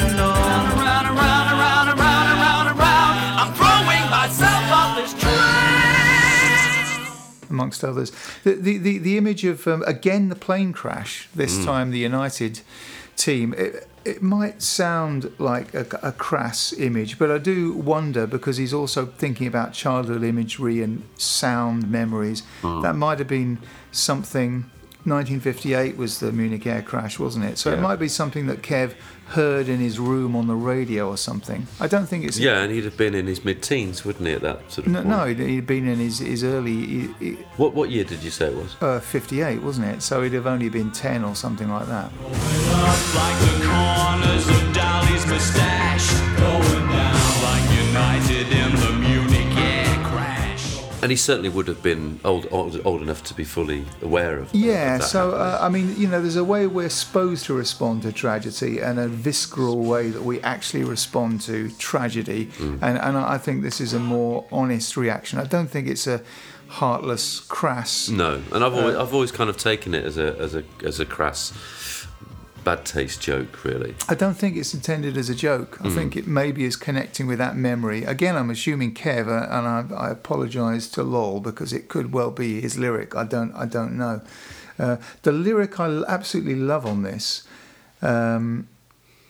identity. 0.00 0.20
Around, 0.20 0.78
around, 0.78 1.06
around, 1.06 1.48
around, 1.98 2.28
around, 2.38 2.66
around. 2.78 3.14
I'm 3.40 3.52
throwing 3.54 4.04
myself 4.10 4.64
off 4.72 4.96
this 4.96 5.12
train. 5.20 5.30
amongst 7.50 7.82
others. 7.84 8.12
The 8.44 8.54
the, 8.54 8.78
the, 8.78 8.98
the 8.98 9.16
image 9.18 9.44
of 9.44 9.66
um, 9.66 9.82
again 9.86 10.28
the 10.28 10.36
plane 10.36 10.72
crash. 10.72 11.28
This 11.34 11.58
Mm. 11.58 11.64
time 11.64 11.90
the 11.90 11.98
United 11.98 12.60
team. 13.16 13.54
It, 13.56 13.86
it 14.02 14.22
might 14.22 14.62
sound 14.62 15.30
like 15.38 15.74
a, 15.74 15.84
a 16.02 16.10
crass 16.12 16.72
image, 16.72 17.18
but 17.18 17.30
I 17.30 17.36
do 17.36 17.74
wonder 17.74 18.26
because 18.26 18.56
he's 18.56 18.72
also 18.72 19.04
thinking 19.04 19.46
about 19.46 19.74
childhood 19.74 20.24
imagery 20.24 20.80
and 20.82 21.02
sound 21.18 21.90
memories. 21.90 22.42
Mm. 22.62 22.82
That 22.82 22.96
might 22.96 23.18
have 23.18 23.28
been 23.28 23.58
something. 23.92 24.64
1958 25.04 25.96
was 25.96 26.20
the 26.20 26.30
Munich 26.32 26.66
air 26.66 26.82
crash, 26.82 27.18
wasn't 27.18 27.44
it? 27.46 27.56
So 27.58 27.70
it 27.72 27.80
might 27.80 27.98
be 27.98 28.08
something 28.08 28.46
that 28.48 28.60
Kev 28.62 28.92
heard 29.30 29.68
in 29.68 29.78
his 29.78 29.98
room 29.98 30.34
on 30.36 30.46
the 30.46 30.54
radio 30.54 31.08
or 31.08 31.16
something. 31.16 31.66
I 31.80 31.86
don't 31.86 32.06
think 32.06 32.24
it's 32.24 32.38
Yeah, 32.38 32.62
and 32.62 32.72
he'd 32.72 32.84
have 32.84 32.96
been 32.96 33.14
in 33.14 33.26
his 33.26 33.44
mid-teens, 33.44 34.04
wouldn't 34.04 34.26
he, 34.26 34.32
at 34.34 34.42
that 34.42 34.70
sort 34.72 34.86
of 34.86 34.92
No, 34.92 34.98
point? 35.02 35.08
no, 35.08 35.26
he'd, 35.26 35.38
he'd 35.38 35.66
been 35.66 35.88
in 35.88 35.98
his, 35.98 36.18
his 36.18 36.42
early 36.44 36.72
he- 36.74 37.14
he- 37.20 37.38
What 37.56 37.74
what 37.74 37.90
year 37.90 38.04
did 38.04 38.22
you 38.22 38.30
say 38.30 38.46
it 38.48 38.56
was? 38.56 38.76
uh, 38.80 39.00
58, 39.00 39.62
wasn't 39.62 39.86
it? 39.86 40.02
So 40.02 40.22
he'd 40.22 40.32
have 40.32 40.46
only 40.46 40.68
been 40.68 40.90
10 40.90 41.24
or 41.24 41.34
something 41.34 41.68
like 41.70 41.86
that. 41.86 42.10
And 51.02 51.10
he 51.10 51.16
certainly 51.16 51.48
would 51.48 51.68
have 51.68 51.82
been 51.82 52.20
old 52.24 52.46
old, 52.50 52.80
old 52.84 53.02
enough 53.02 53.22
to 53.24 53.34
be 53.34 53.44
fully 53.44 53.84
aware 54.02 54.38
of. 54.38 54.54
Yeah, 54.54 54.96
of 54.96 55.04
so 55.04 55.32
uh, 55.32 55.58
I 55.60 55.68
mean, 55.68 55.96
you 55.96 56.08
know, 56.08 56.20
there's 56.20 56.36
a 56.36 56.44
way 56.44 56.66
we're 56.66 56.88
supposed 56.90 57.46
to 57.46 57.54
respond 57.54 58.02
to 58.02 58.12
tragedy 58.12 58.80
and 58.80 58.98
a 58.98 59.08
visceral 59.08 59.78
way 59.78 60.10
that 60.10 60.22
we 60.22 60.40
actually 60.42 60.84
respond 60.84 61.40
to 61.42 61.70
tragedy. 61.78 62.46
Mm. 62.46 62.78
And, 62.82 62.98
and 62.98 63.16
I 63.16 63.38
think 63.38 63.62
this 63.62 63.80
is 63.80 63.94
a 63.94 63.98
more 63.98 64.46
honest 64.52 64.96
reaction. 64.96 65.38
I 65.38 65.44
don't 65.44 65.68
think 65.68 65.88
it's 65.88 66.06
a 66.06 66.20
heartless, 66.68 67.40
crass. 67.40 68.08
No, 68.08 68.42
and 68.52 68.62
I've 68.62 68.74
always, 68.74 68.94
Uh, 68.94 69.02
I've 69.02 69.14
always 69.14 69.32
kind 69.32 69.50
of 69.50 69.56
taken 69.56 69.94
it 69.94 70.04
as 70.04 70.16
a 70.18 70.36
as 70.38 70.54
a 70.54 70.62
as 70.84 71.00
a 71.00 71.04
crass, 71.04 71.52
bad 72.64 72.84
taste 72.84 73.20
joke, 73.20 73.64
really. 73.64 73.94
I 74.08 74.14
don't 74.14 74.34
think 74.34 74.56
it's 74.56 74.74
intended 74.74 75.16
as 75.16 75.28
a 75.28 75.34
joke. 75.34 75.78
I 75.82 75.90
think 75.90 76.16
it 76.16 76.26
maybe 76.26 76.64
is 76.64 76.76
connecting 76.76 77.26
with 77.26 77.38
that 77.38 77.56
memory. 77.56 78.04
Again, 78.04 78.36
I'm 78.36 78.50
assuming 78.50 78.94
Kev, 78.94 79.26
uh, 79.28 79.46
and 79.50 79.94
I, 79.94 79.94
I 79.96 80.10
apologise 80.10 80.88
to 80.90 81.02
Lol 81.02 81.40
because 81.40 81.72
it 81.72 81.88
could 81.88 82.12
well 82.12 82.30
be 82.30 82.60
his 82.60 82.78
lyric. 82.78 83.14
I 83.16 83.24
don't, 83.24 83.52
I 83.54 83.66
don't 83.66 83.96
know. 83.96 84.22
Uh, 84.78 84.96
the 85.22 85.32
lyric 85.32 85.78
I 85.78 86.02
absolutely 86.08 86.54
love 86.54 86.86
on 86.86 87.02
this. 87.02 87.44
Um, 88.02 88.68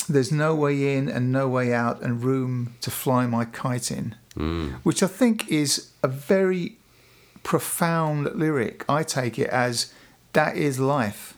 there's 0.08 0.32
no 0.32 0.54
way 0.54 0.96
in 0.96 1.08
and 1.08 1.30
no 1.32 1.48
way 1.48 1.72
out, 1.72 2.02
and 2.02 2.22
room 2.22 2.74
to 2.80 2.90
fly 2.90 3.26
my 3.26 3.44
kite 3.44 3.90
in, 3.90 4.14
which 4.82 5.02
I 5.02 5.06
think 5.06 5.48
is 5.48 5.90
a 6.02 6.08
very 6.08 6.76
profound 7.42 8.34
lyric. 8.34 8.84
I 8.88 9.02
take 9.02 9.38
it 9.38 9.48
as 9.50 9.92
that 10.32 10.56
is 10.56 10.78
life 10.78 11.36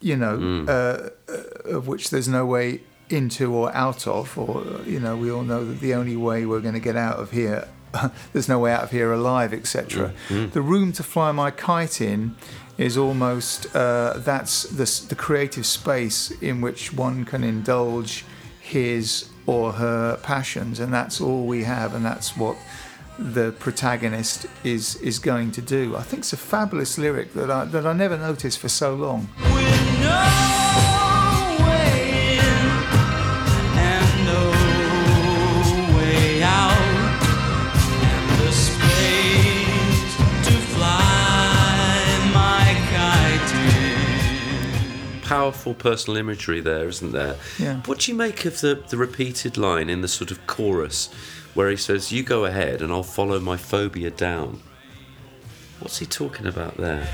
you 0.00 0.16
know, 0.16 0.64
uh, 0.68 1.32
uh, 1.32 1.76
of 1.76 1.86
which 1.86 2.10
there's 2.10 2.28
no 2.28 2.46
way 2.46 2.80
into 3.08 3.52
or 3.52 3.74
out 3.74 4.06
of, 4.06 4.36
or, 4.38 4.80
you 4.86 5.00
know, 5.00 5.16
we 5.16 5.30
all 5.30 5.42
know 5.42 5.64
that 5.64 5.80
the 5.80 5.94
only 5.94 6.16
way 6.16 6.46
we're 6.46 6.60
going 6.60 6.74
to 6.74 6.80
get 6.80 6.96
out 6.96 7.18
of 7.18 7.32
here, 7.32 7.68
there's 8.32 8.48
no 8.48 8.58
way 8.58 8.72
out 8.72 8.84
of 8.84 8.90
here 8.90 9.12
alive, 9.12 9.52
etc. 9.52 10.12
The 10.28 10.62
room 10.62 10.92
to 10.92 11.02
fly 11.02 11.32
my 11.32 11.50
kite 11.50 12.00
in 12.00 12.36
is 12.78 12.96
almost, 12.96 13.74
uh, 13.74 14.14
that's 14.18 14.62
the, 14.64 15.08
the 15.08 15.14
creative 15.14 15.66
space 15.66 16.30
in 16.40 16.60
which 16.60 16.92
one 16.92 17.24
can 17.24 17.42
indulge 17.44 18.24
his 18.60 19.28
or 19.46 19.72
her 19.72 20.16
passions, 20.22 20.78
and 20.78 20.94
that's 20.94 21.20
all 21.20 21.44
we 21.46 21.64
have, 21.64 21.94
and 21.94 22.04
that's 22.04 22.36
what 22.36 22.56
the 23.18 23.52
protagonist 23.58 24.46
is 24.64 24.96
is 24.96 25.18
going 25.18 25.50
to 25.52 25.60
do. 25.60 25.94
I 25.96 26.02
think 26.02 26.20
it's 26.20 26.32
a 26.32 26.38
fabulous 26.38 26.96
lyric 26.96 27.34
that 27.34 27.50
I 27.50 27.64
that 27.66 27.86
I 27.86 27.92
never 27.92 28.16
noticed 28.16 28.58
for 28.58 28.68
so 28.68 28.94
long. 28.94 29.28
With 30.00 30.08
no 30.08 31.66
way 31.66 32.38
in 32.38 32.66
and 33.76 34.26
no 34.26 34.44
way 35.96 36.42
out, 36.42 36.72
and 38.02 38.24
the 38.40 38.52
space 38.52 40.16
to 40.46 40.54
fly 40.72 42.30
my 42.32 42.64
kite 42.90 43.52
in. 43.54 45.20
Powerful 45.20 45.74
personal 45.74 46.16
imagery 46.16 46.60
there, 46.60 46.88
isn't 46.88 47.12
there? 47.12 47.36
Yeah. 47.58 47.80
What 47.84 47.98
do 48.00 48.12
you 48.12 48.16
make 48.16 48.44
of 48.46 48.60
the 48.60 48.82
the 48.88 48.96
repeated 48.96 49.58
line 49.58 49.90
in 49.90 50.00
the 50.00 50.08
sort 50.08 50.30
of 50.30 50.46
chorus, 50.46 51.10
where 51.54 51.68
he 51.68 51.76
says, 51.76 52.10
"You 52.10 52.22
go 52.22 52.46
ahead, 52.46 52.80
and 52.80 52.90
I'll 52.90 53.02
follow 53.02 53.38
my 53.38 53.56
phobia 53.58 54.10
down." 54.10 54.62
What's 55.80 55.98
he 55.98 56.06
talking 56.06 56.46
about 56.46 56.76
there? 56.76 57.08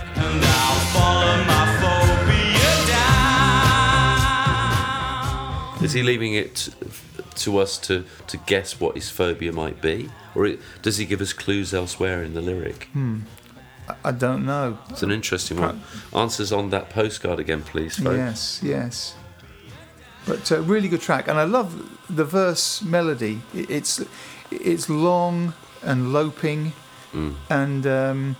Is 5.83 5.93
he 5.93 6.03
leaving 6.03 6.35
it 6.35 6.71
to 7.37 7.59
us 7.59 7.79
to, 7.79 8.05
to 8.29 8.37
guess 8.39 8.81
what 8.81 8.95
his 8.95 9.11
phobia 9.11 9.53
might 9.53 9.81
be? 9.83 10.11
Or 10.35 10.47
it, 10.47 10.61
does 10.83 10.97
he 10.97 11.05
give 11.05 11.21
us 11.21 11.33
clues 11.33 11.75
elsewhere 11.75 12.23
in 12.23 12.35
the 12.35 12.41
lyric? 12.41 12.89
I 14.05 14.11
don't 14.11 14.45
know. 14.45 14.79
It's 14.91 15.03
an 15.03 15.11
interesting 15.11 15.61
one. 15.61 15.83
Answers 16.15 16.51
on 16.53 16.71
that 16.71 16.91
postcard 16.91 17.39
again, 17.39 17.63
please, 17.63 17.97
folks. 17.99 18.17
Yes, 18.17 18.61
yes. 18.63 19.15
But 20.27 20.51
uh, 20.51 20.61
really 20.63 20.89
good 20.89 21.01
track, 21.03 21.29
and 21.29 21.39
I 21.39 21.45
love 21.45 21.71
the 22.11 22.25
verse 22.25 22.83
melody. 22.83 23.43
It's 23.55 24.03
it's 24.51 24.89
long 24.89 25.55
and 25.83 26.13
loping, 26.13 26.73
and 27.49 27.87
um, 27.87 28.37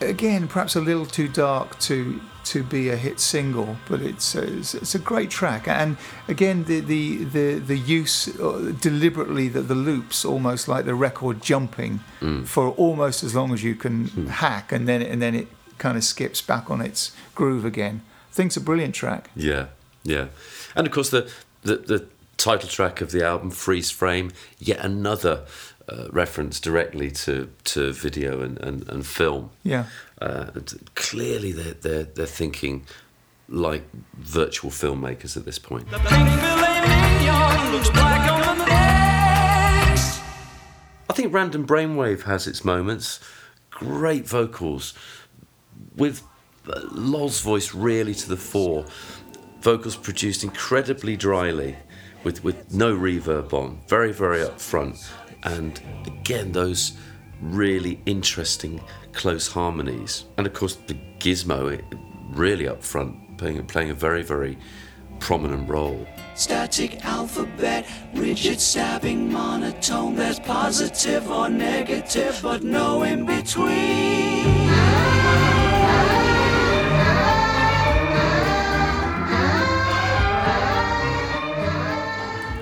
again, 0.00 0.48
perhaps 0.48 0.74
a 0.74 0.80
little 0.80 1.06
too 1.06 1.28
dark 1.28 1.78
to 1.80 2.20
to 2.44 2.62
be 2.62 2.88
a 2.88 2.96
hit 2.96 3.20
single, 3.20 3.76
but 3.88 4.00
it's 4.00 4.34
uh, 4.36 4.46
it's, 4.46 4.94
a 4.94 4.98
great 4.98 5.30
track. 5.30 5.68
And 5.68 5.96
again, 6.28 6.64
the 6.64 6.80
the 6.80 7.24
the, 7.24 7.58
the 7.58 7.78
use 7.78 8.28
uh, 8.40 8.72
deliberately 8.80 9.48
that 9.48 9.62
the 9.62 9.74
loops 9.74 10.24
almost 10.24 10.68
like 10.68 10.84
the 10.84 10.94
record 10.94 11.42
jumping 11.42 12.00
for 12.44 12.70
almost 12.70 13.22
as 13.22 13.34
long 13.34 13.52
as 13.52 13.62
you 13.62 13.74
can 13.74 14.26
hack, 14.26 14.72
and 14.72 14.88
then 14.88 15.02
and 15.02 15.20
then 15.20 15.34
it 15.34 15.48
kind 15.78 15.96
of 15.96 16.04
skips 16.04 16.40
back 16.40 16.70
on 16.70 16.80
its 16.80 17.12
groove 17.34 17.64
again. 17.64 18.02
I 18.30 18.34
think 18.34 18.48
it's 18.48 18.56
a 18.56 18.60
brilliant 18.60 18.94
track. 18.94 19.30
Yeah, 19.36 19.66
yeah. 20.02 20.26
And 20.74 20.86
of 20.86 20.92
course, 20.92 21.10
the, 21.10 21.30
the, 21.62 21.76
the 21.76 22.06
title 22.44 22.68
track 22.68 23.00
of 23.00 23.10
the 23.10 23.24
album, 23.24 23.50
Freeze 23.50 23.90
Frame, 23.90 24.30
yet 24.58 24.78
another 24.84 25.46
uh, 25.88 26.08
reference 26.10 26.60
directly 26.60 27.10
to, 27.10 27.50
to 27.64 27.92
video 27.92 28.42
and, 28.42 28.58
and, 28.58 28.86
and 28.88 29.06
film. 29.06 29.50
Yeah. 29.62 29.86
Uh, 30.20 30.50
and 30.54 30.90
clearly, 30.94 31.52
they're, 31.52 31.72
they're, 31.72 32.02
they're 32.04 32.26
thinking 32.26 32.84
like 33.48 33.82
virtual 34.18 34.70
filmmakers 34.70 35.38
at 35.38 35.46
this 35.46 35.58
point. 35.58 35.90
The 35.90 35.98
pink 35.98 36.28
filet 36.28 36.80
mignon 36.80 37.72
looks 37.72 37.90
black 37.90 38.30
on 38.30 38.58
the 38.58 38.66
necks. 38.66 40.20
I 41.08 41.12
think 41.14 41.32
Random 41.32 41.66
Brainwave 41.66 42.24
has 42.24 42.46
its 42.46 42.62
moments. 42.62 43.20
Great 43.70 44.28
vocals, 44.28 44.92
with 45.96 46.22
uh, 46.68 46.80
Lol's 46.92 47.40
voice 47.40 47.74
really 47.74 48.14
to 48.14 48.28
the 48.28 48.36
fore. 48.36 48.84
Vocals 49.62 49.96
produced 49.96 50.44
incredibly 50.44 51.16
dryly, 51.16 51.76
with 52.24 52.42
with 52.42 52.74
no 52.74 52.96
reverb 52.96 53.52
on, 53.52 53.78
very 53.88 54.12
very 54.12 54.38
upfront, 54.38 55.08
and 55.44 55.80
again 56.06 56.52
those 56.52 56.92
really 57.40 58.00
interesting 58.06 58.80
close 59.12 59.46
harmonies, 59.46 60.24
and 60.36 60.46
of 60.46 60.54
course 60.54 60.76
the 60.86 60.96
gizmo 61.18 61.80
really 62.30 62.64
upfront, 62.64 63.38
playing 63.38 63.64
playing 63.66 63.90
a 63.90 63.94
very 63.94 64.22
very 64.22 64.58
prominent 65.20 65.68
role. 65.68 66.06
Static 66.34 67.04
alphabet, 67.04 67.86
rigid 68.14 68.60
stabbing 68.60 69.32
monotone. 69.32 70.16
There's 70.16 70.40
positive 70.40 71.30
or 71.30 71.48
negative, 71.48 72.40
but 72.42 72.62
no 72.64 73.04
in 73.04 73.24
between. 73.24 74.63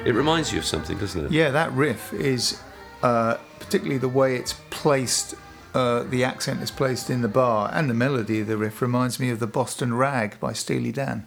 It 0.05 0.15
reminds 0.15 0.53
you 0.53 0.59
of 0.59 0.65
something, 0.65 0.99
doesn't 0.99 1.27
it? 1.27 1.31
Yeah, 1.31 1.51
that 1.51 1.73
riff 1.73 2.13
is 2.13 2.61
uh, 3.03 3.37
particularly 3.61 3.99
the 3.99 4.09
way 4.09 4.37
it's 4.37 4.55
placed. 4.71 5.35
Uh, 5.75 6.03
the 6.03 6.25
accent 6.25 6.61
is 6.61 6.71
placed 6.71 7.09
in 7.09 7.23
the 7.23 7.29
bar, 7.29 7.71
and 7.73 7.89
the 7.89 7.95
melody 7.95 8.41
of 8.41 8.47
the 8.47 8.57
riff 8.57 8.83
reminds 8.83 9.19
me 9.21 9.31
of 9.31 9.39
the 9.39 9.47
Boston 9.47 9.95
Rag 9.95 10.39
by 10.41 10.53
Steely 10.53 10.93
Dan. 10.93 11.27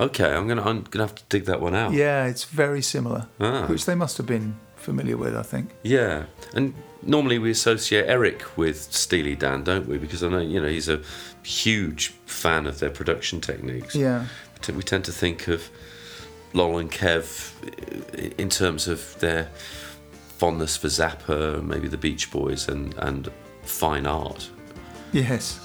Okay, 0.00 0.32
I'm 0.34 0.48
gonna 0.48 0.62
I'm 0.64 0.82
gonna 0.84 1.04
have 1.04 1.14
to 1.14 1.22
dig 1.28 1.44
that 1.44 1.60
one 1.60 1.74
out. 1.74 1.92
Yeah, 1.92 2.26
it's 2.26 2.44
very 2.44 2.82
similar, 2.82 3.28
Ah. 3.40 3.66
which 3.66 3.84
they 3.84 3.94
must 3.94 4.16
have 4.16 4.26
been 4.26 4.56
familiar 4.74 5.16
with, 5.16 5.36
I 5.36 5.42
think. 5.42 5.70
Yeah, 5.84 6.24
and 6.54 6.74
normally 7.02 7.38
we 7.38 7.50
associate 7.50 8.06
Eric 8.08 8.56
with 8.56 8.92
Steely 8.92 9.36
Dan, 9.36 9.62
don't 9.62 9.86
we? 9.86 9.98
Because 9.98 10.24
I 10.24 10.28
know 10.28 10.40
you 10.40 10.60
know 10.60 10.68
he's 10.68 10.88
a 10.88 11.00
huge 11.44 12.08
fan 12.26 12.66
of 12.66 12.80
their 12.80 12.90
production 12.90 13.40
techniques. 13.40 13.94
Yeah. 13.94 14.26
We 14.74 14.82
tend 14.82 15.04
to 15.04 15.12
think 15.12 15.46
of 15.46 15.68
Lol 16.54 16.78
and 16.78 16.90
Kev 16.90 17.52
in 18.38 18.48
terms 18.48 18.86
of 18.88 19.18
their 19.18 19.50
fondness 20.38 20.76
for 20.76 20.86
Zappa, 20.86 21.62
maybe 21.62 21.88
the 21.88 21.98
Beach 21.98 22.30
Boys, 22.30 22.68
and 22.68 22.94
and 22.98 23.28
fine 23.62 24.06
art. 24.06 24.48
Yes. 25.12 25.60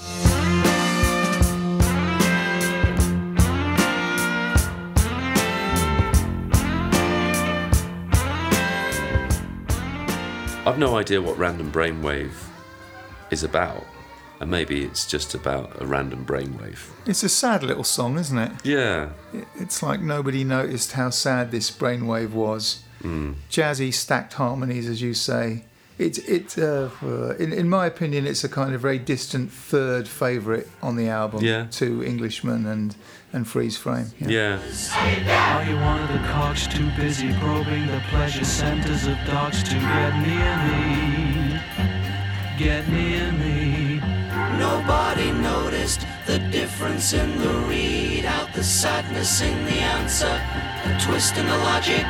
I've 10.65 10.77
no 10.77 10.97
idea 10.97 11.21
what 11.21 11.37
random 11.37 11.71
brainwave 11.71 12.33
is 13.31 13.43
about, 13.43 13.85
and 14.39 14.49
maybe 14.49 14.83
it's 14.83 15.05
just 15.05 15.33
about 15.35 15.81
a 15.81 15.85
random 15.85 16.25
brainwave. 16.25 16.79
It's 17.05 17.23
a 17.23 17.29
sad 17.29 17.63
little 17.63 17.83
song, 17.83 18.17
isn't 18.17 18.37
it? 18.37 18.51
Yeah, 18.63 19.09
It's 19.55 19.81
like 19.83 20.01
nobody 20.01 20.43
noticed 20.43 20.93
how 20.93 21.09
sad 21.09 21.51
this 21.51 21.69
brainwave 21.71 22.31
was. 22.31 22.83
Jazzy 23.03 23.93
stacked 23.93 24.33
harmonies, 24.33 24.87
as 24.89 25.01
you 25.01 25.13
say. 25.13 25.63
It, 25.97 26.17
it, 26.29 26.57
uh, 26.57 26.89
in, 27.39 27.51
in 27.51 27.67
my 27.67 27.85
opinion, 27.85 28.25
it's 28.25 28.45
a 28.45 28.49
kind 28.49 28.73
of 28.73 28.79
very 28.79 28.99
distant 28.99 29.51
third 29.51 30.07
favourite 30.07 30.65
on 30.81 30.95
the 30.95 31.09
album 31.09 31.43
Yeah. 31.43 31.67
to 31.71 32.01
Englishman 32.05 32.65
and, 32.65 32.95
and 33.33 33.45
Freeze 33.45 33.75
Frame. 33.75 34.07
yeah. 34.19 34.59
Are 34.95 35.63
you 35.69 35.75
one 35.75 35.99
of 36.01 36.07
the 36.13 36.19
cocks 36.29 36.67
too 36.67 36.89
busy 36.95 37.33
probing 37.39 37.87
the 37.87 38.01
pleasure 38.11 38.45
centers 38.45 39.07
of 39.07 39.17
dogs 39.27 39.61
to 39.63 39.75
get 39.75 40.13
near 40.25 40.57
me? 40.67 41.59
Get 42.57 42.87
near 42.87 43.31
me. 43.33 43.58
Nobody 44.59 45.31
noticed 45.31 46.05
the 46.25 46.37
difference 46.37 47.13
in 47.13 47.39
the 47.39 47.53
readout, 47.69 48.53
the 48.53 48.63
sadness 48.63 49.41
in 49.41 49.63
the 49.63 49.79
answer, 49.79 50.41
the 50.83 50.99
twist 50.99 51.37
in 51.37 51.47
the 51.47 51.57
logic. 51.59 52.05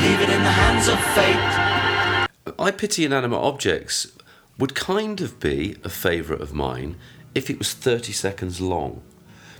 Leave 0.00 0.20
it 0.20 0.30
in 0.30 0.42
the 0.44 0.56
hands 0.62 0.86
of 0.86 1.00
fate. 1.16 2.54
I 2.60 2.70
Pity 2.70 3.04
Inanimate 3.04 3.40
Objects 3.40 4.12
would 4.56 4.76
kind 4.76 5.20
of 5.20 5.40
be 5.40 5.76
a 5.82 5.88
favourite 5.88 6.40
of 6.40 6.54
mine 6.54 6.94
if 7.34 7.50
it 7.50 7.58
was 7.58 7.74
30 7.74 8.12
seconds 8.12 8.60
long. 8.60 9.02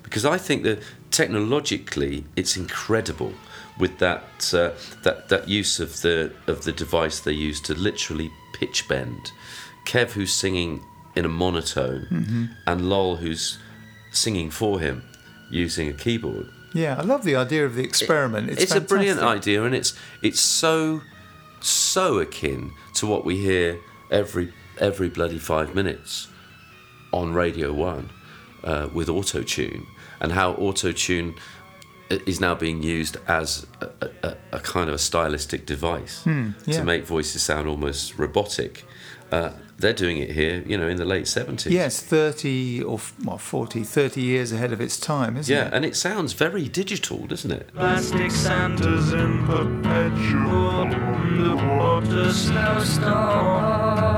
Because 0.04 0.24
I 0.24 0.38
think 0.38 0.62
that 0.62 0.80
technologically 1.10 2.26
it's 2.36 2.56
incredible 2.56 3.32
with 3.76 3.98
that, 3.98 4.54
uh, 4.54 4.70
that, 5.02 5.28
that 5.30 5.48
use 5.48 5.80
of 5.80 6.00
the, 6.02 6.32
of 6.46 6.62
the 6.62 6.72
device 6.72 7.18
they 7.18 7.32
use 7.32 7.60
to 7.62 7.74
literally 7.74 8.30
pitch 8.52 8.86
bend. 8.88 9.32
Kev, 9.84 10.12
who's 10.12 10.32
singing 10.32 10.80
in 11.16 11.24
a 11.24 11.28
monotone, 11.28 12.50
and 12.66 12.88
Lol, 12.88 13.16
who's 13.16 13.58
singing 14.10 14.50
for 14.50 14.80
him 14.80 15.02
using 15.50 15.88
a 15.88 15.92
keyboard. 15.92 16.48
Yeah, 16.74 16.96
I 16.98 17.02
love 17.02 17.24
the 17.24 17.36
idea 17.36 17.64
of 17.64 17.74
the 17.74 17.82
experiment. 17.84 18.50
It's, 18.50 18.62
It's, 18.64 18.74
a 18.74 18.80
brilliant 18.80 19.20
idea, 19.20 19.64
and 19.64 19.74
it's 19.74 19.94
it's 20.22 20.40
so 20.40 21.00
so 21.60 22.18
akin 22.18 22.70
to 22.94 23.06
what 23.06 23.24
we 23.24 23.36
hear 23.38 23.78
every 24.10 24.52
every 24.78 25.08
bloody 25.08 25.38
five 25.38 25.74
minutes 25.74 26.28
on 27.12 27.32
Radio 27.32 27.72
One 27.72 28.10
uh, 28.64 28.88
with 28.92 29.08
auto 29.08 29.42
tune, 29.42 29.86
and 30.20 30.32
how 30.32 30.52
auto 30.54 30.92
tune 30.92 31.34
is 32.10 32.40
now 32.40 32.54
being 32.54 32.82
used 32.82 33.16
as 33.26 33.66
a, 33.80 33.88
a, 34.22 34.36
a 34.52 34.60
kind 34.60 34.88
of 34.88 34.94
a 34.94 34.98
stylistic 34.98 35.66
device 35.66 36.22
Hmm, 36.22 36.50
yeah. 36.66 36.78
to 36.78 36.84
make 36.84 37.04
voices 37.04 37.42
sound 37.42 37.66
almost 37.68 38.16
robotic. 38.18 38.84
Uh, 39.32 39.50
they're 39.78 39.92
doing 39.92 40.18
it 40.18 40.30
here, 40.30 40.62
you 40.66 40.78
know, 40.78 40.88
in 40.88 40.96
the 40.96 41.04
late 41.04 41.28
seventies. 41.28 41.70
Yes, 41.72 42.00
30 42.00 42.82
or 42.84 42.94
f- 42.98 43.12
well, 43.24 43.36
40, 43.38 43.82
30 43.82 44.22
years 44.22 44.50
ahead 44.52 44.72
of 44.72 44.80
its 44.80 44.98
time, 44.98 45.36
isn't 45.36 45.52
Yeah, 45.54 45.64
it? 45.66 45.68
Yeah, 45.70 45.76
and 45.76 45.84
it 45.84 45.96
sounds 45.96 46.32
very 46.32 46.66
digital, 46.68 47.26
doesn't 47.26 47.50
it? 47.50 47.74
Plastic 47.74 48.30
Santas 48.30 49.12
in 49.12 49.44
perpetual 49.46 50.70
underwater 50.80 52.32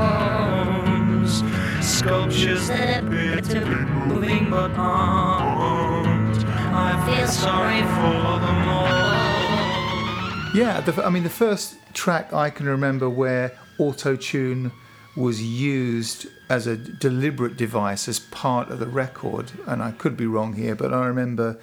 snowstorms. 0.09 1.43
Sculptures 1.85 2.69
that 2.69 3.03
appear 3.05 3.41
to 3.41 3.61
be 3.61 3.75
moving 4.15 4.51
but 4.51 4.71
aren't. 4.77 6.45
I 6.47 6.95
feel 7.07 7.27
sorry 7.27 7.81
for 7.83 8.39
them 8.47 8.69
all. 8.69 10.55
Yeah, 10.55 10.81
the, 10.83 11.05
I 11.05 11.11
mean, 11.11 11.25
the 11.25 11.31
first 11.31 11.75
track 11.95 12.33
I 12.33 12.51
can 12.51 12.67
remember 12.67 13.09
where 13.11 13.59
auto 13.79 14.15
tune 14.17 14.71
was 15.19 15.43
used 15.43 16.27
as 16.49 16.67
a 16.67 16.77
deliberate 16.77 17.57
device 17.57 18.09
as 18.09 18.19
part 18.21 18.71
of 18.71 18.79
the 18.79 18.87
record, 18.87 19.53
and 19.67 19.83
I 19.83 19.91
could 19.91 20.17
be 20.17 20.27
wrong 20.27 20.55
here, 20.55 20.75
but 20.75 20.95
I 20.95 21.07
remember 21.07 21.59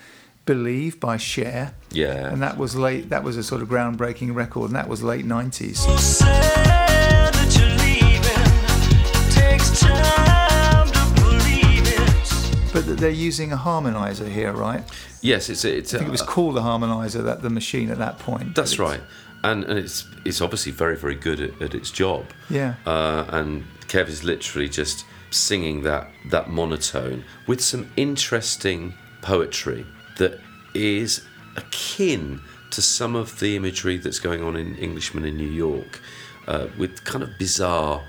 "Believe" 0.45 0.99
by 0.99 1.17
Cher, 1.17 1.73
Yeah. 1.91 2.27
and 2.31 2.41
that 2.41 2.57
was 2.57 2.75
late. 2.75 3.09
That 3.09 3.23
was 3.23 3.37
a 3.37 3.43
sort 3.43 3.61
of 3.63 3.67
groundbreaking 3.69 4.35
record, 4.35 4.65
and 4.71 4.75
that 4.75 4.87
was 4.89 5.01
late 5.01 5.25
nineties. 5.25 5.79
Sad 5.79 7.33
that 7.33 7.57
you're 7.57 7.75
leaving. 7.85 9.31
Takes 9.31 9.79
time 9.79 10.87
to 10.91 11.21
believe 11.21 11.87
it. 11.87 12.73
But 12.73 12.97
they're 12.97 13.09
using 13.09 13.51
a 13.53 13.57
harmonizer 13.57 14.29
here, 14.29 14.51
right? 14.51 14.83
Yes, 15.21 15.49
it's 15.49 15.65
a, 15.65 15.75
it's 15.77 15.93
I 15.93 15.97
think 15.97 16.09
it 16.09 16.11
was 16.11 16.21
called 16.21 16.55
a 16.57 16.61
harmonizer 16.61 17.23
that 17.23 17.41
the 17.41 17.49
machine 17.49 17.89
at 17.89 17.97
that 17.97 18.19
point. 18.19 18.53
That's 18.53 18.77
right, 18.77 19.01
and 19.45 19.63
and 19.63 19.79
it's 19.79 20.07
it's 20.25 20.41
obviously 20.41 20.71
very 20.71 20.97
very 20.97 21.15
good 21.15 21.39
at, 21.39 21.61
at 21.61 21.75
its 21.75 21.91
job. 21.91 22.25
Yeah. 22.49 22.75
Uh, 22.85 23.25
and 23.29 23.63
Kev 23.87 24.07
is 24.07 24.23
literally 24.23 24.69
just 24.69 25.05
singing 25.29 25.83
that 25.83 26.09
that 26.31 26.49
monotone 26.49 27.23
with 27.47 27.61
some 27.61 27.91
interesting 27.95 28.93
poetry 29.21 29.85
that 30.17 30.39
is 30.73 31.25
akin 31.55 32.41
to 32.71 32.81
some 32.81 33.15
of 33.15 33.39
the 33.39 33.55
imagery 33.55 33.97
that's 33.97 34.19
going 34.19 34.43
on 34.43 34.55
in 34.55 34.75
Englishman 34.75 35.25
in 35.25 35.37
New 35.37 35.49
York, 35.49 36.01
uh, 36.47 36.67
with 36.77 37.03
kind 37.05 37.23
of 37.23 37.29
bizarre, 37.39 38.03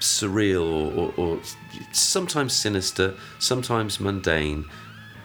surreal, 0.00 0.62
or, 0.96 1.12
or, 1.16 1.34
or 1.36 1.40
sometimes 1.92 2.52
sinister, 2.52 3.14
sometimes 3.38 3.98
mundane, 3.98 4.64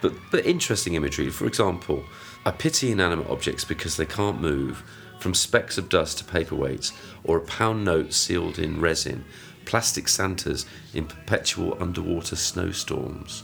but 0.02 0.14
but 0.32 0.46
interesting 0.46 0.96
imagery. 0.96 1.30
For 1.30 1.46
example, 1.46 2.04
I 2.46 2.52
pity 2.52 2.92
inanimate 2.92 3.30
objects 3.30 3.64
because 3.64 3.98
they 3.98 4.06
can't 4.06 4.42
move, 4.42 4.84
from 5.24 5.34
specks 5.34 5.78
of 5.78 5.90
dust 5.90 6.18
to 6.20 6.24
paperweights, 6.26 6.92
or 7.24 7.38
a 7.38 7.42
pound 7.42 7.84
note 7.86 8.14
sealed 8.14 8.60
in 8.60 8.80
resin, 8.82 9.24
plastic 9.66 10.08
Santas 10.10 10.66
in 10.94 11.06
perpetual 11.06 11.78
underwater 11.82 12.36
snowstorms. 12.36 13.44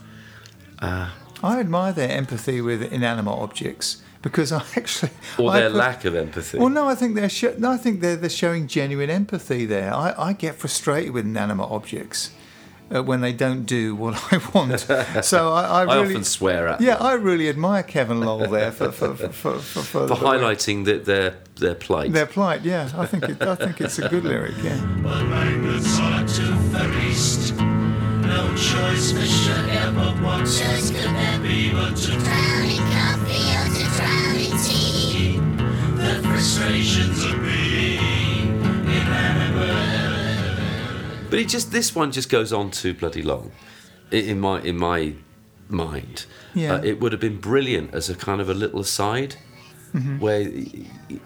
Uh, 0.80 1.10
I 1.42 1.60
admire 1.60 1.94
their 1.94 2.10
empathy 2.12 2.60
with 2.62 2.84
inanimate 2.92 3.34
objects 3.34 4.02
because 4.22 4.52
I 4.52 4.62
actually 4.76 5.12
Or 5.38 5.54
their 5.54 5.70
put- 5.70 5.78
lack 5.78 6.06
of 6.06 6.14
empathy. 6.16 6.58
Well, 6.60 6.70
no, 6.70 6.88
I 6.90 6.96
think 6.96 7.16
they're 7.16 7.30
sho- 7.30 7.56
no, 7.58 7.72
I 7.72 7.78
think 7.78 8.02
they're 8.02 8.18
they're 8.18 8.30
showing 8.30 8.68
genuine 8.68 9.10
empathy 9.10 9.66
there. 9.66 9.94
I, 9.94 10.14
I 10.18 10.34
get 10.34 10.56
frustrated 10.56 11.14
with 11.14 11.26
inanimate 11.26 11.70
objects 11.72 12.32
uh, 12.94 13.04
when 13.04 13.22
they 13.22 13.34
don't 13.34 13.66
do 13.66 13.96
what 13.96 14.16
I 14.34 14.40
want. 14.54 14.80
So 15.24 15.54
I, 15.54 15.62
I 15.64 15.82
I 15.84 15.96
really 15.96 16.14
often 16.14 16.24
swear 16.24 16.68
at 16.68 16.82
yeah, 16.82 16.96
them 16.96 17.06
I 17.06 17.14
really 17.14 17.50
admire 17.50 17.84
Kevin 17.84 18.22
Lol 18.22 18.48
there 18.48 18.72
for 18.72 18.92
for 18.92 19.16
for, 19.16 19.30
for, 19.30 19.60
for, 19.60 19.82
for, 19.82 20.08
for 20.08 20.16
highlighting 20.16 20.86
that 20.86 21.06
their 21.06 21.36
their 21.56 21.76
plight. 21.76 22.12
their 22.12 22.26
plight. 22.26 22.62
Yeah, 22.62 22.90
I 22.96 23.06
think 23.06 23.24
it, 23.24 23.42
I 23.42 23.56
think 23.56 23.82
it's 23.82 24.00
a 24.00 24.10
good 24.10 24.24
lyric. 24.24 24.56
Yeah. 24.64 24.80
But 25.04 25.24
language 25.26 25.86
hard 25.86 26.28
to 26.28 26.56
feast. 27.00 27.56
No 27.56 28.48
choice 28.56 29.12
for 29.12 29.26
sugar, 29.26 29.92
but 29.96 30.22
what 30.22 30.40
choice 30.42 30.92
could 30.92 31.10
there 31.16 31.40
be 31.40 31.72
but 31.72 31.96
to 31.96 32.12
drown 32.12 32.66
in 32.66 32.78
coffee 32.94 33.50
or 33.58 33.66
to 33.76 33.86
drown 33.98 34.36
in 34.36 34.58
tea? 34.64 35.00
the 36.00 36.22
frustrations 36.24 37.24
of 37.26 37.42
being 37.42 38.00
But 41.30 41.40
it 41.40 41.48
just 41.48 41.72
this 41.72 41.94
one 41.96 42.12
just 42.12 42.30
goes 42.30 42.52
on 42.54 42.72
too 42.72 42.94
bloody 42.94 43.22
long, 43.22 43.52
in 44.12 44.40
my 44.40 44.62
in 44.62 44.78
my 44.78 45.14
mind. 45.70 46.26
Yeah. 46.54 46.76
Uh, 46.76 46.82
it 46.84 47.00
would 47.00 47.12
have 47.12 47.22
been 47.22 47.38
brilliant 47.40 47.94
as 47.94 48.10
a 48.10 48.16
kind 48.16 48.42
of 48.42 48.50
a 48.50 48.54
little 48.54 48.80
aside, 48.80 49.36
Mm-hmm. 49.94 50.20
where 50.20 50.42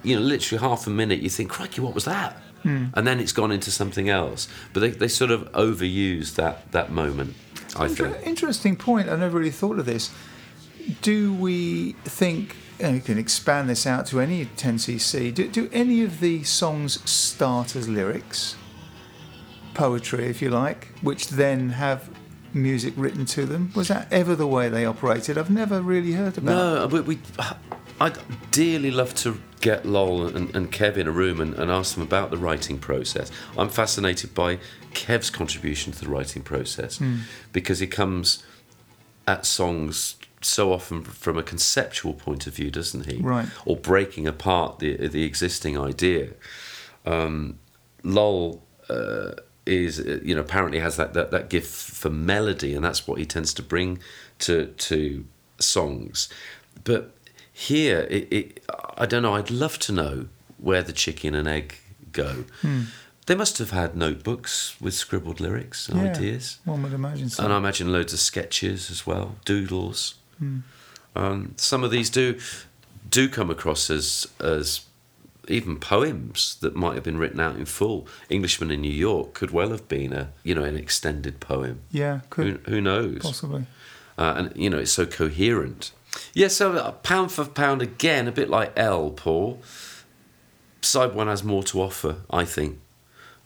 you 0.03 0.15
know, 0.15 0.21
literally 0.21 0.61
half 0.61 0.88
a 0.88 0.89
minute, 0.89 1.19
you 1.19 1.30
think, 1.30 1.49
"Crikey, 1.49 1.81
what 1.81 1.93
was 1.93 2.05
that?" 2.05 2.38
Hmm. 2.63 2.85
And 2.93 3.05
then 3.05 3.19
it's 3.19 3.34
gone 3.34 3.51
into 3.51 3.71
something 3.71 4.07
else. 4.07 4.47
But 4.71 4.80
they, 4.80 4.89
they 4.91 5.09
sort 5.09 5.31
of 5.31 5.51
overuse 5.51 6.35
that 6.35 6.71
that 6.71 6.89
moment. 6.91 7.35
I 7.75 7.88
Inter- 7.88 8.11
think. 8.11 8.25
Interesting 8.27 8.75
point. 8.77 9.09
I 9.09 9.17
never 9.17 9.38
really 9.38 9.51
thought 9.51 9.80
of 9.80 9.85
this. 9.85 10.11
Do 11.01 11.34
we 11.34 11.93
think, 12.05 12.55
and 12.80 12.95
you 12.95 13.01
can 13.01 13.17
expand 13.17 13.69
this 13.69 13.85
out 13.85 14.05
to 14.07 14.19
any 14.21 14.45
10cc, 14.45 15.34
do, 15.34 15.47
do 15.49 15.69
any 15.73 16.03
of 16.03 16.19
the 16.21 16.43
songs 16.43 16.99
start 17.09 17.75
as 17.75 17.88
lyrics? 17.89 18.55
Poetry, 19.73 20.27
if 20.27 20.41
you 20.41 20.49
like, 20.49 20.87
which 21.01 21.29
then 21.29 21.69
have 21.69 22.09
music 22.53 22.93
written 22.95 23.25
to 23.25 23.45
them? 23.45 23.71
Was 23.75 23.87
that 23.87 24.11
ever 24.11 24.35
the 24.35 24.47
way 24.47 24.69
they 24.69 24.85
operated? 24.85 25.37
I've 25.37 25.49
never 25.49 25.81
really 25.81 26.13
heard 26.13 26.37
about 26.37 26.51
No, 26.53 26.87
we, 26.87 27.01
we 27.01 27.19
I'd 27.99 28.17
dearly 28.51 28.91
love 28.91 29.15
to 29.15 29.39
get 29.61 29.85
Lol 29.85 30.27
and, 30.27 30.53
and 30.55 30.71
Kev 30.71 30.97
in 30.97 31.07
a 31.07 31.11
room 31.11 31.39
and, 31.39 31.53
and 31.55 31.71
ask 31.71 31.95
them 31.95 32.03
about 32.03 32.31
the 32.31 32.37
writing 32.37 32.77
process. 32.77 33.31
I'm 33.57 33.69
fascinated 33.69 34.33
by 34.33 34.59
Kev's 34.91 35.29
contribution 35.29 35.93
to 35.93 36.03
the 36.03 36.09
writing 36.09 36.41
process 36.41 37.01
because 37.51 37.79
he 37.79 37.87
comes 37.87 38.43
at 39.27 39.45
songs 39.45 40.17
so 40.41 40.73
often 40.73 41.01
from 41.03 41.37
a 41.37 41.43
conceptual 41.43 42.13
point 42.13 42.45
of 42.47 42.53
view, 42.55 42.69
doesn't 42.69 43.05
he? 43.05 43.21
Right. 43.21 43.47
Or 43.65 43.77
breaking 43.77 44.27
apart 44.27 44.79
the 44.79 45.07
the 45.07 45.23
existing 45.23 45.79
idea. 45.79 46.31
Um, 47.05 47.59
Lol 48.03 48.63
uh, 48.89 49.31
is, 49.65 49.99
uh, 49.99 50.19
you 50.23 50.35
know, 50.35 50.41
apparently 50.41 50.80
has 50.80 50.98
that, 50.98 51.14
that, 51.14 51.31
that 51.31 51.49
gift 51.49 51.72
for 51.72 52.10
melody, 52.10 52.73
and 52.76 52.84
that's 52.84 53.07
what 53.07 53.19
he 53.19 53.26
tends 53.26 53.53
to 53.56 53.61
bring 53.61 53.99
to 54.40 54.68
to 54.68 55.26
songs. 55.60 56.30
But 56.84 57.11
here, 57.52 58.07
it, 58.10 58.27
it, 58.31 58.65
I 58.98 59.06
don't 59.06 59.22
know. 59.22 59.35
I'd 59.35 59.52
love 59.52 59.80
to 59.80 59.91
know 59.91 60.27
where 60.57 60.81
the 60.84 60.94
chicken 60.94 61.35
and 61.35 61.48
egg 61.48 61.76
go. 62.11 62.45
They 63.26 63.35
must 63.35 63.57
have 63.60 63.72
had 63.72 63.95
notebooks 63.95 64.76
with 64.81 64.94
scribbled 64.94 65.40
lyrics 65.40 65.88
and 65.88 66.02
Yeah, 66.02 66.10
ideas. 66.11 66.60
One 66.65 66.84
would 66.84 66.91
imagine 66.94 67.30
so. 67.30 67.44
And 67.44 67.53
I 67.53 67.57
imagine 67.57 67.91
loads 67.91 68.11
of 68.11 68.19
sketches 68.19 68.91
as 68.91 69.07
well, 69.07 69.35
doodles. 69.45 70.15
Um, 71.15 71.53
some 71.57 71.84
of 71.85 71.91
these 71.91 72.10
do 72.10 72.38
do 73.10 73.30
come 73.30 73.49
across 73.49 73.90
as 73.90 74.27
as 74.40 74.81
even 75.48 75.78
poems 75.78 76.56
that 76.61 76.76
might 76.76 76.95
have 76.95 77.03
been 77.03 77.18
written 77.18 77.40
out 77.40 77.56
in 77.57 77.65
full. 77.65 78.07
Englishman 78.30 78.72
in 78.72 78.82
New 78.82 78.91
York 78.91 79.34
could 79.34 79.52
well 79.52 79.70
have 79.70 79.88
been 79.88 80.14
a 80.14 80.32
you 80.44 80.56
know 80.56 80.64
an 80.64 80.76
extended 80.78 81.40
poem. 81.40 81.82
yeah, 81.91 82.20
Who, 82.36 82.53
could 82.53 82.61
who 82.68 82.82
knows? 82.82 83.20
possibly. 83.22 83.65
Uh, 84.18 84.34
and 84.38 84.56
you 84.56 84.70
know 84.70 84.78
it's 84.78 84.91
so 84.91 85.06
coherent. 85.06 85.91
Yeah, 86.34 86.48
so 86.49 86.74
uh, 86.74 86.91
pound 86.91 87.32
for 87.32 87.45
pound 87.45 87.82
again, 87.82 88.28
a 88.28 88.32
bit 88.32 88.49
like 88.49 88.72
L, 88.78 89.10
Paul. 89.11 89.60
Side 90.82 91.15
one 91.15 91.28
has 91.28 91.44
more 91.44 91.64
to 91.64 91.82
offer, 91.82 92.18
I 92.30 92.44
think, 92.45 92.80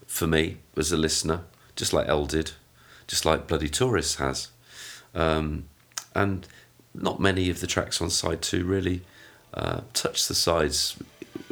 for 0.07 0.25
me 0.27 0.57
as 0.75 0.91
a 0.91 0.97
listener, 0.97 1.41
just 1.75 1.93
like 1.93 2.07
L 2.07 2.25
did, 2.25 2.51
just 3.07 3.25
like 3.25 3.47
Bloody 3.47 3.69
Tourists 3.69 4.15
has, 4.15 4.49
um, 5.13 5.65
and 6.15 6.47
not 6.95 7.19
many 7.19 7.49
of 7.51 7.59
the 7.61 7.67
tracks 7.67 8.01
on 8.01 8.09
side 8.09 8.41
two 8.41 8.65
really 8.65 9.01
uh, 9.53 9.81
touch 9.93 10.27
the 10.27 10.33
sides 10.33 10.97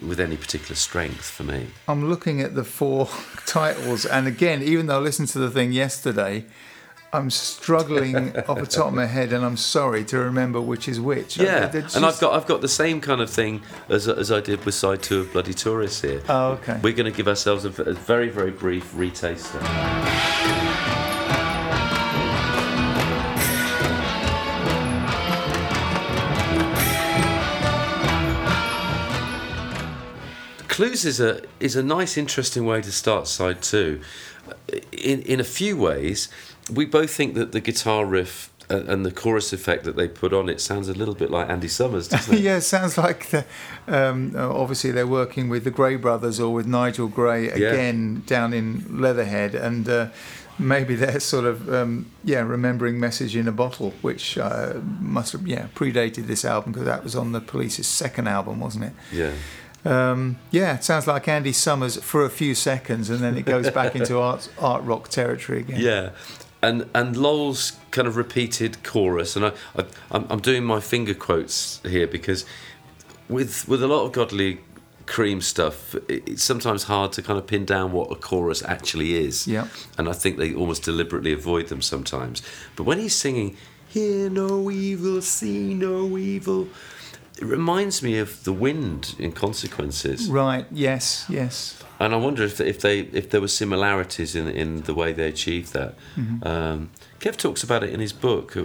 with 0.01 0.19
any 0.19 0.37
particular 0.37 0.75
strength 0.75 1.29
for 1.29 1.43
me. 1.43 1.67
I'm 1.87 2.09
looking 2.09 2.41
at 2.41 2.55
the 2.55 2.63
four 2.63 3.09
titles, 3.45 4.05
and 4.05 4.27
again, 4.27 4.61
even 4.61 4.87
though 4.87 4.97
I 4.97 5.01
listened 5.01 5.29
to 5.29 5.39
the 5.39 5.49
thing 5.49 5.71
yesterday, 5.71 6.45
I'm 7.13 7.29
struggling 7.29 8.37
off 8.47 8.59
the 8.59 8.65
top 8.65 8.87
of 8.87 8.93
my 8.93 9.05
head, 9.05 9.31
and 9.31 9.45
I'm 9.45 9.57
sorry 9.57 10.03
to 10.05 10.19
remember 10.19 10.59
which 10.59 10.87
is 10.87 10.99
which. 10.99 11.37
Yeah, 11.37 11.67
they're 11.67 11.87
and 11.95 12.05
I've 12.05 12.19
got 12.19 12.33
I've 12.33 12.47
got 12.47 12.61
the 12.61 12.67
same 12.67 12.99
kind 12.99 13.21
of 13.21 13.29
thing 13.29 13.61
as 13.89 14.07
as 14.07 14.31
I 14.31 14.41
did 14.41 14.65
with 14.65 14.75
side 14.75 15.01
two 15.01 15.21
of 15.21 15.31
Bloody 15.31 15.53
Tourists 15.53 16.01
here. 16.01 16.21
Oh, 16.27 16.53
okay. 16.53 16.79
We're 16.81 16.93
going 16.93 17.11
to 17.11 17.15
give 17.15 17.27
ourselves 17.27 17.65
a, 17.65 17.69
a 17.83 17.93
very 17.93 18.29
very 18.29 18.51
brief 18.51 18.93
retaster. 18.93 20.64
Clues 30.75 31.05
is 31.05 31.19
a 31.21 31.41
is 31.59 31.75
a 31.77 31.83
nice, 31.83 32.17
interesting 32.17 32.65
way 32.65 32.81
to 32.81 32.91
start 32.91 33.27
side 33.27 33.61
two. 33.61 34.01
In 34.91 35.21
in 35.21 35.39
a 35.39 35.43
few 35.45 35.77
ways, 35.77 36.27
we 36.69 36.85
both 36.85 37.11
think 37.11 37.33
that 37.35 37.53
the 37.53 37.61
guitar 37.61 38.05
riff 38.05 38.49
and 38.67 39.05
the 39.05 39.11
chorus 39.11 39.53
effect 39.53 39.83
that 39.85 39.95
they 39.95 40.07
put 40.07 40.33
on 40.33 40.49
it 40.49 40.59
sounds 40.59 40.89
a 40.89 40.93
little 40.93 41.13
bit 41.13 41.29
like 41.29 41.47
Andy 41.49 41.67
Summers, 41.67 42.07
doesn't 42.07 42.33
it? 42.33 42.41
yeah, 42.47 42.57
it 42.57 42.61
sounds 42.61 42.97
like 42.97 43.29
the, 43.29 43.45
um, 43.87 44.33
obviously 44.35 44.91
they're 44.91 45.07
working 45.07 45.49
with 45.49 45.63
the 45.63 45.71
Gray 45.71 45.95
brothers 45.97 46.39
or 46.39 46.51
with 46.51 46.65
Nigel 46.65 47.07
Gray 47.07 47.45
Yeah. 47.45 47.69
again 47.69 48.23
down 48.25 48.53
in 48.53 48.99
Leatherhead, 48.99 49.53
and 49.55 49.87
uh, 49.87 50.07
maybe 50.57 50.95
they're 50.95 51.19
sort 51.19 51.45
of 51.45 51.73
um, 51.73 52.07
yeah 52.23 52.41
remembering 52.41 52.99
"Message 52.99 53.35
in 53.37 53.47
a 53.47 53.51
Bottle," 53.53 53.93
which 54.01 54.37
uh, 54.37 54.73
must 54.99 55.31
have 55.33 55.47
yeah 55.47 55.67
predated 55.75 56.27
this 56.27 56.43
album 56.43 56.73
because 56.73 56.85
that 56.87 57.03
was 57.03 57.15
on 57.15 57.31
the 57.31 57.41
Police's 57.41 57.87
second 57.87 58.27
album, 58.27 58.59
wasn't 58.59 58.85
it? 58.85 58.93
Yeah. 59.13 59.31
Um, 59.85 60.37
yeah, 60.49 60.75
it 60.75 60.83
sounds 60.83 61.05
like 61.05 61.27
Andy 61.27 61.51
Summers 61.51 61.97
for 62.03 62.25
a 62.25 62.29
few 62.29 62.55
seconds, 62.55 63.09
and 63.09 63.19
then 63.19 63.37
it 63.37 63.45
goes 63.45 63.69
back 63.69 63.95
into 63.95 64.19
art 64.29 64.49
art 64.59 64.83
rock 64.83 65.09
territory 65.09 65.59
again. 65.59 65.79
Yeah, 65.79 66.09
and 66.63 66.89
and 66.95 67.15
Lol's 67.15 67.73
kind 67.91 68.07
of 68.07 68.17
repeated 68.17 68.83
chorus, 68.83 69.35
and 69.35 69.45
I, 69.45 69.51
I 69.77 69.85
I'm, 70.11 70.25
I'm 70.29 70.39
doing 70.39 70.63
my 70.63 70.79
finger 70.79 71.13
quotes 71.13 71.81
here 71.83 72.07
because 72.07 72.45
with 73.29 73.67
with 73.67 73.83
a 73.83 73.87
lot 73.87 74.05
of 74.05 74.11
Godley 74.11 74.59
Creme 75.05 75.41
stuff, 75.41 75.93
it's 76.09 76.43
sometimes 76.43 76.83
hard 76.85 77.11
to 77.13 77.21
kind 77.21 77.37
of 77.37 77.45
pin 77.45 77.63
down 77.63 77.91
what 77.91 78.11
a 78.11 78.15
chorus 78.15 78.63
actually 78.63 79.13
is. 79.13 79.47
Yeah. 79.47 79.67
and 79.99 80.09
I 80.09 80.13
think 80.13 80.37
they 80.37 80.55
almost 80.55 80.81
deliberately 80.83 81.31
avoid 81.31 81.67
them 81.67 81.83
sometimes. 81.83 82.41
But 82.75 82.85
when 82.85 82.97
he's 82.97 83.13
singing, 83.13 83.55
"Hear 83.87 84.31
no 84.31 84.71
evil, 84.71 85.21
see 85.21 85.75
no 85.75 86.17
evil." 86.17 86.69
It 87.37 87.43
reminds 87.45 88.01
me 88.01 88.17
of 88.19 88.43
the 88.45 88.53
wind 88.53 89.15
in 89.19 89.33
consequences. 89.33 90.29
Right. 90.29 90.65
Yes. 90.71 91.25
Yes. 91.29 91.81
And 91.99 92.13
I 92.13 92.17
wonder 92.17 92.43
if 92.43 92.59
if 92.61 92.79
they 92.79 92.99
if 92.99 93.29
there 93.29 93.41
were 93.41 93.47
similarities 93.49 94.35
in 94.35 94.47
in 94.47 94.81
the 94.83 94.93
way 94.93 95.11
they 95.13 95.27
achieved 95.27 95.73
that. 95.73 95.95
Um, 96.43 96.89
Kev 97.19 97.35
talks 97.37 97.63
about 97.63 97.83
it 97.83 97.89
in 97.89 97.99
his 97.99 98.13
book. 98.13 98.55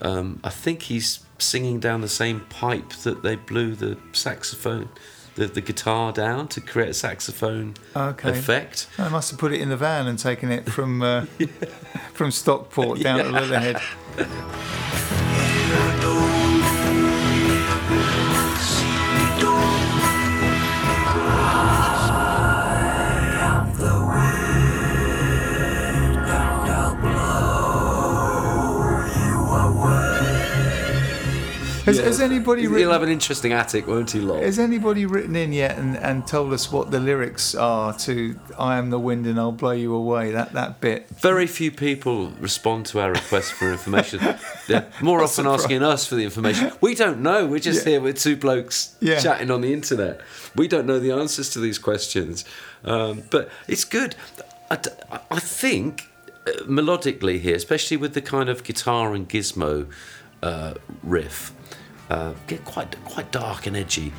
Um, 0.00 0.40
I 0.44 0.50
think 0.50 0.82
he's 0.82 1.20
singing 1.38 1.80
down 1.80 2.00
the 2.00 2.08
same 2.08 2.40
pipe 2.48 2.90
that 3.04 3.22
they 3.22 3.36
blew 3.36 3.74
the 3.74 3.96
saxophone, 4.12 4.88
the 5.34 5.46
the 5.46 5.60
guitar 5.60 6.12
down 6.12 6.48
to 6.48 6.60
create 6.60 6.90
a 6.90 6.94
saxophone 6.94 7.74
Okay. 7.94 8.30
effect. 8.30 8.86
I 8.98 9.08
must 9.08 9.30
have 9.30 9.40
put 9.40 9.52
it 9.52 9.60
in 9.60 9.68
the 9.68 9.76
van 9.76 10.06
and 10.06 10.18
taken 10.18 10.50
it 10.52 10.70
from 10.70 11.02
uh, 11.02 11.26
from 12.14 12.30
Stockport 12.30 13.00
down 13.00 13.18
to 13.18 13.30
Leatherhead. 13.30 13.80
Has, 31.86 31.98
has 31.98 32.20
anybody 32.20 32.62
He'll 32.62 32.72
written, 32.72 32.90
have 32.90 33.02
an 33.02 33.08
interesting 33.08 33.52
attic, 33.52 33.86
won't 33.86 34.10
he, 34.10 34.20
Lol? 34.20 34.42
has 34.42 34.58
anybody 34.58 35.06
written 35.06 35.36
in 35.36 35.52
yet 35.52 35.78
and, 35.78 35.96
and 35.96 36.26
told 36.26 36.52
us 36.52 36.70
what 36.72 36.90
the 36.90 36.98
lyrics 37.00 37.54
are 37.54 37.92
to 38.00 38.38
"I 38.58 38.76
am 38.76 38.90
the 38.90 38.98
wind 38.98 39.26
and 39.26 39.38
I'll 39.38 39.52
blow 39.52 39.70
you 39.70 39.94
away"? 39.94 40.32
That 40.32 40.52
that 40.54 40.80
bit. 40.80 41.08
Very 41.10 41.46
few 41.46 41.70
people 41.70 42.30
respond 42.40 42.86
to 42.86 42.98
our 43.00 43.12
request 43.12 43.52
for 43.52 43.70
information. 43.70 44.18
They're 44.66 44.90
more 45.00 45.22
often 45.22 45.46
asking 45.46 45.82
us 45.84 46.06
for 46.06 46.16
the 46.16 46.24
information. 46.24 46.72
We 46.80 46.94
don't 46.94 47.20
know. 47.22 47.46
We're 47.46 47.60
just 47.60 47.86
Yeah. 47.86 47.92
here 47.92 48.00
with 48.00 48.18
two 48.18 48.36
blokes 48.36 48.96
Yeah. 49.00 49.20
chatting 49.20 49.50
on 49.52 49.60
the 49.60 49.72
internet. 49.72 50.20
We 50.56 50.66
don't 50.68 50.86
know 50.86 50.98
the 50.98 51.12
answers 51.12 51.50
to 51.50 51.60
these 51.60 51.78
questions. 51.78 52.44
Um, 52.84 53.22
but 53.30 53.48
it's 53.68 53.84
good. 53.84 54.16
I 54.70 55.38
think 55.38 56.10
uh, 56.46 56.50
melodically 56.64 57.40
here, 57.40 57.54
especially 57.54 57.96
with 57.96 58.14
the 58.14 58.22
kind 58.22 58.48
of 58.48 58.64
guitar 58.64 59.14
and 59.14 59.28
gizmo 59.28 59.86
uh, 60.42 60.74
riff. 61.04 61.52
Uh, 62.08 62.32
get 62.46 62.64
quite 62.64 62.94
quite 63.04 63.32
dark 63.32 63.66
and 63.66 63.76
edgy. 63.76 64.12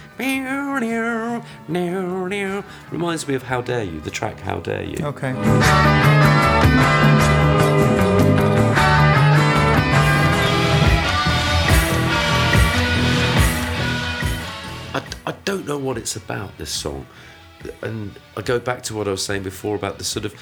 Reminds 2.91 3.25
me 3.27 3.33
of 3.33 3.43
How 3.43 3.61
Dare 3.61 3.83
You, 3.83 4.01
the 4.01 4.11
track 4.11 4.41
How 4.41 4.59
Dare 4.59 4.83
You. 4.83 5.05
Okay. 5.05 5.33
I, 14.93 15.01
I 15.25 15.31
don't 15.45 15.65
know 15.65 15.77
what 15.77 15.97
it's 15.97 16.17
about. 16.17 16.57
This 16.57 16.69
song, 16.69 17.07
and 17.81 18.19
I 18.35 18.41
go 18.41 18.59
back 18.59 18.83
to 18.83 18.95
what 18.95 19.07
I 19.07 19.11
was 19.11 19.23
saying 19.23 19.43
before 19.43 19.77
about 19.77 19.97
the 19.97 20.03
sort 20.03 20.25
of 20.25 20.35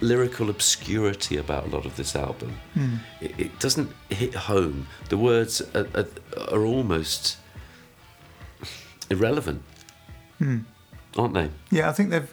lyrical 0.00 0.50
obscurity 0.50 1.36
about 1.36 1.66
a 1.66 1.68
lot 1.68 1.86
of 1.86 1.96
this 1.96 2.16
album. 2.16 2.56
Hmm. 2.74 2.96
It, 3.20 3.38
it 3.38 3.58
doesn't 3.58 3.90
hit 4.08 4.34
home. 4.34 4.86
The 5.08 5.18
words 5.18 5.60
are, 5.74 5.86
are, 5.94 6.06
are 6.50 6.64
almost 6.64 7.38
irrelevant, 9.10 9.62
hmm. 10.38 10.60
aren't 11.16 11.34
they? 11.34 11.50
Yeah, 11.70 11.88
I 11.88 11.92
think 11.92 12.10
they've 12.10 12.32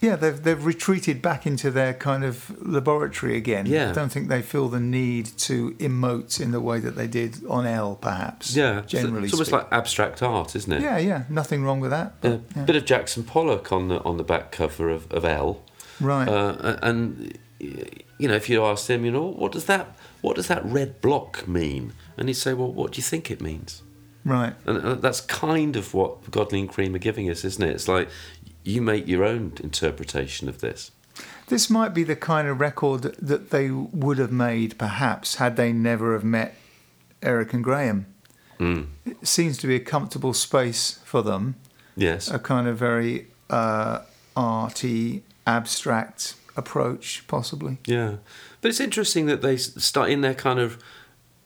yeah 0.00 0.16
they've 0.16 0.42
they've 0.42 0.64
retreated 0.64 1.20
back 1.20 1.46
into 1.46 1.70
their 1.70 1.92
kind 1.92 2.24
of 2.24 2.50
laboratory 2.66 3.36
again. 3.36 3.66
Yeah. 3.66 3.90
I 3.90 3.92
don't 3.92 4.10
think 4.10 4.28
they 4.28 4.42
feel 4.42 4.68
the 4.68 4.80
need 4.80 5.26
to 5.38 5.72
emote 5.72 6.40
in 6.40 6.50
the 6.52 6.60
way 6.60 6.80
that 6.80 6.96
they 6.96 7.06
did 7.06 7.44
on 7.46 7.66
L, 7.66 7.96
perhaps. 7.96 8.56
Yeah, 8.56 8.82
generally. 8.86 9.24
it's 9.24 9.34
almost 9.34 9.52
like 9.52 9.66
abstract 9.70 10.22
art, 10.22 10.56
isn't 10.56 10.72
it? 10.72 10.82
yeah, 10.82 10.98
yeah, 10.98 11.24
nothing 11.28 11.64
wrong 11.64 11.80
with 11.80 11.90
that. 11.90 12.14
A 12.22 12.30
but, 12.30 12.40
yeah. 12.56 12.64
bit 12.64 12.76
of 12.76 12.84
Jackson 12.84 13.24
Pollock 13.24 13.70
on 13.72 13.88
the 13.88 14.02
on 14.02 14.16
the 14.16 14.24
back 14.24 14.52
cover 14.52 14.88
of, 14.88 15.10
of 15.12 15.24
L. 15.24 15.62
right. 16.00 16.28
Uh, 16.28 16.78
and 16.82 17.38
you 17.58 18.28
know, 18.28 18.34
if 18.34 18.48
you 18.48 18.64
ask 18.64 18.88
him, 18.88 19.04
you 19.04 19.10
know, 19.10 19.26
what 19.26 19.52
does 19.52 19.66
that 19.66 19.96
what 20.20 20.36
does 20.36 20.48
that 20.48 20.64
red 20.64 21.00
block 21.00 21.46
mean? 21.48 21.92
And 22.16 22.28
he'd 22.28 22.34
say, 22.34 22.52
well, 22.54 22.70
what 22.72 22.92
do 22.92 22.96
you 22.98 23.02
think 23.02 23.30
it 23.30 23.40
means? 23.40 23.82
right. 24.24 24.54
And 24.66 24.78
uh, 24.84 24.94
that's 24.96 25.20
kind 25.22 25.76
of 25.76 25.94
what 25.94 26.30
Godley 26.30 26.60
and 26.60 26.68
Creme 26.68 26.94
are 26.94 26.98
giving 26.98 27.30
us, 27.30 27.44
isn't 27.44 27.62
it? 27.62 27.70
It's 27.70 27.88
like 27.88 28.08
you 28.64 28.82
make 28.82 29.08
your 29.08 29.24
own 29.24 29.54
interpretation 29.62 30.48
of 30.48 30.60
this. 30.60 30.90
This 31.48 31.70
might 31.70 31.94
be 31.94 32.04
the 32.04 32.16
kind 32.16 32.46
of 32.46 32.60
record 32.60 33.02
that 33.02 33.50
they 33.50 33.70
would 33.70 34.18
have 34.18 34.30
made, 34.30 34.78
perhaps, 34.78 35.36
had 35.36 35.56
they 35.56 35.72
never 35.72 36.12
have 36.12 36.22
met 36.24 36.54
Eric 37.22 37.52
and 37.54 37.64
Graham. 37.64 38.06
Mm. 38.58 38.88
It 39.06 39.26
seems 39.26 39.56
to 39.58 39.66
be 39.66 39.74
a 39.74 39.80
comfortable 39.80 40.34
space 40.34 41.00
for 41.04 41.22
them, 41.22 41.56
Yes. 41.96 42.30
a 42.30 42.38
kind 42.38 42.68
of 42.68 42.76
very 42.78 43.26
uh, 43.48 44.00
arty, 44.36 45.24
abstract 45.46 46.34
approach, 46.56 47.24
possibly. 47.28 47.78
Yeah, 47.86 48.16
but 48.60 48.68
it's 48.68 48.80
interesting 48.80 49.26
that 49.26 49.42
they 49.42 49.56
start 49.56 50.10
in 50.10 50.20
their 50.20 50.34
kind 50.34 50.58
of 50.58 50.78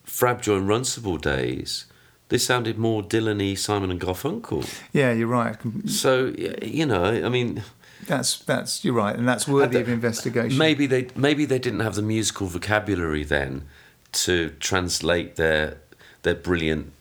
Frabjoy 0.07 0.59
and 0.59 0.69
Runcible 0.69 1.21
days. 1.21 1.87
This 2.29 2.45
sounded 2.45 2.79
more 2.79 3.03
Dylan-y, 3.03 3.55
Simon 3.55 3.91
and 3.91 4.01
Garfunkel. 4.01 4.67
Yeah, 4.93 5.13
you're 5.13 5.29
right. 5.29 5.57
So 5.87 6.35
you 6.63 6.87
know, 6.87 7.05
I 7.05 7.29
mean, 7.29 7.63
That's 8.07 8.39
that's 8.39 8.85
you're 8.85 8.95
right, 8.95 9.15
and 9.17 9.29
that's 9.29 9.47
worthy 9.47 9.81
of 9.81 9.89
Uh, 9.89 9.93
investigation. 9.93 10.59
maybe 10.59 10.87
they 10.87 11.09
maybe 11.15 11.45
they 11.45 11.59
didn't 11.59 11.81
have 11.81 11.95
the 11.95 12.03
musical 12.03 12.47
vocabulary 12.47 13.25
then 13.25 13.65
to 14.13 14.51
translate 14.61 15.37
their 15.37 15.79
their 16.23 16.35
brilliant 16.35 16.93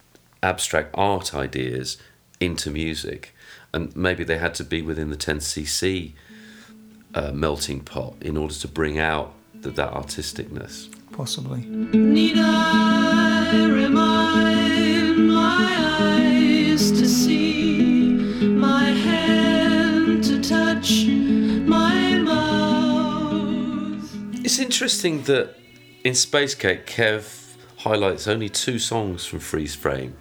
abstract 0.42 0.92
art 0.94 1.34
ideas 1.34 1.98
into 2.40 2.70
music, 2.70 3.34
and 3.74 3.96
maybe 3.96 4.24
they 4.26 4.38
had 4.38 4.54
to 4.56 4.64
be 4.64 4.82
within 4.82 5.10
the 5.10 5.18
10cc 5.18 6.12
uh, 7.14 7.32
melting 7.32 7.82
pot 7.82 8.16
in 8.22 8.38
order 8.38 8.54
to 8.54 8.68
bring 8.68 8.98
out 9.00 9.34
th 9.62 9.76
that 9.76 9.92
artisticness. 9.94 10.90
possibly. 11.12 11.62
Need 11.94 12.38
I 12.38 13.66
remind 13.68 15.28
my 15.28 15.68
eyes 16.02 16.92
to 16.92 17.06
see, 17.08 18.16
my 18.68 18.86
hand 19.08 20.24
to 20.24 20.42
touch, 20.42 21.06
my 21.78 22.18
mouth? 22.18 24.04
It's 24.44 24.60
interesting 24.60 25.24
that 25.24 25.56
in 26.04 26.16
Space 26.16 26.56
Cake, 26.56 26.86
Kev 26.88 27.24
highlights 27.78 28.28
only 28.28 28.50
two 28.50 28.80
songs 28.80 29.26
from 29.26 29.40
Freeze 29.40 29.76
Frame. 29.76 30.16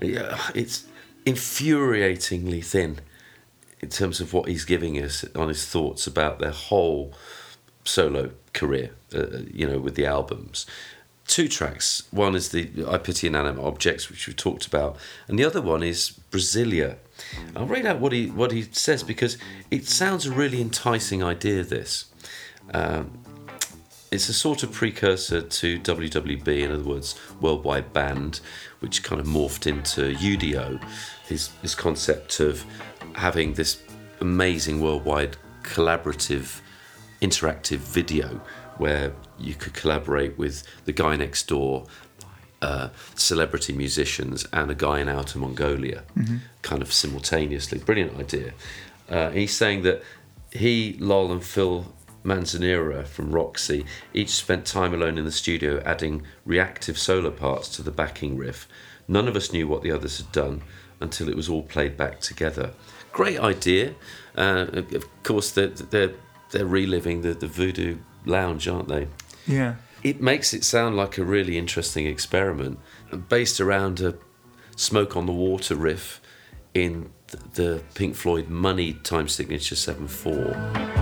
Yeah, 0.00 0.38
it's 0.54 0.84
infuriatingly 1.26 2.64
thin 2.64 3.00
in 3.80 3.88
terms 3.88 4.20
of 4.20 4.32
what 4.32 4.48
he's 4.48 4.64
giving 4.64 4.96
us 5.02 5.24
on 5.34 5.48
his 5.48 5.66
thoughts 5.66 6.06
about 6.06 6.38
their 6.38 6.50
whole 6.50 7.12
solo 7.84 8.30
career, 8.52 8.90
uh, 9.14 9.38
you 9.52 9.66
know, 9.66 9.78
with 9.78 9.94
the 9.94 10.06
albums. 10.06 10.66
Two 11.26 11.48
tracks. 11.48 12.04
One 12.10 12.34
is 12.34 12.50
the 12.50 12.70
I 12.88 12.98
Pity 12.98 13.26
Inanimate 13.26 13.62
Objects, 13.62 14.08
which 14.08 14.26
we've 14.26 14.36
talked 14.36 14.66
about, 14.66 14.96
and 15.26 15.38
the 15.38 15.44
other 15.44 15.60
one 15.60 15.82
is 15.82 16.18
Brasilia. 16.30 16.96
I'll 17.54 17.66
read 17.66 17.84
out 17.84 18.00
what 18.00 18.12
he 18.12 18.30
what 18.30 18.50
he 18.50 18.62
says 18.72 19.02
because 19.02 19.36
it 19.70 19.86
sounds 19.86 20.24
a 20.26 20.32
really 20.32 20.60
enticing 20.60 21.22
idea. 21.22 21.64
This, 21.64 22.06
um, 22.72 23.22
it's 24.10 24.28
a 24.28 24.32
sort 24.32 24.62
of 24.62 24.72
precursor 24.72 25.42
to 25.42 25.78
WWB, 25.80 26.48
in 26.62 26.72
other 26.72 26.82
words, 26.82 27.14
Worldwide 27.40 27.92
Band, 27.92 28.40
which 28.80 29.02
kind 29.02 29.20
of 29.20 29.26
morphed 29.26 29.66
into 29.66 30.14
UDO, 30.14 30.82
his, 31.26 31.50
his 31.60 31.74
concept 31.74 32.40
of 32.40 32.64
having 33.18 33.54
this 33.54 33.82
amazing 34.20 34.80
worldwide 34.80 35.36
collaborative 35.62 36.60
interactive 37.20 37.78
video 37.78 38.40
where 38.78 39.12
you 39.38 39.54
could 39.54 39.74
collaborate 39.74 40.38
with 40.38 40.62
the 40.84 40.92
guy 40.92 41.16
next 41.16 41.48
door, 41.48 41.84
uh, 42.62 42.88
celebrity 43.14 43.72
musicians, 43.72 44.46
and 44.52 44.70
a 44.70 44.74
guy 44.74 45.00
in 45.00 45.08
Outer 45.08 45.38
Mongolia, 45.38 46.04
kind 46.62 46.80
of 46.80 46.92
simultaneously. 46.92 47.78
Brilliant 47.78 48.18
idea. 48.18 48.52
Uh, 49.08 49.30
he's 49.30 49.56
saying 49.56 49.82
that 49.82 50.02
he, 50.52 50.96
Lol, 51.00 51.32
and 51.32 51.42
Phil 51.42 51.92
Manzanera 52.24 53.06
from 53.06 53.32
Roxy 53.32 53.84
each 54.12 54.30
spent 54.30 54.64
time 54.64 54.94
alone 54.94 55.18
in 55.18 55.24
the 55.24 55.32
studio 55.32 55.80
adding 55.84 56.22
reactive 56.44 56.98
solo 56.98 57.30
parts 57.30 57.68
to 57.76 57.82
the 57.82 57.90
backing 57.90 58.36
riff. 58.36 58.68
None 59.08 59.28
of 59.28 59.36
us 59.36 59.52
knew 59.52 59.66
what 59.66 59.82
the 59.82 59.90
others 59.90 60.18
had 60.18 60.30
done 60.32 60.62
until 61.00 61.28
it 61.28 61.36
was 61.36 61.48
all 61.48 61.62
played 61.62 61.96
back 61.96 62.20
together. 62.20 62.72
Great 63.18 63.40
idea. 63.40 63.94
Uh, 64.36 64.66
of 64.72 65.22
course, 65.24 65.50
they're, 65.50 65.66
they're, 65.66 66.12
they're 66.52 66.64
reliving 66.64 67.22
the, 67.22 67.34
the 67.34 67.48
Voodoo 67.48 67.96
Lounge, 68.24 68.68
aren't 68.68 68.86
they? 68.86 69.08
Yeah. 69.44 69.74
It 70.04 70.20
makes 70.20 70.54
it 70.54 70.62
sound 70.62 70.96
like 70.96 71.18
a 71.18 71.24
really 71.24 71.58
interesting 71.58 72.06
experiment 72.06 72.78
based 73.28 73.60
around 73.60 73.98
a 73.98 74.14
smoke 74.76 75.16
on 75.16 75.26
the 75.26 75.32
water 75.32 75.74
riff 75.74 76.20
in 76.74 77.10
the 77.54 77.82
Pink 77.96 78.14
Floyd 78.14 78.48
Money 78.48 78.92
time 78.92 79.26
signature 79.26 79.74
7 79.74 80.06
4. 80.06 80.97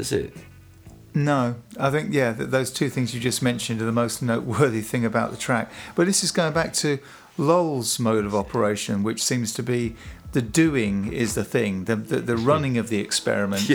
Does 0.00 0.12
it? 0.12 0.34
No, 1.12 1.56
I 1.78 1.90
think 1.90 2.14
yeah, 2.14 2.32
th- 2.32 2.48
those 2.48 2.70
two 2.70 2.88
things 2.88 3.14
you 3.14 3.20
just 3.20 3.42
mentioned 3.42 3.82
are 3.82 3.84
the 3.84 3.92
most 3.92 4.22
noteworthy 4.22 4.80
thing 4.80 5.04
about 5.04 5.30
the 5.30 5.36
track. 5.36 5.70
But 5.94 6.06
this 6.06 6.24
is 6.24 6.32
going 6.32 6.54
back 6.54 6.72
to 6.74 6.98
Lol's 7.40 7.98
mode 7.98 8.24
of 8.24 8.34
operation, 8.34 9.02
which 9.02 9.22
seems 9.22 9.54
to 9.54 9.62
be 9.62 9.96
the 10.32 10.42
doing 10.42 11.12
is 11.12 11.34
the 11.34 11.42
thing, 11.42 11.84
the 11.84 11.96
the, 11.96 12.16
the 12.20 12.36
running 12.36 12.78
of 12.78 12.88
the 12.88 12.98
experiment, 12.98 13.68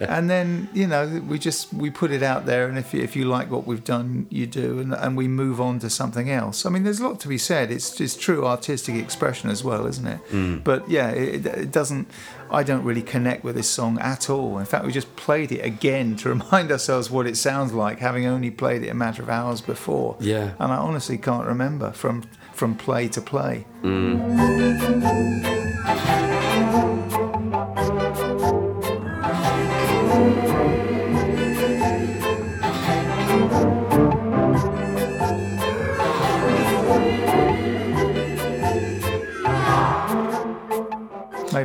and 0.00 0.30
then 0.30 0.68
you 0.72 0.86
know 0.86 1.22
we 1.28 1.38
just 1.38 1.72
we 1.72 1.90
put 1.90 2.10
it 2.10 2.22
out 2.22 2.46
there, 2.46 2.66
and 2.66 2.78
if 2.78 2.94
you, 2.94 3.02
if 3.02 3.14
you 3.14 3.26
like 3.26 3.50
what 3.50 3.66
we've 3.66 3.84
done, 3.84 4.26
you 4.30 4.46
do, 4.46 4.78
and, 4.78 4.94
and 4.94 5.16
we 5.16 5.28
move 5.28 5.60
on 5.60 5.78
to 5.80 5.90
something 5.90 6.30
else. 6.30 6.64
I 6.64 6.70
mean, 6.70 6.82
there's 6.82 7.00
a 7.00 7.06
lot 7.06 7.20
to 7.20 7.28
be 7.28 7.36
said. 7.36 7.70
It's 7.70 8.00
it's 8.00 8.16
true 8.16 8.46
artistic 8.46 8.94
expression 8.94 9.50
as 9.50 9.62
well, 9.62 9.86
isn't 9.86 10.06
it? 10.06 10.18
Hmm. 10.30 10.58
But 10.58 10.88
yeah, 10.88 11.10
it, 11.10 11.44
it 11.44 11.72
doesn't. 11.72 12.08
I 12.50 12.62
don't 12.62 12.84
really 12.84 13.02
connect 13.02 13.44
with 13.44 13.56
this 13.56 13.68
song 13.68 13.98
at 13.98 14.30
all. 14.30 14.58
In 14.58 14.64
fact, 14.64 14.86
we 14.86 14.92
just 14.92 15.14
played 15.16 15.52
it 15.52 15.62
again 15.62 16.16
to 16.16 16.28
remind 16.34 16.72
ourselves 16.72 17.10
what 17.10 17.26
it 17.26 17.36
sounds 17.36 17.74
like, 17.74 17.98
having 17.98 18.24
only 18.24 18.50
played 18.50 18.82
it 18.82 18.88
a 18.88 18.94
matter 18.94 19.22
of 19.22 19.28
hours 19.28 19.60
before. 19.60 20.16
Yeah. 20.20 20.54
And 20.58 20.72
I 20.72 20.76
honestly 20.76 21.18
can't 21.18 21.46
remember 21.46 21.92
from 21.92 22.24
from 22.58 22.74
play 22.74 23.06
to 23.06 23.20
play. 23.20 23.64
Maybe 23.84 24.18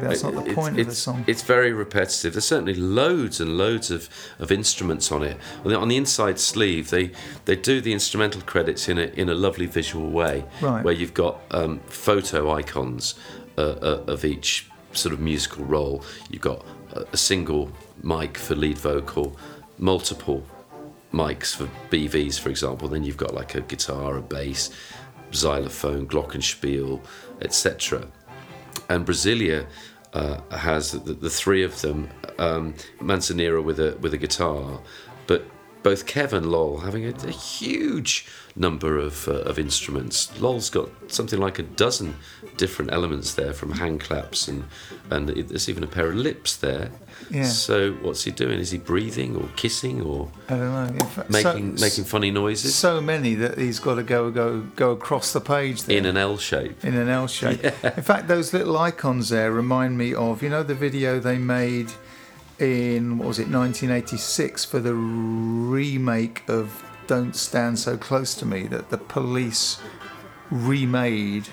that's 0.03 0.23
not 0.23 0.34
the 0.34 0.41
It's- 0.41 0.55
point 0.55 0.80
of 0.80 0.85
the 0.88 0.95
song. 0.95 1.23
It's 1.27 1.41
very 1.41 1.71
repetitive. 1.73 2.34
There's 2.34 2.45
certainly 2.45 2.75
loads 2.75 3.39
and 3.41 3.57
loads 3.57 3.89
of, 3.91 4.09
of 4.39 4.51
instruments 4.51 5.11
on 5.11 5.23
it. 5.23 5.38
On 5.63 5.71
the, 5.71 5.77
on 5.77 5.88
the 5.88 5.97
inside 5.97 6.39
sleeve, 6.39 6.89
they, 6.89 7.11
they 7.45 7.55
do 7.55 7.81
the 7.81 7.93
instrumental 7.93 8.41
credits 8.41 8.88
in 8.89 8.97
a, 8.97 9.03
in 9.15 9.30
a 9.30 9.34
lovely 9.35 9.65
visual 9.65 10.09
way, 10.09 10.45
Right. 10.61 10.84
where 10.84 10.93
you've 10.93 11.13
got 11.13 11.41
um, 11.51 11.80
photo 11.88 12.51
icons 12.51 13.15
uh, 13.57 13.61
uh, 13.61 14.03
of 14.07 14.23
each 14.25 14.69
sort 14.93 15.13
of 15.13 15.19
musical 15.19 15.63
role. 15.65 16.03
You've 16.30 16.41
got 16.41 16.65
a, 16.93 17.05
a 17.13 17.17
single 17.17 17.71
mic 18.03 18.38
for 18.38 18.55
lead 18.55 18.77
vocal, 18.77 19.38
multiple 19.77 20.45
mics 21.13 21.55
for 21.55 21.69
BVs, 21.91 22.39
for 22.39 22.49
example. 22.49 22.88
Then 22.88 23.03
you've 23.03 23.17
got 23.17 23.34
like 23.34 23.55
a 23.55 23.61
guitar, 23.61 24.17
a 24.17 24.21
bass, 24.21 24.69
xylophone, 25.31 26.07
glockenspiel, 26.07 26.99
etc. 27.41 28.07
And 28.89 29.05
Brasilia 29.05 29.65
uh, 30.14 30.40
has 30.56 30.91
the, 30.91 31.14
the 31.14 31.30
three 31.30 31.64
of 31.64 31.81
them, 31.81 32.10
um, 32.38 32.76
Manzanera 32.99 33.64
with 33.64 33.80
a 33.80 33.98
with 34.02 34.14
a 34.14 34.18
guitar, 34.18 34.80
but 35.27 35.45
both 35.84 36.05
Kev 36.05 36.34
and 36.34 36.51
Lol 36.51 36.80
having 36.80 37.05
a, 37.05 37.10
a 37.27 37.31
huge 37.31 38.26
number 38.55 38.97
of 38.97 39.27
uh, 39.27 39.34
of 39.49 39.57
instruments. 39.60 40.39
Lol's 40.39 40.69
got 40.69 40.89
something 41.07 41.39
like 41.39 41.60
a 41.60 41.64
dozen 41.64 42.15
different 42.57 42.91
elements 42.91 43.34
there, 43.34 43.53
from 43.53 43.72
hand 43.73 43.99
claps 43.99 44.47
and 44.47 44.64
and 45.10 45.30
it- 45.31 45.49
there's 45.49 45.68
even 45.69 45.84
a 45.84 45.88
pair 45.88 46.07
of 46.10 46.15
lips 46.15 46.55
there. 46.55 46.91
Yeah. 47.31 47.45
So 47.45 47.93
what's 48.01 48.23
he 48.26 48.31
doing? 48.31 48.60
Is 48.60 48.72
he 48.72 48.77
breathing 48.77 49.35
or 49.35 49.47
kissing 49.55 50.01
or 50.01 50.30
I 50.49 50.55
don't 50.57 50.97
know. 50.97 51.05
Fact, 51.05 51.30
making 51.30 51.77
so, 51.77 51.85
making 51.85 52.03
funny 52.03 52.31
noises 52.31 52.76
so 52.76 53.01
many 53.01 53.34
that 53.35 53.57
he's 53.57 53.80
got 53.80 53.95
to 53.95 54.03
go 54.03 54.30
go 54.30 54.61
go 54.76 54.91
across 54.91 55.31
the 55.34 55.41
page 55.41 55.84
there. 55.84 55.97
in 55.97 56.05
an 56.05 56.18
L 56.18 56.38
shape? 56.38 56.84
in 56.84 56.95
an 56.95 57.10
L 57.10 57.27
shape. 57.27 57.64
In 57.84 58.03
fact, 58.03 58.27
those 58.27 58.53
little 58.53 58.77
icons 58.77 59.30
there 59.30 59.51
remind 59.51 59.97
me 59.97 60.14
of 60.14 60.43
you 60.43 60.49
know 60.49 60.64
the 60.64 60.76
video 60.76 61.19
they 61.19 61.38
made 61.38 61.91
in 62.59 63.17
what 63.17 63.27
was 63.27 63.39
it 63.39 63.49
1986 63.49 64.65
for 64.65 64.80
the 64.80 64.93
remake 64.93 66.43
of 66.47 66.84
Don't 67.07 67.35
Stand 67.35 67.80
So 67.80 67.97
Close 67.97 68.35
to 68.35 68.45
Me 68.45 68.63
that 68.67 68.89
the 68.89 68.97
police 68.97 69.80
remade 70.51 71.47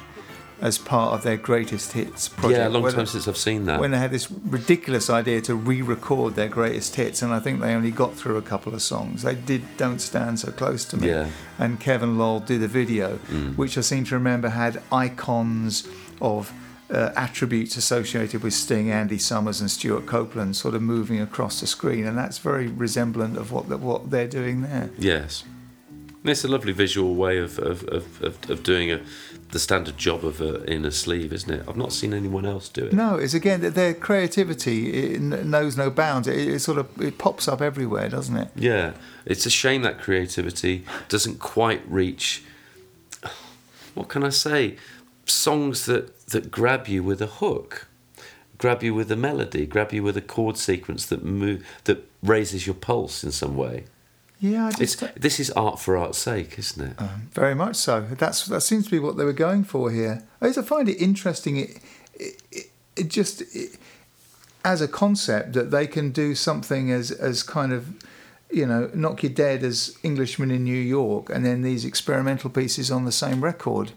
as 0.60 0.77
part 0.77 1.14
of 1.14 1.22
their 1.22 1.39
greatest 1.39 1.93
hits 1.93 2.28
project. 2.28 2.59
Yeah, 2.59 2.68
a 2.68 2.70
long 2.70 2.82
When- 2.82 2.93
time 2.93 3.06
since 3.06 3.27
I've 3.27 3.39
seen 3.39 3.64
that. 3.64 3.81
when 3.81 3.93
they 3.93 3.98
had 3.98 4.10
this 4.10 4.31
ridiculous 4.31 5.09
idea 5.09 5.40
to 5.43 5.55
re-record 5.55 6.35
their 6.35 6.48
greatest 6.48 6.97
hits, 6.97 7.22
and 7.22 7.32
I 7.32 7.40
think 7.40 7.62
they 7.62 7.74
only 7.74 7.90
got 7.90 8.14
through 8.14 8.36
a 8.36 8.43
couple 8.43 8.74
of 8.74 8.82
songs. 8.82 9.22
They 9.22 9.35
did 9.35 9.62
"Don't 9.78 10.01
Stand 10.02 10.39
So 10.40 10.52
Close 10.52 10.85
to 10.86 10.98
Me," 10.98 11.09
Yeah. 11.09 11.28
and 11.59 11.81
Kev 11.81 12.02
and 12.02 12.18
Lol 12.18 12.40
did 12.40 12.62
a 12.62 12.68
video, 12.68 13.18
mm. 13.32 13.56
which 13.56 13.78
I 13.78 13.81
seem 13.81 14.05
to 14.05 14.14
remember 14.14 14.51
had 14.51 14.82
icons 14.93 15.85
of 16.20 16.52
uh, 16.91 17.12
attributes 17.17 17.77
associated 17.77 18.43
with 18.43 18.53
Sting, 18.53 18.91
Andy 18.91 19.19
Summers, 19.19 19.61
and 19.61 19.71
Stewart 19.71 20.07
Copeland, 20.07 20.57
sort 20.57 20.75
of 20.75 20.83
moving 20.83 21.21
across 21.21 21.61
the 21.61 21.67
screen, 21.67 22.07
and 22.07 22.19
that's 22.19 22.39
very 22.39 22.67
resemblant 22.67 23.37
of 23.37 23.53
what 23.53 23.69
the, 23.69 23.77
what 23.77 24.11
they're 24.11 24.29
doing 24.29 24.62
there. 24.62 24.91
Yes. 24.99 25.45
And 26.23 26.29
it's 26.31 26.45
a 26.45 26.49
lovely 26.49 26.73
visual 26.73 27.15
way 27.15 27.39
of, 27.39 27.59
of, 27.59 27.83
of, 27.89 28.23
of, 28.23 28.51
of 28.51 28.62
doing 28.62 28.93
a, 28.93 29.01
the 29.53 29.59
standard 29.59 29.97
job 29.97 30.23
of 30.23 30.43
a, 30.43 30.62
in 30.65 30.85
a 30.85 30.91
sleeve, 30.91 31.33
isn't 31.33 31.51
it? 31.51 31.67
I've 31.67 31.79
not 31.79 31.93
seen 31.93 32.12
anyone 32.12 32.45
else 32.45 32.69
do 32.69 32.85
it. 32.87 32.93
No, 32.93 33.17
it's 33.17 33.33
again 33.33 33.61
their 33.61 33.95
creativity 33.95 35.15
it 35.15 35.21
knows 35.21 35.79
no 35.79 35.91
bounds. 35.91 36.29
It, 36.29 36.37
it 36.47 36.59
sort 36.61 36.77
of 36.77 37.01
it 37.01 37.17
pops 37.17 37.49
up 37.49 37.62
everywhere, 37.62 38.11
doesn't 38.11 38.37
it? 38.37 38.49
Yeah, 38.55 38.93
it's 39.25 39.47
a 39.47 39.51
shame 39.51 39.81
that 39.83 39.99
creativity 39.99 40.85
doesn't 41.09 41.39
quite 41.39 41.83
reach. 41.91 42.45
What 43.95 44.09
can 44.09 44.23
I 44.23 44.31
say? 44.31 44.77
Songs 45.25 45.87
that 45.87 46.12
that 46.31 46.51
grab 46.51 46.89
you 46.89 47.02
with 47.02 47.23
a 47.23 47.27
hook, 47.27 47.89
grab 48.59 48.82
you 48.82 48.94
with 48.94 49.11
a 49.12 49.16
melody, 49.16 49.66
grab 49.66 49.93
you 49.93 50.02
with 50.02 50.16
a 50.16 50.23
chord 50.23 50.57
sequence 50.57 51.07
that 51.07 51.24
move 51.24 51.66
that 51.85 52.09
raises 52.23 52.66
your 52.66 52.74
pulse 52.74 53.23
in 53.24 53.32
some 53.32 53.57
way. 53.57 53.85
Yeah, 54.40 54.66
I 54.66 54.69
It's 54.81 54.97
just 54.97 55.20
this 55.20 55.39
is 55.39 55.51
art 55.51 55.78
for 55.78 55.97
art's 55.97 56.19
sake, 56.19 56.59
isn't 56.59 56.93
it? 56.93 57.01
Very 57.32 57.55
much 57.55 57.77
so. 57.77 58.01
That's 58.01 58.47
that 58.47 58.62
seems 58.62 58.86
to 58.86 58.90
be 58.90 58.98
what 58.98 59.16
they 59.19 59.24
were 59.24 59.35
going 59.35 59.65
for 59.65 59.90
here. 59.90 60.23
I 60.40 60.51
just 60.51 60.66
find 60.66 60.89
it 60.89 60.97
interesting. 60.97 61.59
It 61.59 61.70
it, 62.15 62.43
it, 62.51 62.70
it 62.97 63.09
just 63.09 63.43
it, 63.55 63.78
as 64.65 64.81
a 64.81 64.89
concept 64.89 65.52
that 65.52 65.70
they 65.70 65.86
can 65.86 66.11
do 66.11 66.35
something 66.35 66.90
as 66.90 67.11
as 67.11 67.43
kind 67.43 67.73
of 67.73 67.89
you 68.51 68.65
know 68.65 68.90
knock 68.94 69.23
you 69.23 69.28
dead 69.28 69.62
as 69.62 69.97
Englishman 70.02 70.51
in 70.51 70.65
New 70.65 70.73
York, 70.73 71.28
and 71.28 71.44
then 71.44 71.61
these 71.61 71.85
experimental 71.85 72.48
pieces 72.48 72.90
on 72.90 73.05
the 73.05 73.12
same 73.12 73.44
record. 73.44 73.93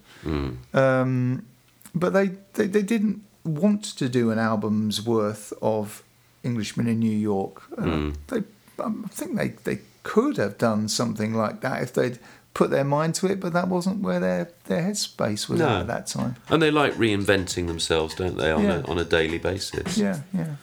Um, 0.73 1.45
but 1.93 2.13
they, 2.13 2.31
they 2.53 2.67
they 2.67 2.81
didn't 2.81 3.23
want 3.45 3.83
to 3.97 4.07
do 4.09 4.31
an 4.31 4.39
album's 4.39 5.01
worth 5.05 5.53
of 5.61 6.03
Englishmen 6.43 6.87
in 6.87 6.99
New 6.99 7.17
York. 7.17 7.63
And 7.77 8.17
They 8.27 8.43
um, 8.79 9.03
I 9.05 9.09
think 9.09 9.35
they 9.37 9.49
they 9.63 9.79
could 10.03 10.37
have 10.37 10.57
done 10.57 10.87
something 10.89 11.33
like 11.33 11.61
that 11.61 11.81
if 11.83 11.93
they'd 11.93 12.19
put 12.53 12.69
their 12.69 12.83
mind 12.83 13.15
to 13.15 13.27
it, 13.27 13.39
but 13.39 13.53
that 13.53 13.67
wasn't 13.67 14.01
where 14.01 14.19
their 14.19 14.49
their 14.65 14.81
headspace 14.83 15.47
was 15.49 15.59
No. 15.59 15.67
at 15.67 15.81
at 15.81 15.87
that 15.87 16.07
time. 16.07 16.35
And 16.49 16.61
they 16.61 16.71
like 16.71 16.93
reinventing 16.93 17.67
themselves, 17.67 18.15
don't 18.15 18.37
they, 18.37 18.51
on 18.51 18.63
Yeah. 18.63 18.79
a 18.79 18.83
on 18.91 18.97
a 18.99 19.05
daily 19.05 19.37
basis? 19.39 19.97
Yeah, 19.97 20.19
yeah. 20.33 20.55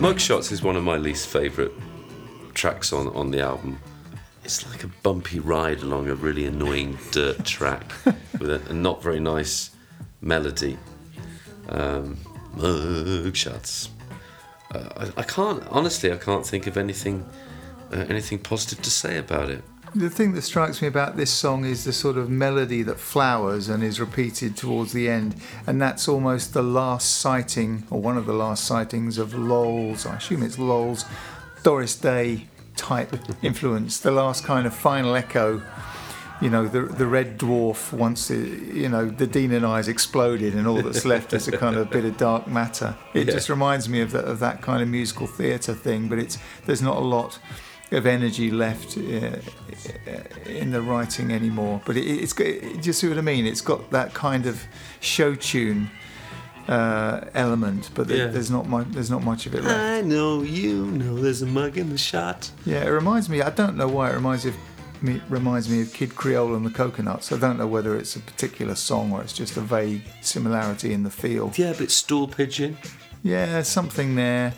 Mugshots 0.00 0.52
is 0.52 0.62
one 0.62 0.76
of 0.76 0.84
my 0.84 0.96
least 0.96 1.28
favourite 1.28 1.70
tracks 2.54 2.92
on, 2.92 3.08
on 3.08 3.30
the 3.30 3.40
album. 3.40 3.80
It's 4.44 4.70
like 4.70 4.84
a 4.84 4.88
bumpy 5.02 5.38
ride 5.38 5.80
along 5.80 6.08
a 6.08 6.14
really 6.14 6.46
annoying 6.46 6.98
dirt 7.10 7.44
track 7.44 7.92
with 8.38 8.50
a, 8.50 8.62
a 8.68 8.72
not 8.72 9.02
very 9.02 9.20
nice 9.20 9.70
melody. 10.20 10.78
Um, 11.68 12.18
Mugshots. 12.56 13.88
Uh, 14.72 14.88
I, 14.96 15.20
I 15.20 15.22
can't, 15.22 15.62
honestly, 15.70 16.12
I 16.12 16.16
can't 16.16 16.46
think 16.46 16.66
of 16.66 16.76
anything, 16.76 17.26
uh, 17.92 18.04
anything 18.08 18.38
positive 18.38 18.82
to 18.82 18.90
say 18.90 19.18
about 19.18 19.50
it. 19.50 19.62
The 19.96 20.10
thing 20.10 20.32
that 20.32 20.42
strikes 20.42 20.82
me 20.82 20.88
about 20.88 21.16
this 21.16 21.30
song 21.30 21.64
is 21.64 21.84
the 21.84 21.92
sort 21.92 22.16
of 22.16 22.28
melody 22.28 22.82
that 22.82 22.98
flowers 22.98 23.68
and 23.68 23.84
is 23.84 24.00
repeated 24.00 24.56
towards 24.56 24.92
the 24.92 25.08
end, 25.08 25.36
and 25.68 25.80
that's 25.80 26.08
almost 26.08 26.52
the 26.52 26.64
last 26.64 27.18
sighting, 27.18 27.86
or 27.90 28.00
one 28.00 28.18
of 28.18 28.26
the 28.26 28.32
last 28.32 28.64
sightings 28.64 29.18
of 29.18 29.34
Lol's. 29.34 30.04
I 30.04 30.16
assume 30.16 30.42
it's 30.42 30.58
Lol's 30.58 31.04
Doris 31.64 31.96
Day 31.96 32.46
type 32.76 33.16
influence. 33.42 33.98
The 33.98 34.12
last 34.12 34.44
kind 34.44 34.66
of 34.66 34.74
final 34.74 35.16
echo. 35.16 35.60
You 36.40 36.50
know, 36.50 36.66
the 36.68 36.82
the 36.82 37.06
red 37.06 37.38
dwarf 37.38 37.92
once 37.92 38.28
the, 38.28 38.36
you 38.36 38.88
know 38.88 39.08
the 39.08 39.26
Dean 39.26 39.52
and 39.52 39.64
I's 39.64 39.88
exploded, 39.88 40.54
and 40.54 40.66
all 40.66 40.82
that's 40.82 41.04
left 41.04 41.32
is 41.32 41.48
a 41.48 41.56
kind 41.56 41.76
of 41.76 41.90
bit 41.90 42.04
of 42.04 42.16
dark 42.16 42.46
matter. 42.48 42.96
It 43.14 43.26
Yeah. 43.28 43.34
just 43.34 43.48
reminds 43.48 43.88
me 43.88 44.00
of 44.02 44.10
that 44.10 44.24
of 44.24 44.40
that 44.40 44.60
kind 44.60 44.82
of 44.82 44.88
musical 44.88 45.26
theatre 45.26 45.74
thing, 45.74 46.08
but 46.08 46.18
it's 46.18 46.36
there's 46.66 46.82
not 46.82 46.96
a 46.96 47.06
lot 47.16 47.38
of 47.92 48.04
energy 48.04 48.50
left 48.50 48.98
uh, 48.98 49.38
in 50.46 50.72
the 50.72 50.82
writing 50.82 51.30
anymore. 51.30 51.80
But 51.86 51.96
it, 51.96 52.04
it's 52.04 52.38
it, 52.40 52.80
just 52.82 52.98
see 53.00 53.08
what 53.08 53.16
I 53.18 53.22
mean. 53.22 53.46
It's 53.46 53.62
got 53.62 53.90
that 53.90 54.12
kind 54.12 54.44
of 54.46 54.64
show 55.00 55.34
tune 55.36 55.90
uh, 56.68 57.20
element, 57.34 57.90
but 57.94 58.08
there- 58.08 58.16
Yeah. 58.16 58.26
there's 58.28 58.50
not 58.50 58.68
much. 58.68 58.86
There's 58.90 59.10
not 59.10 59.22
much 59.22 59.46
of 59.46 59.54
it 59.54 59.62
left. 59.64 59.78
I 59.80 60.00
know 60.00 60.42
you 60.42 60.86
know 60.86 61.16
there's 61.18 61.42
a 61.42 61.46
mug 61.46 61.76
in 61.76 61.90
the 61.90 61.98
shot. 61.98 62.50
Yeah, 62.64 62.84
it 62.84 62.88
reminds 62.90 63.28
me. 63.28 63.42
I 63.42 63.50
don't 63.50 63.76
know 63.76 63.88
why 63.88 64.10
it 64.10 64.14
reminds 64.14 64.44
of 64.46 64.54
me. 65.02 65.20
Reminds 65.28 65.68
me 65.68 65.82
of 65.82 65.92
Kid 65.92 66.14
Creole 66.14 66.54
and 66.54 66.64
the 66.64 66.70
Coconuts. 66.70 67.32
I 67.32 67.38
don't 67.38 67.58
know 67.58 67.66
whether 67.66 67.94
it's 67.96 68.16
a 68.16 68.20
particular 68.20 68.74
song 68.74 69.12
or 69.12 69.20
it's 69.22 69.34
just 69.34 69.56
a 69.56 69.60
vague 69.60 70.02
similarity 70.22 70.92
in 70.92 71.02
the 71.02 71.10
feel. 71.10 71.52
Yeah, 71.56 71.74
but 71.76 71.90
stool 71.90 72.26
pigeon. 72.28 72.78
Yeah, 73.22 73.62
something 73.62 74.14
there. 74.16 74.54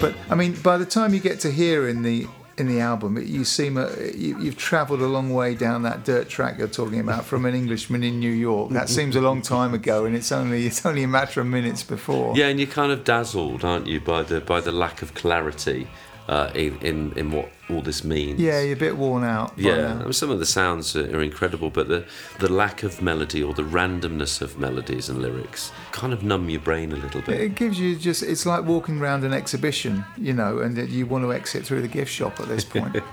But 0.00 0.14
I 0.30 0.36
mean, 0.36 0.52
by 0.62 0.78
the 0.78 0.86
time 0.86 1.12
you 1.12 1.18
get 1.20 1.40
to 1.40 1.50
here 1.50 1.88
in 1.88 2.02
the 2.02 2.26
in 2.58 2.66
the 2.66 2.80
album, 2.80 3.16
you 3.24 3.44
seem 3.44 3.76
uh, 3.76 3.88
you, 4.14 4.38
you've 4.40 4.56
travelled 4.56 5.00
a 5.00 5.06
long 5.06 5.30
way 5.30 5.54
down 5.54 5.82
that 5.82 6.04
dirt 6.04 6.28
track 6.28 6.58
you're 6.58 6.68
talking 6.68 7.00
about 7.00 7.24
from 7.24 7.44
an 7.44 7.54
Englishman 7.54 8.02
in 8.02 8.18
New 8.18 8.32
York. 8.32 8.70
That 8.70 8.88
seems 8.88 9.14
a 9.16 9.20
long 9.20 9.42
time 9.42 9.74
ago, 9.74 10.04
and 10.04 10.16
it's 10.16 10.32
only 10.32 10.66
it's 10.66 10.84
only 10.84 11.04
a 11.04 11.08
matter 11.08 11.40
of 11.40 11.46
minutes 11.46 11.82
before. 11.82 12.36
Yeah, 12.36 12.48
and 12.48 12.58
you're 12.58 12.68
kind 12.68 12.90
of 12.90 13.04
dazzled, 13.04 13.64
aren't 13.64 13.86
you, 13.86 14.00
by 14.00 14.22
the 14.22 14.40
by 14.40 14.60
the 14.60 14.72
lack 14.72 15.02
of 15.02 15.14
clarity 15.14 15.88
uh, 16.28 16.50
in, 16.54 16.78
in 16.80 17.12
in 17.16 17.30
what 17.32 17.50
all 17.70 17.80
this 17.80 18.04
means. 18.04 18.38
Yeah, 18.38 18.60
you're 18.60 18.74
a 18.74 18.76
bit 18.76 18.96
worn 18.96 19.24
out. 19.24 19.52
Yeah, 19.56 19.76
now. 19.76 20.00
I 20.00 20.02
mean, 20.04 20.12
some 20.12 20.30
of 20.30 20.38
the 20.38 20.46
sounds 20.46 20.94
are, 20.94 21.16
are 21.16 21.22
incredible, 21.22 21.70
but 21.70 21.88
the 21.88 22.04
the 22.38 22.52
lack 22.52 22.82
of 22.82 23.00
melody 23.00 23.42
or 23.42 23.54
the 23.54 23.62
randomness 23.62 24.42
of 24.42 24.58
melodies 24.58 25.08
and 25.08 25.22
lyrics 25.22 25.72
kind 25.92 26.12
of 26.12 26.22
numb 26.22 26.50
your 26.50 26.60
brain 26.60 26.92
a 26.92 26.96
little 26.96 27.22
bit. 27.22 27.40
It 27.40 27.54
gives 27.54 27.80
you 27.80 27.96
just, 27.96 28.22
it's 28.22 28.46
like 28.46 28.64
walking 28.64 29.00
around 29.00 29.24
an 29.24 29.32
exhibition, 29.32 30.04
you 30.16 30.32
know, 30.32 30.58
and 30.58 30.76
you 30.90 31.06
want 31.06 31.24
to 31.24 31.32
exit 31.32 31.64
through 31.64 31.82
the 31.82 31.88
gift 31.88 32.12
shop 32.12 32.38
at 32.40 32.48
this 32.48 32.64
point. 32.64 32.96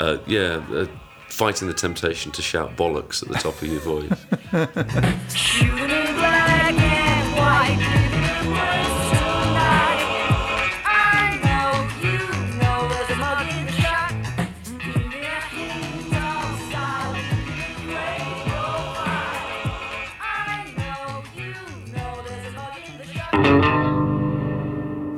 Uh, 0.00 0.18
yeah, 0.26 0.60
uh, 0.72 0.86
fighting 1.28 1.68
the 1.68 1.74
temptation 1.74 2.32
to 2.32 2.42
shout 2.42 2.76
bollocks 2.76 3.22
at 3.22 3.28
the 3.28 3.34
top 3.36 3.54
of 3.62 3.68
your 3.68 3.78
voice. 3.78 4.10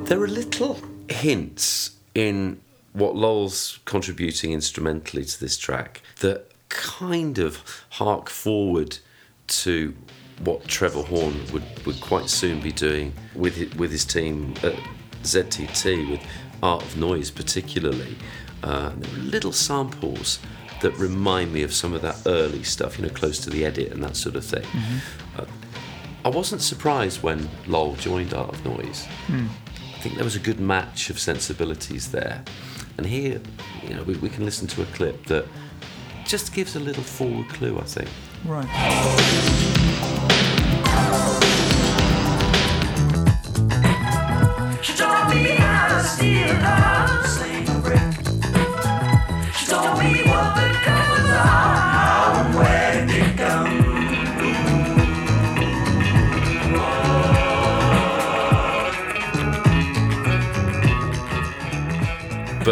There 0.05 0.23
are 0.23 0.29
little 0.29 0.79
hints 1.09 1.97
in 2.15 2.61
what 2.93 3.17
Lol's 3.17 3.81
contributing 3.85 4.53
instrumentally 4.53 5.25
to 5.25 5.41
this 5.41 5.57
track 5.59 6.03
that 6.21 6.51
kind 6.69 7.39
of 7.39 7.59
hark 7.91 8.29
forward 8.31 8.99
to 9.47 9.95
what 10.43 10.67
Trevor 10.67 11.03
Horn 11.03 11.35
would, 11.53 11.65
would 11.87 12.01
quite 12.01 12.29
soon 12.29 12.61
be 12.61 12.73
doing 12.73 13.13
with 13.35 13.57
his, 13.57 13.75
with 13.75 13.91
his 13.91 14.05
team 14.05 14.55
at 14.63 14.75
ZTT, 15.23 16.11
with 16.11 16.21
Art 16.63 16.83
of 16.83 16.97
Noise 16.97 17.31
particularly. 17.31 18.17
Uh, 18.63 18.93
there 18.97 19.15
are 19.15 19.23
little 19.23 19.53
samples 19.53 20.39
that 20.81 20.93
remind 20.99 21.53
me 21.53 21.63
of 21.63 21.73
some 21.73 21.93
of 21.93 22.03
that 22.03 22.21
early 22.27 22.63
stuff, 22.63 22.99
you 22.99 23.07
know, 23.07 23.13
close 23.13 23.39
to 23.41 23.51
the 23.51 23.65
edit 23.65 23.93
and 23.93 24.03
that 24.03 24.17
sort 24.17 24.37
of 24.37 24.45
thing. 24.45 24.65
Uh, 25.37 25.45
I 26.25 26.31
wasn't 26.31 26.63
surprised 26.63 27.23
when 27.23 27.51
Lol 27.67 27.97
joined 27.97 28.33
Art 28.33 28.55
of 28.55 28.65
Noise. 28.65 29.05
Hmm. 29.27 29.47
I 29.95 29.99
think 29.99 30.15
there 30.15 30.25
was 30.25 30.37
a 30.37 30.41
good 30.41 30.59
match 30.59 31.11
of 31.11 31.19
sensibilities 31.19 32.11
there. 32.11 32.43
And 32.97 33.07
here, 33.07 33.41
you 33.83 33.95
know, 33.95 34.03
we, 34.05 34.15
we 34.17 34.31
can 34.31 34.45
listen 34.45 34.67
to 34.69 34.83
a 34.83 34.87
clip 34.87 35.27
that 35.27 35.47
just 36.25 36.55
gives 36.55 36.77
a 36.77 36.81
little 36.81 37.03
forward 37.03 37.49
clue, 37.51 37.79
I 37.79 37.83
think. 37.83 38.09
Right. 38.47 39.74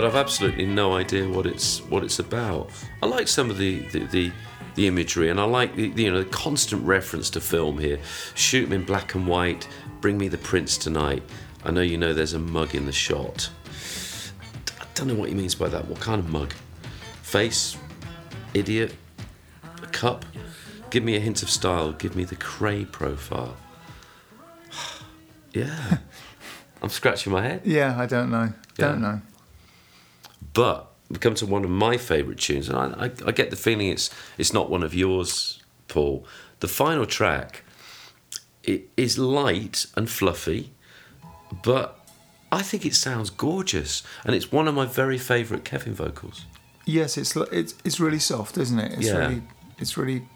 But 0.02 0.08
I've 0.08 0.16
absolutely 0.16 0.66
no 0.66 0.96
idea 0.96 1.28
what 1.28 1.46
it's 1.46 1.78
what 1.82 2.02
it's 2.02 2.18
about. 2.18 2.70
I 3.04 3.06
like 3.06 3.28
some 3.28 3.50
of 3.50 3.56
the 3.56 3.86
the, 3.90 4.00
the, 4.06 4.32
the 4.74 4.88
imagery, 4.88 5.30
and 5.30 5.38
I 5.38 5.44
like 5.44 5.76
the, 5.76 5.90
the, 5.90 6.02
you 6.02 6.10
know 6.10 6.24
the 6.24 6.28
constant 6.28 6.84
reference 6.84 7.30
to 7.30 7.40
film 7.40 7.78
here. 7.78 8.00
Shoot 8.34 8.66
'em 8.66 8.72
in 8.72 8.84
black 8.84 9.14
and 9.14 9.28
white. 9.28 9.68
Bring 10.00 10.18
me 10.18 10.26
the 10.26 10.38
prince 10.38 10.76
tonight. 10.76 11.22
I 11.64 11.70
know 11.70 11.82
you 11.82 11.98
know 11.98 12.12
there's 12.12 12.32
a 12.32 12.40
mug 12.40 12.74
in 12.74 12.86
the 12.86 12.92
shot. 12.92 13.48
I 14.80 14.86
don't 14.94 15.06
know 15.06 15.14
what 15.14 15.28
he 15.28 15.36
means 15.36 15.54
by 15.54 15.68
that. 15.68 15.86
What 15.86 16.00
kind 16.00 16.18
of 16.18 16.28
mug? 16.28 16.52
Face? 17.22 17.76
Idiot? 18.54 18.96
A 19.84 19.86
cup? 19.86 20.24
Give 20.90 21.04
me 21.04 21.14
a 21.14 21.20
hint 21.20 21.44
of 21.44 21.48
style. 21.48 21.92
Give 21.92 22.16
me 22.16 22.24
the 22.24 22.34
Cray 22.34 22.86
profile. 22.86 23.56
yeah. 25.52 25.98
I'm 26.82 26.88
scratching 26.88 27.32
my 27.32 27.42
head. 27.42 27.60
Yeah, 27.64 27.96
I 27.96 28.06
don't 28.06 28.32
know. 28.32 28.52
Don't 28.74 29.00
know. 29.00 29.20
But 30.54 30.90
we 31.08 31.18
come 31.18 31.34
to 31.36 31.46
one 31.46 31.64
of 31.64 31.70
my 31.70 31.96
favourite 31.96 32.38
tunes, 32.38 32.68
and 32.68 32.76
I, 32.78 33.06
I, 33.06 33.10
I 33.26 33.32
get 33.32 33.50
the 33.50 33.56
feeling 33.56 33.88
it's 33.88 34.10
it's 34.38 34.52
not 34.52 34.70
one 34.70 34.82
of 34.82 34.94
yours, 34.94 35.62
Paul. 35.88 36.24
The 36.60 36.68
final 36.68 37.06
track 37.06 37.64
it 38.62 38.88
is 38.96 39.18
light 39.18 39.86
and 39.96 40.08
fluffy, 40.08 40.70
but 41.64 41.98
I 42.50 42.62
think 42.62 42.84
it 42.86 42.94
sounds 42.94 43.30
gorgeous, 43.30 44.02
and 44.24 44.34
it's 44.34 44.52
one 44.52 44.68
of 44.68 44.74
my 44.74 44.86
very 44.86 45.18
favourite 45.18 45.64
Kevin 45.64 45.94
vocals. 45.94 46.44
Yes, 46.84 47.16
it's 47.16 47.34
it's 47.36 47.74
it's 47.84 47.98
really 48.00 48.18
soft, 48.18 48.58
isn't 48.58 48.78
it? 48.78 48.92
It's 48.98 49.06
Yeah. 49.06 49.18
really 49.18 49.42
it's 49.78 49.96
really 49.96 50.28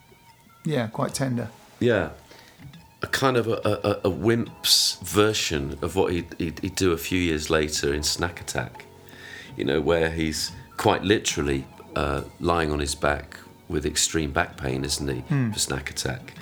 yeah, 0.65 0.89
quite 0.89 1.15
tender. 1.15 1.49
Yeah. 1.79 2.11
A 3.03 3.07
kind 3.07 3.37
of 3.37 3.47
a, 3.47 4.01
a, 4.05 4.09
a 4.09 4.11
wimp's 4.11 4.97
version 5.03 5.79
of 5.83 5.95
what 5.95 6.13
he'd, 6.13 6.35
he'd, 6.39 6.59
he'd 6.61 6.75
do 6.75 6.93
a 6.93 6.97
few 6.97 7.21
years 7.21 7.51
later 7.51 7.93
in 7.93 8.03
Snack 8.03 8.41
Attack, 8.41 8.86
you 9.57 9.65
know, 9.65 9.81
where 9.81 10.11
he's 10.11 10.53
quite 10.77 11.03
literally 11.03 11.67
uh, 11.95 12.23
lying 12.41 12.71
on 12.71 12.79
his 12.79 12.95
back 12.95 13.39
with 13.69 13.87
extreme 13.87 14.31
back 14.33 14.57
pain, 14.57 14.85
isn't 14.85 15.09
he, 15.09 15.23
for 15.53 15.59
Snack 15.59 15.91
Attack, 15.91 16.35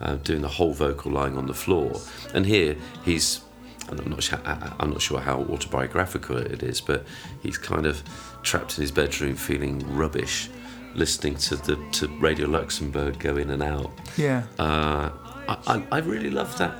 uh, 0.00 0.16
doing 0.16 0.42
the 0.42 0.48
whole 0.48 0.72
vocal 0.72 1.12
lying 1.12 1.36
on 1.36 1.46
the 1.46 1.54
floor. 1.54 2.00
And 2.34 2.44
here 2.46 2.76
he's, 3.04 3.40
and 3.88 4.00
I'm 4.00 4.10
not, 4.10 4.22
sure, 4.22 4.40
I'm 4.44 4.90
not 4.90 5.00
sure 5.00 5.20
how 5.20 5.42
autobiographical 5.42 6.38
it 6.38 6.62
is, 6.62 6.80
but 6.80 7.04
he's 7.42 7.58
kind 7.58 7.86
of 7.86 8.02
trapped 8.42 8.78
in 8.78 8.82
his 8.82 8.90
bedroom 8.90 9.36
feeling 9.36 9.78
rubbish, 9.94 10.50
listening 10.94 11.36
to 11.36 11.56
the 11.56 11.76
to 11.92 12.08
Radio 12.18 12.48
Luxembourg 12.48 13.18
go 13.18 13.36
in 13.36 13.50
and 13.50 13.62
out. 13.62 13.90
Yeah. 14.16 14.42
Uh, 14.58 15.10
I, 15.48 15.58
I, 15.66 15.86
I 15.92 15.98
really 15.98 16.30
love 16.30 16.56
that 16.58 16.74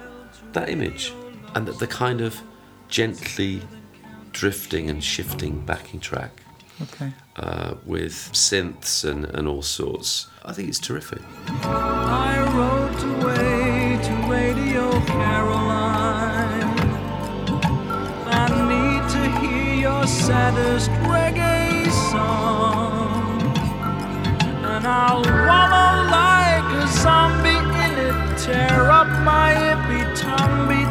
that 0.53 0.69
image 0.69 1.13
and 1.55 1.67
the, 1.67 1.73
the 1.73 1.87
kind 1.87 2.21
of 2.21 2.41
gently 2.89 3.63
drifting 4.33 4.89
and 4.91 5.03
shifting 5.03 5.61
backing 5.65 6.01
track 6.01 6.31
Okay. 6.83 7.13
uh, 7.37 7.75
with 7.87 8.13
synths 8.33 9.05
and, 9.09 9.25
and 9.27 9.47
all 9.47 9.63
sorts. 9.63 10.29
I 10.45 10.53
think 10.53 10.69
it's 10.69 10.81
terrific. 10.81 11.21
I 11.63 12.39
rode 12.59 13.03
away 13.23 13.99
to 14.03 14.13
Radio 14.29 14.91
Caroline. 15.07 16.63
I 18.27 18.47
need 18.73 19.05
to 19.13 19.23
hear 19.47 19.75
your 19.89 20.07
saddest 20.07 20.91
reggae 21.07 21.89
song. 22.11 23.41
And 24.65 24.87
I'll 24.87 25.23
wallow 25.23 26.11
like 26.11 26.83
a 26.83 26.87
zombie 26.89 27.63
in 27.85 27.95
it. 28.09 28.39
Tear 28.39 28.91
up 28.91 29.07
my 29.25 29.55
Ipi 29.55 30.17
Tombi 30.17 30.83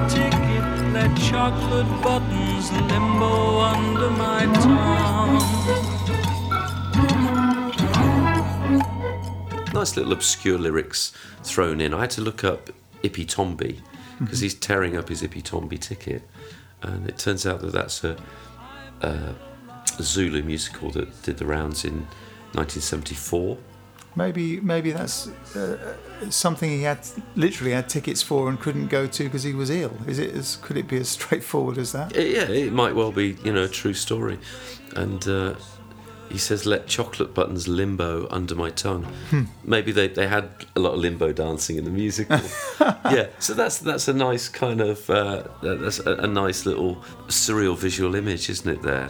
Let 0.94 1.16
chocolate 1.18 1.88
buttons 2.04 2.70
limbo 2.74 3.60
under 3.60 4.10
my 4.10 4.46
tongue. 4.56 5.40
Nice 9.74 9.96
little 9.96 10.12
obscure 10.12 10.60
lyrics 10.60 11.14
thrown 11.44 11.80
in. 11.80 11.94
I 11.94 12.02
had 12.02 12.12
to 12.12 12.22
look 12.22 12.44
up 12.44 12.72
Ipi 13.04 13.26
Tombi 13.26 13.80
because 14.20 14.42
he's 14.42 14.54
tearing 14.54 14.98
up 14.98 15.08
his 15.08 15.22
Ipi 15.22 15.42
Tombi 15.42 15.80
ticket, 15.80 16.24
and 16.82 17.08
it 17.08 17.18
turns 17.18 17.46
out 17.46 17.62
that 17.62 17.72
that's 17.72 18.04
a, 18.04 18.18
a 19.02 19.34
Zulu 20.02 20.44
musical 20.44 20.90
that 20.92 21.24
did 21.24 21.38
the 21.38 21.46
rounds 21.46 21.86
in 21.86 22.06
1974. 22.54 23.58
Maybe 24.16 24.60
maybe 24.60 24.92
that's 24.92 25.28
uh, 25.56 25.96
something 26.30 26.70
he 26.70 26.84
had 26.84 27.00
literally 27.36 27.72
had 27.72 27.88
tickets 27.88 28.22
for 28.22 28.50
and 28.50 28.60
couldn't 28.60 28.88
go 28.88 29.08
to 29.08 29.24
because 29.24 29.44
he 29.44 29.54
was 29.54 29.70
ill. 29.70 29.96
Is 30.06 30.20
it 30.20 30.36
as 30.36 30.58
could 30.58 30.76
it 30.78 30.88
be 30.88 30.98
as 30.98 31.10
straightforward 31.18 31.78
as 31.78 31.94
that? 31.94 32.14
Yeah, 32.16 32.50
it 32.50 32.74
might 32.74 32.94
well 32.94 33.12
be, 33.12 33.38
you 33.44 33.54
know, 33.54 33.64
a 33.64 33.70
true 33.70 33.94
story. 33.94 34.38
And 34.96 35.26
uh, 35.28 35.56
he 36.32 36.38
says, 36.38 36.66
"Let 36.66 36.88
chocolate 36.88 37.34
buttons 37.34 37.68
limbo 37.68 38.28
under 38.30 38.56
my 38.56 38.70
tongue." 38.70 39.08
Maybe 39.64 39.92
they, 39.92 40.08
they 40.08 40.28
had 40.28 40.50
a 40.76 40.80
lot 40.80 40.94
of 40.94 41.00
limbo 41.00 41.32
dancing 41.32 41.78
in 41.78 41.86
the 41.86 41.92
musical. 41.92 42.40
yeah, 42.80 43.28
so 43.40 43.54
that's 43.54 43.80
that's 43.80 44.08
a 44.08 44.14
nice 44.14 44.50
kind 44.50 44.82
of 44.82 45.10
uh, 45.10 45.44
that's 45.62 46.00
a, 46.00 46.16
a 46.16 46.28
nice 46.28 46.66
little 46.66 46.98
surreal 47.28 47.78
visual 47.78 48.16
image, 48.16 48.50
isn't 48.50 48.70
it? 48.70 48.82
There. 48.82 49.10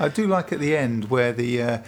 I 0.00 0.08
do 0.08 0.26
like 0.26 0.52
at 0.52 0.60
the 0.60 0.76
end 0.76 1.10
where 1.10 1.32
the 1.32 1.62
uh, 1.62 1.78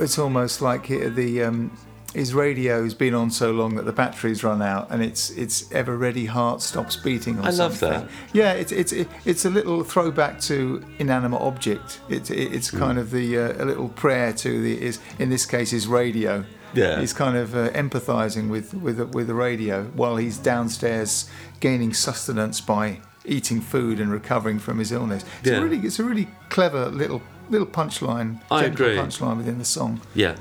it's 0.00 0.18
almost 0.18 0.60
like 0.62 0.90
it, 0.90 1.14
the 1.14 1.42
um, 1.44 1.76
his 2.14 2.34
radio's 2.34 2.92
been 2.92 3.14
on 3.14 3.30
so 3.30 3.52
long 3.52 3.74
that 3.76 3.84
the 3.86 3.92
batteries 3.92 4.44
run 4.44 4.60
out 4.60 4.88
and 4.90 5.02
it's 5.02 5.30
it's 5.30 5.70
ever 5.72 5.96
ready 5.96 6.26
heart 6.26 6.60
stops 6.60 6.94
beating 6.96 7.38
I 7.38 7.44
love 7.50 7.54
something. 7.76 7.88
that. 7.90 8.08
Yeah, 8.34 8.52
it's 8.52 8.70
it's 8.72 8.92
it's 9.24 9.44
a 9.44 9.50
little 9.50 9.82
throwback 9.82 10.40
to 10.42 10.84
inanimate 10.98 11.40
object. 11.40 12.00
It's 12.08 12.30
it's 12.30 12.70
kind 12.70 12.98
of 12.98 13.10
the 13.10 13.38
uh, 13.38 13.62
a 13.62 13.64
little 13.64 13.88
prayer 13.88 14.32
to 14.34 14.62
the 14.62 14.82
is 14.82 14.98
in 15.18 15.30
this 15.30 15.46
case 15.46 15.70
his 15.70 15.86
radio. 15.86 16.44
Yeah. 16.74 17.00
he's 17.00 17.12
kind 17.12 17.36
of 17.36 17.54
uh, 17.54 17.68
empathizing 17.70 18.48
with 18.48 18.72
with 18.72 18.96
the- 18.96 19.06
with 19.06 19.26
the 19.26 19.34
radio 19.34 19.84
while 19.94 20.16
he's 20.16 20.38
downstairs 20.38 21.28
gaining 21.60 21.92
sustenance 21.92 22.62
by 22.62 23.00
eating 23.26 23.60
food 23.60 24.00
and 24.00 24.10
recovering 24.10 24.58
from 24.58 24.78
his 24.78 24.90
illness. 24.90 25.22
It's 25.40 25.50
Yeah. 25.50 25.58
a 25.58 25.62
really 25.62 25.78
it's 25.86 25.98
a 25.98 26.04
really 26.04 26.28
clever 26.48 26.86
little 26.88 27.20
little 27.50 27.66
punchline. 27.66 28.40
I 28.50 28.64
agree. 28.64 28.96
Punchline 28.96 29.36
within 29.36 29.58
the 29.58 29.64
song. 29.64 30.00
Yeah. 30.14 30.34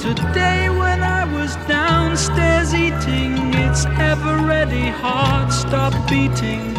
Today 0.00 0.68
when 0.68 1.02
I 1.02 1.24
was 1.40 1.56
downstairs 1.66 2.74
eating, 2.74 3.54
its 3.54 3.86
ever-ready 3.86 4.88
heart 4.88 5.52
stopped 5.52 6.08
beating. 6.08 6.74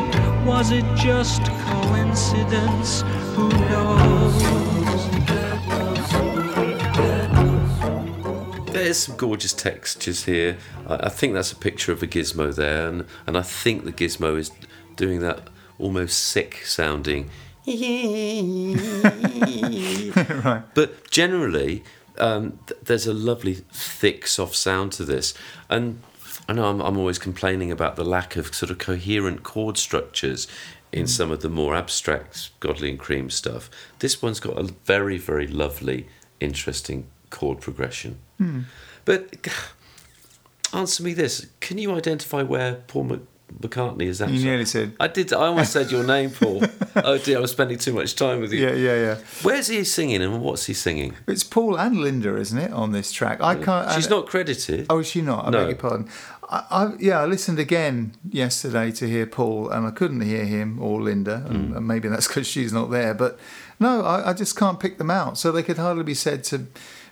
Was 0.46 0.72
it 0.72 0.86
just 0.96 1.44
coincidence? 1.44 3.02
Who 3.36 3.50
knows? 3.50 4.44
There's 8.72 9.00
some 9.00 9.18
gorgeous 9.18 9.54
textures 9.54 10.24
here. 10.26 10.58
I, 10.88 11.08
I 11.08 11.10
think 11.10 11.34
that's 11.34 11.52
a 11.52 11.56
picture 11.56 11.92
of 11.92 12.04
a 12.04 12.08
gizmo 12.08 12.54
there, 12.56 12.88
and, 12.88 13.06
and 13.26 13.38
I 13.38 13.42
think 13.42 13.84
the 13.84 13.92
gizmo 13.92 14.38
is 14.38 14.52
doing 14.96 15.20
that 15.20 15.50
almost 15.80 16.20
sick 16.20 16.62
sounding. 16.64 17.30
right. 20.46 20.64
But 20.74 21.12
generally, 21.12 21.84
um, 22.18 22.60
th- 22.68 22.80
there's 22.84 23.06
a 23.06 23.14
lovely, 23.14 23.56
thick, 23.56 24.26
soft 24.28 24.56
sound 24.56 24.94
to 24.94 25.04
this. 25.04 25.34
And 25.70 26.02
I 26.48 26.54
know 26.54 26.70
I'm, 26.70 26.82
I'm 26.82 26.98
always 26.98 27.20
complaining 27.20 27.70
about 27.72 27.98
the 27.98 28.06
lack 28.06 28.38
of 28.38 28.56
sort 28.56 28.72
of 28.72 28.78
coherent 28.78 29.44
chord 29.44 29.78
structures 29.78 30.48
in 30.94 31.08
some 31.08 31.32
of 31.32 31.42
the 31.42 31.50
more 31.50 31.76
abstract 31.76 32.52
Godley 32.62 32.90
and 32.90 32.98
Creme 32.98 33.30
stuff. 33.30 33.70
This 34.00 34.22
one's 34.22 34.40
got 34.40 34.58
a 34.58 34.64
very, 34.86 35.18
very 35.18 35.48
lovely, 35.48 36.08
interesting 36.40 37.08
chord 37.30 37.60
progression. 37.60 38.20
But 39.04 39.36
answer 40.74 41.04
me 41.04 41.14
this: 41.14 41.48
Can 41.60 41.78
you 41.78 41.94
identify 41.94 42.44
where 42.44 42.76
Paul 42.88 43.20
McCartney 43.62 44.04
is 44.04 44.22
at? 44.22 44.30
You 44.30 44.44
nearly 44.44 44.66
said. 44.66 44.94
I 45.00 45.08
did. 45.08 45.32
I 45.34 45.48
almost 45.48 45.72
said 45.72 45.90
your 45.92 46.04
name, 46.04 46.30
Paul. 46.32 46.64
oh 46.96 47.18
dear, 47.18 47.38
I 47.38 47.42
was 47.42 47.52
spending 47.52 47.78
too 47.78 47.94
much 47.94 48.16
time 48.16 48.42
with 48.42 48.52
you. 48.54 48.68
Yeah, 48.68 48.74
yeah, 48.74 48.96
yeah. 48.96 49.16
Where's 49.42 49.68
he 49.68 49.84
singing 49.84 50.22
and 50.22 50.42
what's 50.42 50.66
he 50.66 50.74
singing? 50.74 51.16
It's 51.28 51.44
Paul 51.44 51.78
and 51.80 51.98
Linda, 52.02 52.36
isn't 52.38 52.58
it, 52.58 52.72
on 52.72 52.92
this 52.92 53.12
track? 53.12 53.42
I 53.42 53.56
can't. 53.56 53.92
She's 53.94 54.06
and- 54.06 54.12
not 54.16 54.28
credited. 54.28 54.86
Oh, 54.90 55.00
is 55.00 55.08
she 55.08 55.22
not? 55.22 55.46
I 55.48 55.50
No. 55.50 55.60
beg 55.60 55.68
your 55.70 55.76
pardon. 55.78 56.10
I, 56.50 56.64
I, 56.72 56.94
yeah, 57.00 57.20
I 57.20 57.26
listened 57.26 57.60
again 57.60 58.14
yesterday 58.30 58.92
to 58.92 59.08
hear 59.08 59.26
Paul, 59.26 59.70
and 59.70 59.86
I 59.86 59.92
couldn't 59.92 60.22
hear 60.22 60.46
him 60.46 60.82
or 60.82 61.02
Linda, 61.02 61.44
and, 61.48 61.70
Hmm. 61.72 61.78
and 61.78 61.88
maybe 61.88 62.08
that's 62.08 62.28
because 62.28 62.48
she's 62.48 62.72
not 62.72 62.90
there. 62.90 63.14
But 63.14 63.38
no, 63.80 64.02
I, 64.04 64.30
I 64.30 64.34
just 64.34 64.56
can't 64.58 64.80
pick 64.80 64.98
them 64.98 65.12
out. 65.12 65.38
So 65.38 65.52
they 65.52 65.64
could 65.64 65.78
hardly 65.78 66.04
be 66.04 66.14
said 66.14 66.44
to 66.46 66.68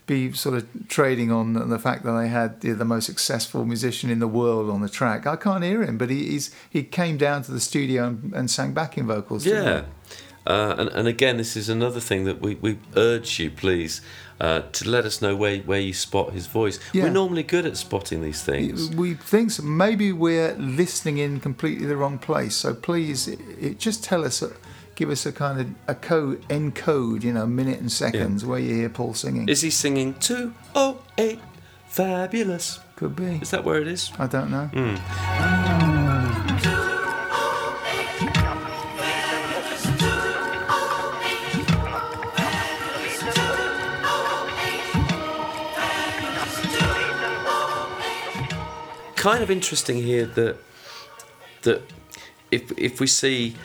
be 0.07 0.31
sort 0.33 0.55
of 0.55 0.87
trading 0.87 1.31
on 1.31 1.69
the 1.69 1.79
fact 1.79 2.03
that 2.03 2.11
they 2.11 2.27
had 2.27 2.61
the, 2.61 2.73
the 2.73 2.85
most 2.85 3.05
successful 3.05 3.65
musician 3.65 4.09
in 4.09 4.19
the 4.19 4.27
world 4.27 4.69
on 4.69 4.81
the 4.81 4.89
track. 4.89 5.25
I 5.25 5.35
can't 5.35 5.63
hear 5.63 5.83
him, 5.83 5.97
but 5.97 6.09
he, 6.09 6.29
he's 6.29 6.51
he 6.69 6.83
came 6.83 7.17
down 7.17 7.41
to 7.43 7.51
the 7.51 7.59
studio 7.59 8.07
and, 8.07 8.33
and 8.33 8.51
sang 8.51 8.73
backing 8.73 9.07
vocals. 9.07 9.45
Yeah. 9.45 9.85
Uh, 10.47 10.75
and, 10.77 10.89
and 10.89 11.07
again, 11.07 11.37
this 11.37 11.57
is 11.57 11.69
another 11.69 11.99
thing 11.99 12.25
that 12.25 12.39
we, 12.39 12.55
we 12.55 12.77
urge 12.95 13.39
you, 13.39 13.49
please, 13.49 14.01
uh, 14.39 14.61
to 14.73 14.87
let 14.87 15.03
us 15.03 15.21
know 15.21 15.35
where, 15.35 15.57
where 15.59 15.79
you 15.79 15.93
spot 15.93 16.33
his 16.33 16.45
voice. 16.45 16.79
Yeah. 16.93 17.05
We're 17.05 17.09
normally 17.09 17.41
good 17.41 17.65
at 17.65 17.77
spotting 17.77 18.21
these 18.21 18.43
things. 18.43 18.95
We 18.95 19.15
think 19.15 19.51
so. 19.51 19.63
maybe 19.63 20.11
we're 20.11 20.53
listening 20.53 21.17
in 21.17 21.39
completely 21.39 21.87
the 21.87 21.97
wrong 21.97 22.19
place. 22.19 22.55
So 22.55 22.75
please, 22.75 23.27
it, 23.27 23.39
it, 23.59 23.79
just 23.79 24.03
tell 24.03 24.23
us, 24.23 24.43
uh, 24.43 24.53
give 24.95 25.09
us 25.09 25.25
a 25.25 25.31
kind 25.31 25.59
of 25.59 25.67
a 25.87 25.95
code, 25.95 26.47
encode, 26.47 27.23
you 27.23 27.33
know, 27.33 27.45
minute 27.45 27.79
and 27.79 27.91
seconds 27.91 28.45
where 28.45 28.59
you 28.59 28.73
hear 28.75 28.89
Paul 28.89 29.13
singing. 29.13 29.47
Is 29.47 29.61
he 29.61 29.69
singing 29.69 30.15
208 30.15 31.39
Fabulous? 31.87 32.79
Could 32.95 33.15
be. 33.15 33.39
Is 33.41 33.51
that 33.51 33.63
where 33.63 33.81
it 33.81 33.87
is? 33.87 34.11
I 34.19 34.27
don't 34.27 34.51
know. 34.51 34.65
Hmm. 34.73 34.95
kind 49.15 49.41
of 49.41 49.49
interesting 49.49 49.97
here 49.97 50.27
that 50.27 50.55
that 51.63 51.81
if 52.51 52.71
if 52.77 52.99
we 52.99 53.07
see 53.07 53.55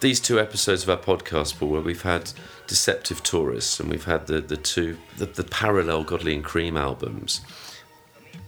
these 0.00 0.20
two 0.20 0.38
episodes 0.40 0.82
of 0.82 0.90
our 0.90 0.96
podcast, 0.96 1.58
Paul, 1.58 1.68
where 1.68 1.80
we've 1.80 2.02
had 2.02 2.32
Deceptive 2.66 3.22
Tourists 3.22 3.80
and 3.80 3.90
we've 3.90 4.04
had 4.04 4.26
the 4.26 4.40
the 4.40 4.56
two 4.56 4.98
the, 5.18 5.26
the 5.26 5.44
parallel 5.44 6.04
Godley 6.04 6.34
and 6.34 6.44
Creme 6.44 6.76
albums. 6.76 7.40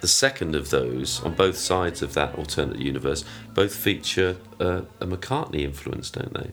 The 0.01 0.09
second 0.09 0.57
of 0.57 0.71
those, 0.71 1.23
on 1.23 1.35
both 1.35 1.57
sides 1.57 2.03
of 2.03 2.15
that 2.15 2.35
alternate 2.37 2.81
universe, 2.81 3.25
both 3.55 3.73
feature 3.75 4.37
uh, 4.59 4.83
a 5.01 5.07
McCartney 5.07 5.61
influence, 5.61 6.11
don't 6.11 6.35
they? 6.35 6.51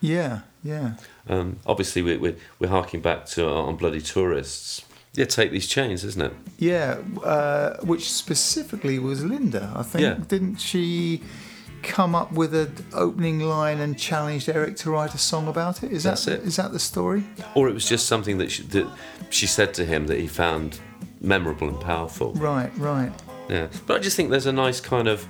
Yeah, 0.00 0.40
yeah. 0.64 0.94
Um, 1.28 1.58
obviously, 1.66 2.00
we're, 2.00 2.18
we're, 2.18 2.36
we're 2.58 2.70
harking 2.70 3.00
back 3.02 3.26
to 3.26 3.46
uh, 3.46 3.52
on 3.52 3.76
Bloody 3.76 4.00
Tourists. 4.00 4.82
Yeah, 5.12 5.26
take 5.26 5.50
these 5.50 5.66
chains, 5.66 6.04
isn't 6.04 6.22
it? 6.22 6.32
Yeah, 6.58 7.00
uh, 7.22 7.76
which 7.82 8.10
specifically 8.10 8.98
was 8.98 9.22
Linda. 9.24 9.70
I 9.76 9.82
think 9.82 10.02
Yeah. 10.02 10.24
didn't 10.26 10.56
she 10.56 11.20
come 11.82 12.14
up 12.14 12.32
with 12.32 12.54
an 12.54 12.72
opening 12.92 13.40
line 13.40 13.80
and 13.80 13.98
challenged 13.98 14.48
Eric 14.48 14.76
to 14.76 14.90
write 14.90 15.14
a 15.14 15.18
song 15.18 15.48
about 15.48 15.82
it? 15.82 15.92
Is 15.92 16.02
That's 16.04 16.24
that 16.26 16.40
it. 16.40 16.46
is 16.46 16.56
that 16.56 16.72
the 16.72 16.78
story? 16.78 17.24
Or 17.54 17.68
it 17.68 17.74
was 17.74 17.88
just 17.88 18.06
something 18.06 18.38
that 18.38 18.50
she, 18.50 18.62
that 18.64 18.86
she 19.30 19.46
said 19.46 19.74
to 19.74 19.84
him 19.84 20.06
that 20.06 20.18
he 20.18 20.26
found 20.26 20.78
memorable 21.20 21.68
and 21.68 21.80
powerful. 21.80 22.32
Right, 22.34 22.70
right. 22.78 23.12
Yeah, 23.48 23.66
but 23.86 23.96
I 23.96 23.98
just 23.98 24.16
think 24.16 24.30
there's 24.30 24.46
a 24.46 24.52
nice 24.52 24.80
kind 24.80 25.08
of 25.08 25.26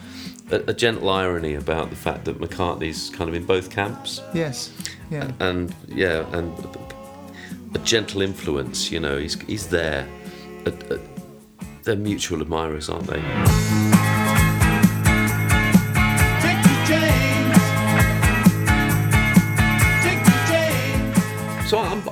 a, 0.52 0.56
a 0.68 0.74
gentle 0.74 1.08
irony 1.08 1.54
about 1.54 1.88
the 1.90 1.96
fact 1.96 2.24
that 2.26 2.38
McCartney's 2.38 3.08
kind 3.10 3.28
of 3.30 3.34
in 3.34 3.44
both 3.46 3.70
camps, 3.70 4.20
Yes, 4.34 4.72
yeah. 5.10 5.30
and 5.40 5.74
yeah, 5.88 6.26
and 6.36 6.52
a 7.74 7.78
gentle 7.78 8.20
influence. 8.20 8.90
You 8.90 9.00
know, 9.00 9.16
he's 9.18 9.40
he's 9.42 9.68
there. 9.68 10.06
A, 10.66 10.70
a, 10.94 10.98
they're 11.84 11.96
mutual 11.96 12.42
admirers, 12.42 12.90
aren't 12.90 13.06
they? 13.06 13.89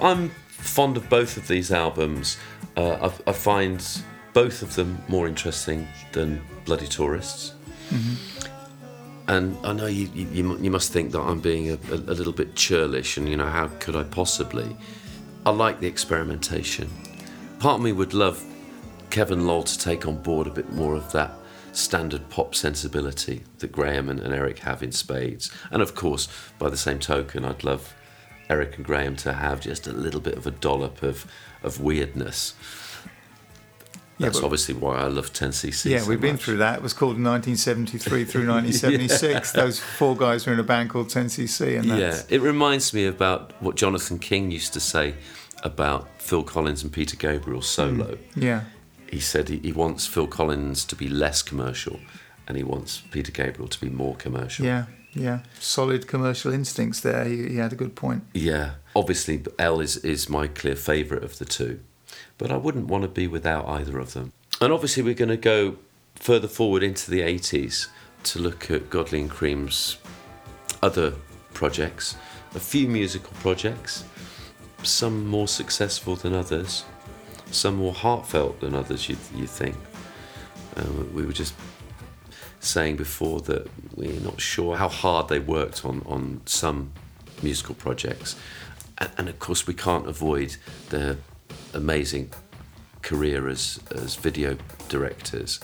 I'm, 0.01 0.31
fond 0.49 0.97
of 0.97 1.09
both 1.09 1.37
of 1.37 1.49
these 1.49 1.73
albums. 1.73 2.37
Uh, 2.77 3.11
I, 3.27 3.31
I 3.31 3.33
find 3.33 3.85
both 4.33 4.63
of 4.63 4.75
them 4.75 5.03
more 5.09 5.27
interesting 5.27 5.89
than 6.13 6.41
Bloody 6.65 6.87
Tourists. 6.87 7.55
And 9.29 9.57
I 9.65 9.73
know 9.75 9.87
you, 9.87 10.09
you, 10.15 10.27
you 10.33 10.59
you 10.59 10.71
must 10.71 10.91
think 10.91 11.13
that 11.13 11.21
I'm 11.21 11.41
being 11.41 11.71
a, 11.71 11.79
a, 11.91 11.97
a 11.97 12.15
little 12.15 12.33
bit 12.33 12.55
churlish, 12.55 13.19
and 13.19 13.29
you 13.29 13.37
know, 13.37 13.47
how 13.47 13.69
could 13.79 13.95
I 13.95 14.05
possibly? 14.05 14.75
I 15.45 15.51
like 15.51 15.81
the 15.81 15.87
experimentation. 15.87 16.91
Part 17.59 17.77
of 17.77 17.83
me 17.83 17.93
would 17.93 18.15
love 18.15 18.43
Kev 19.11 19.31
and 19.31 19.47
Lol 19.47 19.65
to 19.65 19.79
take 19.79 20.07
on 20.07 20.23
board 20.23 20.47
a 20.47 20.51
bit 20.51 20.73
more 20.73 20.95
of 20.95 21.13
that 21.13 21.33
standard 21.73 22.29
pop 22.31 22.55
sensibility 22.55 23.43
that 23.59 23.71
Graham 23.71 24.09
and, 24.09 24.19
and 24.21 24.35
Eric 24.35 24.61
have 24.61 24.83
in 24.83 24.93
spades. 24.93 25.51
And 25.71 25.83
of 25.83 25.95
course, 25.95 26.29
by 26.59 26.71
the 26.71 26.77
same 26.77 26.99
token, 26.99 27.45
I'd 27.45 27.65
love 27.65 27.95
Eric 28.49 28.77
and 28.77 28.85
Graham 28.85 29.17
to 29.17 29.33
have 29.35 29.61
just 29.61 29.87
a 29.87 29.93
little 29.93 30.21
bit 30.21 30.37
of 30.37 30.47
a 30.47 30.51
dollop 30.51 31.03
of, 31.03 31.31
of 31.63 31.81
weirdness. 31.81 32.55
That's 34.19 34.39
but- 34.41 34.45
obviously 34.47 34.75
why 34.75 34.97
I 34.99 35.07
love 35.07 35.33
10cc. 35.33 35.91
Yeah, 35.91 36.01
so 36.01 36.09
we've 36.09 36.21
been 36.21 36.37
through 36.37 36.57
that. 36.57 36.77
It 36.79 36.83
was 36.83 36.93
called 36.93 37.11
1973 37.23 38.25
through 38.25 38.47
1976. 38.49 39.53
Those 39.53 39.79
four 39.79 40.17
guys 40.17 40.45
were 40.47 40.53
in 40.53 40.59
a 40.59 40.65
band 40.65 40.91
called 40.91 41.09
10cc, 41.09 41.79
and 41.79 41.87
Yeah, 41.87 42.21
it 42.29 42.41
reminds 42.41 42.93
me 42.93 43.07
about 43.07 43.53
what 43.63 43.77
Jonathan 43.77 44.19
King 44.19 44.51
used 44.51 44.73
to 44.73 44.81
say 44.81 45.15
about 45.63 46.09
Phil 46.21 46.43
Collins 46.43 46.83
and 46.83 46.93
Peter 46.93 47.17
Gabriel 47.17 47.63
solo. 47.63 48.15
Mm. 48.15 48.19
yeah, 48.35 48.65
He 49.11 49.21
said 49.21 49.49
he, 49.49 49.59
he 49.59 49.73
wants 49.73 50.07
Phil 50.07 50.27
Collins 50.27 50.85
to 50.87 50.97
be 50.97 51.09
less 51.09 51.43
commercial 51.43 52.01
and 52.49 52.57
he 52.57 52.65
wants 52.65 53.03
Peter 53.13 53.31
Gabriel 53.31 53.69
to 53.69 53.81
be 53.81 53.89
more 53.89 54.17
commercial. 54.17 54.65
yeah, 54.65 54.87
yeah. 55.19 55.41
Solid 55.59 56.07
commercial 56.07 56.53
instincts 56.53 57.01
there. 57.01 57.25
He, 57.25 57.49
he 57.49 57.57
had 57.57 57.73
a 57.73 57.77
good 57.77 57.95
point. 57.95 58.25
Yeah. 58.33 58.75
Obviously, 58.95 59.45
L 59.59 59.81
is, 59.81 59.97
is 59.99 60.29
my 60.29 60.47
clear 60.47 60.77
favourite 60.77 61.25
of 61.25 61.39
the 61.39 61.45
two, 61.45 61.81
but 62.39 62.51
I 62.51 62.57
wouldn't 62.57 62.87
want 62.87 63.03
to 63.03 63.09
be 63.09 63.27
without 63.27 63.67
either 63.67 63.99
of 63.99 64.15
them. 64.15 64.33
And 64.61 64.73
obviously, 64.73 65.03
we're 65.03 65.15
going 65.15 65.29
to 65.29 65.37
go 65.37 65.77
further 66.15 66.49
forward 66.49 66.83
into 66.83 67.11
the 67.11 67.21
80s 67.21 67.89
to 68.25 68.39
look 68.39 68.71
at 68.71 68.91
Godley 68.91 69.21
and 69.21 69.31
Creme's 69.31 69.99
other 70.83 71.15
projects, 71.53 72.17
a 72.55 72.61
few 72.61 72.89
musical 72.89 73.33
projects, 73.41 74.05
some 74.83 75.27
more 75.27 75.49
successful 75.49 76.17
than 76.17 76.35
others, 76.35 76.85
some 77.51 77.77
more 77.77 77.93
heartfelt 77.93 78.61
than 78.61 78.75
others, 78.75 79.09
you, 79.09 79.17
you 79.35 79.47
think. 79.47 79.77
Uh, 80.77 80.85
we 81.13 81.25
were 81.25 81.33
just 81.33 81.55
saying 82.61 82.97
before 82.97 83.41
that 83.41 83.69
we're 83.95 84.21
not 84.21 84.41
sure 84.41 84.77
how 84.77 84.89
hard 84.89 85.29
they 85.29 85.39
worked 85.39 85.85
on, 85.85 86.03
on 86.07 86.41
some 86.47 86.93
musical 87.43 87.75
projects. 87.75 88.37
And, 88.99 89.11
and 89.19 89.29
of 89.29 89.39
course, 89.39 89.67
we 89.67 89.75
can't 89.75 90.07
avoid 90.07 90.57
their 90.91 91.19
amazing 91.75 92.31
career 93.03 93.49
as, 93.49 93.81
as 93.91 94.17
video 94.17 94.57
directors. 94.89 95.61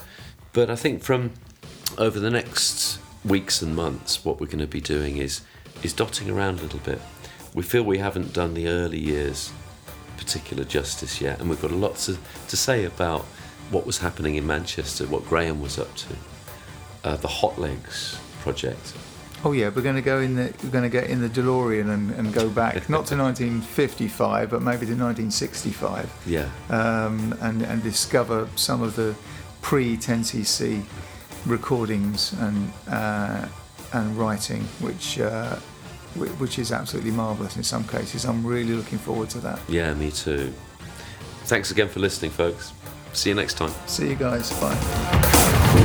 But 0.52 0.70
I 0.70 0.76
think 0.76 1.02
from 1.02 1.32
over 1.98 2.18
the 2.18 2.30
next 2.30 2.98
weeks 3.24 3.62
and 3.62 3.74
months, 3.74 4.24
what 4.24 4.40
we're 4.40 4.46
going 4.46 4.58
to 4.58 4.66
be 4.66 4.80
doing 4.80 5.16
is, 5.16 5.42
is 5.82 5.92
dotting 5.92 6.30
around 6.30 6.60
a 6.60 6.62
little 6.62 6.80
bit. 6.80 7.00
We 7.54 7.62
feel 7.62 7.82
we 7.82 7.98
haven't 7.98 8.32
done 8.32 8.54
the 8.54 8.68
early 8.68 8.98
years 8.98 9.52
particular 10.16 10.64
justice 10.64 11.20
yet, 11.20 11.40
and 11.40 11.50
we've 11.50 11.60
got 11.60 11.70
a 11.70 11.76
lot 11.76 11.96
to, 11.96 12.16
to 12.48 12.56
say 12.56 12.84
about 12.84 13.22
what 13.70 13.86
was 13.86 13.98
happening 13.98 14.36
in 14.36 14.46
Manchester, 14.46 15.06
what 15.06 15.24
Graham 15.26 15.60
was 15.60 15.78
up 15.78 15.94
to, 15.96 16.08
uh, 17.05 17.16
the 17.16 17.28
Hot 17.28 17.59
Legs 17.59 18.18
project. 18.40 18.94
Oh 19.47 19.52
yeah, 19.52 19.68
we're 19.68 19.82
going 19.82 19.97
to 19.97 20.02
go 20.02 20.20
in 20.20 20.35
the 20.36 20.55
we're 20.62 20.70
going 20.70 20.85
to 20.85 20.89
get 20.90 21.10
in 21.10 21.20
the 21.20 21.28
DeLorean 21.28 21.90
and, 21.93 22.10
and 22.12 22.32
go 22.32 22.48
back 22.48 22.89
not 22.89 23.06
to 23.06 23.16
1955, 23.18 24.48
but 24.51 24.62
maybe 24.62 24.86
to 24.86 24.94
1965, 24.97 26.10
Yeah, 26.26 26.48
um, 26.70 27.36
and 27.43 27.62
and 27.62 27.82
discover 27.82 28.48
some 28.56 28.82
of 28.82 28.97
the 28.97 29.14
pre-10cc 29.60 30.82
recordings 31.47 32.32
and 32.35 32.72
uh, 32.89 33.47
and 33.93 34.16
writing, 34.18 34.62
which. 34.81 35.18
Uh, 35.20 35.56
which 36.39 36.60
is 36.60 36.70
absolutely 36.70 37.10
marvellous 37.10 37.56
in 37.56 37.64
some 37.64 37.82
cases. 37.89 38.24
I'm 38.24 38.47
really 38.47 38.72
looking 38.72 38.98
forward 38.98 39.28
to 39.31 39.39
that. 39.40 39.59
yeah, 39.68 39.93
me 39.94 40.12
too. 40.12 40.55
Thanks 41.47 41.72
again 41.72 41.89
for 41.89 41.98
listening, 41.98 42.31
folks. 42.31 42.72
See 43.14 43.31
you 43.31 43.35
next 43.35 43.55
time. 43.55 43.72
See 43.89 44.10
you 44.10 44.14
guys. 44.14 44.52
Bye 44.60 45.81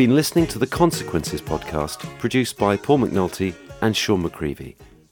been 0.00 0.14
listening 0.14 0.46
to 0.46 0.58
the 0.58 0.66
Consequences 0.66 1.42
podcast, 1.42 1.98
produced 2.18 2.56
by 2.56 2.74
Paul 2.74 3.00
McNulty 3.00 3.54
and 3.82 3.94
Sean 3.94 4.22
Macreavy. 4.22 4.74